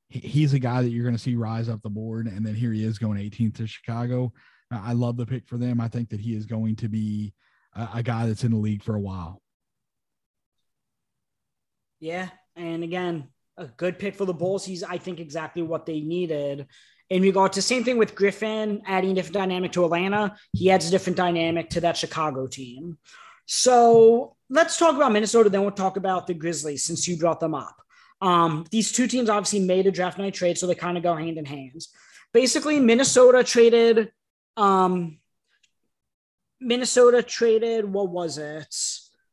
he, 0.09 0.18
he's 0.18 0.53
a 0.53 0.59
guy 0.59 0.83
that 0.83 0.91
you're 0.91 1.05
going 1.05 1.14
to 1.14 1.23
see 1.23 1.37
rise 1.37 1.68
up 1.68 1.81
the 1.83 1.89
board. 1.89 2.27
And 2.27 2.45
then 2.45 2.57
here 2.57 2.73
he 2.73 2.85
is 2.85 2.99
going 2.99 3.18
18th 3.18 3.57
to 3.59 3.66
Chicago. 3.68 4.33
I 4.73 4.93
love 4.93 5.16
the 5.16 5.27
pick 5.27 5.47
for 5.47 5.57
them. 5.57 5.81
I 5.81 5.87
think 5.87 6.11
that 6.11 6.21
he 6.21 6.35
is 6.35 6.47
going 6.47 6.77
to 6.77 6.89
be 6.89 7.35
a, 7.75 7.89
a 7.97 8.03
guy 8.03 8.27
that's 8.27 8.43
in 8.43 8.51
the 8.51 8.57
league 8.57 8.83
for 8.83 8.97
a 8.97 9.01
while. 9.01 9.41
Yeah, 12.01 12.31
and 12.57 12.83
again, 12.83 13.29
a 13.57 13.66
good 13.66 13.99
pick 13.99 14.16
for 14.16 14.25
the 14.25 14.33
Bulls. 14.33 14.64
He's, 14.64 14.83
I 14.83 14.97
think, 14.97 15.21
exactly 15.21 15.62
what 15.62 15.87
they 15.87 16.01
needed 16.01 16.66
in 17.11 17.23
regard 17.23 17.53
to 17.53 17.63
same 17.63 17.83
thing 17.85 17.99
with 17.99 18.15
Griffin 18.15 18.83
adding 18.87 19.11
a 19.11 19.15
different 19.15 19.35
dynamic 19.35 19.73
to 19.73 19.85
Atlanta. 19.85 20.37
He 20.53 20.71
adds 20.71 20.87
a 20.87 20.91
different 20.91 21.17
dynamic 21.17 21.69
to 21.71 21.81
that 21.81 21.97
Chicago 21.97 22.47
team. 22.47 22.99
So 23.47 24.37
let's 24.49 24.77
talk 24.79 24.95
about 24.95 25.13
Minnesota. 25.13 25.51
Then 25.51 25.63
we'll 25.63 25.73
talk 25.73 25.97
about 25.97 26.29
the 26.29 26.35
Grizzlies 26.35 26.85
since 26.85 27.09
you 27.09 27.17
brought 27.17 27.41
them 27.41 27.55
up. 27.55 27.83
Um, 28.23 28.65
these 28.71 28.93
two 28.93 29.09
teams 29.09 29.29
obviously 29.29 29.61
made 29.61 29.87
a 29.87 29.91
draft 29.91 30.19
night 30.19 30.35
trade, 30.35 30.57
so 30.57 30.67
they 30.67 30.75
kind 30.75 30.97
of 30.97 31.03
go 31.03 31.17
hand 31.17 31.37
in 31.37 31.45
hand. 31.45 31.83
Basically, 32.33 32.79
Minnesota 32.79 33.43
traded. 33.43 34.13
Um, 34.57 35.19
Minnesota 36.61 37.23
traded. 37.23 37.87
What 37.87 38.11
was 38.11 38.39
it? 38.39 38.73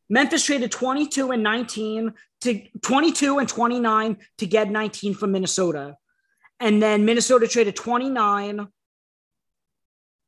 Memphis 0.09 0.45
traded 0.45 0.71
22 0.71 1.31
and 1.31 1.43
19 1.43 2.13
to 2.41 2.61
22 2.81 3.39
and 3.39 3.49
29 3.49 4.17
to 4.37 4.45
get 4.47 4.71
19 4.71 5.13
from 5.13 5.33
Minnesota. 5.33 5.97
And 6.59 6.81
then 6.81 7.05
Minnesota 7.05 7.47
traded 7.47 7.75
29 7.75 8.67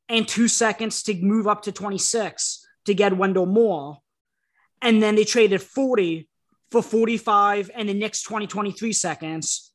and 0.08 0.28
two 0.28 0.48
seconds 0.48 1.02
to 1.04 1.14
move 1.14 1.46
up 1.46 1.62
to 1.62 1.72
26 1.72 2.66
to 2.86 2.94
get 2.94 3.16
Wendell 3.16 3.46
Moore. 3.46 3.98
And 4.82 5.02
then 5.02 5.14
they 5.14 5.24
traded 5.24 5.62
40 5.62 6.28
for 6.70 6.82
45 6.82 7.70
and 7.74 7.88
the 7.88 7.94
next 7.94 8.22
20, 8.22 8.46
23 8.46 8.92
seconds. 8.92 9.72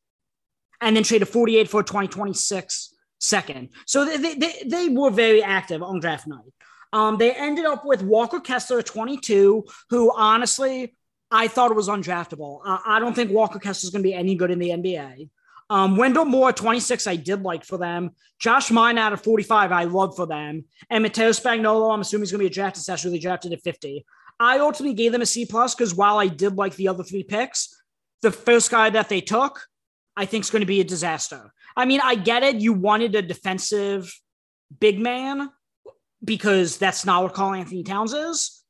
And 0.82 0.96
then 0.96 1.04
traded 1.04 1.30
48 1.30 1.70
for 1.70 1.84
2026 1.84 2.94
second. 3.20 3.70
So 3.86 4.06
they, 4.06 4.36
they, 4.36 4.64
they 4.66 4.90
were 4.90 5.10
very 5.10 5.42
active 5.42 5.82
on 5.82 6.00
draft 6.00 6.28
night. 6.28 6.54
Um, 6.94 7.18
they 7.18 7.32
ended 7.34 7.66
up 7.66 7.86
with 7.86 8.04
Walker 8.04 8.40
Kessler 8.40 8.82
22, 8.82 9.66
who 9.90 10.14
honestly, 10.16 10.96
I 11.32 11.48
thought 11.48 11.76
was 11.76 11.90
undraftable. 11.90 12.62
Uh, 12.66 12.78
I 12.86 13.00
don't 13.00 13.14
think 13.14 13.32
Walker 13.32 13.60
Kessler 13.60 13.88
is 13.88 13.92
going 13.92 14.04
to 14.04 14.08
be 14.08 14.14
any 14.14 14.36
good 14.36 14.52
in 14.52 14.60
the 14.60 14.70
NBA. 14.70 15.30
Um, 15.70 15.98
Wendell 15.98 16.26
Moore, 16.26 16.54
26, 16.54 17.08
I 17.08 17.16
did 17.16 17.42
like 17.42 17.64
for 17.66 17.78
them. 17.78 18.12
Josh 18.40 18.70
Minott 18.70 19.00
out 19.00 19.14
of 19.14 19.24
45, 19.24 19.72
I 19.72 19.86
love 19.86 20.16
for 20.16 20.28
them. 20.28 20.66
And 20.90 21.02
Matteo 21.02 21.30
Spagnolo, 21.30 21.94
I'm 21.94 22.02
assuming 22.02 22.24
he's 22.24 22.32
going 22.32 22.40
to 22.40 22.50
be 22.50 22.52
a 22.52 22.54
drafted 22.54 22.84
stash, 22.84 23.04
really 23.06 23.20
drafted 23.20 23.54
at 23.54 23.62
50. 23.62 24.06
I 24.40 24.60
ultimately 24.60 24.94
gave 24.94 25.12
them 25.12 25.22
a 25.22 25.26
C 25.26 25.46
plus 25.46 25.74
because 25.74 25.96
while 25.96 26.20
I 26.20 26.28
did 26.28 26.56
like 26.56 26.76
the 26.76 26.90
other 26.90 27.04
three 27.04 27.24
picks, 27.24 27.82
the 28.22 28.32
first 28.32 28.70
guy 28.70 28.90
that 28.90 29.10
they 29.10 29.22
took, 29.22 29.66
I 30.18 30.26
think 30.26 30.44
is 30.44 30.50
going 30.50 30.62
to 30.62 30.68
be 30.68 30.82
a 30.82 30.86
disaster. 30.86 31.52
I 31.76 31.86
mean, 31.86 32.02
I 32.04 32.16
get 32.16 32.44
it. 32.44 32.58
You 32.58 32.74
wanted 32.74 33.16
a 33.16 33.22
defensive 33.22 34.14
big 34.80 35.00
man 35.00 35.50
because 36.24 36.78
that's 36.78 37.06
not 37.06 37.24
what 37.24 37.34
Karl-Anthony 37.34 37.84
Towns 37.84 38.14
is. 38.14 38.65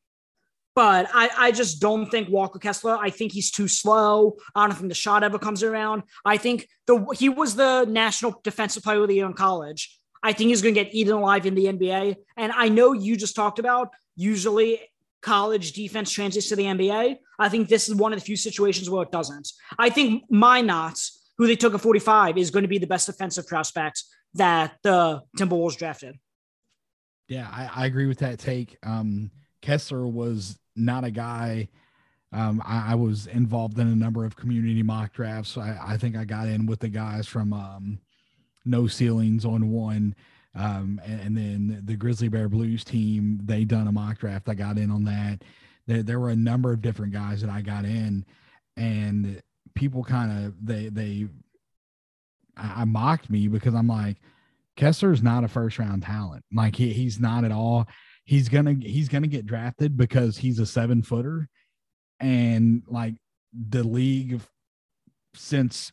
But 0.76 1.07
I, 1.13 1.30
I 1.38 1.51
just 1.51 1.80
don't 1.80 2.09
think 2.11 2.30
Walker 2.30 2.59
Kessler. 2.59 2.97
I 2.97 3.09
think 3.09 3.32
he's 3.32 3.49
too 3.49 3.67
slow. 3.67 4.36
I 4.53 4.67
don't 4.67 4.76
think 4.76 4.89
the 4.89 4.95
shot 4.95 5.23
ever 5.23 5.39
comes 5.39 5.63
around. 5.63 6.03
I 6.26 6.36
think 6.38 6.67
the 6.86 7.05
he 7.17 7.30
was 7.30 7.55
the 7.55 7.86
national 7.86 8.41
defensive 8.43 8.84
player 8.84 9.01
of 9.01 9.07
the 9.07 9.15
year 9.15 9.26
in 9.26 9.34
college. 9.34 9.97
I 10.21 10.34
think 10.34 10.49
he's 10.49 10.61
going 10.61 10.76
to 10.76 10.84
get 10.84 10.93
eaten 10.93 11.13
alive 11.13 11.45
in 11.45 11.55
the 11.55 11.65
NBA. 11.65 12.15
And 12.36 12.51
I 12.51 12.67
know 12.67 12.93
you 12.93 13.15
just 13.15 13.36
talked 13.36 13.59
about 13.59 13.89
usually 14.15 14.82
college 15.21 15.73
defense 15.73 16.11
translates 16.11 16.49
to 16.49 16.55
the 16.55 16.63
NBA. 16.63 17.17
I 17.38 17.49
think 17.49 17.69
this 17.69 17.88
is 17.88 17.95
one 17.95 18.11
of 18.11 18.19
the 18.19 18.26
few 18.26 18.36
situations 18.36 18.89
where 18.89 19.03
it 19.03 19.11
doesn't. 19.11 19.51
I 19.78 19.89
think 19.89 20.23
Minott, 20.32 21.11
who 21.38 21.47
they 21.47 21.55
took 21.55 21.73
at 21.73 21.82
45, 21.82 22.38
is 22.38 22.51
going 22.51 22.63
to 22.63 22.69
be 22.69 22.80
the 22.80 22.88
best 22.88 23.05
defensive 23.05 23.47
prospect 23.47 24.03
that 24.34 24.78
the 24.84 25.21
Timberwolves 25.38 25.78
drafted. 25.78 26.17
Yeah, 27.28 27.47
I, 27.51 27.84
I 27.84 27.86
agree 27.86 28.05
with 28.05 28.19
that 28.19 28.39
take. 28.39 28.78
Um, 28.84 29.32
Kessler 29.66 30.05
was 30.05 30.59
not 30.76 31.03
a 31.03 31.09
guy. 31.09 31.68
Um, 32.32 32.61
I, 32.63 32.91
I, 32.91 32.95
was 32.95 33.26
involved 33.26 33.80
in 33.80 33.88
a 33.88 33.95
number 33.95 34.24
of 34.24 34.36
community 34.36 34.84
mock 34.84 35.13
drafts. 35.13 35.57
I, 35.57 35.80
I 35.82 35.97
think 35.97 36.16
I 36.16 36.24
got 36.24 36.47
in 36.47 36.68
with 36.68 36.82
the 36.82 36.89
guys 36.89 37.28
from 37.28 37.51
um, 37.51 37.99
No 38.63 38.86
Ceilings 38.86 39.43
on 39.43 39.72
one. 39.72 40.13
Um, 40.53 41.01
and, 41.03 41.22
and, 41.22 41.38
then 41.38 41.82
the 41.84 41.95
Grizzly 41.95 42.28
Bear 42.28 42.47
Blues 42.47 42.84
team, 42.84 43.39
they 43.43 43.66
done 43.66 43.88
a 43.88 43.91
mock 43.91 44.20
draft. 44.20 44.47
I 44.49 44.53
got 44.53 44.78
in 44.78 44.91
on 44.91 45.03
that. 45.05 45.43
There, 45.88 46.03
there 46.03 46.20
were 46.20 46.30
a 46.30 46.36
number 46.36 46.72
of 46.72 46.82
different 46.82 47.11
guys 47.11 47.41
that 47.41 47.49
I 47.49 47.61
got 47.61 47.86
in, 47.86 48.24
and 48.78 49.41
people 49.74 50.03
kind 50.03 50.45
of 50.45 50.66
they 50.66 50.89
they 50.89 51.28
I, 52.55 52.82
I 52.82 52.86
mocked 52.86 53.30
me 53.30 53.47
because 53.47 53.74
I'm 53.74 53.88
like, 53.88 54.18
Kessler's 54.78 55.24
not 55.24 55.43
a 55.43 55.47
first 55.47 55.78
round 55.80 56.03
talent. 56.03 56.45
Like 56.53 56.76
he, 56.76 56.93
he's 56.93 57.20
not 57.20 57.43
at 57.43 57.51
all 57.51 57.88
he's 58.26 58.49
gonna 58.49 58.76
he's 58.82 59.07
gonna 59.07 59.28
get 59.28 59.45
drafted 59.45 59.95
because 59.95 60.38
he's 60.38 60.59
a 60.59 60.65
seven 60.65 61.01
footer, 61.01 61.47
and 62.19 62.84
like 62.88 63.15
the 63.53 63.84
league 63.84 64.41
since 65.36 65.91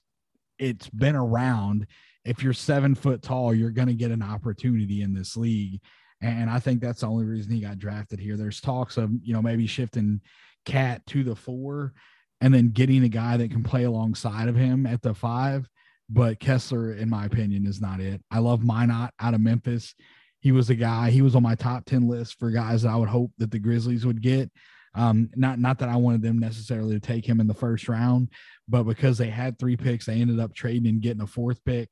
it's 0.59 0.89
been 0.91 1.17
around, 1.17 1.87
if 2.25 2.43
you're 2.43 2.53
seven 2.53 2.95
foot 2.95 3.23
tall, 3.23 3.55
you're 3.55 3.71
gonna 3.71 3.93
get 3.93 4.11
an 4.11 4.23
opportunity 4.23 5.03
in 5.03 5.15
this 5.15 5.37
league. 5.37 5.81
And 6.21 6.49
I 6.49 6.61
think 6.61 6.81
that's 6.81 7.01
the 7.01 7.09
only 7.09 7.25
reason 7.25 7.53
he 7.53 7.61
got 7.61 7.79
drafted 7.79 8.21
here. 8.21 8.37
There's 8.37 8.61
talks 8.61 8.97
of, 8.97 9.11
you 9.23 9.33
know, 9.33 9.43
maybe 9.43 9.67
shifting 9.67 10.21
KAT 10.65 11.05
to 11.09 11.25
the 11.25 11.35
four 11.35 11.95
and 12.41 12.55
then 12.55 12.71
getting 12.71 13.03
a 13.03 13.09
guy 13.09 13.37
that 13.37 13.51
can 13.51 13.65
play 13.65 13.83
alongside 13.83 14.49
of 14.49 14.55
him 14.55 14.87
at 14.87 15.03
the 15.03 15.15
five. 15.15 15.69
But 16.09 16.39
Kessler, 16.39 16.93
in 16.93 17.11
my 17.11 17.25
opinion, 17.25 17.67
is 17.67 17.81
not 17.81 17.99
it. 17.99 18.23
I 18.31 18.39
love 18.39 18.61
Minott 18.61 19.11
out 19.19 19.35
of 19.35 19.41
Memphis 19.41 19.97
he 20.43 20.53
was 20.53 20.69
a 20.71 20.75
guy, 20.75 21.11
he 21.11 21.23
was 21.23 21.35
on 21.35 21.43
my 21.43 21.55
top 21.55 21.85
10 21.87 22.09
list 22.09 22.39
for 22.39 22.51
guys 22.51 22.83
that 22.83 22.91
I 22.91 22.97
would 22.97 23.09
hope 23.09 23.31
that 23.39 23.53
the 23.53 23.61
Grizzlies 23.61 24.05
would 24.05 24.21
get. 24.21 24.51
Um, 24.95 25.31
not 25.37 25.59
not 25.59 25.79
that 25.79 25.89
I 25.89 25.97
wanted 25.97 26.21
them 26.21 26.39
necessarily 26.39 26.95
to 26.95 27.01
take 27.01 27.25
him 27.25 27.41
in 27.41 27.47
the 27.47 27.55
first 27.55 27.89
round, 27.89 28.29
but 28.69 28.83
because 28.83 29.17
they 29.17 29.31
had 29.31 29.59
three 29.59 29.77
picks, 29.77 30.05
they 30.05 30.21
ended 30.21 30.39
up 30.39 30.53
trading 30.53 30.87
and 30.87 31.01
getting 31.01 31.23
a 31.23 31.27
fourth 31.27 31.65
pick. 31.65 31.89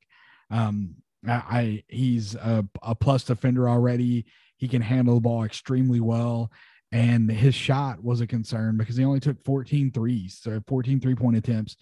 Um, 0.51 0.95
I, 1.27 1.31
I 1.31 1.83
he's 1.87 2.35
a, 2.35 2.63
a 2.83 2.93
plus 2.93 3.23
defender 3.23 3.67
already. 3.67 4.25
He 4.57 4.67
can 4.67 4.83
handle 4.83 5.15
the 5.15 5.21
ball 5.21 5.43
extremely 5.43 5.99
well. 5.99 6.51
And 6.91 7.31
his 7.31 7.55
shot 7.55 8.03
was 8.03 8.19
a 8.19 8.27
concern 8.27 8.77
because 8.77 8.97
he 8.97 9.05
only 9.05 9.21
took 9.21 9.43
14 9.45 9.91
threes, 9.91 10.39
so 10.41 10.61
14 10.67 10.99
three 10.99 11.15
point 11.15 11.37
attempts 11.37 11.77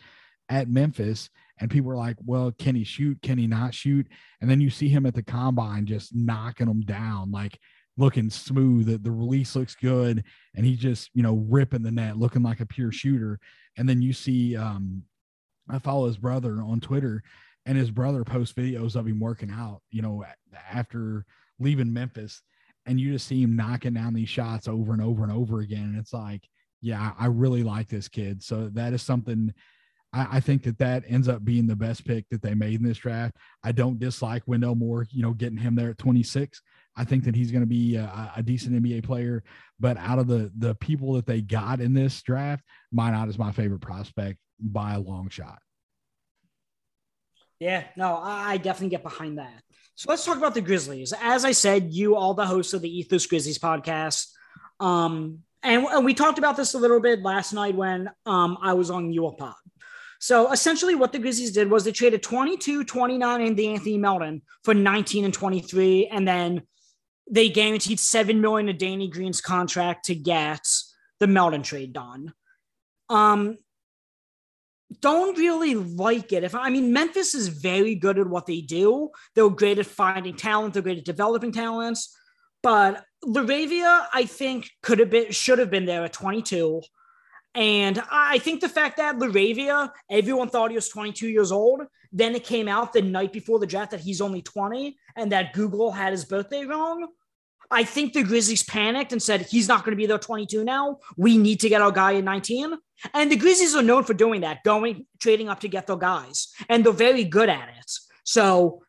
at 0.49 0.69
Memphis. 0.69 1.29
And 1.59 1.69
people 1.69 1.89
were 1.89 1.97
like, 1.97 2.15
well, 2.25 2.51
can 2.51 2.75
he 2.75 2.83
shoot? 2.83 3.21
Can 3.21 3.37
he 3.37 3.47
not 3.47 3.73
shoot? 3.73 4.07
And 4.41 4.49
then 4.49 4.61
you 4.61 4.69
see 4.69 4.87
him 4.87 5.05
at 5.05 5.13
the 5.13 5.23
combine 5.23 5.85
just 5.85 6.15
knocking 6.15 6.67
them 6.67 6.81
down, 6.81 7.31
like 7.31 7.59
looking 7.97 8.29
smooth. 8.29 8.85
The, 8.85 8.97
the 8.97 9.11
release 9.11 9.55
looks 9.55 9.75
good. 9.75 10.23
And 10.55 10.65
he 10.65 10.75
just, 10.75 11.09
you 11.13 11.21
know, 11.21 11.35
ripping 11.49 11.83
the 11.83 11.91
net, 11.91 12.17
looking 12.17 12.43
like 12.43 12.61
a 12.61 12.65
pure 12.65 12.91
shooter. 12.91 13.39
And 13.77 13.87
then 13.89 14.01
you 14.01 14.13
see, 14.13 14.55
um, 14.55 15.03
I 15.69 15.79
follow 15.79 16.07
his 16.07 16.17
brother 16.17 16.61
on 16.61 16.79
Twitter, 16.79 17.21
and 17.65 17.77
his 17.77 17.91
brother 17.91 18.23
posts 18.23 18.53
videos 18.57 18.95
of 18.95 19.05
him 19.05 19.19
working 19.19 19.51
out, 19.51 19.81
you 19.91 20.01
know, 20.01 20.25
after 20.71 21.25
leaving 21.59 21.93
Memphis. 21.93 22.41
And 22.85 22.99
you 22.99 23.11
just 23.11 23.27
see 23.27 23.43
him 23.43 23.55
knocking 23.55 23.93
down 23.93 24.13
these 24.13 24.29
shots 24.29 24.67
over 24.67 24.93
and 24.93 25.01
over 25.01 25.23
and 25.23 25.31
over 25.31 25.59
again. 25.59 25.83
And 25.83 25.97
it's 25.97 26.13
like, 26.13 26.47
yeah, 26.81 27.11
I 27.19 27.27
really 27.27 27.61
like 27.61 27.87
this 27.87 28.07
kid. 28.07 28.41
So 28.41 28.69
that 28.69 28.93
is 28.93 29.01
something 29.01 29.53
I, 30.13 30.37
I, 30.37 30.39
think 30.39 30.63
that 30.63 30.79
that 30.79 31.03
ends 31.07 31.27
up 31.27 31.45
being 31.45 31.67
the 31.67 31.75
best 31.75 32.05
pick 32.05 32.27
that 32.29 32.41
they 32.41 32.53
made 32.53 32.79
in 32.79 32.87
this 32.87 32.97
draft. 32.97 33.35
I 33.63 33.71
don't 33.71 33.99
dislike 33.99 34.43
Wendell 34.47 34.75
Moore, 34.75 35.05
you 35.11 35.21
know, 35.21 35.33
getting 35.33 35.57
him 35.57 35.75
there 35.75 35.91
at 35.91 35.97
26. 35.97 36.61
I 36.95 37.05
think 37.05 37.23
that 37.25 37.35
he's 37.35 37.51
going 37.51 37.61
to 37.61 37.67
be 37.67 37.95
a, 37.95 38.31
a, 38.35 38.43
decent 38.43 38.81
NBA 38.81 39.03
player. 39.03 39.43
But 39.79 39.97
out 39.97 40.19
of 40.19 40.27
the 40.27 40.51
the 40.57 40.75
people 40.75 41.13
that 41.13 41.25
they 41.25 41.41
got 41.41 41.79
in 41.79 41.93
this 41.93 42.21
draft, 42.21 42.63
Minott 42.93 43.29
is 43.29 43.37
my 43.37 43.51
favorite 43.51 43.81
prospect 43.81 44.37
by 44.59 44.95
a 44.95 44.99
long 44.99 45.29
shot. 45.29 45.59
Yeah, 47.59 47.83
no, 47.95 48.17
I 48.21 48.57
definitely 48.57 48.89
get 48.89 49.03
behind 49.03 49.37
that. 49.37 49.61
So 49.95 50.09
let's 50.09 50.25
talk 50.25 50.37
about 50.37 50.53
the 50.53 50.61
Grizzlies. 50.61 51.13
As 51.21 51.43
I 51.43 51.51
said, 51.51 51.93
you 51.93 52.15
all 52.15 52.33
the 52.33 52.45
hosts 52.45 52.73
of 52.73 52.81
the 52.81 52.99
Ethos 52.99 53.25
Grizzlies 53.25 53.59
podcast. 53.59 54.27
Um, 54.79 55.39
and, 55.61 55.83
and 55.85 56.05
we 56.05 56.13
talked 56.13 56.37
about 56.37 56.55
this 56.55 56.73
a 56.73 56.77
little 56.77 57.01
bit 57.01 57.21
last 57.21 57.51
night 57.51 57.75
when 57.75 58.09
um, 58.25 58.57
I 58.61 58.73
was 58.73 58.89
on 58.89 59.11
your 59.11 59.35
pod. 59.35 59.55
So 60.19 60.51
essentially, 60.51 60.95
what 60.95 61.13
the 61.13 61.19
Grizzlies 61.19 61.53
did 61.53 61.71
was 61.71 61.85
they 61.85 61.93
traded 61.93 62.21
22, 62.21 62.83
29, 62.83 63.41
and 63.41 63.57
the 63.57 63.69
Anthony 63.69 63.97
Melton 63.97 64.41
for 64.63 64.73
19 64.73 65.25
and 65.25 65.33
23. 65.33 66.07
And 66.07 66.27
then 66.27 66.63
they 67.31 67.49
guaranteed 67.49 67.99
7 67.99 68.41
million 68.41 68.67
to 68.67 68.73
Danny 68.73 69.09
Green's 69.09 69.39
contract 69.39 70.05
to 70.05 70.15
get 70.15 70.67
the 71.19 71.27
Melton 71.27 71.63
trade 71.63 71.93
done. 71.93 72.33
Um, 73.09 73.57
don't 75.01 75.37
really 75.37 75.75
like 75.75 76.33
it. 76.33 76.43
If 76.43 76.55
I 76.55 76.69
mean, 76.69 76.91
Memphis 76.91 77.33
is 77.33 77.47
very 77.47 77.95
good 77.95 78.19
at 78.19 78.27
what 78.27 78.45
they 78.45 78.61
do. 78.61 79.09
They're 79.35 79.49
great 79.49 79.79
at 79.79 79.85
finding 79.85 80.35
talent. 80.35 80.73
They're 80.73 80.83
great 80.83 80.97
at 80.97 81.05
developing 81.05 81.51
talents. 81.51 82.15
But 82.61 83.05
LaRavia, 83.23 84.07
I 84.13 84.25
think, 84.25 84.69
could 84.81 84.99
have 84.99 85.09
been, 85.09 85.31
should 85.31 85.59
have 85.59 85.69
been 85.69 85.85
there 85.85 86.03
at 86.03 86.13
22. 86.13 86.81
And 87.55 88.01
I 88.11 88.37
think 88.39 88.61
the 88.61 88.69
fact 88.69 88.97
that 88.97 89.17
LaRavia, 89.17 89.91
everyone 90.09 90.49
thought 90.49 90.69
he 90.69 90.75
was 90.75 90.89
22 90.89 91.27
years 91.27 91.51
old. 91.51 91.81
Then 92.11 92.35
it 92.35 92.43
came 92.43 92.67
out 92.67 92.93
the 92.93 93.01
night 93.01 93.33
before 93.33 93.59
the 93.59 93.67
draft 93.67 93.91
that 93.91 93.99
he's 93.99 94.21
only 94.21 94.41
20 94.41 94.97
and 95.15 95.31
that 95.31 95.53
Google 95.53 95.91
had 95.91 96.11
his 96.11 96.25
birthday 96.25 96.65
wrong. 96.65 97.07
I 97.71 97.83
think 97.83 98.13
the 98.13 98.23
Grizzlies 98.23 98.63
panicked 98.63 99.11
and 99.11 99.21
said, 99.21 99.41
he's 99.41 99.67
not 99.67 99.83
going 99.83 99.91
to 99.91 99.97
be 99.97 100.07
there 100.07 100.17
22 100.17 100.63
now. 100.63 100.97
We 101.17 101.37
need 101.37 101.59
to 101.59 101.69
get 101.69 101.81
our 101.81 101.91
guy 101.91 102.15
at 102.15 102.23
19. 102.23 102.73
And 103.13 103.31
the 103.31 103.35
Grizzlies 103.35 103.75
are 103.75 103.83
known 103.83 104.03
for 104.03 104.15
doing 104.15 104.41
that, 104.41 104.63
going, 104.63 105.05
trading 105.19 105.49
up 105.49 105.59
to 105.59 105.67
get 105.67 105.85
their 105.85 105.95
guys. 105.95 106.51
And 106.67 106.83
they're 106.83 106.91
very 106.91 107.23
good 107.23 107.49
at 107.49 107.69
it. 107.69 107.91
So 108.23 108.81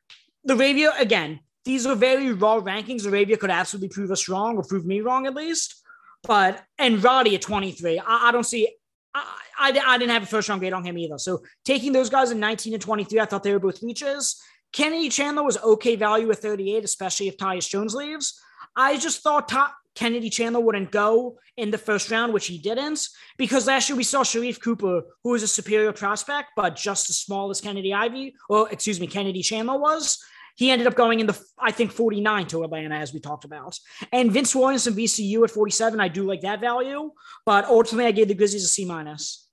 LaRavia, 0.49 0.99
again, 0.99 1.41
these 1.65 1.87
are 1.87 1.95
very 1.95 2.33
raw 2.33 2.61
rankings. 2.61 3.03
LaRavia 3.03 3.39
could 3.39 3.51
absolutely 3.51 3.91
prove 3.91 4.11
us 4.11 4.29
wrong 4.29 4.57
or 4.57 4.63
prove 4.63 4.87
me 4.87 5.01
wrong 5.03 5.27
at 5.27 5.35
least. 5.35 5.80
But 6.23 6.62
and 6.79 7.03
Roddy 7.03 7.35
at 7.35 7.43
23, 7.43 7.99
I, 7.99 8.29
I 8.29 8.33
don't 8.33 8.45
see. 8.45 8.68
I, 9.14 9.39
I, 9.59 9.83
I, 9.87 9.99
didn't 9.99 10.12
have 10.12 10.23
a 10.23 10.27
first 10.27 10.49
round 10.49 10.61
grade 10.61 10.73
on 10.73 10.85
him 10.85 10.97
either. 10.97 11.18
So 11.18 11.43
taking 11.64 11.93
those 11.93 12.11
guys 12.11 12.31
in 12.31 12.39
19 12.39 12.75
and 12.75 12.83
23, 12.83 13.21
I 13.21 13.25
thought 13.25 13.43
they 13.43 13.53
were 13.53 13.59
both 13.59 13.83
reaches. 13.83 14.41
Kennedy 14.73 15.09
Chandler 15.09 15.43
was 15.43 15.59
okay 15.59 15.97
value 15.97 16.31
at 16.31 16.39
38, 16.39 16.85
especially 16.85 17.29
if 17.29 17.37
Tyus 17.37 17.68
Jones 17.68 17.95
leaves. 17.95 18.41
I 18.77 18.97
just 18.99 19.23
thought 19.23 19.49
top 19.49 19.75
Kennedy 19.95 20.31
Chandler 20.31 20.61
wouldn't 20.61 20.93
go 20.93 21.39
in 21.57 21.71
the 21.71 21.79
first 21.79 22.11
round, 22.11 22.33
which 22.33 22.47
he 22.47 22.59
didn't, 22.59 23.01
because 23.37 23.66
last 23.66 23.89
year 23.89 23.97
we 23.97 24.05
saw 24.05 24.23
Sharife 24.23 24.61
Cooper, 24.61 25.03
who 25.25 25.31
was 25.31 25.43
a 25.43 25.49
superior 25.49 25.93
prospect, 25.93 26.51
but 26.57 26.77
just 26.77 27.11
as 27.11 27.18
small 27.18 27.51
as 27.51 27.61
Kennedy 27.61 27.93
Ivy, 27.93 28.35
or 28.49 28.71
excuse 28.71 29.01
me, 29.01 29.07
Kennedy 29.07 29.43
Chandler 29.43 29.79
was. 29.79 30.23
He 30.57 30.71
ended 30.71 30.87
up 30.87 30.95
going 30.95 31.21
in 31.21 31.27
the, 31.27 31.41
I 31.59 31.71
think, 31.71 31.93
49 31.93 32.47
to 32.49 32.65
Atlanta, 32.65 32.97
as 32.97 33.13
we 33.13 33.21
talked 33.21 33.45
about. 33.45 33.79
And 34.13 34.31
Vince 34.31 34.55
Williams 34.55 34.87
and 34.87 34.97
VCU 34.97 35.43
at 35.45 35.51
47, 35.51 36.01
I 36.01 36.09
do 36.09 36.25
like 36.25 36.43
that 36.43 36.61
value, 36.61 37.13
but 37.47 37.65
ultimately 37.67 38.07
I 38.07 38.13
gave 38.13 38.29
the 38.29 38.35
Grizzlies 38.35 38.65
a 38.65 38.69
C 38.69 38.85
minus. 38.85 39.47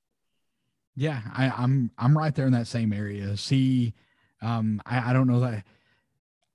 Yeah, 0.96 1.22
I, 1.32 1.50
I'm 1.50 1.92
I'm 1.98 2.18
right 2.18 2.34
there 2.34 2.48
in 2.48 2.54
that 2.54 2.66
same 2.66 2.92
area. 2.92 3.38
C, 3.38 3.94
um, 4.42 4.82
I, 4.86 5.12
I 5.12 5.14
don't 5.14 5.28
know 5.28 5.42
that 5.42 5.64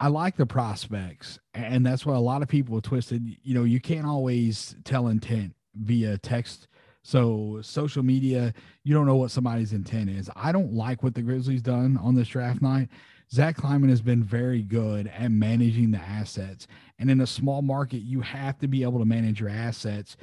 I 0.01 0.09
like 0.09 0.37
the 0.37 0.47
prospects, 0.47 1.39
and 1.55 1.87
that's 1.87 2.05
what 2.05 2.17
a 2.17 2.21
lot 2.21 2.43
of 2.43 2.49
people 2.49 2.81
twisted. 2.81 3.25
You 3.45 3.55
know, 3.55 3.63
you 3.63 3.81
can't 3.81 4.05
always 4.05 4.75
tell 4.83 5.07
intent 5.07 5.55
via 5.77 6.19
text. 6.19 6.67
So 7.05 7.61
social 7.63 8.03
media, 8.03 8.53
you 8.83 8.95
don't 8.95 9.07
know 9.07 9.15
what 9.15 9.31
somebody's 9.31 9.73
intent 9.73 10.11
is. 10.11 10.29
I 10.35 10.51
don't 10.51 10.73
like 10.73 11.05
what 11.05 11.15
the 11.15 11.23
Grizzlies 11.23 11.63
done 11.63 11.97
on 11.99 12.17
this 12.17 12.27
draft 12.27 12.63
night. 12.63 12.89
Zach 13.33 13.57
Kleiman 13.57 13.89
has 13.89 14.03
been 14.03 14.23
very 14.23 14.63
good 14.63 15.07
at 15.07 15.31
managing 15.31 15.91
the 15.91 15.99
assets. 15.99 16.67
And 16.99 17.11
in 17.11 17.23
a 17.23 17.27
small 17.27 17.63
market, 17.63 18.03
you 18.03 18.21
have 18.21 18.59
to 18.59 18.69
be 18.69 18.83
able 18.83 18.99
to 18.99 19.07
manage 19.07 19.41
your 19.41 19.49
assets. 19.49 20.19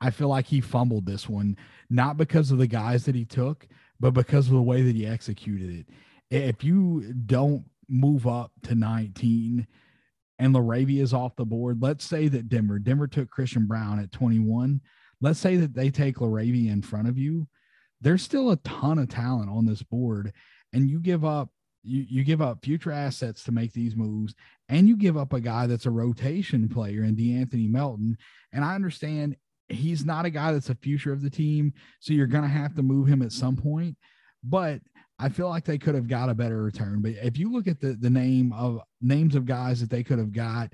I 0.00 0.10
feel 0.10 0.28
like 0.28 0.46
he 0.46 0.62
fumbled 0.62 1.04
this 1.04 1.28
one, 1.28 1.58
not 1.90 2.16
because 2.16 2.50
of 2.50 2.58
the 2.58 2.66
guys 2.66 3.04
that 3.04 3.14
he 3.14 3.26
took, 3.26 3.68
but 4.00 4.12
because 4.12 4.46
of 4.46 4.54
the 4.54 4.62
way 4.62 4.80
that 4.80 4.96
he 4.96 5.06
executed 5.06 5.80
it. 5.80 5.86
If 6.30 6.64
you 6.64 7.12
don't 7.26 7.66
move 7.86 8.26
up 8.26 8.50
to 8.62 8.74
19 8.74 9.66
and 10.38 10.54
LaRavia 10.54 11.02
is 11.02 11.12
off 11.12 11.36
the 11.36 11.44
board, 11.44 11.82
let's 11.82 12.04
say 12.04 12.28
that 12.28 12.48
Denver, 12.48 12.78
Denver 12.78 13.06
took 13.06 13.30
Christian 13.30 13.66
Braun 13.66 14.00
at 14.00 14.10
21. 14.10 14.80
Let's 15.20 15.38
say 15.38 15.56
that 15.56 15.74
they 15.74 15.90
take 15.90 16.16
LaRavia 16.16 16.72
in 16.72 16.80
front 16.80 17.08
of 17.08 17.18
you. 17.18 17.46
There's 18.00 18.22
still 18.22 18.50
a 18.50 18.56
ton 18.56 18.98
of 18.98 19.10
talent 19.10 19.50
on 19.50 19.66
this 19.66 19.82
board, 19.82 20.32
and 20.72 20.90
you 20.90 20.98
give 20.98 21.24
up 21.24 21.50
you, 21.84 22.04
you 22.08 22.24
give 22.24 22.42
up 22.42 22.64
future 22.64 22.90
assets 22.90 23.44
to 23.44 23.52
make 23.52 23.72
these 23.72 23.96
moves, 23.96 24.34
and 24.68 24.88
you 24.88 24.96
give 24.96 25.16
up 25.16 25.32
a 25.32 25.40
guy 25.40 25.66
that's 25.66 25.86
a 25.86 25.90
rotation 25.90 26.68
player 26.68 27.04
in 27.04 27.16
DeAnthony 27.16 27.70
Melton. 27.70 28.16
And 28.52 28.64
I 28.64 28.74
understand 28.74 29.36
he's 29.68 30.04
not 30.04 30.24
a 30.24 30.30
guy 30.30 30.52
that's 30.52 30.70
a 30.70 30.74
future 30.74 31.12
of 31.12 31.22
the 31.22 31.30
team, 31.30 31.72
so 32.00 32.12
you're 32.12 32.26
going 32.26 32.44
to 32.44 32.48
have 32.48 32.74
to 32.74 32.82
move 32.82 33.06
him 33.06 33.22
at 33.22 33.32
some 33.32 33.56
point. 33.56 33.96
But 34.42 34.80
I 35.18 35.28
feel 35.28 35.48
like 35.48 35.64
they 35.64 35.78
could 35.78 35.94
have 35.94 36.08
got 36.08 36.28
a 36.28 36.34
better 36.34 36.62
return. 36.62 37.00
But 37.00 37.12
if 37.22 37.38
you 37.38 37.52
look 37.52 37.68
at 37.68 37.80
the 37.80 37.92
the 37.94 38.10
name 38.10 38.52
of 38.52 38.80
names 39.00 39.34
of 39.34 39.46
guys 39.46 39.80
that 39.80 39.90
they 39.90 40.02
could 40.02 40.18
have 40.18 40.32
got 40.32 40.72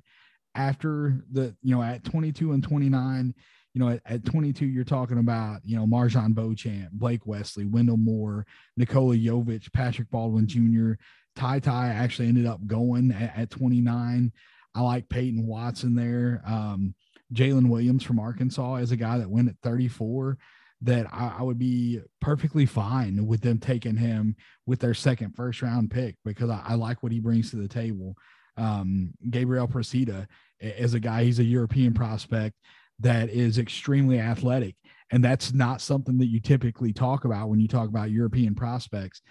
after 0.55 1.25
the 1.31 1.55
you 1.63 1.75
know 1.75 1.83
at 1.83 2.05
22 2.05 2.53
and 2.53 2.63
29 2.63 3.35
you 3.75 3.81
know, 3.81 3.89
at, 3.89 4.01
at 4.05 4.25
22, 4.25 4.67
you're 4.67 4.85
talking 4.85 5.19
about, 5.19 5.61
you 5.65 5.77
know, 5.77 5.87
MarJon 5.87 6.35
Beauchamp, 6.35 6.91
Blake 6.93 7.27
Wesley, 7.27 7.67
Wendell 7.67 7.97
Moore, 7.97 8.47
Nikola 8.77 9.17
Jovic, 9.17 9.73
Patrick 9.73 10.11
Baldwin 10.11 10.47
Jr., 10.47 10.93
Ty 11.37 11.61
Ty 11.61 11.89
actually 11.89 12.29
ended 12.29 12.47
up 12.47 12.67
going 12.67 13.13
at, 13.13 13.37
at 13.37 13.51
29. 13.51 14.33
I 14.75 14.81
like 14.81 15.09
Peyton 15.09 15.47
Watson 15.47 15.95
there. 15.95 16.43
Um, 16.47 16.95
Jaylin 17.33 17.69
Williams 17.69 18.03
from 18.03 18.19
Arkansas 18.19 18.77
is 18.77 18.91
a 18.91 18.97
guy 18.97 19.19
that 19.19 19.31
went 19.31 19.49
at 19.49 19.57
34 19.63 20.37
that 20.83 21.07
I, 21.13 21.37
I, 21.39 21.43
would 21.43 21.59
be 21.59 22.01
perfectly 22.21 22.67
fine 22.67 23.27
with 23.27 23.43
them 23.43 23.59
taking 23.59 23.97
him 23.97 24.35
with 24.67 24.81
their 24.81 24.95
second 24.95 25.37
first 25.37 25.63
round 25.63 25.91
pick 25.91 26.17
because 26.25 26.51
I, 26.51 26.63
I 26.69 26.75
like 26.75 27.03
what 27.03 27.13
he 27.13 27.21
brings 27.21 27.51
to 27.51 27.57
the 27.57 27.69
table. 27.69 28.17
Um, 28.57 29.13
Gabriel 29.29 29.69
Procida 29.69 30.27
is 30.59 30.95
a 30.95 31.01
guy, 31.01 31.25
he's 31.25 31.39
a 31.39 31.45
European 31.45 31.95
prospect 31.95 32.57
that 33.01 33.31
is 33.31 33.59
extremely 33.59 34.21
athletic. 34.21 34.77
And 35.11 35.25
that's 35.25 35.53
not 35.53 35.81
something 35.81 36.19
that 36.19 36.27
you 36.27 36.41
typically 36.41 36.93
talk 36.93 37.25
about 37.25 37.49
when 37.49 37.61
you 37.61 37.69
talk 37.69 37.89
about 37.89 38.11
European 38.11 38.55
prospects. 38.55 39.23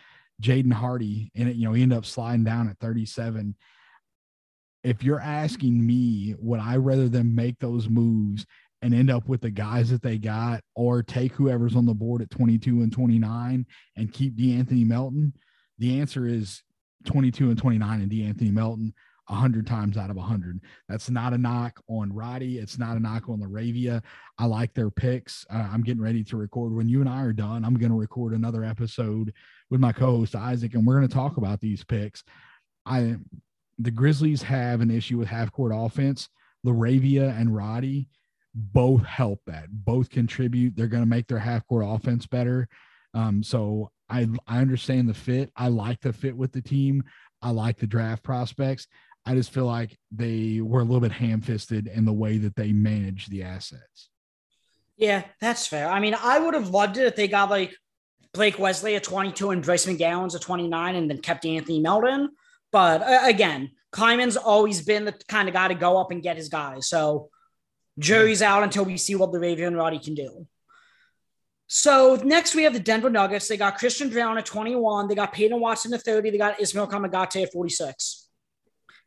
Jaden 0.41 0.73
Hardy, 0.73 1.31
and 1.35 1.53
you 1.55 1.67
know, 1.67 1.73
he 1.73 1.83
ended 1.83 1.97
up 1.97 2.05
sliding 2.05 2.43
down 2.43 2.69
at 2.69 2.79
37. 2.79 3.55
If 4.83 5.03
you're 5.03 5.19
asking 5.19 5.85
me, 5.85 6.35
would 6.39 6.59
I 6.59 6.77
rather 6.77 7.09
them 7.09 7.35
make 7.35 7.59
those 7.59 7.89
moves 7.89 8.45
and 8.81 8.93
end 8.93 9.11
up 9.11 9.27
with 9.27 9.41
the 9.41 9.49
guys 9.49 9.89
that 9.89 10.01
they 10.01 10.17
got, 10.17 10.61
or 10.75 11.03
take 11.03 11.33
whoever's 11.33 11.75
on 11.75 11.85
the 11.85 11.93
board 11.93 12.21
at 12.21 12.29
22 12.29 12.81
and 12.81 12.91
29 12.91 13.65
and 13.97 14.13
keep 14.13 14.37
DeAnthony 14.37 14.85
Melton? 14.85 15.33
The 15.77 15.99
answer 15.99 16.25
is 16.25 16.63
22 17.05 17.49
and 17.49 17.57
29 17.57 18.01
and 18.01 18.11
DeAnthony 18.11 18.53
Melton. 18.53 18.93
A 19.29 19.35
hundred 19.35 19.67
times 19.67 19.97
out 19.97 20.09
of 20.09 20.17
a 20.17 20.21
hundred. 20.21 20.59
That's 20.87 21.09
not 21.09 21.33
a 21.33 21.37
knock 21.37 21.81
on 21.87 22.11
Roddy. 22.11 22.57
It's 22.57 22.77
not 22.77 22.97
a 22.97 22.99
knock 22.99 23.29
on 23.29 23.39
LaRavia. 23.39 24.01
I 24.37 24.45
like 24.45 24.73
their 24.73 24.89
picks. 24.89 25.45
Uh, 25.49 25.69
I'm 25.71 25.83
getting 25.83 26.01
ready 26.01 26.23
to 26.25 26.37
record. 26.37 26.73
When 26.73 26.89
you 26.89 26.99
and 26.99 27.09
I 27.09 27.21
are 27.23 27.33
done, 27.33 27.63
I'm 27.63 27.75
going 27.75 27.91
to 27.91 27.97
record 27.97 28.33
another 28.33 28.63
episode 28.63 29.33
with 29.69 29.79
my 29.79 29.91
co-host 29.91 30.35
Isaac, 30.35 30.73
and 30.73 30.85
we're 30.85 30.97
going 30.97 31.07
to 31.07 31.13
talk 31.13 31.37
about 31.37 31.61
these 31.61 31.83
picks. 31.83 32.23
I 32.85 33.17
the 33.77 33.91
Grizzlies 33.91 34.41
have 34.41 34.81
an 34.81 34.91
issue 34.91 35.17
with 35.17 35.27
half 35.27 35.51
court 35.51 35.71
offense. 35.73 36.27
LaRavia 36.65 37.39
and 37.39 37.55
Roddy 37.55 38.09
both 38.53 39.03
help 39.03 39.39
that. 39.45 39.67
Both 39.69 40.09
contribute. 40.09 40.75
They're 40.75 40.87
going 40.87 41.03
to 41.03 41.09
make 41.09 41.27
their 41.27 41.39
half 41.39 41.65
court 41.67 41.85
offense 41.87 42.27
better. 42.27 42.67
Um, 43.13 43.41
so 43.43 43.91
I 44.09 44.27
I 44.47 44.59
understand 44.59 45.07
the 45.07 45.13
fit. 45.13 45.51
I 45.55 45.67
like 45.67 46.01
the 46.01 46.13
fit 46.13 46.35
with 46.35 46.51
the 46.51 46.61
team. 46.61 47.03
I 47.41 47.51
like 47.51 47.77
the 47.77 47.87
draft 47.87 48.23
prospects. 48.23 48.87
I 49.29 49.35
just 49.35 49.53
feel 49.53 49.65
like 49.65 49.95
they 50.11 50.59
were 50.59 50.79
a 50.79 50.83
little 50.83 51.01
bit 51.01 51.11
ham 51.11 51.41
fisted 51.41 51.85
in 51.85 52.03
the 52.03 52.11
way 52.11 52.39
that 52.39 52.55
they 52.55 52.73
manage 52.73 53.27
the 53.27 53.43
assets. 53.43 54.09
Yeah, 54.97 55.23
that's 55.39 55.67
fair. 55.67 55.87
I 55.87 55.99
mean, 55.99 56.15
I 56.19 56.39
would 56.39 56.55
have 56.55 56.71
loved 56.71 56.97
it 56.97 57.05
if 57.05 57.15
they 57.15 57.27
got 57.27 57.51
like 57.51 57.75
Blake 58.33 58.57
Wesley 58.57 58.95
at 58.95 59.03
22 59.03 59.51
and 59.51 59.63
Bryce 59.63 59.85
McGowens 59.85 60.33
at 60.33 60.41
29 60.41 60.95
and 60.95 61.11
then 61.11 61.19
kept 61.19 61.45
Anthony 61.45 61.79
Melton. 61.79 62.29
But 62.71 63.03
uh, 63.03 63.19
again, 63.25 63.69
Kleiman's 63.91 64.35
always 64.35 64.81
been 64.81 65.05
the 65.05 65.13
kind 65.27 65.47
of 65.47 65.53
guy 65.53 65.67
to 65.67 65.75
go 65.75 66.01
up 66.01 66.09
and 66.09 66.23
get 66.23 66.35
his 66.35 66.49
guys. 66.49 66.89
So 66.89 67.29
jury's 67.99 68.41
out 68.41 68.63
until 68.63 68.83
we 68.83 68.97
see 68.97 69.13
what 69.13 69.31
LaRavia 69.31 69.67
and 69.67 69.77
Roddy 69.77 69.99
can 69.99 70.15
do. 70.15 70.47
So 71.67 72.19
next 72.23 72.55
we 72.55 72.63
have 72.63 72.73
the 72.73 72.79
Denver 72.79 73.11
Nuggets. 73.11 73.47
They 73.47 73.57
got 73.57 73.77
Christian 73.77 74.09
Braun 74.09 74.39
at 74.39 74.47
21. 74.47 75.07
They 75.07 75.13
got 75.13 75.33
Peyton 75.33 75.59
Watson 75.59 75.93
at 75.93 76.01
30. 76.01 76.31
They 76.31 76.39
got 76.39 76.59
Ismael 76.59 76.87
Kamagate 76.87 77.43
at 77.43 77.53
46. 77.53 78.25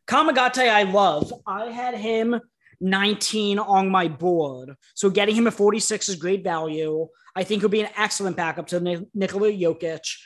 Kamagate, 0.07 0.69
I 0.69 0.83
love. 0.83 1.33
I 1.47 1.65
had 1.65 1.95
him 1.95 2.39
19 2.81 3.59
on 3.59 3.89
my 3.89 4.07
board. 4.07 4.75
So 4.93 5.09
getting 5.09 5.35
him 5.35 5.47
at 5.47 5.53
46 5.53 6.09
is 6.09 6.15
great 6.15 6.43
value. 6.43 7.07
I 7.35 7.43
think 7.43 7.61
he'll 7.61 7.69
be 7.69 7.81
an 7.81 7.89
excellent 7.97 8.35
backup 8.35 8.67
to 8.67 8.79
Nikola 9.13 9.51
Jokic. 9.51 10.17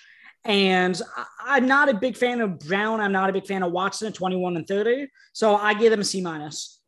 And 0.43 0.99
I'm 1.45 1.67
not 1.67 1.89
a 1.89 1.93
big 1.93 2.15
fan 2.15 2.41
of 2.41 2.59
Braun. 2.59 2.99
I'm 2.99 3.11
not 3.11 3.29
a 3.29 3.33
big 3.33 3.45
fan 3.45 3.63
of 3.63 3.71
Watson 3.71 4.07
at 4.07 4.13
21 4.13 4.57
and 4.57 4.67
30. 4.67 5.07
So 5.33 5.55
I 5.55 5.73
give 5.73 5.91
them 5.91 6.01
a 6.01 6.03
C 6.03 6.21
minus. 6.21 6.79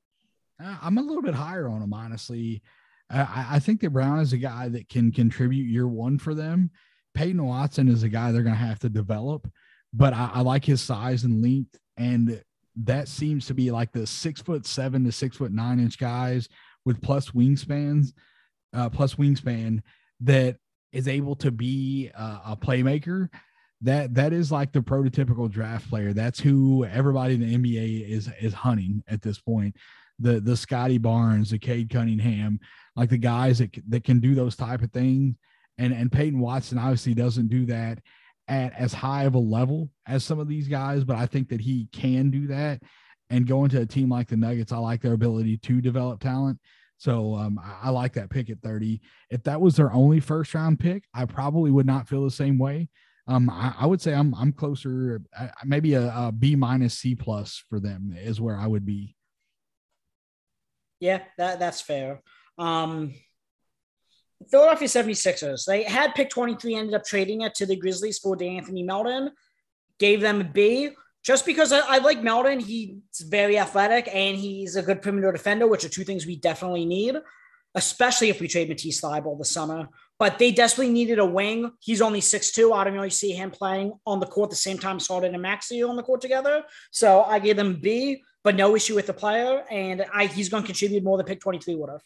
Uh, 0.63 0.77
I'm 0.81 0.97
a 0.97 1.01
little 1.01 1.21
bit 1.21 1.35
higher 1.35 1.69
on 1.69 1.81
him, 1.81 1.93
honestly. 1.93 2.61
I, 3.09 3.47
I 3.51 3.59
think 3.59 3.81
that 3.81 3.91
Braun 3.91 4.19
is 4.19 4.33
a 4.33 4.37
guy 4.37 4.69
that 4.69 4.87
can 4.89 5.11
contribute 5.11 5.69
year 5.69 5.87
one 5.87 6.19
for 6.19 6.33
them. 6.33 6.71
Peyton 7.13 7.43
Watson 7.43 7.87
is 7.87 8.03
a 8.03 8.09
guy 8.09 8.31
they're 8.31 8.43
going 8.43 8.55
to 8.55 8.61
have 8.61 8.79
to 8.79 8.89
develop, 8.89 9.49
but 9.93 10.13
I, 10.13 10.31
I 10.35 10.41
like 10.41 10.63
his 10.63 10.81
size 10.81 11.23
and 11.23 11.41
length. 11.41 11.75
And 11.97 12.41
that 12.83 13.07
seems 13.07 13.45
to 13.47 13.53
be 13.53 13.71
like 13.71 13.91
the 13.91 14.07
six 14.07 14.41
foot 14.41 14.65
seven 14.65 15.03
to 15.03 15.11
six 15.11 15.37
foot 15.37 15.51
nine 15.51 15.79
inch 15.79 15.97
guys 15.97 16.47
with 16.85 17.01
plus 17.01 17.31
wingspans, 17.31 18.13
uh, 18.73 18.89
plus 18.89 19.15
wingspan 19.15 19.81
that 20.21 20.57
is 20.91 21.07
able 21.07 21.35
to 21.35 21.51
be 21.51 22.09
uh, 22.17 22.39
a 22.47 22.57
playmaker. 22.57 23.29
That 23.81 24.13
that 24.15 24.33
is 24.33 24.51
like 24.51 24.71
the 24.71 24.81
prototypical 24.81 25.49
draft 25.49 25.89
player. 25.89 26.13
That's 26.13 26.39
who 26.39 26.85
everybody 26.85 27.35
in 27.35 27.41
the 27.41 27.55
NBA 27.57 28.09
is 28.09 28.29
is 28.41 28.53
hunting 28.53 29.03
at 29.07 29.21
this 29.21 29.39
point. 29.39 29.75
The 30.19 30.39
the 30.39 30.57
Scottie 30.57 30.97
Barnes, 30.97 31.51
the 31.51 31.59
Cade 31.59 31.89
Cunningham, 31.89 32.59
like 32.95 33.09
the 33.09 33.17
guys 33.17 33.59
that 33.59 33.77
that 33.89 34.03
can 34.03 34.19
do 34.19 34.35
those 34.35 34.55
type 34.55 34.81
of 34.81 34.91
things. 34.91 35.35
And 35.77 35.93
and 35.93 36.11
Peyton 36.11 36.39
Watson 36.39 36.77
obviously 36.77 37.13
doesn't 37.13 37.47
do 37.47 37.65
that 37.67 37.99
at 38.49 38.73
as 38.73 38.91
high 38.91 39.23
of 39.23 39.35
a 39.35 39.39
level 39.39 39.89
as 40.07 40.23
some 40.23 40.39
of 40.39 40.47
these 40.47 40.67
guys, 40.67 41.03
but 41.03 41.15
I 41.15 41.25
think 41.25 41.49
that 41.49 41.61
he 41.61 41.87
can 41.93 42.29
do 42.29 42.47
that. 42.47 42.81
And 43.29 43.47
going 43.47 43.69
to 43.69 43.81
a 43.81 43.85
team 43.85 44.09
like 44.09 44.27
the 44.27 44.35
Nuggets, 44.35 44.71
I 44.71 44.77
like 44.77 45.01
their 45.01 45.13
ability 45.13 45.57
to 45.57 45.81
develop 45.81 46.19
talent. 46.19 46.59
So 46.97 47.35
um, 47.35 47.59
I, 47.63 47.87
I, 47.87 47.89
like 47.91 48.13
that 48.13 48.31
pick 48.31 48.49
at 48.49 48.61
30. 48.61 48.99
If 49.29 49.43
that 49.43 49.61
was 49.61 49.75
their 49.75 49.93
only 49.93 50.19
first 50.19 50.53
round 50.53 50.79
pick, 50.79 51.03
I 51.13 51.25
probably 51.25 51.71
would 51.71 51.85
not 51.85 52.09
feel 52.09 52.23
the 52.23 52.31
same 52.31 52.57
way. 52.57 52.89
Um, 53.27 53.49
I, 53.49 53.75
I 53.79 53.85
would 53.85 54.01
say 54.01 54.13
I'm 54.13 54.33
I'm 54.33 54.51
closer, 54.51 55.21
uh, 55.39 55.47
maybe 55.63 55.93
a, 55.93 56.07
a 56.07 56.31
B 56.31 56.55
minus 56.55 56.95
C 56.95 57.13
plus 57.13 57.63
for 57.69 57.79
them 57.79 58.15
is 58.17 58.41
where 58.41 58.57
I 58.57 58.65
would 58.65 58.85
be. 58.85 59.15
Yeah, 60.99 61.21
that 61.37 61.59
that's 61.59 61.79
fair. 61.79 62.21
Um, 62.57 63.13
Philadelphia 64.47 64.87
76ers, 64.87 65.65
they 65.65 65.83
had 65.83 66.15
pick 66.15 66.29
23, 66.29 66.75
ended 66.75 66.93
up 66.93 67.05
trading 67.05 67.41
it 67.41 67.53
to 67.55 67.65
the 67.65 67.75
Grizzlies 67.75 68.19
for 68.19 68.41
Anthony 68.41 68.83
Melton, 68.83 69.31
gave 69.99 70.21
them 70.21 70.41
a 70.41 70.43
B. 70.43 70.91
Just 71.21 71.45
because 71.45 71.73
I, 71.73 71.79
I 71.79 71.97
like 71.97 72.23
Melton, 72.23 72.61
he's 72.61 72.95
very 73.19 73.59
athletic 73.59 74.07
and 74.13 74.37
he's 74.37 74.77
a 74.77 74.81
good 74.81 75.01
perimeter 75.01 75.31
defender, 75.31 75.67
which 75.67 75.83
are 75.83 75.89
two 75.89 76.05
things 76.05 76.25
we 76.25 76.37
definitely 76.37 76.85
need, 76.85 77.17
especially 77.75 78.29
if 78.29 78.39
we 78.39 78.47
trade 78.47 78.69
Matisse 78.69 79.01
Thybulle 79.01 79.37
this 79.37 79.51
summer. 79.51 79.89
But 80.17 80.39
they 80.39 80.51
desperately 80.51 80.93
needed 80.93 81.19
a 81.19 81.25
wing. 81.25 81.73
He's 81.79 82.01
only 82.01 82.21
6'2. 82.21 82.73
I 82.73 82.85
don't 82.85 82.93
really 82.93 83.09
see 83.09 83.33
him 83.33 83.51
playing 83.51 83.93
on 84.07 84.21
the 84.21 84.25
court 84.25 84.49
the 84.49 84.55
same 84.55 84.77
time 84.77 84.99
Harden 84.99 85.33
and 85.33 85.41
Maxey 85.41 85.83
on 85.83 85.97
the 85.97 86.03
court 86.03 86.21
together. 86.21 86.63
So 86.91 87.23
I 87.23 87.39
gave 87.39 87.57
them 87.57 87.79
B, 87.81 88.23
but 88.43 88.55
no 88.55 88.75
issue 88.75 88.95
with 88.95 89.07
the 89.07 89.13
player. 89.13 89.65
And 89.69 90.05
I, 90.13 90.27
he's 90.27 90.47
going 90.47 90.63
to 90.63 90.67
contribute 90.67 91.03
more 91.03 91.17
than 91.17 91.25
pick 91.25 91.41
23 91.41 91.75
would 91.75 91.89
have. 91.89 92.01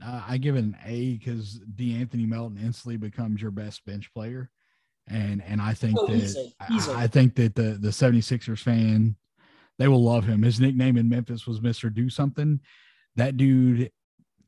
Uh, 0.00 0.22
I 0.26 0.38
give 0.38 0.56
it 0.56 0.64
an 0.64 0.76
A 0.84 1.16
because 1.16 1.60
De'Anthony 1.74 2.26
Melton 2.26 2.58
instantly 2.62 2.96
becomes 2.96 3.42
your 3.42 3.50
best 3.50 3.84
bench 3.84 4.12
player. 4.14 4.50
And 5.08 5.42
and 5.42 5.60
I 5.60 5.74
think 5.74 5.98
oh, 5.98 6.06
that 6.06 6.16
easy. 6.16 6.54
I, 6.60 7.02
I, 7.02 7.06
think 7.08 7.34
that 7.34 7.56
the 7.56 7.76
the 7.80 7.88
76ers 7.88 8.60
fan, 8.60 9.16
they 9.78 9.88
will 9.88 10.02
love 10.02 10.24
him. 10.24 10.42
His 10.42 10.60
nickname 10.60 10.96
in 10.96 11.08
Memphis 11.08 11.46
was 11.46 11.60
Mr. 11.60 11.92
Do 11.92 12.08
Something. 12.08 12.60
That 13.16 13.36
dude, 13.36 13.90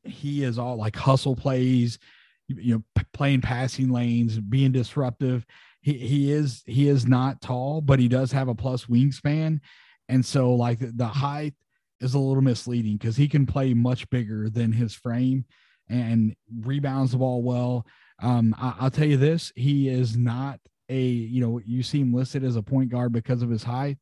he 0.03 0.43
is 0.43 0.57
all 0.57 0.77
like 0.77 0.95
hustle 0.95 1.35
plays, 1.35 1.99
you 2.47 2.75
know, 2.75 2.83
p- 2.95 3.05
playing 3.11 3.41
passing 3.41 3.89
lanes, 3.89 4.39
being 4.39 4.71
disruptive. 4.71 5.45
He 5.81 5.93
he 5.93 6.31
is 6.31 6.63
he 6.65 6.87
is 6.87 7.05
not 7.05 7.41
tall, 7.41 7.81
but 7.81 7.99
he 7.99 8.07
does 8.07 8.31
have 8.31 8.47
a 8.47 8.55
plus 8.55 8.85
wingspan. 8.85 9.59
And 10.07 10.25
so 10.25 10.55
like 10.55 10.79
the, 10.79 10.87
the 10.87 11.07
height 11.07 11.53
is 11.99 12.13
a 12.13 12.19
little 12.19 12.43
misleading 12.43 12.97
because 12.97 13.15
he 13.15 13.27
can 13.27 13.45
play 13.45 13.73
much 13.73 14.09
bigger 14.09 14.49
than 14.49 14.71
his 14.71 14.93
frame 14.93 15.45
and 15.89 16.35
rebounds 16.61 17.11
the 17.11 17.17
ball 17.17 17.41
well. 17.41 17.85
Um, 18.21 18.55
I, 18.57 18.83
will 18.83 18.91
tell 18.91 19.07
you 19.07 19.17
this: 19.17 19.51
he 19.55 19.89
is 19.89 20.17
not 20.17 20.59
a 20.89 21.01
you 21.01 21.41
know 21.41 21.59
you 21.65 21.83
see 21.83 21.99
him 21.99 22.13
listed 22.13 22.43
as 22.43 22.55
a 22.55 22.63
point 22.63 22.89
guard 22.89 23.11
because 23.11 23.41
of 23.41 23.49
his 23.49 23.63
height. 23.63 23.97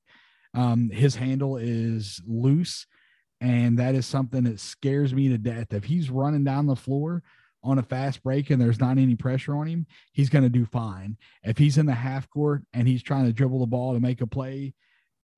Um, 0.53 0.89
his 0.89 1.15
handle 1.15 1.57
is 1.57 2.21
loose, 2.27 2.85
and 3.41 3.79
that 3.79 3.95
is 3.95 4.05
something 4.05 4.43
that 4.43 4.59
scares 4.59 5.13
me 5.13 5.29
to 5.29 5.37
death. 5.37 5.73
If 5.73 5.85
he's 5.85 6.09
running 6.09 6.43
down 6.43 6.67
the 6.67 6.75
floor 6.75 7.23
on 7.63 7.79
a 7.79 7.83
fast 7.83 8.21
break 8.23 8.49
and 8.49 8.61
there's 8.61 8.79
not 8.79 8.97
any 8.97 9.15
pressure 9.15 9.55
on 9.55 9.67
him, 9.67 9.87
he's 10.11 10.29
going 10.29 10.43
to 10.43 10.49
do 10.49 10.65
fine. 10.65 11.17
If 11.43 11.57
he's 11.57 11.77
in 11.77 11.85
the 11.85 11.93
half 11.93 12.29
court 12.29 12.63
and 12.73 12.87
he's 12.87 13.01
trying 13.01 13.25
to 13.25 13.33
dribble 13.33 13.59
the 13.59 13.65
ball 13.65 13.93
to 13.93 13.99
make 13.99 14.21
a 14.21 14.27
play, 14.27 14.73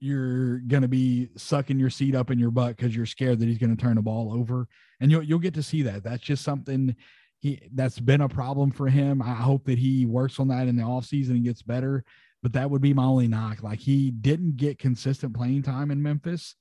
you're 0.06 0.60
going 0.60 0.82
to 0.82 0.88
be 0.88 1.30
sucking 1.36 1.80
your 1.80 1.90
seat 1.90 2.16
up 2.16 2.32
in 2.32 2.40
your 2.40 2.52
butt 2.52 2.78
because 2.78 2.96
you're 2.96 3.06
scared 3.06 3.40
that 3.40 3.48
he's 3.48 3.58
going 3.58 3.76
to 3.76 3.82
turn 3.82 3.96
the 3.96 4.02
ball 4.02 4.34
over. 4.34 4.68
And 5.00 5.12
you'll, 5.12 5.24
you'll 5.24 5.40
get 5.40 5.54
to 5.56 5.64
see 5.64 5.82
that. 5.84 6.04
That's 6.04 6.24
just 6.24 6.44
something 6.44 6.96
he 7.40 7.62
that's 7.74 8.00
been 8.00 8.22
a 8.22 8.30
problem 8.30 8.72
for 8.72 8.88
him. 8.88 9.22
I 9.22 9.34
hope 9.34 9.66
that 9.66 9.78
he 9.78 10.06
works 10.06 10.40
on 10.40 10.48
that 10.50 10.68
in 10.68 10.76
the 10.76 10.84
offseason 10.84 11.32
and 11.32 11.44
gets 11.44 11.62
better 11.62 12.04
but 12.44 12.54
that 12.54 12.70
would 12.70 12.82
be 12.82 12.94
my 12.94 13.04
only 13.04 13.28
knock. 13.28 13.64
Like 13.64 13.80
he 13.80 14.12
didn't 14.12 14.58
get 14.58 14.78
consistent 14.78 15.36
playing 15.36 15.64
time 15.64 15.90
in 15.90 16.04
memphis. 16.04 16.54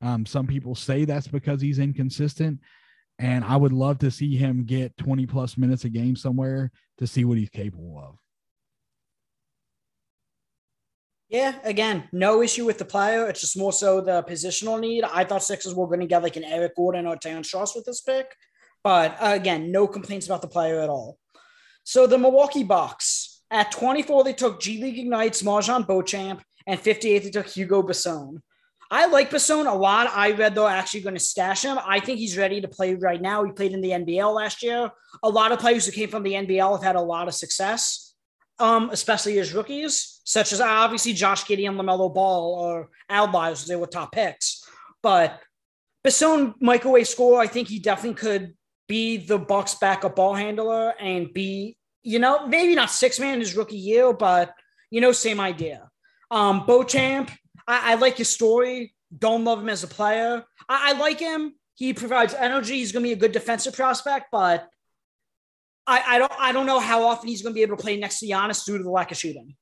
Um, 0.00 0.24
some 0.24 0.46
people 0.46 0.74
say 0.74 1.04
that's 1.04 1.28
because 1.28 1.60
he's 1.60 1.78
inconsistent 1.78 2.60
and 3.18 3.44
i 3.44 3.56
would 3.56 3.72
love 3.72 3.98
to 3.98 4.10
see 4.10 4.36
him 4.36 4.64
get 4.64 4.96
20 4.98 5.26
plus 5.26 5.56
minutes 5.56 5.84
a 5.84 5.88
game 5.88 6.16
somewhere 6.16 6.70
to 6.98 7.06
see 7.06 7.24
what 7.24 7.38
he's 7.38 7.50
capable 7.50 7.98
of 7.98 8.16
yeah, 11.28 11.56
again, 11.64 12.08
no 12.12 12.42
issue 12.42 12.64
with 12.64 12.78
the 12.78 12.84
player. 12.84 13.28
It's 13.28 13.40
just 13.40 13.58
more 13.58 13.72
so 13.72 14.00
the 14.00 14.22
positional 14.22 14.80
need. 14.80 15.04
I 15.04 15.24
thought 15.24 15.42
Sixers 15.42 15.74
were 15.74 15.86
going 15.86 16.00
to 16.00 16.06
get 16.06 16.22
like 16.22 16.36
an 16.36 16.44
Eric 16.44 16.76
Gordon 16.76 17.06
or 17.06 17.16
Terrence 17.16 17.52
Ross 17.52 17.74
with 17.74 17.84
this 17.84 18.00
pick. 18.00 18.26
But 18.84 19.16
again, 19.20 19.72
no 19.72 19.88
complaints 19.88 20.26
about 20.26 20.42
the 20.42 20.48
player 20.48 20.80
at 20.80 20.88
all. 20.88 21.18
So 21.82 22.06
the 22.06 22.18
Milwaukee 22.18 22.62
Bucks 22.62 23.42
at 23.50 23.72
24, 23.72 24.24
they 24.24 24.32
took 24.32 24.60
G 24.60 24.80
League 24.80 24.98
Ignite's 24.98 25.42
MarJon 25.42 25.86
Beauchamp, 25.86 26.42
and 26.66 26.80
58, 26.80 27.24
they 27.24 27.30
took 27.30 27.46
Hugo 27.46 27.82
Besson. 27.82 28.40
I 28.90 29.06
like 29.06 29.30
Besson 29.30 29.70
a 29.70 29.74
lot. 29.74 30.08
I 30.12 30.32
read 30.32 30.54
they're 30.54 30.68
actually 30.68 31.00
going 31.00 31.14
to 31.14 31.20
stash 31.20 31.64
him. 31.64 31.78
I 31.84 31.98
think 31.98 32.18
he's 32.18 32.38
ready 32.38 32.60
to 32.60 32.68
play 32.68 32.94
right 32.94 33.20
now. 33.20 33.42
He 33.42 33.50
played 33.50 33.72
in 33.72 33.80
the 33.80 33.90
NBL 33.90 34.32
last 34.32 34.62
year. 34.62 34.90
A 35.24 35.28
lot 35.28 35.50
of 35.50 35.58
players 35.58 35.86
who 35.86 35.92
came 35.92 36.08
from 36.08 36.22
the 36.22 36.34
NBL 36.34 36.72
have 36.72 36.84
had 36.84 36.96
a 36.96 37.00
lot 37.00 37.26
of 37.26 37.34
success, 37.34 38.05
um, 38.58 38.90
especially 38.90 39.38
as 39.38 39.52
rookies 39.52 40.16
such 40.26 40.52
as 40.52 40.60
obviously 40.60 41.12
Josh 41.12 41.44
Giddey 41.44 41.68
and 41.68 41.78
LaMelo 41.78 42.12
Ball 42.12 42.54
or 42.54 42.90
outliers. 43.08 43.64
They 43.64 43.76
were 43.76 43.86
top 43.86 44.10
picks. 44.12 44.68
But 45.02 45.40
Besson, 46.04 46.54
microwave 46.60 47.06
score, 47.06 47.40
I 47.40 47.46
think 47.46 47.68
he 47.68 47.78
definitely 47.78 48.18
could 48.18 48.54
be 48.88 49.18
the 49.18 49.38
Bucks 49.38 49.76
backup 49.76 50.16
ball 50.16 50.34
handler 50.34 50.94
and 51.00 51.32
be, 51.32 51.76
you 52.02 52.18
know, 52.18 52.46
maybe 52.48 52.74
not 52.74 52.90
six 52.90 53.20
man 53.20 53.38
his 53.38 53.56
rookie 53.56 53.76
year, 53.76 54.12
but, 54.12 54.52
you 54.90 55.00
know, 55.00 55.12
same 55.12 55.38
idea. 55.38 55.88
Um, 56.32 56.66
Beauchamp, 56.66 57.30
I, 57.68 57.92
I 57.92 57.94
like 57.94 58.16
his 58.16 58.28
story. 58.28 58.94
don't 59.16 59.44
love 59.44 59.60
him 59.60 59.68
as 59.68 59.84
a 59.84 59.88
player. 59.88 60.44
I, 60.68 60.90
I 60.90 60.98
like 60.98 61.20
him. 61.20 61.54
He 61.74 61.92
provides 61.92 62.34
energy. 62.34 62.78
He's 62.78 62.90
going 62.90 63.04
to 63.04 63.08
be 63.08 63.12
a 63.12 63.16
good 63.16 63.32
defensive 63.32 63.74
prospect, 63.74 64.26
but 64.32 64.68
I, 65.86 66.02
I 66.06 66.18
don't 66.18 66.32
I 66.38 66.52
don't 66.52 66.66
know 66.66 66.80
how 66.80 67.04
often 67.04 67.28
he's 67.28 67.42
going 67.42 67.52
to 67.52 67.54
be 67.54 67.62
able 67.62 67.76
to 67.76 67.82
play 67.82 67.96
next 67.96 68.20
to 68.20 68.26
Giannis 68.26 68.64
due 68.64 68.78
to 68.78 68.84
the 68.84 68.90
lack 68.90 69.10
of 69.10 69.16
shooting. 69.16 69.54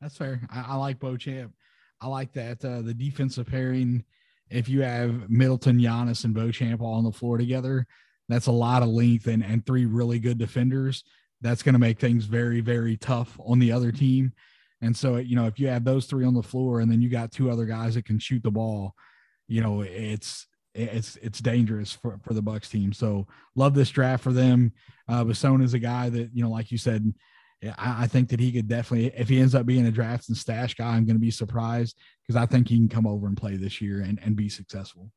That's 0.00 0.16
fair. 0.16 0.46
I, 0.50 0.64
I 0.68 0.74
like 0.76 0.98
Beauchamp. 0.98 1.52
I 2.00 2.06
like 2.08 2.32
that 2.32 2.64
uh, 2.64 2.82
the 2.82 2.94
defensive 2.94 3.46
pairing. 3.46 4.04
If 4.50 4.68
you 4.68 4.82
have 4.82 5.30
Middleton, 5.30 5.78
Giannis, 5.78 6.24
and 6.24 6.34
Beauchamp 6.34 6.80
all 6.80 6.94
on 6.94 7.04
the 7.04 7.12
floor 7.12 7.38
together, 7.38 7.86
that's 8.28 8.46
a 8.46 8.52
lot 8.52 8.82
of 8.82 8.88
length 8.88 9.26
and, 9.26 9.44
and 9.44 9.64
three 9.64 9.86
really 9.86 10.18
good 10.18 10.38
defenders. 10.38 11.04
That's 11.40 11.62
going 11.62 11.74
to 11.74 11.78
make 11.78 11.98
things 11.98 12.24
very, 12.24 12.60
very 12.60 12.96
tough 12.96 13.38
on 13.44 13.58
the 13.58 13.72
other 13.72 13.92
team. 13.92 14.32
And 14.82 14.96
so, 14.96 15.16
you 15.16 15.36
know, 15.36 15.46
if 15.46 15.60
you 15.60 15.68
have 15.68 15.84
those 15.84 16.06
three 16.06 16.24
on 16.24 16.34
the 16.34 16.42
floor 16.42 16.80
and 16.80 16.90
then 16.90 17.02
you 17.02 17.08
got 17.08 17.32
two 17.32 17.50
other 17.50 17.66
guys 17.66 17.94
that 17.94 18.06
can 18.06 18.18
shoot 18.18 18.42
the 18.42 18.50
ball, 18.50 18.94
you 19.46 19.60
know, 19.62 19.82
it's 19.82 20.46
it's 20.74 21.16
it's 21.16 21.40
dangerous 21.40 21.92
for, 21.92 22.18
for 22.22 22.34
the 22.34 22.42
Bucks 22.42 22.68
team. 22.68 22.92
So 22.92 23.26
love 23.54 23.74
this 23.74 23.90
draft 23.90 24.22
for 24.22 24.32
them. 24.32 24.72
Uh 25.08 25.24
Besson 25.24 25.62
is 25.62 25.74
a 25.74 25.78
guy 25.78 26.08
that, 26.10 26.30
you 26.32 26.42
know, 26.42 26.50
like 26.50 26.70
you 26.70 26.78
said, 26.78 27.12
I, 27.62 28.04
I 28.04 28.06
think 28.06 28.28
that 28.28 28.40
he 28.40 28.52
could 28.52 28.68
definitely 28.68 29.12
if 29.16 29.28
he 29.28 29.40
ends 29.40 29.54
up 29.54 29.66
being 29.66 29.86
a 29.86 29.90
draft 29.90 30.28
and 30.28 30.36
stash 30.36 30.74
guy, 30.74 30.88
I'm 30.88 31.06
gonna 31.06 31.18
be 31.18 31.30
surprised 31.30 31.96
because 32.22 32.40
I 32.40 32.46
think 32.46 32.68
he 32.68 32.76
can 32.76 32.88
come 32.88 33.06
over 33.06 33.26
and 33.26 33.36
play 33.36 33.56
this 33.56 33.80
year 33.80 34.00
and, 34.00 34.18
and 34.22 34.36
be 34.36 34.48
successful. 34.48 35.10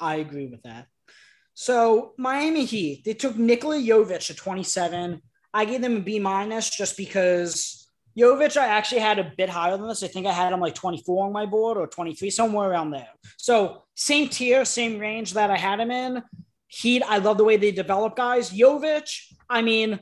I 0.00 0.16
agree 0.16 0.46
with 0.46 0.62
that. 0.62 0.88
So 1.54 2.12
Miami 2.16 2.64
Heat, 2.64 3.04
they 3.04 3.14
took 3.14 3.36
Nikola 3.36 3.76
Jovic 3.76 4.30
at 4.30 4.36
27. 4.36 5.20
I 5.54 5.64
gave 5.64 5.82
them 5.82 5.98
a 5.98 6.00
B 6.00 6.18
minus 6.18 6.70
just 6.70 6.96
because 6.96 7.81
Jovic, 8.16 8.56
I 8.56 8.66
actually 8.66 9.00
had 9.00 9.18
a 9.18 9.32
bit 9.36 9.48
higher 9.48 9.76
than 9.76 9.88
this. 9.88 10.02
I 10.02 10.06
think 10.06 10.26
I 10.26 10.32
had 10.32 10.52
him 10.52 10.60
like 10.60 10.74
24 10.74 11.26
on 11.26 11.32
my 11.32 11.46
board 11.46 11.78
or 11.78 11.86
23, 11.86 12.30
somewhere 12.30 12.70
around 12.70 12.90
there. 12.90 13.08
So 13.38 13.84
same 13.94 14.28
tier, 14.28 14.64
same 14.64 14.98
range 14.98 15.34
that 15.34 15.50
I 15.50 15.56
had 15.56 15.80
him 15.80 15.90
in. 15.90 16.22
Heat, 16.68 17.02
I 17.06 17.18
love 17.18 17.38
the 17.38 17.44
way 17.44 17.56
they 17.56 17.70
develop 17.70 18.16
guys. 18.16 18.50
Jovic, 18.50 19.34
I 19.48 19.62
mean, 19.62 20.00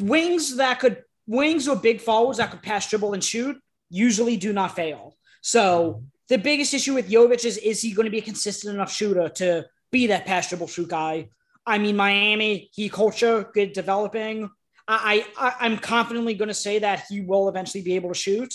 wings 0.00 0.56
that 0.56 0.80
could 0.80 1.02
wings 1.26 1.68
or 1.68 1.76
big 1.76 2.00
forwards 2.00 2.38
that 2.38 2.50
could 2.50 2.62
pass, 2.62 2.88
dribble, 2.88 3.14
and 3.14 3.22
shoot 3.22 3.56
usually 3.90 4.36
do 4.36 4.52
not 4.52 4.74
fail. 4.74 5.16
So 5.40 6.02
the 6.28 6.38
biggest 6.38 6.74
issue 6.74 6.94
with 6.94 7.10
Jovic 7.10 7.44
is 7.44 7.56
is 7.58 7.82
he 7.82 7.92
going 7.92 8.04
to 8.04 8.10
be 8.10 8.18
a 8.18 8.22
consistent 8.22 8.74
enough 8.74 8.92
shooter 8.92 9.28
to 9.30 9.66
be 9.90 10.08
that 10.08 10.26
pass, 10.26 10.48
dribble, 10.48 10.68
shoot 10.68 10.88
guy? 10.88 11.28
I 11.66 11.78
mean, 11.78 11.96
Miami, 11.96 12.70
he 12.72 12.88
culture, 12.88 13.48
good 13.52 13.72
developing. 13.72 14.50
I, 14.88 15.26
I 15.36 15.66
am 15.66 15.78
confidently 15.78 16.34
going 16.34 16.48
to 16.48 16.54
say 16.54 16.78
that 16.78 17.04
he 17.08 17.20
will 17.20 17.48
eventually 17.48 17.82
be 17.82 17.94
able 17.96 18.08
to 18.08 18.14
shoot, 18.14 18.54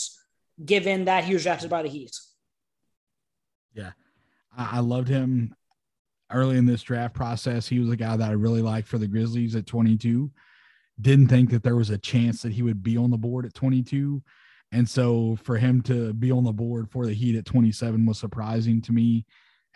given 0.64 1.06
that 1.06 1.24
he 1.24 1.34
was 1.34 1.44
drafted 1.44 1.70
by 1.70 1.84
the 1.84 1.90
Heat. 1.90 2.18
Yeah, 3.76 3.92
I, 4.58 4.78
I 4.78 4.80
loved 4.80 5.08
him 5.08 5.56
early 6.32 6.58
in 6.58 6.66
this 6.66 6.82
draft 6.82 7.14
process. 7.14 7.68
He 7.68 7.80
was 7.80 7.92
a 7.92 7.96
guy 7.96 8.18
that 8.18 8.30
I 8.30 8.34
really 8.34 8.64
liked 8.64 8.88
for 8.88 8.98
the 8.98 9.08
Grizzlies 9.08 9.56
at 9.56 9.68
22. 9.68 10.32
Didn't 11.00 11.28
think 11.28 11.52
that 11.52 11.64
there 11.64 11.76
was 11.76 11.92
a 11.92 11.98
chance 11.98 12.42
that 12.42 12.54
he 12.54 12.64
would 12.64 12.82
be 12.82 12.98
on 12.98 13.12
the 13.12 13.18
board 13.18 13.46
at 13.46 13.54
22. 13.54 14.22
And 14.72 14.90
so 14.90 15.38
for 15.44 15.58
him 15.58 15.84
to 15.84 16.14
be 16.14 16.32
on 16.32 16.44
the 16.44 16.52
board 16.52 16.90
for 16.90 17.06
the 17.06 17.14
Heat 17.14 17.36
at 17.36 17.46
27 17.46 18.06
was 18.08 18.18
surprising 18.18 18.82
to 18.82 18.92
me 18.92 19.26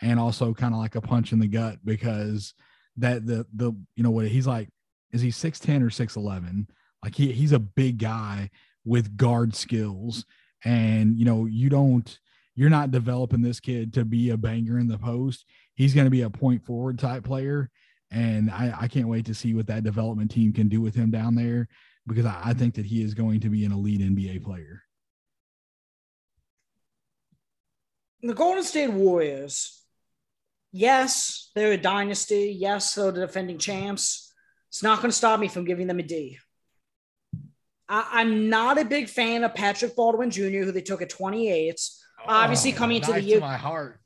and 0.00 0.18
also 0.18 0.52
kind 0.52 0.74
of 0.74 0.80
like 0.80 0.96
a 0.96 1.00
punch 1.00 1.32
in 1.32 1.38
the 1.38 1.46
gut 1.46 1.78
because 1.84 2.54
that 2.96 3.24
the 3.24 3.46
the 3.54 3.72
you 3.94 4.02
know 4.02 4.10
what 4.10 4.26
he's 4.26 4.46
like 4.46 4.68
is 5.12 5.20
he 5.20 5.28
6'10 5.28 5.82
or 5.82 5.90
6'11? 5.90 6.66
Like 7.02 7.14
he 7.14 7.32
he's 7.32 7.52
a 7.52 7.58
big 7.58 7.98
guy 7.98 8.50
with 8.84 9.16
guard 9.16 9.54
skills. 9.54 10.24
And 10.64 11.16
you 11.18 11.24
know, 11.24 11.46
you 11.46 11.68
don't 11.68 12.18
you're 12.54 12.70
not 12.70 12.90
developing 12.90 13.42
this 13.42 13.60
kid 13.60 13.92
to 13.94 14.04
be 14.04 14.30
a 14.30 14.36
banger 14.36 14.78
in 14.78 14.88
the 14.88 14.98
post. 14.98 15.44
He's 15.74 15.94
going 15.94 16.06
to 16.06 16.10
be 16.10 16.22
a 16.22 16.30
point 16.30 16.64
forward 16.64 16.98
type 16.98 17.22
player. 17.22 17.70
And 18.10 18.50
I, 18.50 18.74
I 18.80 18.88
can't 18.88 19.06
wait 19.06 19.26
to 19.26 19.34
see 19.34 19.54
what 19.54 19.68
that 19.68 19.84
development 19.84 20.30
team 20.30 20.52
can 20.52 20.68
do 20.68 20.80
with 20.80 20.94
him 20.94 21.10
down 21.10 21.36
there 21.36 21.68
because 22.06 22.26
I, 22.26 22.40
I 22.46 22.54
think 22.54 22.74
that 22.74 22.86
he 22.86 23.02
is 23.02 23.14
going 23.14 23.40
to 23.40 23.48
be 23.48 23.64
an 23.64 23.72
elite 23.72 24.00
NBA 24.00 24.42
player. 24.42 24.82
The 28.22 28.34
Golden 28.34 28.64
State 28.64 28.90
Warriors, 28.90 29.80
yes, 30.72 31.52
they're 31.54 31.72
a 31.72 31.76
dynasty. 31.76 32.56
Yes, 32.58 32.94
they're 32.94 33.12
the 33.12 33.20
defending 33.20 33.58
champs 33.58 34.27
it's 34.68 34.82
not 34.82 34.98
going 34.98 35.10
to 35.10 35.16
stop 35.16 35.40
me 35.40 35.48
from 35.48 35.64
giving 35.64 35.86
them 35.86 35.98
a 35.98 36.02
D. 36.02 36.38
I, 37.88 38.20
am 38.20 38.50
not 38.50 38.78
a 38.78 38.84
big 38.84 39.08
fan 39.08 39.44
of 39.44 39.54
Patrick 39.54 39.96
Baldwin 39.96 40.30
Jr., 40.30 40.64
who 40.64 40.72
they 40.72 40.82
took 40.82 41.00
at 41.00 41.08
28. 41.08 41.80
Oh, 42.20 42.24
Obviously, 42.26 42.72
coming 42.72 42.98
into 42.98 43.12
the 43.12 43.22
year. 43.22 43.40
My 43.40 43.56
heart. 43.56 44.00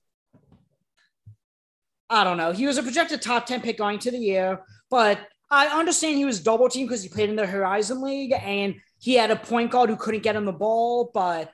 I 2.08 2.24
don't 2.24 2.36
know. 2.36 2.52
He 2.52 2.66
was 2.66 2.78
a 2.78 2.82
projected 2.82 3.22
top 3.22 3.46
10 3.46 3.62
pick 3.62 3.78
going 3.78 3.98
to 4.00 4.10
the 4.10 4.18
year, 4.18 4.60
but 4.90 5.18
I 5.50 5.66
understand 5.66 6.16
he 6.16 6.24
was 6.24 6.40
double 6.40 6.68
teamed 6.68 6.88
because 6.88 7.02
he 7.02 7.08
played 7.08 7.30
in 7.30 7.36
the 7.36 7.46
Horizon 7.46 8.02
League 8.02 8.32
and 8.32 8.76
he 8.98 9.14
had 9.14 9.30
a 9.30 9.36
point 9.36 9.70
guard 9.70 9.90
who 9.90 9.96
couldn't 9.96 10.22
get 10.22 10.36
him 10.36 10.44
the 10.44 10.52
ball. 10.52 11.10
But 11.12 11.50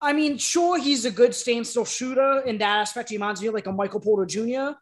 I 0.00 0.14
mean, 0.14 0.38
sure, 0.38 0.78
he's 0.78 1.04
a 1.04 1.10
good 1.10 1.34
standstill 1.34 1.84
shooter 1.84 2.40
in 2.40 2.58
that 2.58 2.80
aspect. 2.80 3.10
He 3.10 3.16
reminds 3.16 3.40
me 3.42 3.48
of 3.48 3.54
like 3.54 3.66
a 3.66 3.72
Michael 3.72 4.00
Porter 4.00 4.26
Jr., 4.26 4.78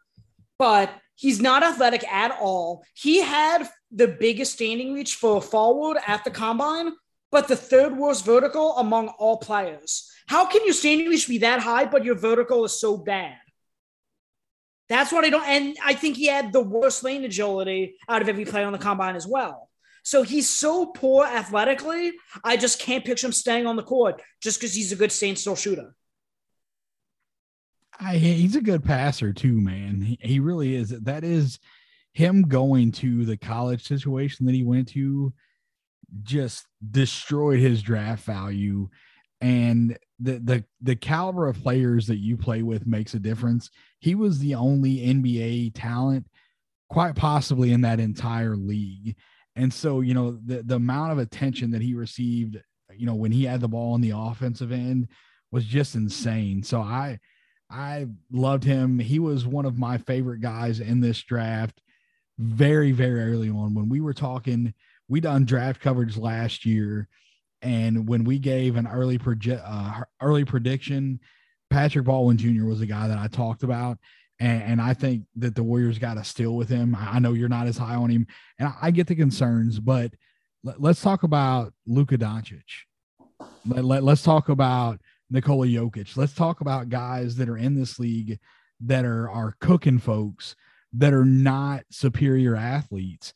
but 0.57 0.89
He's 1.19 1.41
not 1.41 1.63
athletic 1.63 2.07
at 2.09 2.31
all. 2.39 2.85
He 2.93 3.21
had 3.21 3.67
the 3.91 4.07
biggest 4.07 4.53
standing 4.53 4.93
reach 4.93 5.15
for 5.15 5.35
a 5.35 5.41
forward 5.41 5.97
at 6.07 6.23
the 6.23 6.31
combine, 6.31 6.93
but 7.29 7.49
the 7.49 7.57
third 7.57 7.97
worst 7.97 8.23
vertical 8.23 8.77
among 8.77 9.09
all 9.09 9.35
players. 9.35 10.09
How 10.27 10.45
can 10.45 10.63
your 10.63 10.73
standing 10.73 11.09
reach 11.09 11.27
be 11.27 11.39
that 11.39 11.59
high, 11.59 11.83
but 11.83 12.05
your 12.05 12.15
vertical 12.15 12.63
is 12.63 12.79
so 12.79 12.95
bad? 12.95 13.35
That's 14.87 15.11
what 15.11 15.25
I 15.25 15.29
don't. 15.29 15.45
And 15.45 15.75
I 15.83 15.93
think 15.93 16.15
he 16.15 16.27
had 16.27 16.53
the 16.53 16.61
worst 16.61 17.03
lane 17.03 17.25
agility 17.25 17.97
out 18.07 18.21
of 18.21 18.29
every 18.29 18.45
player 18.45 18.65
on 18.65 18.71
the 18.71 18.79
combine 18.79 19.17
as 19.17 19.27
well. 19.27 19.69
So 20.03 20.23
he's 20.23 20.49
so 20.49 20.85
poor 20.85 21.25
athletically. 21.25 22.13
I 22.45 22.55
just 22.55 22.79
can't 22.79 23.03
picture 23.03 23.27
him 23.27 23.33
staying 23.33 23.67
on 23.67 23.75
the 23.75 23.83
court 23.83 24.21
just 24.41 24.57
because 24.57 24.73
he's 24.73 24.93
a 24.93 24.95
good 24.95 25.11
standstill 25.11 25.57
shooter. 25.57 25.93
I, 27.99 28.15
he's 28.15 28.55
a 28.55 28.61
good 28.61 28.83
passer 28.83 29.33
too, 29.33 29.59
man. 29.59 30.01
He, 30.01 30.19
he 30.21 30.39
really 30.39 30.75
is. 30.75 30.89
That 30.89 31.23
is 31.23 31.59
him 32.13 32.43
going 32.43 32.91
to 32.93 33.25
the 33.25 33.37
college 33.37 33.85
situation 33.85 34.45
that 34.45 34.55
he 34.55 34.63
went 34.63 34.87
to 34.89 35.33
just 36.23 36.65
destroyed 36.91 37.59
his 37.59 37.81
draft 37.81 38.23
value 38.23 38.89
and 39.41 39.97
the 40.19 40.39
the 40.39 40.63
the 40.81 40.95
caliber 40.95 41.47
of 41.47 41.61
players 41.61 42.07
that 42.07 42.17
you 42.17 42.35
play 42.35 42.61
with 42.61 42.85
makes 42.85 43.13
a 43.13 43.19
difference. 43.19 43.69
He 43.99 44.15
was 44.15 44.39
the 44.39 44.55
only 44.55 44.97
NBA 44.97 45.71
talent 45.75 46.27
quite 46.89 47.15
possibly 47.15 47.71
in 47.71 47.81
that 47.81 47.99
entire 47.99 48.55
league. 48.55 49.15
And 49.55 49.73
so, 49.73 50.01
you 50.01 50.13
know, 50.13 50.37
the 50.45 50.63
the 50.63 50.75
amount 50.75 51.13
of 51.13 51.19
attention 51.19 51.71
that 51.71 51.81
he 51.81 51.93
received, 51.93 52.57
you 52.93 53.05
know, 53.05 53.15
when 53.15 53.31
he 53.31 53.45
had 53.45 53.61
the 53.61 53.67
ball 53.67 53.93
on 53.93 54.01
the 54.01 54.13
offensive 54.15 54.71
end 54.71 55.07
was 55.51 55.65
just 55.65 55.95
insane. 55.95 56.63
So 56.63 56.81
I 56.81 57.19
I 57.69 58.07
loved 58.31 58.63
him. 58.63 58.99
He 58.99 59.19
was 59.19 59.45
one 59.45 59.65
of 59.65 59.77
my 59.77 59.97
favorite 59.99 60.41
guys 60.41 60.79
in 60.79 61.01
this 61.01 61.21
draft 61.21 61.81
very, 62.37 62.91
very 62.91 63.31
early 63.31 63.49
on. 63.49 63.73
When 63.75 63.89
we 63.89 64.01
were 64.01 64.13
talking, 64.13 64.73
we 65.07 65.19
done 65.19 65.45
draft 65.45 65.81
coverage 65.81 66.17
last 66.17 66.65
year. 66.65 67.07
And 67.61 68.07
when 68.07 68.23
we 68.23 68.39
gave 68.39 68.75
an 68.75 68.87
early 68.87 69.17
project, 69.17 69.61
uh, 69.65 70.01
early 70.21 70.45
prediction, 70.45 71.19
Patrick 71.69 72.05
Baldwin 72.05 72.37
Jr. 72.37 72.65
was 72.65 72.79
the 72.79 72.85
guy 72.85 73.07
that 73.07 73.17
I 73.17 73.27
talked 73.27 73.63
about. 73.63 73.97
And, 74.39 74.63
and 74.63 74.81
I 74.81 74.93
think 74.93 75.23
that 75.35 75.55
the 75.55 75.63
Warriors 75.63 75.99
got 75.99 76.15
to 76.15 76.23
steal 76.23 76.55
with 76.55 76.69
him. 76.69 76.95
I 76.97 77.19
know 77.19 77.33
you're 77.33 77.49
not 77.49 77.67
as 77.67 77.77
high 77.77 77.95
on 77.95 78.09
him, 78.09 78.25
and 78.57 78.69
I, 78.69 78.73
I 78.83 78.91
get 78.91 79.07
the 79.07 79.15
concerns, 79.15 79.79
but 79.79 80.13
let, 80.63 80.81
us 80.81 81.01
talk 81.01 81.23
about 81.23 81.73
Luka 81.85 82.17
Doncic. 82.17 82.63
Let, 83.67 83.83
let, 83.83 84.03
let's 84.03 84.23
talk 84.23 84.47
about 84.47 85.01
Nikola 85.29 85.67
Jokic. 85.67 86.17
Let's 86.17 86.33
talk 86.33 86.61
about 86.61 86.89
guys 86.89 87.35
that 87.37 87.49
are 87.49 87.57
in 87.57 87.75
this 87.75 87.99
league 87.99 88.39
that 88.81 89.05
are 89.05 89.29
are 89.29 89.55
cooking 89.59 89.99
folks 89.99 90.55
that 90.93 91.13
are 91.13 91.25
not 91.25 91.83
superior 91.91 92.55
athletes. 92.55 93.33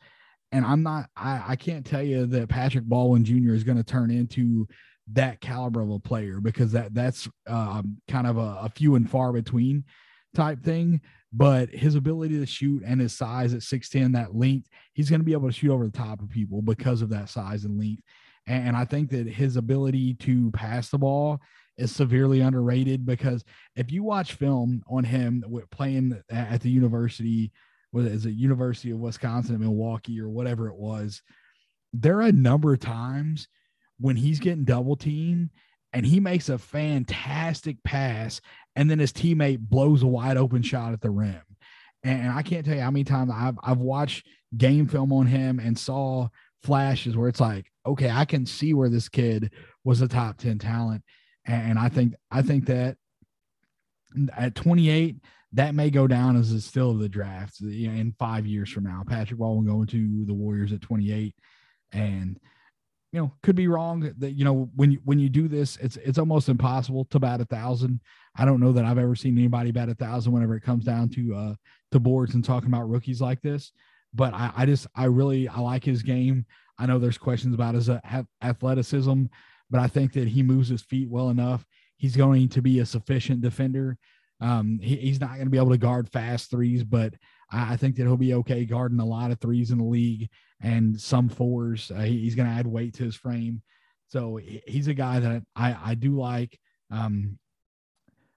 And 0.52 0.65
I'm 0.65 0.84
not 0.84 1.10
I, 1.15 1.44
I 1.49 1.56
can't 1.56 1.86
tell 1.86 2.03
you 2.03 2.26
that 2.26 2.49
Patrick 2.49 2.86
Baldwin 2.86 3.26
Jr. 3.26 3.53
is 3.53 3.64
going 3.64 3.78
to 3.78 3.84
turn 3.84 4.11
into 4.11 4.68
that 5.11 5.41
caliber 5.41 5.82
of 5.82 5.90
a 5.90 5.99
player 5.99 6.40
because 6.40 6.72
that 6.72 6.94
that's 6.94 7.28
um, 7.48 7.98
kind 8.07 8.28
of 8.28 8.38
a, 8.38 8.60
a 8.61 8.72
few 8.74 8.95
and 8.95 9.10
far 9.10 9.34
between 9.34 9.84
type 10.34 10.64
thing. 10.64 11.02
But 11.36 11.70
his 11.70 11.95
ability 11.95 12.40
to 12.40 12.45
shoot 12.45 12.84
and 12.86 13.02
his 13.02 13.14
size 13.14 13.56
at 13.56 13.61
6'10, 13.61 14.14
that 14.14 14.36
length, 14.36 14.70
he's 14.94 15.10
going 15.10 15.20
to 15.20 15.26
be 15.26 15.34
able 15.34 15.49
to 15.49 15.53
shoot 15.53 15.72
over 15.72 15.86
the 15.86 15.91
top 15.91 16.22
of 16.22 16.30
people 16.30 16.61
because 16.61 17.02
of 17.02 17.10
that 17.10 17.30
size 17.30 17.65
and 17.65 17.80
length. 17.80 18.03
And 18.45 18.76
I 18.76 18.86
think 18.86 19.10
that 19.11 19.28
his 19.28 19.56
ability 19.56 20.14
to 20.15 20.52
pass 20.52 20.90
the 20.90 20.99
ball 20.99 21.40
is 21.78 21.94
severely 21.94 22.41
underrated 22.41 23.06
because 23.06 23.44
if 23.76 23.91
you 23.91 24.04
watch 24.04 24.34
film 24.34 24.84
on 24.88 25.04
him 25.04 25.44
playing 25.72 26.22
at 26.30 26.62
the 26.62 26.70
university, 26.70 27.52
was 27.91 28.26
it 28.26 28.32
University 28.32 28.91
of 28.91 29.00
Wisconsin 29.00 29.60
Milwaukee 29.60 30.20
or 30.20 30.30
whatever 30.30 30.68
it 30.68 30.76
was, 30.76 31.22
there 31.94 32.18
are 32.18 32.24
a 32.24 32.32
number 32.32 32.74
of 32.74 32.80
times 32.80 33.48
when 34.00 34.16
he's 34.16 34.40
getting 34.40 34.66
double 34.66 34.95
teamed 34.95 35.50
and 35.94 36.06
he 36.06 36.20
makes 36.20 36.50
a 36.50 36.58
fantastic 36.58 37.82
pass, 37.84 38.41
and 38.76 38.90
then 38.90 38.98
his 38.98 39.14
teammate 39.14 39.60
blows 39.60 40.02
a 40.02 40.08
wide 40.08 40.38
open 40.38 40.64
shot 40.64 40.91
at 40.91 41.02
the 41.02 41.12
rim. 41.12 41.41
And 42.04 42.32
I 42.32 42.41
can't 42.41 42.66
tell 42.66 42.76
you 42.76 42.82
how 42.82 42.91
many 42.91 43.04
times 43.04 43.32
I've 43.34 43.58
I've 43.64 43.78
watched 43.78 44.28
game 44.58 44.88
film 44.88 45.14
on 45.14 45.28
him 45.28 45.60
and 45.60 45.78
saw 45.78 46.28
flashes 46.64 47.16
where 47.16 47.30
it's 47.30 47.40
like, 47.40 47.72
okay, 47.86 48.10
I 48.10 48.26
can 48.26 48.45
see 48.45 48.74
where 48.74 48.90
this 48.90 49.08
kid 49.08 49.52
was 49.84 50.02
a 50.02 50.08
top 50.08 50.38
10 50.38 50.58
talent. 50.60 51.04
And 51.45 51.78
I 51.78 51.90
think 51.90 52.14
I 52.32 52.41
think 52.41 52.65
that 52.68 52.98
at 54.36 54.56
28, 54.56 55.18
that 55.53 55.76
may 55.76 55.90
go 55.90 56.07
down 56.07 56.36
as 56.36 56.52
a 56.52 56.61
still 56.61 56.91
of 56.91 56.99
the 56.99 57.10
draft 57.10 57.60
in 57.61 58.15
five 58.18 58.45
years 58.45 58.70
from 58.70 58.84
now. 58.86 59.03
Patrick 59.07 59.40
Baldwin 59.40 59.68
going 59.68 59.88
to 59.88 60.26
the 60.26 60.34
Warriors 60.34 60.72
at 60.72 60.82
28. 60.82 61.36
And 61.91 62.40
you 63.11 63.20
know, 63.20 63.32
could 63.44 63.56
be 63.56 63.68
wrong 63.68 64.11
that 64.18 64.32
you 64.32 64.44
know 64.44 64.72
when 64.76 64.91
you 64.91 64.99
when 65.03 65.20
you 65.20 65.30
do 65.30 65.48
this, 65.48 65.78
it's 65.78 65.98
it's 65.98 66.18
almost 66.18 66.49
impossible 66.49 67.06
to 67.06 67.20
bat 67.20 67.41
a 67.41 67.45
thousand. 67.45 68.02
I 68.36 68.44
don't 68.44 68.60
know 68.60 68.72
that 68.72 68.86
I've 68.86 68.98
ever 68.98 69.15
seen 69.15 69.38
anybody 69.38 69.72
bat 69.72 69.90
a 69.90 69.94
thousand 69.94 70.32
whenever 70.32 70.56
it 70.56 70.64
comes 70.64 70.84
down 70.84 71.10
to 71.10 71.36
uh 71.36 71.56
to 71.91 71.99
boards 71.99 72.34
and 72.34 72.44
talking 72.44 72.70
about 72.70 72.90
rookies 72.90 73.22
like 73.22 73.40
this. 73.41 73.72
But 74.15 74.34
I, 74.34 74.52
I 74.57 74.65
just 74.65 74.88
I 74.95 75.06
really 75.06 75.48
I 75.48 75.60
like 75.60 75.84
his 75.84 76.02
game. 76.02 76.48
I 76.80 76.88
know 76.88 76.98
there's 76.98 77.20
questions 77.20 77.53
about 77.53 77.76
his 77.76 77.88
uh, 77.88 77.99
athleticism, 78.41 79.26
but 79.69 79.80
I 79.80 79.88
think 79.88 80.14
that 80.14 80.27
he 80.27 80.44
moves 80.44 80.69
his 80.69 80.81
feet 80.81 81.10
well 81.10 81.30
enough. 81.30 81.65
He's 81.98 82.15
going 82.15 82.49
to 82.49 82.61
be 82.61 82.80
a 82.80 82.85
sufficient 82.85 83.41
defender. 83.41 83.98
Um, 84.41 84.80
he, 84.81 84.98
he's 84.98 85.22
not 85.22 85.35
going 85.35 85.45
to 85.45 85.52
be 85.52 85.57
able 85.57 85.72
to 85.72 85.77
guard 85.77 86.10
fast 86.10 86.49
threes, 86.49 86.84
but 86.84 87.14
I, 87.52 87.73
I, 87.73 87.77
think 87.77 87.95
that 87.95 88.03
he'll 88.03 88.18
be 88.18 88.34
okay 88.34 88.65
guarding 88.65 88.99
a 88.99 89.06
lot 89.06 89.31
of 89.31 89.40
threes 89.40 89.72
in 89.72 89.77
the 89.77 89.85
league 89.85 90.30
and 90.61 90.99
some 90.99 91.30
fours. 91.30 91.91
Uh, 91.95 92.02
he, 92.02 92.19
he's 92.19 92.35
going 92.35 92.49
to 92.49 92.56
add 92.56 92.68
weight 92.68 92.94
to 92.95 93.03
his 93.03 93.15
frame. 93.15 93.61
So 94.07 94.40
he's 94.68 94.88
a 94.88 94.94
guy 94.94 95.19
that 95.19 95.44
I, 95.56 95.77
I 95.84 95.95
do 95.95 96.19
like. 96.19 96.60
Um, 96.91 97.40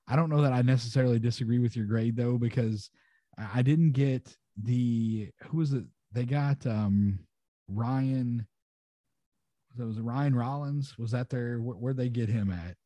I 0.08 0.16
don't 0.16 0.30
know 0.30 0.42
that 0.42 0.52
I 0.52 0.62
necessarily 0.62 1.18
disagree 1.18 1.58
with 1.58 1.76
your 1.76 1.86
grade 1.86 2.16
though, 2.16 2.38
because 2.38 2.90
I 3.36 3.62
didn't 3.62 3.92
get 3.92 4.36
the 4.62 5.30
who 5.42 5.58
was 5.58 5.72
it? 5.72 5.84
They 6.12 6.24
got 6.24 6.66
um 6.66 7.18
Ryan. 7.68 8.46
Was 9.78 9.86
was 9.86 10.00
Ryan 10.00 10.34
Rollins? 10.34 10.96
Was 10.98 11.10
that 11.12 11.30
their 11.30 11.58
where, 11.60 11.76
where'd 11.76 11.96
they 11.96 12.08
get 12.08 12.28
him 12.28 12.50
at? 12.50 12.76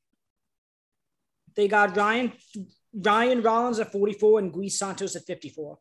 They 1.55 1.69
got 1.69 1.97
Ryan 1.97 2.33
Ryan 2.95 3.43
Rollins 3.43 3.79
at 3.79 3.93
44 3.93 4.39
and 4.39 4.53
Gui 4.53 4.69
Santos 4.69 5.17
at 5.17 5.25
54. 5.27 5.79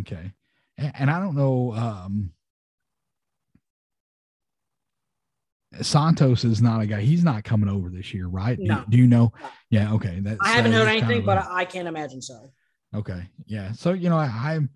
Okay. 0.00 0.32
And, 0.76 0.92
and 0.98 1.10
I 1.10 1.20
don't 1.20 1.36
know 1.36 1.72
um 1.74 2.30
Santos 5.82 6.44
is 6.44 6.62
not 6.62 6.80
a 6.80 6.86
guy. 6.86 7.02
He's 7.02 7.22
not 7.22 7.44
coming 7.44 7.68
over 7.68 7.90
this 7.90 8.14
year, 8.14 8.26
right? 8.26 8.58
No. 8.58 8.76
Do, 8.76 8.84
do 8.90 8.98
you 8.98 9.06
know? 9.06 9.32
Yeah. 9.70 9.92
Okay. 9.94 10.18
That, 10.20 10.38
I 10.40 10.52
haven't 10.52 10.72
heard 10.72 10.88
anything, 10.88 11.24
but 11.24 11.46
I 11.46 11.66
can't 11.66 11.86
imagine 11.86 12.22
so. 12.22 12.52
Okay. 12.94 13.28
Yeah. 13.46 13.72
So, 13.72 13.92
you 13.92 14.08
know, 14.08 14.16
I, 14.16 14.54
am 14.54 14.70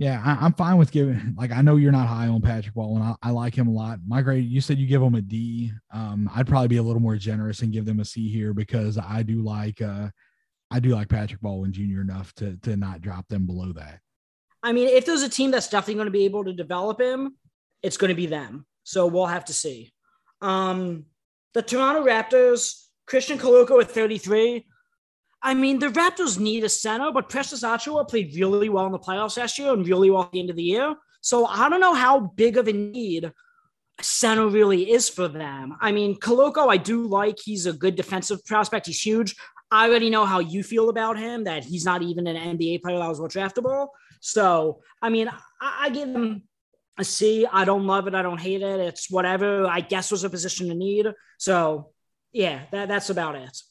yeah, 0.00 0.22
I, 0.24 0.46
am 0.46 0.54
fine 0.54 0.78
with 0.78 0.92
giving, 0.92 1.34
like, 1.38 1.52
I 1.52 1.60
know 1.60 1.76
you're 1.76 1.92
not 1.92 2.08
high 2.08 2.26
on 2.26 2.40
Patrick 2.40 2.74
Baldwin. 2.74 3.02
I, 3.02 3.16
I 3.22 3.30
like 3.32 3.54
him 3.54 3.68
a 3.68 3.70
lot. 3.70 3.98
My 4.08 4.22
grade, 4.22 4.48
you 4.48 4.62
said 4.62 4.78
you 4.78 4.86
give 4.86 5.02
him 5.02 5.14
a 5.14 5.20
D. 5.20 5.72
Um, 5.92 6.30
I'd 6.34 6.46
probably 6.46 6.68
be 6.68 6.78
a 6.78 6.82
little 6.82 7.02
more 7.02 7.16
generous 7.16 7.60
and 7.60 7.70
give 7.70 7.84
them 7.84 8.00
a 8.00 8.04
C 8.06 8.30
here 8.30 8.54
because 8.54 8.96
I 8.96 9.22
do 9.22 9.42
like, 9.42 9.82
uh, 9.82 10.08
I 10.70 10.80
do 10.80 10.94
like 10.94 11.10
Patrick 11.10 11.42
Baldwin 11.42 11.70
Jr. 11.70 12.00
enough 12.00 12.32
to, 12.36 12.56
to 12.62 12.78
not 12.78 13.02
drop 13.02 13.28
them 13.28 13.44
below 13.44 13.74
that. 13.74 14.00
I 14.62 14.72
mean, 14.72 14.88
if 14.88 15.04
there's 15.04 15.20
a 15.20 15.28
team 15.28 15.50
that's 15.50 15.68
definitely 15.68 15.96
going 15.96 16.06
to 16.06 16.12
be 16.12 16.24
able 16.24 16.44
to 16.44 16.54
develop 16.54 16.98
him, 16.98 17.36
it's 17.82 17.98
going 17.98 18.08
to 18.08 18.14
be 18.14 18.26
them. 18.26 18.64
So 18.84 19.06
we'll 19.06 19.26
have 19.26 19.44
to 19.46 19.52
see. 19.52 19.92
Um, 20.40 21.04
the 21.52 21.60
Toronto 21.60 22.02
Raptors, 22.02 22.86
Christian 23.06 23.38
Koloko 23.38 23.82
at 23.82 23.90
33. 23.90 24.64
I 25.42 25.54
mean, 25.54 25.78
the 25.78 25.88
Raptors 25.88 26.38
need 26.38 26.64
a 26.64 26.68
center, 26.68 27.10
but 27.12 27.28
Precious 27.28 27.62
Achiuwa 27.62 28.08
played 28.08 28.34
really 28.36 28.68
well 28.68 28.86
in 28.86 28.92
the 28.92 28.98
playoffs 28.98 29.38
last 29.38 29.58
year 29.58 29.72
and 29.72 29.86
really 29.86 30.10
well 30.10 30.24
at 30.24 30.32
the 30.32 30.40
end 30.40 30.50
of 30.50 30.56
the 30.56 30.62
year. 30.62 30.94
So 31.22 31.46
I 31.46 31.68
don't 31.68 31.80
know 31.80 31.94
how 31.94 32.20
big 32.20 32.56
of 32.56 32.68
a 32.68 32.72
need 32.72 33.32
center 34.02 34.48
really 34.48 34.90
is 34.90 35.08
for 35.08 35.28
them. 35.28 35.76
I 35.80 35.92
mean, 35.92 36.18
Koloko, 36.18 36.70
I 36.70 36.76
do 36.76 37.06
like. 37.06 37.38
He's 37.42 37.66
a 37.66 37.72
good 37.72 37.96
defensive 37.96 38.44
prospect. 38.44 38.86
He's 38.86 39.00
huge. 39.00 39.34
I 39.70 39.88
already 39.88 40.10
know 40.10 40.26
how 40.26 40.40
you 40.40 40.62
feel 40.62 40.88
about 40.88 41.18
him, 41.18 41.44
that 41.44 41.64
he's 41.64 41.84
not 41.84 42.02
even 42.02 42.26
an 42.26 42.58
NBA 42.58 42.82
player 42.82 42.98
that 42.98 43.08
was 43.08 43.20
well 43.20 43.28
draftable. 43.28 43.88
So, 44.20 44.80
I 45.00 45.10
mean, 45.10 45.28
I, 45.28 45.86
I 45.86 45.90
give 45.90 46.08
him 46.08 46.42
a 46.98 47.04
C. 47.04 47.46
I 47.50 47.64
don't 47.64 47.86
love 47.86 48.08
it. 48.08 48.14
I 48.14 48.22
don't 48.22 48.40
hate 48.40 48.62
it. 48.62 48.80
It's 48.80 49.10
whatever 49.10 49.66
I 49.66 49.80
guess 49.80 50.10
was 50.10 50.24
a 50.24 50.30
position 50.30 50.68
to 50.68 50.74
need. 50.74 51.06
So, 51.38 51.92
yeah, 52.32 52.62
that, 52.72 52.88
that's 52.88 53.10
about 53.10 53.36
it. 53.36 53.62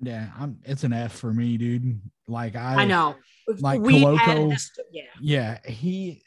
Yeah, 0.00 0.28
I'm. 0.38 0.58
It's 0.64 0.84
an 0.84 0.92
F 0.92 1.12
for 1.12 1.32
me, 1.32 1.56
dude. 1.56 2.00
Like 2.28 2.56
I, 2.56 2.82
I 2.82 2.84
know. 2.84 3.16
Like 3.60 3.80
we 3.80 4.02
Koloko, 4.02 4.50
this, 4.50 4.70
yeah, 4.90 5.02
yeah. 5.20 5.58
He 5.66 6.22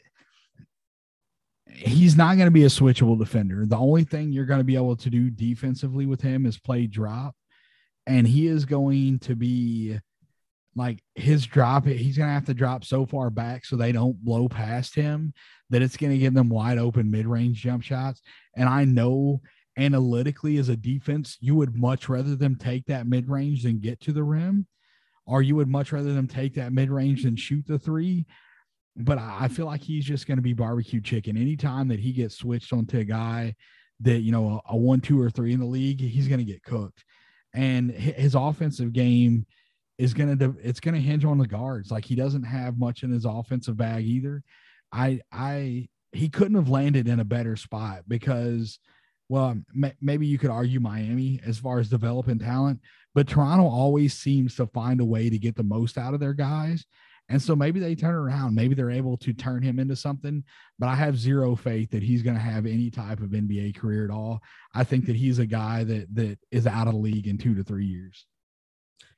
he's 1.72 2.16
not 2.16 2.36
going 2.36 2.46
to 2.46 2.52
be 2.52 2.64
a 2.64 2.68
switchable 2.68 3.18
defender. 3.18 3.64
The 3.66 3.76
only 3.76 4.04
thing 4.04 4.32
you're 4.32 4.46
going 4.46 4.60
to 4.60 4.64
be 4.64 4.76
able 4.76 4.96
to 4.96 5.10
do 5.10 5.30
defensively 5.30 6.06
with 6.06 6.20
him 6.20 6.46
is 6.46 6.58
play 6.58 6.86
drop, 6.86 7.34
and 8.06 8.26
he 8.26 8.48
is 8.48 8.64
going 8.64 9.20
to 9.20 9.36
be 9.36 9.98
like 10.74 11.02
his 11.14 11.46
drop. 11.46 11.86
He's 11.86 12.16
going 12.16 12.28
to 12.28 12.34
have 12.34 12.46
to 12.46 12.54
drop 12.54 12.84
so 12.84 13.06
far 13.06 13.30
back 13.30 13.64
so 13.64 13.76
they 13.76 13.92
don't 13.92 14.22
blow 14.24 14.48
past 14.48 14.94
him 14.94 15.32
that 15.70 15.82
it's 15.82 15.96
going 15.96 16.12
to 16.12 16.18
give 16.18 16.34
them 16.34 16.48
wide 16.48 16.78
open 16.78 17.10
mid 17.10 17.26
range 17.26 17.62
jump 17.62 17.82
shots. 17.82 18.20
And 18.56 18.68
I 18.68 18.84
know 18.84 19.40
analytically 19.80 20.58
as 20.58 20.68
a 20.68 20.76
defense, 20.76 21.36
you 21.40 21.54
would 21.54 21.76
much 21.76 22.08
rather 22.08 22.36
them 22.36 22.56
take 22.56 22.86
that 22.86 23.06
mid 23.06 23.28
range 23.28 23.62
than 23.62 23.80
get 23.80 24.00
to 24.00 24.12
the 24.12 24.22
rim, 24.22 24.66
or 25.26 25.42
you 25.42 25.56
would 25.56 25.68
much 25.68 25.92
rather 25.92 26.12
them 26.12 26.28
take 26.28 26.54
that 26.54 26.72
mid 26.72 26.90
range 26.90 27.24
than 27.24 27.36
shoot 27.36 27.66
the 27.66 27.78
three. 27.78 28.26
But 28.96 29.18
I 29.18 29.48
feel 29.48 29.66
like 29.66 29.82
he's 29.82 30.04
just 30.04 30.26
going 30.26 30.38
to 30.38 30.42
be 30.42 30.52
barbecue 30.52 31.00
chicken. 31.00 31.36
Anytime 31.36 31.88
that 31.88 32.00
he 32.00 32.12
gets 32.12 32.36
switched 32.36 32.72
onto 32.72 32.98
a 32.98 33.04
guy 33.04 33.54
that, 34.00 34.18
you 34.18 34.32
know, 34.32 34.60
a, 34.66 34.72
a 34.74 34.76
one, 34.76 35.00
two, 35.00 35.20
or 35.20 35.30
three 35.30 35.52
in 35.52 35.60
the 35.60 35.66
league, 35.66 36.00
he's 36.00 36.28
going 36.28 36.40
to 36.40 36.52
get 36.52 36.62
cooked. 36.62 37.04
And 37.54 37.90
his 37.90 38.34
offensive 38.34 38.92
game 38.92 39.46
is 39.98 40.14
going 40.14 40.36
to, 40.38 40.56
it's 40.62 40.80
going 40.80 40.94
to 40.94 41.00
hinge 41.00 41.24
on 41.24 41.38
the 41.38 41.46
guards. 41.46 41.90
Like 41.90 42.04
he 42.04 42.14
doesn't 42.14 42.42
have 42.42 42.78
much 42.78 43.02
in 43.02 43.10
his 43.10 43.24
offensive 43.24 43.76
bag 43.76 44.04
either. 44.04 44.42
I, 44.92 45.20
I, 45.32 45.88
he 46.12 46.28
couldn't 46.28 46.56
have 46.56 46.68
landed 46.68 47.06
in 47.06 47.20
a 47.20 47.24
better 47.24 47.56
spot 47.56 48.02
because 48.08 48.78
well, 49.30 49.44
um, 49.44 49.64
maybe 50.00 50.26
you 50.26 50.38
could 50.38 50.50
argue 50.50 50.80
Miami 50.80 51.40
as 51.46 51.56
far 51.56 51.78
as 51.78 51.88
developing 51.88 52.40
talent, 52.40 52.80
but 53.14 53.28
Toronto 53.28 53.64
always 53.64 54.12
seems 54.12 54.56
to 54.56 54.66
find 54.66 55.00
a 55.00 55.04
way 55.04 55.30
to 55.30 55.38
get 55.38 55.54
the 55.54 55.62
most 55.62 55.96
out 55.96 56.14
of 56.14 56.20
their 56.20 56.34
guys. 56.34 56.84
And 57.28 57.40
so 57.40 57.54
maybe 57.54 57.78
they 57.78 57.94
turn 57.94 58.16
around, 58.16 58.56
maybe 58.56 58.74
they're 58.74 58.90
able 58.90 59.16
to 59.18 59.32
turn 59.32 59.62
him 59.62 59.78
into 59.78 59.94
something, 59.94 60.42
but 60.80 60.88
I 60.88 60.96
have 60.96 61.16
zero 61.16 61.54
faith 61.54 61.92
that 61.92 62.02
he's 62.02 62.22
going 62.22 62.34
to 62.34 62.42
have 62.42 62.66
any 62.66 62.90
type 62.90 63.20
of 63.20 63.30
NBA 63.30 63.76
career 63.76 64.04
at 64.04 64.10
all. 64.10 64.42
I 64.74 64.82
think 64.82 65.06
that 65.06 65.14
he's 65.14 65.38
a 65.38 65.46
guy 65.46 65.84
that 65.84 66.12
that 66.16 66.36
is 66.50 66.66
out 66.66 66.88
of 66.88 66.94
the 66.94 66.98
league 66.98 67.28
in 67.28 67.38
2 67.38 67.54
to 67.54 67.62
3 67.62 67.86
years. 67.86 68.26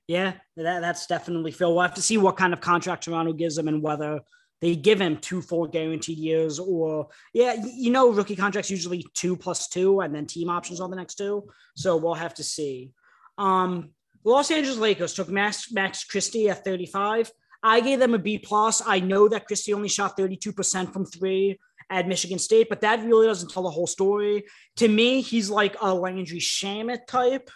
Yeah, 0.09 0.35
that, 0.59 0.81
that's 0.81 1.07
definitely 1.07 1.53
Phil. 1.53 1.73
We'll 1.73 1.81
have 1.81 1.95
to 1.95 2.03
see 2.03 2.19
what 2.19 2.37
kind 2.37 2.53
of 2.53 2.61
contract 2.61 3.05
Toronto 3.05 3.33
gives 3.33 3.57
him 3.57 3.67
and 3.67 3.83
whether 3.83 4.21
they 4.63 4.77
give 4.77 5.01
him 5.01 5.19
two 5.19 5.43
full 5.43 5.67
guaranteed 5.67 6.17
years 6.17 6.59
or 6.59 7.09
yeah 7.35 7.55
you 7.75 7.91
know 7.91 8.11
rookie 8.11 8.37
contracts 8.37 8.71
usually 8.71 9.05
two 9.13 9.37
plus 9.37 9.69
two 9.69 10.01
and 10.01 10.15
then 10.15 10.25
team 10.25 10.49
options 10.49 10.81
on 10.81 10.89
the 10.89 10.97
next 10.97 11.17
two. 11.17 11.47
So 11.75 11.97
we'll 11.97 12.15
have 12.15 12.35
to 12.35 12.45
see. 12.45 12.93
Um 13.37 13.91
los 14.25 14.51
angeles 14.51 14.79
lakers 14.79 15.13
took 15.13 15.29
max 15.29 15.71
max 15.73 16.05
christie 16.05 16.49
at 16.49 16.65
35 16.65 17.33
i 17.65 17.81
gave 17.81 17.99
them 17.99 18.15
a 18.15 18.19
b 18.19 18.39
plus. 18.39 18.81
I 18.87 19.01
know 19.01 19.29
that 19.29 19.47
christie 19.47 19.75
only 19.75 19.89
shot 19.89 20.17
32% 20.17 20.93
from 20.93 21.05
three 21.05 21.59
at 21.91 22.07
michigan 22.07 22.39
state 22.39 22.69
but 22.69 22.81
that 22.83 23.05
really 23.05 23.27
doesn't 23.27 23.51
tell 23.51 23.65
the 23.65 23.71
whole 23.71 23.89
story. 23.89 24.45
To 24.77 24.89
me 24.89 25.21
he's 25.21 25.51
like 25.51 25.77
a 25.83 25.93
landry 25.93 26.39
shamet 26.39 27.07
type 27.09 27.51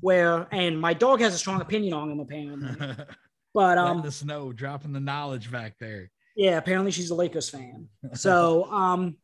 where 0.00 0.46
and 0.52 0.78
my 0.78 0.92
dog 0.92 1.20
has 1.20 1.34
a 1.34 1.38
strong 1.38 1.60
opinion 1.62 1.94
on 1.94 2.10
him 2.10 2.20
apparently. 2.20 3.04
But 3.52 3.78
um 3.78 4.02
the 4.02 4.12
snow 4.12 4.52
dropping 4.52 4.92
the 4.92 5.00
knowledge 5.00 5.50
back 5.50 5.74
there 5.80 6.10
yeah, 6.40 6.56
apparently 6.56 6.90
she's 6.90 7.10
a 7.10 7.14
Lakers 7.14 7.50
fan. 7.50 7.88
So, 8.14 8.64
um, 8.72 9.16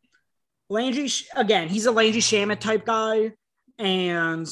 Landry, 0.69 1.09
again, 1.35 1.69
he's 1.69 1.87
a 1.87 1.91
Landry 1.91 2.21
Shamet 2.21 2.61
type 2.61 2.85
guy. 2.85 3.33
And 3.79 4.47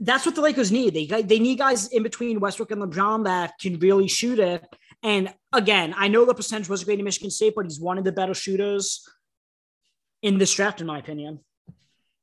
that's 0.00 0.24
what 0.24 0.34
the 0.34 0.40
Lakers 0.40 0.72
need. 0.72 0.94
They, 0.94 1.22
they 1.22 1.38
need 1.38 1.58
guys 1.58 1.88
in 1.88 2.02
between 2.02 2.40
Westbrook 2.40 2.70
and 2.70 2.80
LeBron 2.80 3.24
that 3.24 3.58
can 3.60 3.78
really 3.78 4.08
shoot 4.08 4.38
it. 4.38 4.64
And 5.02 5.34
again, 5.52 5.94
I 5.98 6.08
know 6.08 6.24
the 6.24 6.34
percentage 6.34 6.70
was 6.70 6.82
great 6.82 6.98
in 6.98 7.04
Michigan 7.04 7.30
State, 7.30 7.52
but 7.54 7.66
he's 7.66 7.78
one 7.78 7.98
of 7.98 8.04
the 8.04 8.12
better 8.12 8.34
shooters 8.34 9.06
in 10.22 10.38
this 10.38 10.54
draft, 10.54 10.80
in 10.80 10.86
my 10.86 10.98
opinion. 10.98 11.40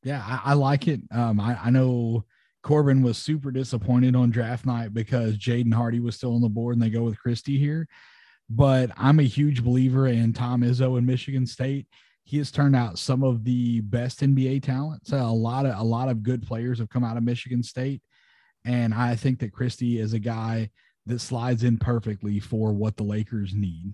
Yeah, 0.03 0.23
I, 0.26 0.52
I 0.52 0.53
like 0.53 0.88
it. 0.88 1.02
Um, 1.11 1.40
I, 1.40 1.60
I 1.65 1.69
know 1.69 2.26
Corbin 2.64 3.03
was 3.03 3.19
super 3.19 3.52
disappointed 3.52 4.15
on 4.15 4.32
draft 4.32 4.65
night 4.65 4.95
because 4.95 5.38
Jaden 5.38 5.73
Hardy 5.73 5.99
was 5.99 6.15
still 6.15 6.34
on 6.34 6.41
the 6.41 6.49
board 6.49 6.76
and 6.76 6.82
they 6.82 6.90
go 6.90 7.03
with 7.03 7.19
Christie 7.19 7.60
here 7.60 7.88
but 8.50 8.92
I'm 8.98 9.20
a 9.20 9.24
huge 9.24 9.64
believer 9.64 10.08
in 10.08 10.34
Tom 10.34 10.62
Izzo 10.62 10.98
in 10.98 11.06
Michigan 11.06 11.48
State. 11.48 11.88
he 12.26 12.40
has 12.40 12.52
turned 12.52 12.76
out 12.76 12.98
some 12.98 13.24
of 13.24 13.44
the 13.44 13.82
best 13.82 14.20
NBA 14.20 14.64
talent. 14.64 15.08
So 15.08 15.18
a 15.18 15.30
lot 15.30 15.66
of 15.66 15.78
a 15.80 15.84
lot 15.84 16.10
of 16.10 16.24
good 16.24 16.46
players 16.46 16.80
have 16.80 16.90
come 16.90 17.04
out 17.04 17.18
of 17.18 17.24
Michigan 17.24 17.64
State, 17.64 18.02
and 18.66 18.94
I 18.94 19.16
think 19.16 19.40
that 19.40 19.54
Christie 19.54 20.00
is 20.00 20.14
a 20.14 20.20
guy 20.20 20.72
that 21.06 21.22
slides 21.22 21.64
in 21.64 21.78
perfectly 21.78 22.40
for 22.40 22.74
what 22.74 22.98
the 22.98 23.04
Lakers 23.04 23.54
need. 23.54 23.94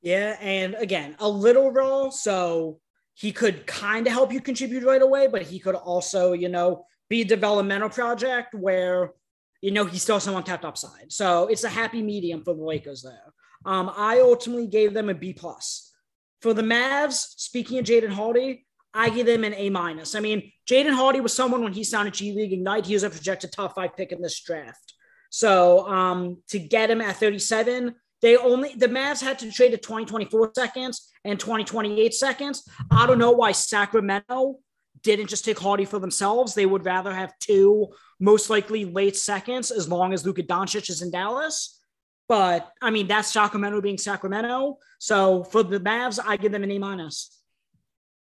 Yeah, 0.00 0.38
and 0.40 0.74
again, 0.76 1.16
a 1.18 1.28
little 1.28 1.70
raw, 1.70 2.08
so 2.08 2.80
he 3.12 3.32
could 3.32 3.66
kind 3.66 4.06
of 4.06 4.14
help 4.14 4.32
you 4.32 4.40
contribute 4.40 4.84
right 4.84 5.02
away, 5.02 5.26
but 5.26 5.42
he 5.42 5.58
could 5.58 5.74
also, 5.74 6.32
you 6.32 6.48
know, 6.48 6.86
be 7.10 7.20
a 7.20 7.26
developmental 7.26 7.90
project 7.90 8.54
where, 8.54 9.12
you 9.60 9.70
know, 9.70 9.84
he 9.84 9.98
still 9.98 10.16
has 10.16 10.24
some 10.24 10.36
untapped 10.36 10.64
upside. 10.64 11.12
So 11.12 11.46
it's 11.48 11.64
a 11.64 11.68
happy 11.68 12.02
medium 12.02 12.42
for 12.42 12.54
the 12.54 12.62
Lakers 12.62 13.02
there. 13.02 13.32
Um, 13.64 13.90
I 13.94 14.20
ultimately 14.20 14.66
gave 14.66 14.94
them 14.94 15.08
a 15.08 15.14
B 15.14 15.32
plus. 15.32 15.92
For 16.40 16.54
the 16.54 16.62
Mavs, 16.62 17.34
speaking 17.36 17.78
of 17.78 17.84
Jaden 17.84 18.10
Hardy, 18.10 18.66
I 18.94 19.10
give 19.10 19.26
them 19.26 19.44
an 19.44 19.54
A 19.54 19.70
minus. 19.70 20.14
I 20.14 20.20
mean, 20.20 20.50
Jaden 20.68 20.94
Hardy 20.94 21.20
was 21.20 21.34
someone 21.34 21.62
when 21.62 21.72
he 21.72 21.84
signed 21.84 22.08
a 22.08 22.10
G 22.10 22.32
League 22.32 22.52
Ignite, 22.52 22.86
he 22.86 22.94
was 22.94 23.02
a 23.02 23.10
projected 23.10 23.52
top 23.52 23.74
five 23.74 23.96
pick 23.96 24.12
in 24.12 24.22
this 24.22 24.40
draft. 24.40 24.94
So 25.30 25.86
um, 25.86 26.42
to 26.48 26.58
get 26.58 26.90
him 26.90 27.00
at 27.00 27.16
37, 27.16 27.94
they 28.22 28.36
only 28.36 28.74
the 28.74 28.88
Mavs 28.88 29.22
had 29.22 29.38
to 29.40 29.52
trade 29.52 29.72
the 29.72 29.78
2024 29.78 30.52
seconds 30.54 31.08
and 31.24 31.38
2028 31.38 32.12
seconds. 32.14 32.68
I 32.90 33.06
don't 33.06 33.18
know 33.18 33.30
why 33.30 33.52
Sacramento 33.52 34.58
didn't 35.02 35.28
just 35.28 35.44
take 35.44 35.58
Hardy 35.58 35.84
for 35.84 35.98
themselves. 35.98 36.54
They 36.54 36.66
would 36.66 36.84
rather 36.84 37.12
have 37.14 37.38
two, 37.38 37.88
most 38.18 38.50
likely 38.50 38.84
late 38.84 39.16
seconds, 39.16 39.70
as 39.70 39.88
long 39.88 40.12
as 40.12 40.24
Luka 40.24 40.42
Doncic 40.42 40.90
is 40.90 41.02
in 41.02 41.10
Dallas. 41.10 41.80
But 42.28 42.70
I 42.80 42.90
mean, 42.90 43.08
that's 43.08 43.32
Sacramento 43.32 43.80
being 43.80 43.98
Sacramento. 43.98 44.78
So 44.98 45.44
for 45.44 45.62
the 45.62 45.80
Mavs, 45.80 46.20
I 46.24 46.36
give 46.36 46.52
them 46.52 46.62
an 46.62 46.70
A 46.70 46.78
minus. 46.78 47.36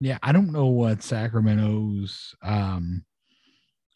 Yeah, 0.02 0.18
I 0.22 0.34
don't 0.34 0.52
know 0.52 0.66
what 0.66 1.02
Sacramento's 1.02 2.36
um 2.42 3.06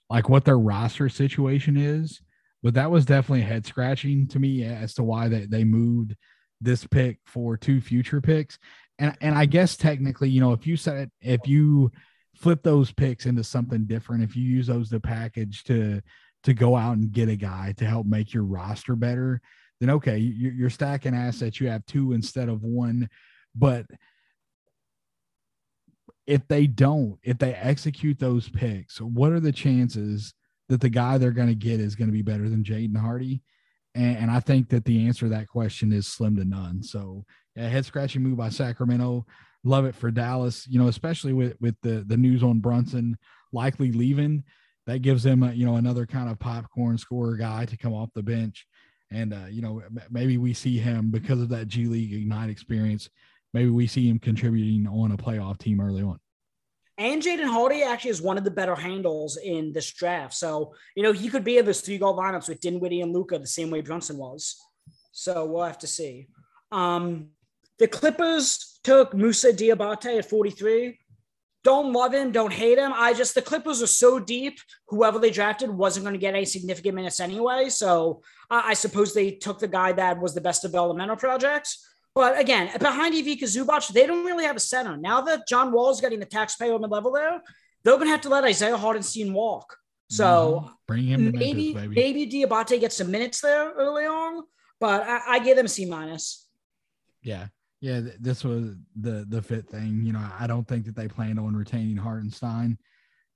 like 0.10 0.30
what 0.30 0.46
their 0.46 0.58
roster 0.58 1.10
situation 1.10 1.76
is, 1.76 2.22
but 2.64 2.76
that 2.76 2.90
was 2.90 3.06
definitely 3.06 3.42
head 3.42 3.66
scratching 3.66 4.28
to 4.30 4.40
me 4.40 4.64
as 4.64 4.94
to 4.94 5.04
why 5.04 5.28
they, 5.28 5.46
they 5.46 5.66
moved 5.66 6.16
this 6.62 6.88
pick 6.88 7.20
for 7.26 7.58
two 7.58 7.82
future 7.82 8.22
picks. 8.22 8.58
And 9.00 9.16
and 9.20 9.36
I 9.36 9.46
guess 9.46 9.76
technically, 9.76 10.30
you 10.30 10.40
know, 10.40 10.54
if 10.54 10.66
you 10.66 10.78
said 10.78 11.12
if 11.22 11.46
you 11.46 11.92
flip 12.38 12.64
those 12.64 12.92
picks 12.92 13.26
into 13.26 13.44
something 13.44 13.86
different, 13.86 14.24
if 14.24 14.36
you 14.36 14.44
use 14.44 14.68
those 14.68 14.90
to 14.90 15.00
package 15.00 15.64
to 15.66 16.02
to 16.44 16.54
go 16.54 16.76
out 16.76 16.98
and 16.98 17.12
get 17.12 17.30
a 17.30 17.36
guy 17.36 17.74
to 17.78 17.86
help 17.86 18.06
make 18.06 18.34
your 18.34 18.44
roster 18.44 18.96
better, 18.96 19.42
then 19.80 19.90
okay, 19.90 20.18
you're, 20.18 20.70
stacking 20.70 21.16
assets. 21.16 21.60
You 21.60 21.68
have 21.70 21.86
two 21.86 22.14
instead 22.14 22.48
of 22.50 22.64
one. 22.64 23.10
But 23.56 23.86
if 26.26 26.48
they 26.48 26.68
don't, 26.68 27.18
if 27.24 27.38
they 27.38 27.54
execute 27.54 28.20
those 28.20 28.50
picks, 28.50 29.02
what 29.02 29.32
are 29.32 29.40
the 29.40 29.52
chances 29.52 30.34
that 30.70 30.82
the 30.82 30.90
guy 30.90 31.18
they're 31.18 31.32
going 31.32 31.48
to 31.48 31.56
get 31.56 31.80
is 31.80 31.96
going 31.96 32.08
to 32.08 32.14
be 32.14 32.22
better 32.22 32.50
than 32.50 32.64
Jaden 32.64 32.98
Hardy? 32.98 33.42
And, 33.96 34.18
and, 34.18 34.32
I 34.32 34.40
think 34.40 34.70
that 34.70 34.86
the 34.86 35.08
answer 35.08 35.26
to 35.26 35.30
that 35.30 35.48
question 35.48 35.92
is 35.92 36.06
slim 36.06 36.36
to 36.36 36.46
none. 36.46 36.84
So, 36.84 37.26
yeah, 37.56 37.68
head 37.68 37.86
scratching 37.86 38.22
move 38.22 38.38
by 38.38 38.50
Sacramento. 38.50 39.26
Love 39.64 39.86
it 39.86 39.96
for 39.96 40.12
Dallas, 40.12 40.68
you 40.68 40.80
know, 40.80 40.88
especially 40.88 41.34
with 41.34 41.56
with 41.60 41.76
the 41.82 42.04
the 42.08 42.18
news 42.18 42.44
on 42.44 42.60
Brunson 42.60 43.18
likely 43.52 43.92
leaving. 43.92 44.44
That 44.86 45.02
gives 45.02 45.22
them, 45.22 45.44
a, 45.44 45.52
you 45.52 45.66
know, 45.66 45.76
another 45.76 46.06
kind 46.06 46.30
of 46.30 46.40
popcorn 46.40 46.98
scorer 46.98 47.36
guy 47.36 47.66
to 47.66 47.76
come 47.76 47.94
off 47.94 48.10
the 48.16 48.24
bench 48.24 48.66
and 49.12 49.34
uh, 49.34 49.46
you 49.50 49.62
know 49.62 49.82
maybe 50.10 50.38
we 50.38 50.54
see 50.54 50.78
him 50.78 51.10
because 51.12 51.42
of 51.42 51.50
that 51.50 51.68
G 51.68 51.86
League 51.86 52.14
Ignite 52.14 52.50
experience. 52.50 53.10
Maybe 53.54 53.70
we 53.70 53.88
see 53.88 54.10
him 54.10 54.20
contributing 54.20 54.88
on 54.88 55.12
a 55.12 55.18
playoff 55.18 55.58
team 55.58 55.80
early 55.80 56.04
on. 56.04 56.20
And 56.98 57.22
Jaden 57.22 57.46
Hardy 57.46 57.84
actually 57.84 58.12
is 58.12 58.22
one 58.22 58.38
of 58.38 58.44
the 58.44 58.52
better 58.52 58.76
handles 58.76 59.38
in 59.38 59.72
this 59.72 59.92
draft. 59.94 60.34
So, 60.34 60.74
you 60.96 61.04
know, 61.04 61.12
he 61.12 61.30
could 61.30 61.44
be 61.44 61.58
in 61.58 61.66
those 61.66 61.82
three 61.82 61.98
goal 61.98 62.18
lineups 62.18 62.50
with 62.50 62.60
Dinwiddie 62.60 63.02
and 63.02 63.14
Luka 63.14 63.40
the 63.40 63.48
same 63.48 63.70
way 63.70 63.82
Brunson 63.82 64.18
was. 64.18 64.58
So 65.12 65.46
we'll 65.46 65.64
have 65.64 65.78
to 65.80 65.88
see. 65.88 66.28
Um, 66.72 67.30
the 67.80 67.88
Clippers 67.88 68.77
took 68.88 69.14
Moussa 69.14 69.52
Diabate 69.52 70.18
at 70.20 70.30
43 70.30 70.98
don't 71.68 71.92
love 71.92 72.14
him, 72.14 72.32
don't 72.32 72.54
hate 72.54 72.78
him. 72.78 72.94
I 72.96 73.14
just 73.14 73.36
the 73.36 73.42
Clippers 73.42 73.82
are 73.82 73.88
so 73.88 74.20
deep. 74.20 74.58
Whoever 74.88 75.20
they 75.20 75.30
drafted 75.30 75.70
wasn't 75.70 76.06
going 76.06 76.14
to 76.14 76.20
get 76.20 76.34
any 76.34 76.46
significant 76.46 76.96
minutes 76.96 77.20
anyway. 77.20 77.68
So 77.68 78.22
uh, 78.50 78.62
I 78.64 78.74
suppose 78.74 79.14
they 79.14 79.32
took 79.32 79.60
the 79.60 79.68
guy 79.68 79.92
that 79.92 80.22
was 80.22 80.34
the 80.34 80.40
best 80.40 80.62
developmental 80.62 81.18
project. 81.18 81.68
But 82.16 82.40
again, 82.40 82.72
behind 82.80 83.16
Ivica 83.16 83.44
Zubac, 83.46 83.86
they 83.90 84.08
don't 84.08 84.24
really 84.24 84.46
have 84.46 84.56
a 84.56 84.62
center. 84.62 84.96
Now 84.96 85.20
that 85.22 85.46
John 85.46 85.74
Wall 85.74 85.90
is 85.90 86.00
getting 86.00 86.22
the 86.22 86.26
taxpayer 86.26 86.78
level 86.78 87.12
there, 87.12 87.42
they're 87.84 87.96
going 87.96 88.08
to 88.08 88.12
have 88.12 88.22
to 88.22 88.30
let 88.30 88.46
Isaiah 88.46 88.78
Hartenstein 88.78 89.34
walk. 89.34 89.76
So 90.10 90.72
bring 90.88 91.04
him 91.04 91.32
maybe 91.34 91.74
Memphis, 91.74 91.96
maybe 91.98 92.26
Diabate 92.28 92.80
gets 92.80 92.96
some 92.96 93.12
minutes 93.12 93.42
there 93.42 93.74
early 93.74 94.06
on, 94.06 94.44
but 94.80 95.04
I, 95.04 95.20
I 95.32 95.40
give 95.40 95.58
them 95.58 95.66
a 95.66 95.70
C 95.70 95.86
minus. 95.86 96.48
Yeah, 97.22 97.48
yeah, 97.80 98.02
this 98.20 98.44
was 98.44 98.76
the 99.00 99.26
the 99.28 99.42
fit 99.42 99.70
thing. 99.70 100.02
You 100.04 100.14
know, 100.14 100.26
I 100.40 100.48
don't 100.48 100.68
think 100.68 100.86
that 100.86 100.96
they 100.96 101.08
planned 101.08 101.40
on 101.40 101.56
retaining 101.56 101.98
Hartenstein. 101.98 102.78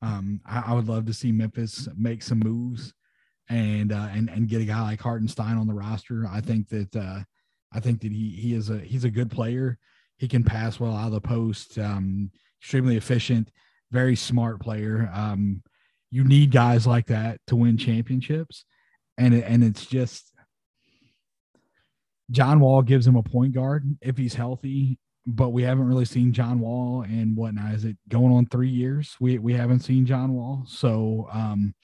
Um, 0.02 0.42
I, 0.46 0.64
I, 0.68 0.74
would 0.74 0.88
love 0.88 1.06
to 1.06 1.14
see 1.14 1.32
Memphis 1.32 1.88
make 1.96 2.24
some 2.24 2.40
moves 2.40 2.94
and 3.50 3.92
uh, 3.92 4.08
and 4.12 4.30
and 4.30 4.48
get 4.48 4.62
a 4.62 4.66
guy 4.66 4.82
like 4.82 5.00
Hartenstein 5.00 5.58
on 5.58 5.68
the 5.68 5.74
roster. 5.74 6.26
I 6.28 6.42
think 6.42 6.70
that 6.70 6.96
uh, 6.96 7.20
I 7.72 7.80
think 7.80 8.02
that 8.02 8.12
he 8.12 8.32
he 8.32 8.56
is 8.56 8.70
a 8.70 8.80
he's 8.80 9.04
a 9.04 9.12
good 9.12 9.30
player. 9.30 9.78
He 10.18 10.28
can 10.28 10.44
pass 10.44 10.80
well 10.80 10.96
out 10.96 11.08
of 11.08 11.14
the 11.14 11.22
post. 11.22 11.78
Um, 11.78 12.32
extremely 12.62 12.96
efficient, 12.96 13.52
very 13.92 14.16
smart 14.16 14.60
player. 14.60 15.10
Um, 15.14 15.64
you 16.10 16.24
need 16.24 16.52
guys 16.52 16.86
like 16.86 17.08
that 17.08 17.40
to 17.48 17.56
win 17.56 17.78
championships, 17.78 18.66
and 19.20 19.36
and 19.36 19.64
it's 19.64 19.86
just 19.86 20.31
John 22.32 22.60
Wall 22.60 22.82
gives 22.82 23.06
him 23.06 23.16
a 23.16 23.24
point 23.24 23.54
guard 23.54 23.86
if 24.02 24.18
he's 24.18 24.34
healthy, 24.34 24.98
but 25.28 25.50
we 25.50 25.64
haven't 25.64 25.88
really 25.88 26.06
seen 26.06 26.34
John 26.34 26.60
Wall 26.60 27.02
and 27.04 27.36
whatnot. 27.36 27.74
Is 27.76 27.86
it 27.86 27.98
going 28.08 28.32
on 28.32 28.46
three 28.46 28.70
years? 28.70 29.16
We 29.20 29.38
we 29.38 29.54
haven't 29.54 29.82
seen 29.82 30.06
John 30.06 30.34
Wall. 30.34 30.64
So 30.68 31.28
um, 31.32 31.76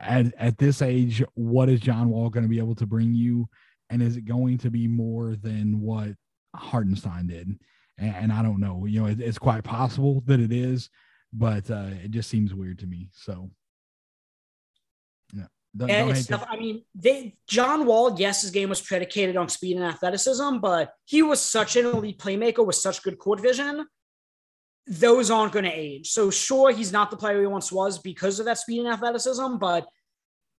at 0.00 0.32
at 0.38 0.58
this 0.58 0.82
age, 0.82 1.22
what 1.34 1.68
is 1.68 1.80
John 1.80 2.08
Wall 2.10 2.30
going 2.30 2.44
to 2.44 2.48
be 2.48 2.58
able 2.58 2.76
to 2.76 2.86
bring 2.86 3.12
you? 3.12 3.48
And 3.90 4.02
is 4.02 4.16
it 4.16 4.24
going 4.24 4.58
to 4.58 4.70
be 4.70 4.88
more 4.88 5.36
than 5.36 5.80
what 5.80 6.10
Hartenstein 6.54 7.26
did? 7.26 7.58
And, 7.98 8.16
and 8.16 8.32
I 8.32 8.42
don't 8.42 8.60
know. 8.60 8.86
You 8.86 9.02
know, 9.02 9.06
it, 9.06 9.20
it's 9.20 9.38
quite 9.38 9.64
possible 9.64 10.22
that 10.26 10.40
it 10.40 10.52
is, 10.52 10.90
but 11.32 11.70
uh, 11.70 11.90
it 12.04 12.10
just 12.10 12.30
seems 12.30 12.54
weird 12.54 12.78
to 12.80 12.86
me. 12.86 13.10
So 13.12 13.50
don't, 15.76 15.90
and 15.90 16.08
don't 16.08 16.16
it's 16.16 16.26
tough. 16.26 16.46
I 16.48 16.56
mean, 16.56 16.82
they 16.94 17.36
John 17.46 17.86
Wall, 17.86 18.16
yes, 18.18 18.42
his 18.42 18.50
game 18.50 18.68
was 18.68 18.80
predicated 18.80 19.36
on 19.36 19.48
speed 19.48 19.76
and 19.76 19.84
athleticism, 19.84 20.58
but 20.58 20.92
he 21.04 21.22
was 21.22 21.40
such 21.40 21.76
an 21.76 21.86
elite 21.86 22.18
playmaker 22.18 22.64
with 22.64 22.76
such 22.76 23.02
good 23.02 23.18
court 23.18 23.40
vision. 23.40 23.86
Those 24.86 25.30
aren't 25.30 25.52
going 25.52 25.64
to 25.64 25.70
age. 25.70 26.10
So 26.10 26.30
sure, 26.30 26.70
he's 26.72 26.92
not 26.92 27.10
the 27.10 27.16
player 27.16 27.40
he 27.40 27.46
once 27.46 27.72
was 27.72 27.98
because 27.98 28.38
of 28.38 28.46
that 28.46 28.58
speed 28.58 28.80
and 28.80 28.88
athleticism, 28.88 29.56
but 29.56 29.86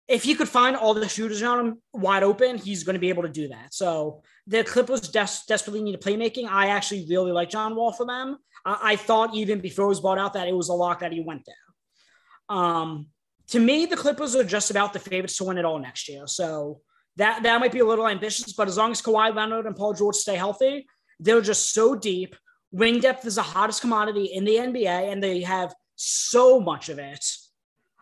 if 0.07 0.23
he 0.23 0.35
could 0.35 0.49
find 0.49 0.76
all 0.76 0.94
the 0.94 1.07
shooters 1.07 1.41
around 1.41 1.65
him 1.65 1.81
wide 1.94 2.23
open, 2.23 2.57
he's 2.57 2.84
going 2.84 2.94
to 2.94 2.99
be 2.99 3.10
able 3.10 3.23
to 3.23 3.30
do 3.30 3.49
that. 3.49 3.73
So 3.73 4.22
the 4.45 4.64
Clippers 4.64 5.02
des- 5.02 5.44
desperately 5.48 5.81
need 5.81 5.95
a 5.95 5.98
playmaking. 5.98 6.48
I 6.49 6.68
actually 6.68 7.06
really 7.10 7.31
like 7.31 7.49
John 7.49 7.76
Wall 7.76 7.91
for 7.91 8.06
them. 8.06 8.38
I-, 8.65 8.80
I 8.84 8.95
thought 8.95 9.35
even 9.35 9.60
before 9.60 9.85
it 9.85 9.89
was 9.89 9.99
bought 9.99 10.18
out 10.18 10.34
that 10.34 10.48
it 10.48 10.56
was 10.56 10.69
a 10.69 10.73
lock 10.73 10.99
that 10.99 11.11
he 11.11 11.19
went 11.19 11.45
there. 11.45 12.57
Um, 12.57 13.07
to 13.49 13.60
me, 13.60 13.86
the 13.86 13.95
Clippers 13.95 14.36
are 14.36 14.44
just 14.44 14.72
about 14.72 14.94
the 14.94 14.99
favorites 14.99 15.38
to 15.38 15.45
win 15.45 15.57
it 15.57 15.65
all 15.65 15.80
next 15.80 16.10
year. 16.10 16.28
So 16.28 16.82
that 17.15 17.44
that 17.44 17.60
might 17.60 17.72
be 17.72 17.80
a 17.80 17.86
little 17.86 18.07
ambitious, 18.07 18.53
but 18.53 18.68
as 18.68 18.78
long 18.78 18.91
as 18.91 19.02
Kawhi 19.02 19.36
Leonard 19.36 19.65
and 19.65 19.76
Paul 19.76 19.94
George 19.94 20.15
stay 20.15 20.36
healthy, 20.36 20.86
they're 21.19 21.41
just 21.41 21.74
so 21.74 21.95
deep. 21.95 22.36
Wing 22.72 22.99
depth 22.99 23.26
is 23.26 23.36
the 23.36 23.41
hottest 23.41 23.82
commodity 23.82 24.26
in 24.26 24.44
the 24.44 24.56
NBA, 24.56 25.11
and 25.11 25.24
they 25.24 25.41
have 25.41 25.74
so 25.95 26.60
much 26.60 26.90
of 26.90 26.99
it. 26.99 27.26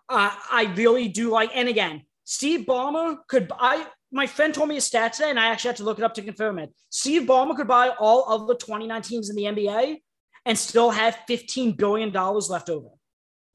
Uh, 0.09 0.31
I 0.51 0.73
really 0.75 1.07
do 1.07 1.29
like. 1.29 1.51
And 1.55 1.69
again, 1.69 2.03
Steve 2.23 2.65
Ballmer 2.65 3.17
could. 3.27 3.51
I 3.57 3.87
my 4.11 4.27
friend 4.27 4.53
told 4.53 4.69
me 4.69 4.77
a 4.77 4.81
stat 4.81 5.13
today, 5.13 5.29
and 5.29 5.39
I 5.39 5.47
actually 5.47 5.69
had 5.69 5.77
to 5.77 5.83
look 5.83 5.99
it 5.99 6.03
up 6.03 6.13
to 6.15 6.21
confirm 6.21 6.59
it. 6.59 6.73
Steve 6.89 7.23
Ballmer 7.23 7.55
could 7.55 7.67
buy 7.67 7.89
all 7.89 8.25
of 8.25 8.47
the 8.47 8.55
29 8.55 9.01
teams 9.01 9.29
in 9.29 9.35
the 9.35 9.43
NBA 9.43 9.97
and 10.45 10.57
still 10.57 10.91
have 10.91 11.17
15 11.27 11.73
billion 11.73 12.11
dollars 12.11 12.49
left 12.49 12.69
over. 12.69 12.89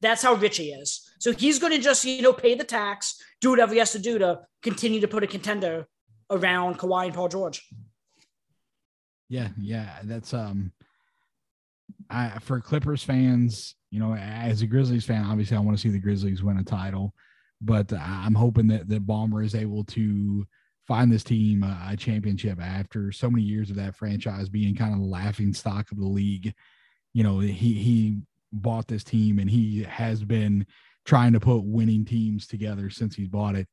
That's 0.01 0.23
how 0.23 0.35
rich 0.35 0.57
he 0.57 0.73
is. 0.73 1.10
So 1.21 1.33
he's 1.33 1.59
going 1.59 1.73
to 1.73 1.79
just, 1.79 2.05
you 2.05 2.23
know, 2.23 2.33
pay 2.33 2.55
the 2.55 2.65
tax, 2.65 3.23
do 3.43 3.51
whatever 3.51 3.75
he 3.75 3.79
has 3.79 3.93
to 3.93 3.99
do 3.99 4.19
to 4.19 4.41
continue 4.63 5.01
to 5.03 5.09
put 5.09 5.23
a 5.23 5.27
contender 5.27 5.87
around 6.31 6.79
Kawhi 6.79 7.07
and 7.07 7.15
Paul 7.15 7.29
George. 7.29 7.69
Yeah, 9.29 9.49
yeah, 9.61 9.99
that's 10.05 10.33
um, 10.33 10.73
I 12.09 12.31
for 12.41 12.59
Clippers 12.61 13.05
fans, 13.05 13.77
you 13.91 14.01
know, 14.01 14.15
as 14.15 14.63
a 14.63 14.67
Grizzlies 14.67 15.05
fan, 15.05 15.25
obviously 15.25 15.57
I 15.57 15.61
want 15.61 15.77
to 15.77 15.81
see 15.81 15.91
the 15.91 16.01
Grizzlies 16.01 16.43
win 16.43 16.57
a 16.57 16.65
title, 16.65 17.13
but 17.61 17.93
I'm 17.93 18.35
hoping 18.35 18.67
that 18.69 18.89
that 18.89 19.07
Ballmer 19.07 19.45
is 19.45 19.55
able 19.55 19.85
to 19.85 20.47
find 20.89 21.13
this 21.13 21.23
team 21.23 21.63
a, 21.63 21.91
a 21.91 21.97
championship 21.97 22.59
after 22.61 23.13
so 23.13 23.31
many 23.31 23.45
years 23.45 23.69
of 23.69 23.77
that 23.77 23.95
franchise 23.95 24.49
being 24.49 24.75
kind 24.75 24.95
of 24.95 25.01
the 25.01 25.07
laughing 25.07 25.53
stock 25.53 25.93
of 25.93 25.99
the 25.99 26.09
league. 26.09 26.55
You 27.13 27.25
know, 27.25 27.41
he 27.41 27.75
he 27.75 28.23
bought 28.53 28.89
this 28.89 29.05
team 29.05 29.39
and 29.39 29.51
he 29.51 29.85
has 29.85 30.25
been 30.25 30.67
trying 31.11 31.33
to 31.33 31.41
put 31.41 31.65
winning 31.65 32.05
teams 32.05 32.47
together 32.47 32.89
since 32.89 33.17
he's 33.17 33.29
bought 33.29 33.57
it. 33.57 33.67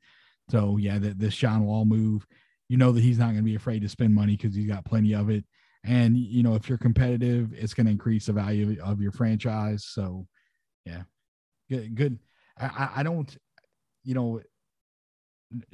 So 0.50 0.78
yeah, 0.78 0.98
that 0.98 1.20
this 1.20 1.36
John 1.36 1.66
Wall 1.66 1.86
move, 1.86 2.26
you 2.68 2.78
know 2.78 2.92
that 2.92 3.04
he's 3.04 3.20
not 3.20 3.28
going 3.28 3.38
to 3.38 3.44
be 3.44 3.54
afraid 3.54 3.84
to 3.84 3.90
spend 3.90 4.16
money 4.16 4.36
because 4.36 4.56
he's 4.56 4.68
got 4.68 4.86
plenty 4.86 5.14
of 5.14 5.30
it. 5.30 5.46
And 5.84 6.18
you 6.18 6.42
know, 6.42 6.56
if 6.56 6.68
you're 6.68 6.80
competitive, 6.80 7.54
it's 7.54 7.76
going 7.76 7.86
to 7.86 7.92
increase 7.92 8.26
the 8.26 8.34
value 8.34 8.76
of 8.82 9.00
your 9.00 9.12
franchise. 9.12 9.86
So 9.86 10.26
yeah, 10.84 11.04
good. 11.70 11.94
Good. 11.94 12.20
I, 12.60 12.90
I 12.98 13.04
don't, 13.04 13.38
you 14.04 14.16
know, 14.16 14.42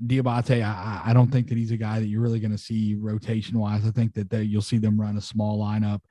Diabate, 0.06 0.62
I, 0.62 1.02
I 1.06 1.14
don't 1.14 1.32
think 1.32 1.48
that 1.48 1.58
he's 1.58 1.72
a 1.72 1.78
guy 1.78 2.00
that 2.02 2.08
you're 2.08 2.22
really 2.22 2.42
going 2.42 2.52
to 2.52 2.58
see 2.58 2.96
rotation 2.96 3.58
wise. 3.58 3.88
I 3.88 3.92
think 3.92 4.14
that 4.16 4.30
they, 4.30 4.44
you'll 4.44 4.62
see 4.62 4.80
them 4.80 5.00
run 5.00 5.16
a 5.16 5.22
small 5.22 5.58
lineup. 5.60 6.02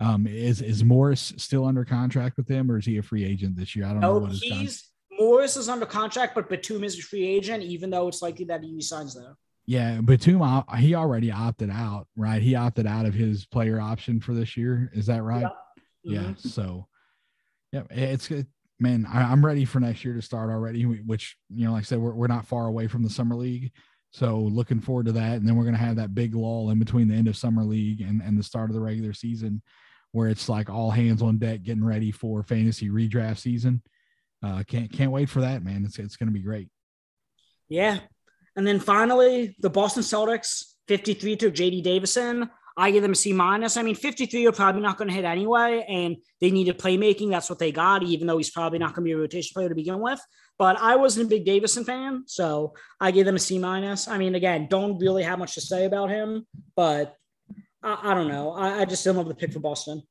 Um, 0.00 0.26
is 0.26 0.60
is 0.60 0.84
Morris 0.84 1.32
still 1.38 1.64
under 1.64 1.84
contract 1.84 2.36
with 2.36 2.46
them, 2.46 2.70
or 2.70 2.78
is 2.78 2.84
he 2.84 2.98
a 2.98 3.02
free 3.02 3.24
agent 3.24 3.56
this 3.56 3.74
year? 3.74 3.86
I 3.86 3.92
don't 3.92 4.00
No, 4.00 4.12
know 4.12 4.18
what 4.20 4.30
his 4.32 4.44
con- 4.46 4.58
he's 4.58 4.84
Morris 5.18 5.56
is 5.56 5.68
under 5.68 5.86
contract, 5.86 6.34
but 6.34 6.48
Batum 6.48 6.84
is 6.84 6.98
a 6.98 7.02
free 7.02 7.26
agent, 7.26 7.62
even 7.62 7.90
though 7.90 8.08
it's 8.08 8.22
likely 8.22 8.44
that 8.46 8.62
he 8.62 8.80
signs 8.80 9.14
there. 9.14 9.36
Yeah, 9.66 10.00
Batum, 10.00 10.64
he 10.78 10.94
already 10.94 11.30
opted 11.30 11.70
out, 11.70 12.06
right? 12.16 12.40
He 12.40 12.54
opted 12.54 12.86
out 12.86 13.04
of 13.04 13.14
his 13.14 13.44
player 13.46 13.80
option 13.80 14.20
for 14.20 14.32
this 14.32 14.56
year. 14.56 14.90
Is 14.94 15.06
that 15.06 15.22
right? 15.22 15.46
Yeah. 16.02 16.20
Mhm. 16.20 16.38
So, 16.38 16.86
yeah, 17.72 17.82
it's 17.90 18.28
good. 18.28 18.46
Man, 18.80 19.06
I, 19.06 19.24
I'm 19.30 19.44
ready 19.44 19.64
for 19.64 19.80
next 19.80 20.04
year 20.04 20.14
to 20.14 20.22
start 20.22 20.50
already. 20.50 20.84
Which 20.84 21.36
you 21.50 21.66
know, 21.66 21.72
like 21.72 21.82
I 21.82 21.84
said, 21.84 21.98
we're 21.98 22.14
we're 22.14 22.28
not 22.28 22.46
far 22.46 22.66
away 22.66 22.86
from 22.86 23.02
the 23.02 23.10
summer 23.10 23.34
league, 23.34 23.72
so 24.10 24.38
looking 24.38 24.80
forward 24.80 25.06
to 25.06 25.12
that. 25.12 25.36
And 25.36 25.46
then 25.46 25.56
we're 25.56 25.64
gonna 25.64 25.76
have 25.76 25.96
that 25.96 26.14
big 26.14 26.34
lull 26.34 26.70
in 26.70 26.78
between 26.78 27.08
the 27.08 27.14
end 27.14 27.28
of 27.28 27.36
summer 27.36 27.64
league 27.64 28.00
and 28.00 28.22
and 28.22 28.38
the 28.38 28.42
start 28.42 28.70
of 28.70 28.74
the 28.74 28.80
regular 28.80 29.12
season, 29.12 29.60
where 30.12 30.28
it's 30.28 30.48
like 30.48 30.70
all 30.70 30.90
hands 30.92 31.20
on 31.20 31.38
deck, 31.38 31.62
getting 31.62 31.84
ready 31.84 32.10
for 32.10 32.42
fantasy 32.42 32.88
redraft 32.88 33.38
season. 33.38 33.82
Uh, 34.42 34.62
can't 34.66 34.92
can't 34.92 35.10
wait 35.10 35.28
for 35.28 35.40
that, 35.40 35.64
man. 35.64 35.84
It's 35.84 35.98
it's 35.98 36.16
gonna 36.16 36.30
be 36.30 36.42
great. 36.42 36.68
Yeah. 37.68 37.98
And 38.56 38.66
then 38.66 38.80
finally, 38.80 39.56
the 39.60 39.70
Boston 39.70 40.02
Celtics, 40.02 40.74
53 40.88 41.36
to 41.36 41.50
JD 41.50 41.82
Davison. 41.82 42.50
I 42.76 42.92
give 42.92 43.02
them 43.02 43.12
a 43.12 43.16
C 43.16 43.32
minus. 43.32 43.76
I 43.76 43.82
mean, 43.82 43.96
53 43.96 44.46
are 44.46 44.52
probably 44.52 44.82
not 44.82 44.98
going 44.98 45.08
to 45.08 45.14
hit 45.14 45.24
anyway, 45.24 45.84
and 45.88 46.16
they 46.40 46.52
needed 46.52 46.78
playmaking. 46.78 47.28
That's 47.28 47.50
what 47.50 47.58
they 47.58 47.72
got, 47.72 48.04
even 48.04 48.28
though 48.28 48.36
he's 48.36 48.50
probably 48.50 48.78
not 48.78 48.94
going 48.94 49.04
to 49.04 49.08
be 49.08 49.12
a 49.12 49.16
rotation 49.16 49.52
player 49.52 49.68
to 49.68 49.74
begin 49.74 49.98
with. 49.98 50.20
But 50.58 50.78
I 50.80 50.94
wasn't 50.94 51.26
a 51.26 51.28
big 51.28 51.44
Davison 51.44 51.84
fan, 51.84 52.22
so 52.26 52.74
I 53.00 53.10
give 53.10 53.26
them 53.26 53.34
a 53.34 53.40
C 53.40 53.58
minus. 53.58 54.06
I 54.06 54.16
mean, 54.16 54.36
again, 54.36 54.68
don't 54.70 54.98
really 54.98 55.24
have 55.24 55.40
much 55.40 55.54
to 55.54 55.60
say 55.60 55.86
about 55.86 56.10
him, 56.10 56.46
but 56.76 57.16
I, 57.82 57.98
I 58.10 58.14
don't 58.14 58.28
know. 58.28 58.52
I, 58.52 58.80
I 58.80 58.84
just 58.84 59.02
didn't 59.02 59.16
love 59.18 59.28
the 59.28 59.34
pick 59.34 59.52
for 59.52 59.60
Boston. 59.60 60.02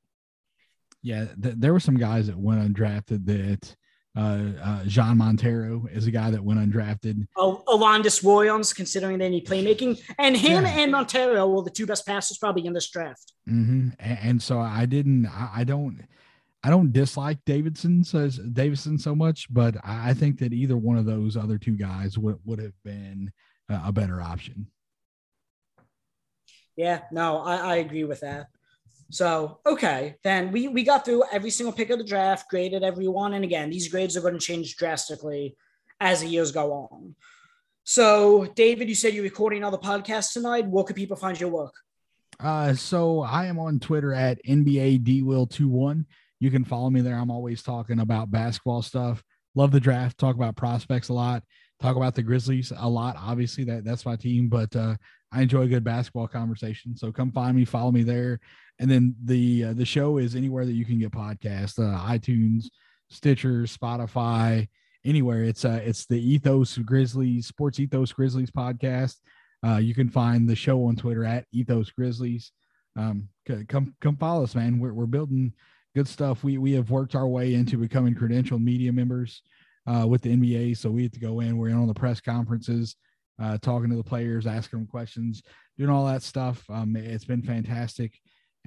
Yeah, 1.01 1.25
th- 1.41 1.55
there 1.57 1.71
were 1.71 1.79
some 1.79 1.95
guys 1.95 2.27
that 2.27 2.37
went 2.37 2.61
undrafted 2.61 3.25
that 3.27 3.75
uh, 4.17 4.41
uh, 4.63 4.83
Jean 4.85 5.17
Montero 5.17 5.85
is 5.91 6.07
a 6.07 6.11
guy 6.11 6.31
that 6.31 6.43
went 6.43 6.59
undrafted. 6.59 7.27
Oh, 7.35 7.63
Alondes 7.67 8.23
Williams, 8.23 8.73
considering 8.73 9.19
they 9.19 9.29
need 9.29 9.45
playmaking, 9.45 10.01
and 10.17 10.35
him 10.35 10.63
Yeah. 10.63 10.79
and 10.79 10.91
Montero 10.91 11.47
were 11.47 11.61
the 11.63 11.69
two 11.69 11.85
best 11.85 12.05
passers 12.05 12.37
probably 12.39 12.65
in 12.65 12.73
this 12.73 12.89
draft. 12.89 13.33
hmm 13.45 13.89
And, 13.99 14.19
and 14.23 14.41
so 14.41 14.59
I 14.59 14.85
didn't, 14.87 15.27
I, 15.27 15.49
I 15.57 15.63
don't, 15.63 16.01
I 16.63 16.69
don't 16.71 16.91
dislike 16.91 17.37
Davidson 17.45 18.03
says 18.03 18.37
Davidson 18.37 18.97
so 18.97 19.15
much, 19.15 19.45
but 19.53 19.77
I 19.83 20.09
I 20.09 20.13
think 20.15 20.39
that 20.39 20.51
either 20.51 20.75
one 20.75 20.97
of 20.97 21.05
those 21.05 21.37
other 21.37 21.57
two 21.59 21.77
guys 21.77 22.17
would 22.17 22.39
would 22.45 22.59
have 22.59 22.73
been 22.83 23.31
a, 23.69 23.81
a 23.85 23.91
better 23.91 24.19
option. 24.21 24.67
Yeah, 26.75 27.01
no, 27.11 27.39
I, 27.39 27.55
I 27.57 27.75
agree 27.77 28.03
with 28.03 28.21
that. 28.21 28.47
So, 29.09 29.59
okay, 29.65 30.15
then 30.23 30.51
we, 30.51 30.67
we 30.67 30.83
got 30.83 31.05
through 31.05 31.23
every 31.31 31.49
single 31.49 31.73
pick 31.73 31.89
of 31.89 31.97
the 31.97 32.03
draft, 32.03 32.49
graded 32.49 32.83
everyone. 32.83 33.33
And 33.33 33.43
again, 33.43 33.69
these 33.69 33.87
grades 33.87 34.17
are 34.17 34.21
going 34.21 34.33
to 34.33 34.39
change 34.39 34.75
drastically 34.75 35.55
as 35.99 36.21
the 36.21 36.27
years 36.27 36.51
go 36.51 36.73
on. 36.73 37.15
So, 37.83 38.45
David, 38.55 38.89
you 38.89 38.95
said 38.95 39.13
you're 39.13 39.23
recording 39.23 39.59
another 39.59 39.77
podcast 39.77 40.33
tonight. 40.33 40.67
Where 40.67 40.83
can 40.83 40.95
people 40.95 41.15
find 41.15 41.39
your 41.39 41.49
work? 41.49 41.73
Uh, 42.39 42.73
so 42.73 43.21
I 43.21 43.45
am 43.45 43.57
on 43.57 43.79
Twitter 43.79 44.13
at 44.13 44.43
NBA 44.45 45.03
DWill21. 45.03 46.05
You 46.39 46.51
can 46.51 46.65
follow 46.65 46.89
me 46.89 47.01
there. 47.01 47.15
I'm 47.15 47.31
always 47.31 47.63
talking 47.63 47.99
about 47.99 48.29
basketball 48.29 48.81
stuff. 48.81 49.23
Love 49.55 49.71
the 49.71 49.79
draft. 49.79 50.17
Talk 50.17 50.35
about 50.35 50.55
prospects 50.55 51.09
a 51.09 51.13
lot. 51.13 51.43
Talk 51.81 51.95
about 51.95 52.13
the 52.13 52.23
Grizzlies 52.23 52.71
a 52.75 52.87
lot. 52.87 53.15
Obviously, 53.17 53.63
that 53.65 53.85
that's 53.85 54.05
my 54.05 54.15
team, 54.15 54.49
but 54.49 54.75
uh, 54.75 54.95
I 55.31 55.41
enjoy 55.41 55.61
a 55.61 55.67
good 55.67 55.83
basketball 55.83 56.27
conversation. 56.27 56.95
So 56.95 57.11
come 57.11 57.31
find 57.31 57.55
me, 57.55 57.65
follow 57.65 57.91
me 57.91 58.03
there. 58.03 58.39
And 58.79 58.89
then 58.89 59.15
the 59.23 59.65
uh, 59.65 59.73
the 59.73 59.85
show 59.85 60.17
is 60.17 60.35
anywhere 60.35 60.65
that 60.65 60.73
you 60.73 60.85
can 60.85 60.99
get 60.99 61.11
podcasts, 61.11 61.79
uh, 61.79 61.99
iTunes, 62.07 62.65
Stitcher, 63.09 63.63
Spotify, 63.63 64.67
anywhere. 65.05 65.43
It's 65.43 65.65
uh 65.65 65.81
it's 65.83 66.05
the 66.05 66.19
Ethos 66.19 66.77
Grizzlies 66.77 67.47
Sports 67.47 67.79
Ethos 67.79 68.11
Grizzlies 68.11 68.51
podcast. 68.51 69.15
Uh, 69.65 69.77
you 69.77 69.95
can 69.95 70.09
find 70.09 70.47
the 70.47 70.55
show 70.55 70.85
on 70.85 70.95
Twitter 70.95 71.25
at 71.25 71.45
Ethos 71.51 71.89
Grizzlies. 71.91 72.51
Um, 72.95 73.29
come 73.67 73.95
come 74.01 74.17
follow 74.17 74.43
us, 74.43 74.55
man. 74.55 74.79
We're 74.79 74.93
we're 74.93 75.05
building 75.05 75.53
good 75.95 76.07
stuff. 76.07 76.43
We 76.43 76.57
we 76.57 76.73
have 76.73 76.91
worked 76.91 77.15
our 77.15 77.27
way 77.27 77.53
into 77.53 77.77
becoming 77.77 78.15
credentialed 78.15 78.63
media 78.63 78.91
members 78.91 79.41
uh, 79.87 80.05
with 80.07 80.21
the 80.21 80.35
NBA. 80.35 80.77
So 80.77 80.89
we 80.89 81.03
have 81.03 81.11
to 81.13 81.19
go 81.19 81.39
in. 81.39 81.57
We're 81.57 81.69
in 81.69 81.77
on 81.77 81.87
the 81.87 81.93
press 81.93 82.19
conferences, 82.19 82.95
uh, 83.41 83.57
talking 83.59 83.89
to 83.89 83.95
the 83.95 84.03
players, 84.03 84.45
asking 84.45 84.79
them 84.79 84.87
questions, 84.87 85.41
doing 85.77 85.89
all 85.89 86.05
that 86.05 86.23
stuff. 86.23 86.63
Um, 86.69 86.95
it's 86.95 87.25
been 87.25 87.41
fantastic, 87.41 88.13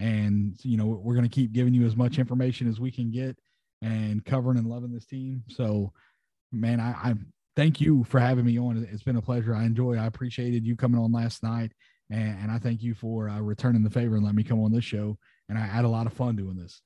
and 0.01 0.59
you 0.64 0.77
know 0.77 0.86
we're 0.86 1.14
going 1.14 1.28
to 1.28 1.35
keep 1.35 1.52
giving 1.52 1.74
you 1.74 1.86
as 1.86 1.94
much 1.94 2.18
information 2.18 2.68
as 2.68 2.81
we 2.81 2.90
can 2.90 3.10
get 3.10 3.36
and 3.82 4.24
covering 4.24 4.59
and 4.59 4.66
loving 4.66 4.93
this 4.93 5.06
team. 5.06 5.43
So, 5.48 5.93
man, 6.52 6.81
I, 6.81 6.90
I 6.90 7.14
thank 7.56 7.81
you 7.81 8.05
for 8.05 8.18
having 8.18 8.44
me 8.44 8.59
on. 8.59 8.86
It's 8.90 9.02
been 9.02 9.16
a 9.16 9.22
pleasure. 9.22 9.55
I 9.55 9.64
enjoy. 9.64 9.97
I 9.97 10.06
appreciated 10.06 10.66
you 10.66 10.77
coming 10.77 11.01
on 11.01 11.12
last 11.12 11.43
night, 11.43 11.72
and, 12.10 12.39
and 12.43 12.51
I 12.51 12.59
thank 12.59 12.82
you 12.82 12.94
for 12.94 13.28
uh, 13.28 13.40
returning 13.40 13.82
the 13.82 13.90
favor 13.90 14.16
and 14.16 14.24
letting 14.24 14.36
me 14.36 14.44
come 14.44 14.62
on 14.62 14.72
this 14.72 14.85
show. 14.85 15.18
And 15.48 15.59
I 15.59 15.62
had 15.62 15.85
a 15.85 15.89
lot 15.89 16.06
of 16.06 16.12
fun 16.12 16.36
doing 16.36 16.56
this. 16.56 16.81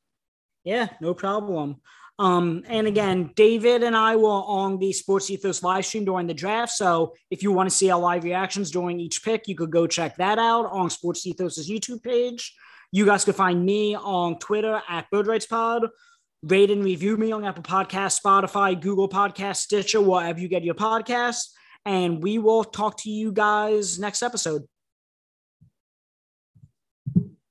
Yeah, 0.65 0.89
no 1.01 1.15
problem. 1.15 1.81
Um, 2.19 2.63
and 2.69 2.87
again, 2.87 3.33
David 3.35 3.83
and 3.83 3.97
I 3.97 4.17
were 4.17 4.29
on 4.29 4.79
the 4.79 4.93
Sports 4.93 5.31
Ethos 5.31 5.63
live 5.63 5.85
stream 5.85 6.05
during 6.05 6.29
the 6.29 6.35
draft. 6.35 6.73
So 6.73 7.15
if 7.31 7.43
you 7.43 7.51
want 7.51 7.69
to 7.69 7.75
see 7.75 7.91
our 7.91 7.99
live 8.01 8.25
reactions 8.25 8.71
during 8.71 9.01
each 9.01 9.25
pick, 9.25 9.49
you 9.49 9.57
could 9.57 9.73
go 9.73 9.87
check 9.87 10.17
that 10.17 10.39
out 10.39 10.67
on 10.67 10.91
Sports 10.91 11.27
Ethos's 11.27 11.69
YouTube 11.69 12.03
page. 12.03 12.55
You 12.95 13.05
guys 13.05 13.25
can 13.25 13.35
find 13.35 13.67
me 13.67 13.97
on 13.97 14.39
Twitter 14.39 14.81
at 14.89 15.11
BirdRightsPod. 15.13 15.89
Rate 16.45 16.71
and 16.71 16.85
review 16.85 17.17
me 17.17 17.33
on 17.33 17.45
Apple 17.45 17.65
Podcasts, 17.65 18.23
Spotify, 18.25 18.81
Google 18.81 19.09
Podcasts, 19.09 19.63
Stitcher, 19.63 20.01
wherever 20.01 20.39
you 20.39 20.47
get 20.47 20.63
your 20.63 20.77
podcasts. 20.77 21.49
And 21.85 22.23
we 22.23 22.39
will 22.39 22.63
talk 22.63 22.97
to 22.99 23.11
you 23.11 23.33
guys 23.33 23.99
next 23.99 24.23
episode. 24.23 24.63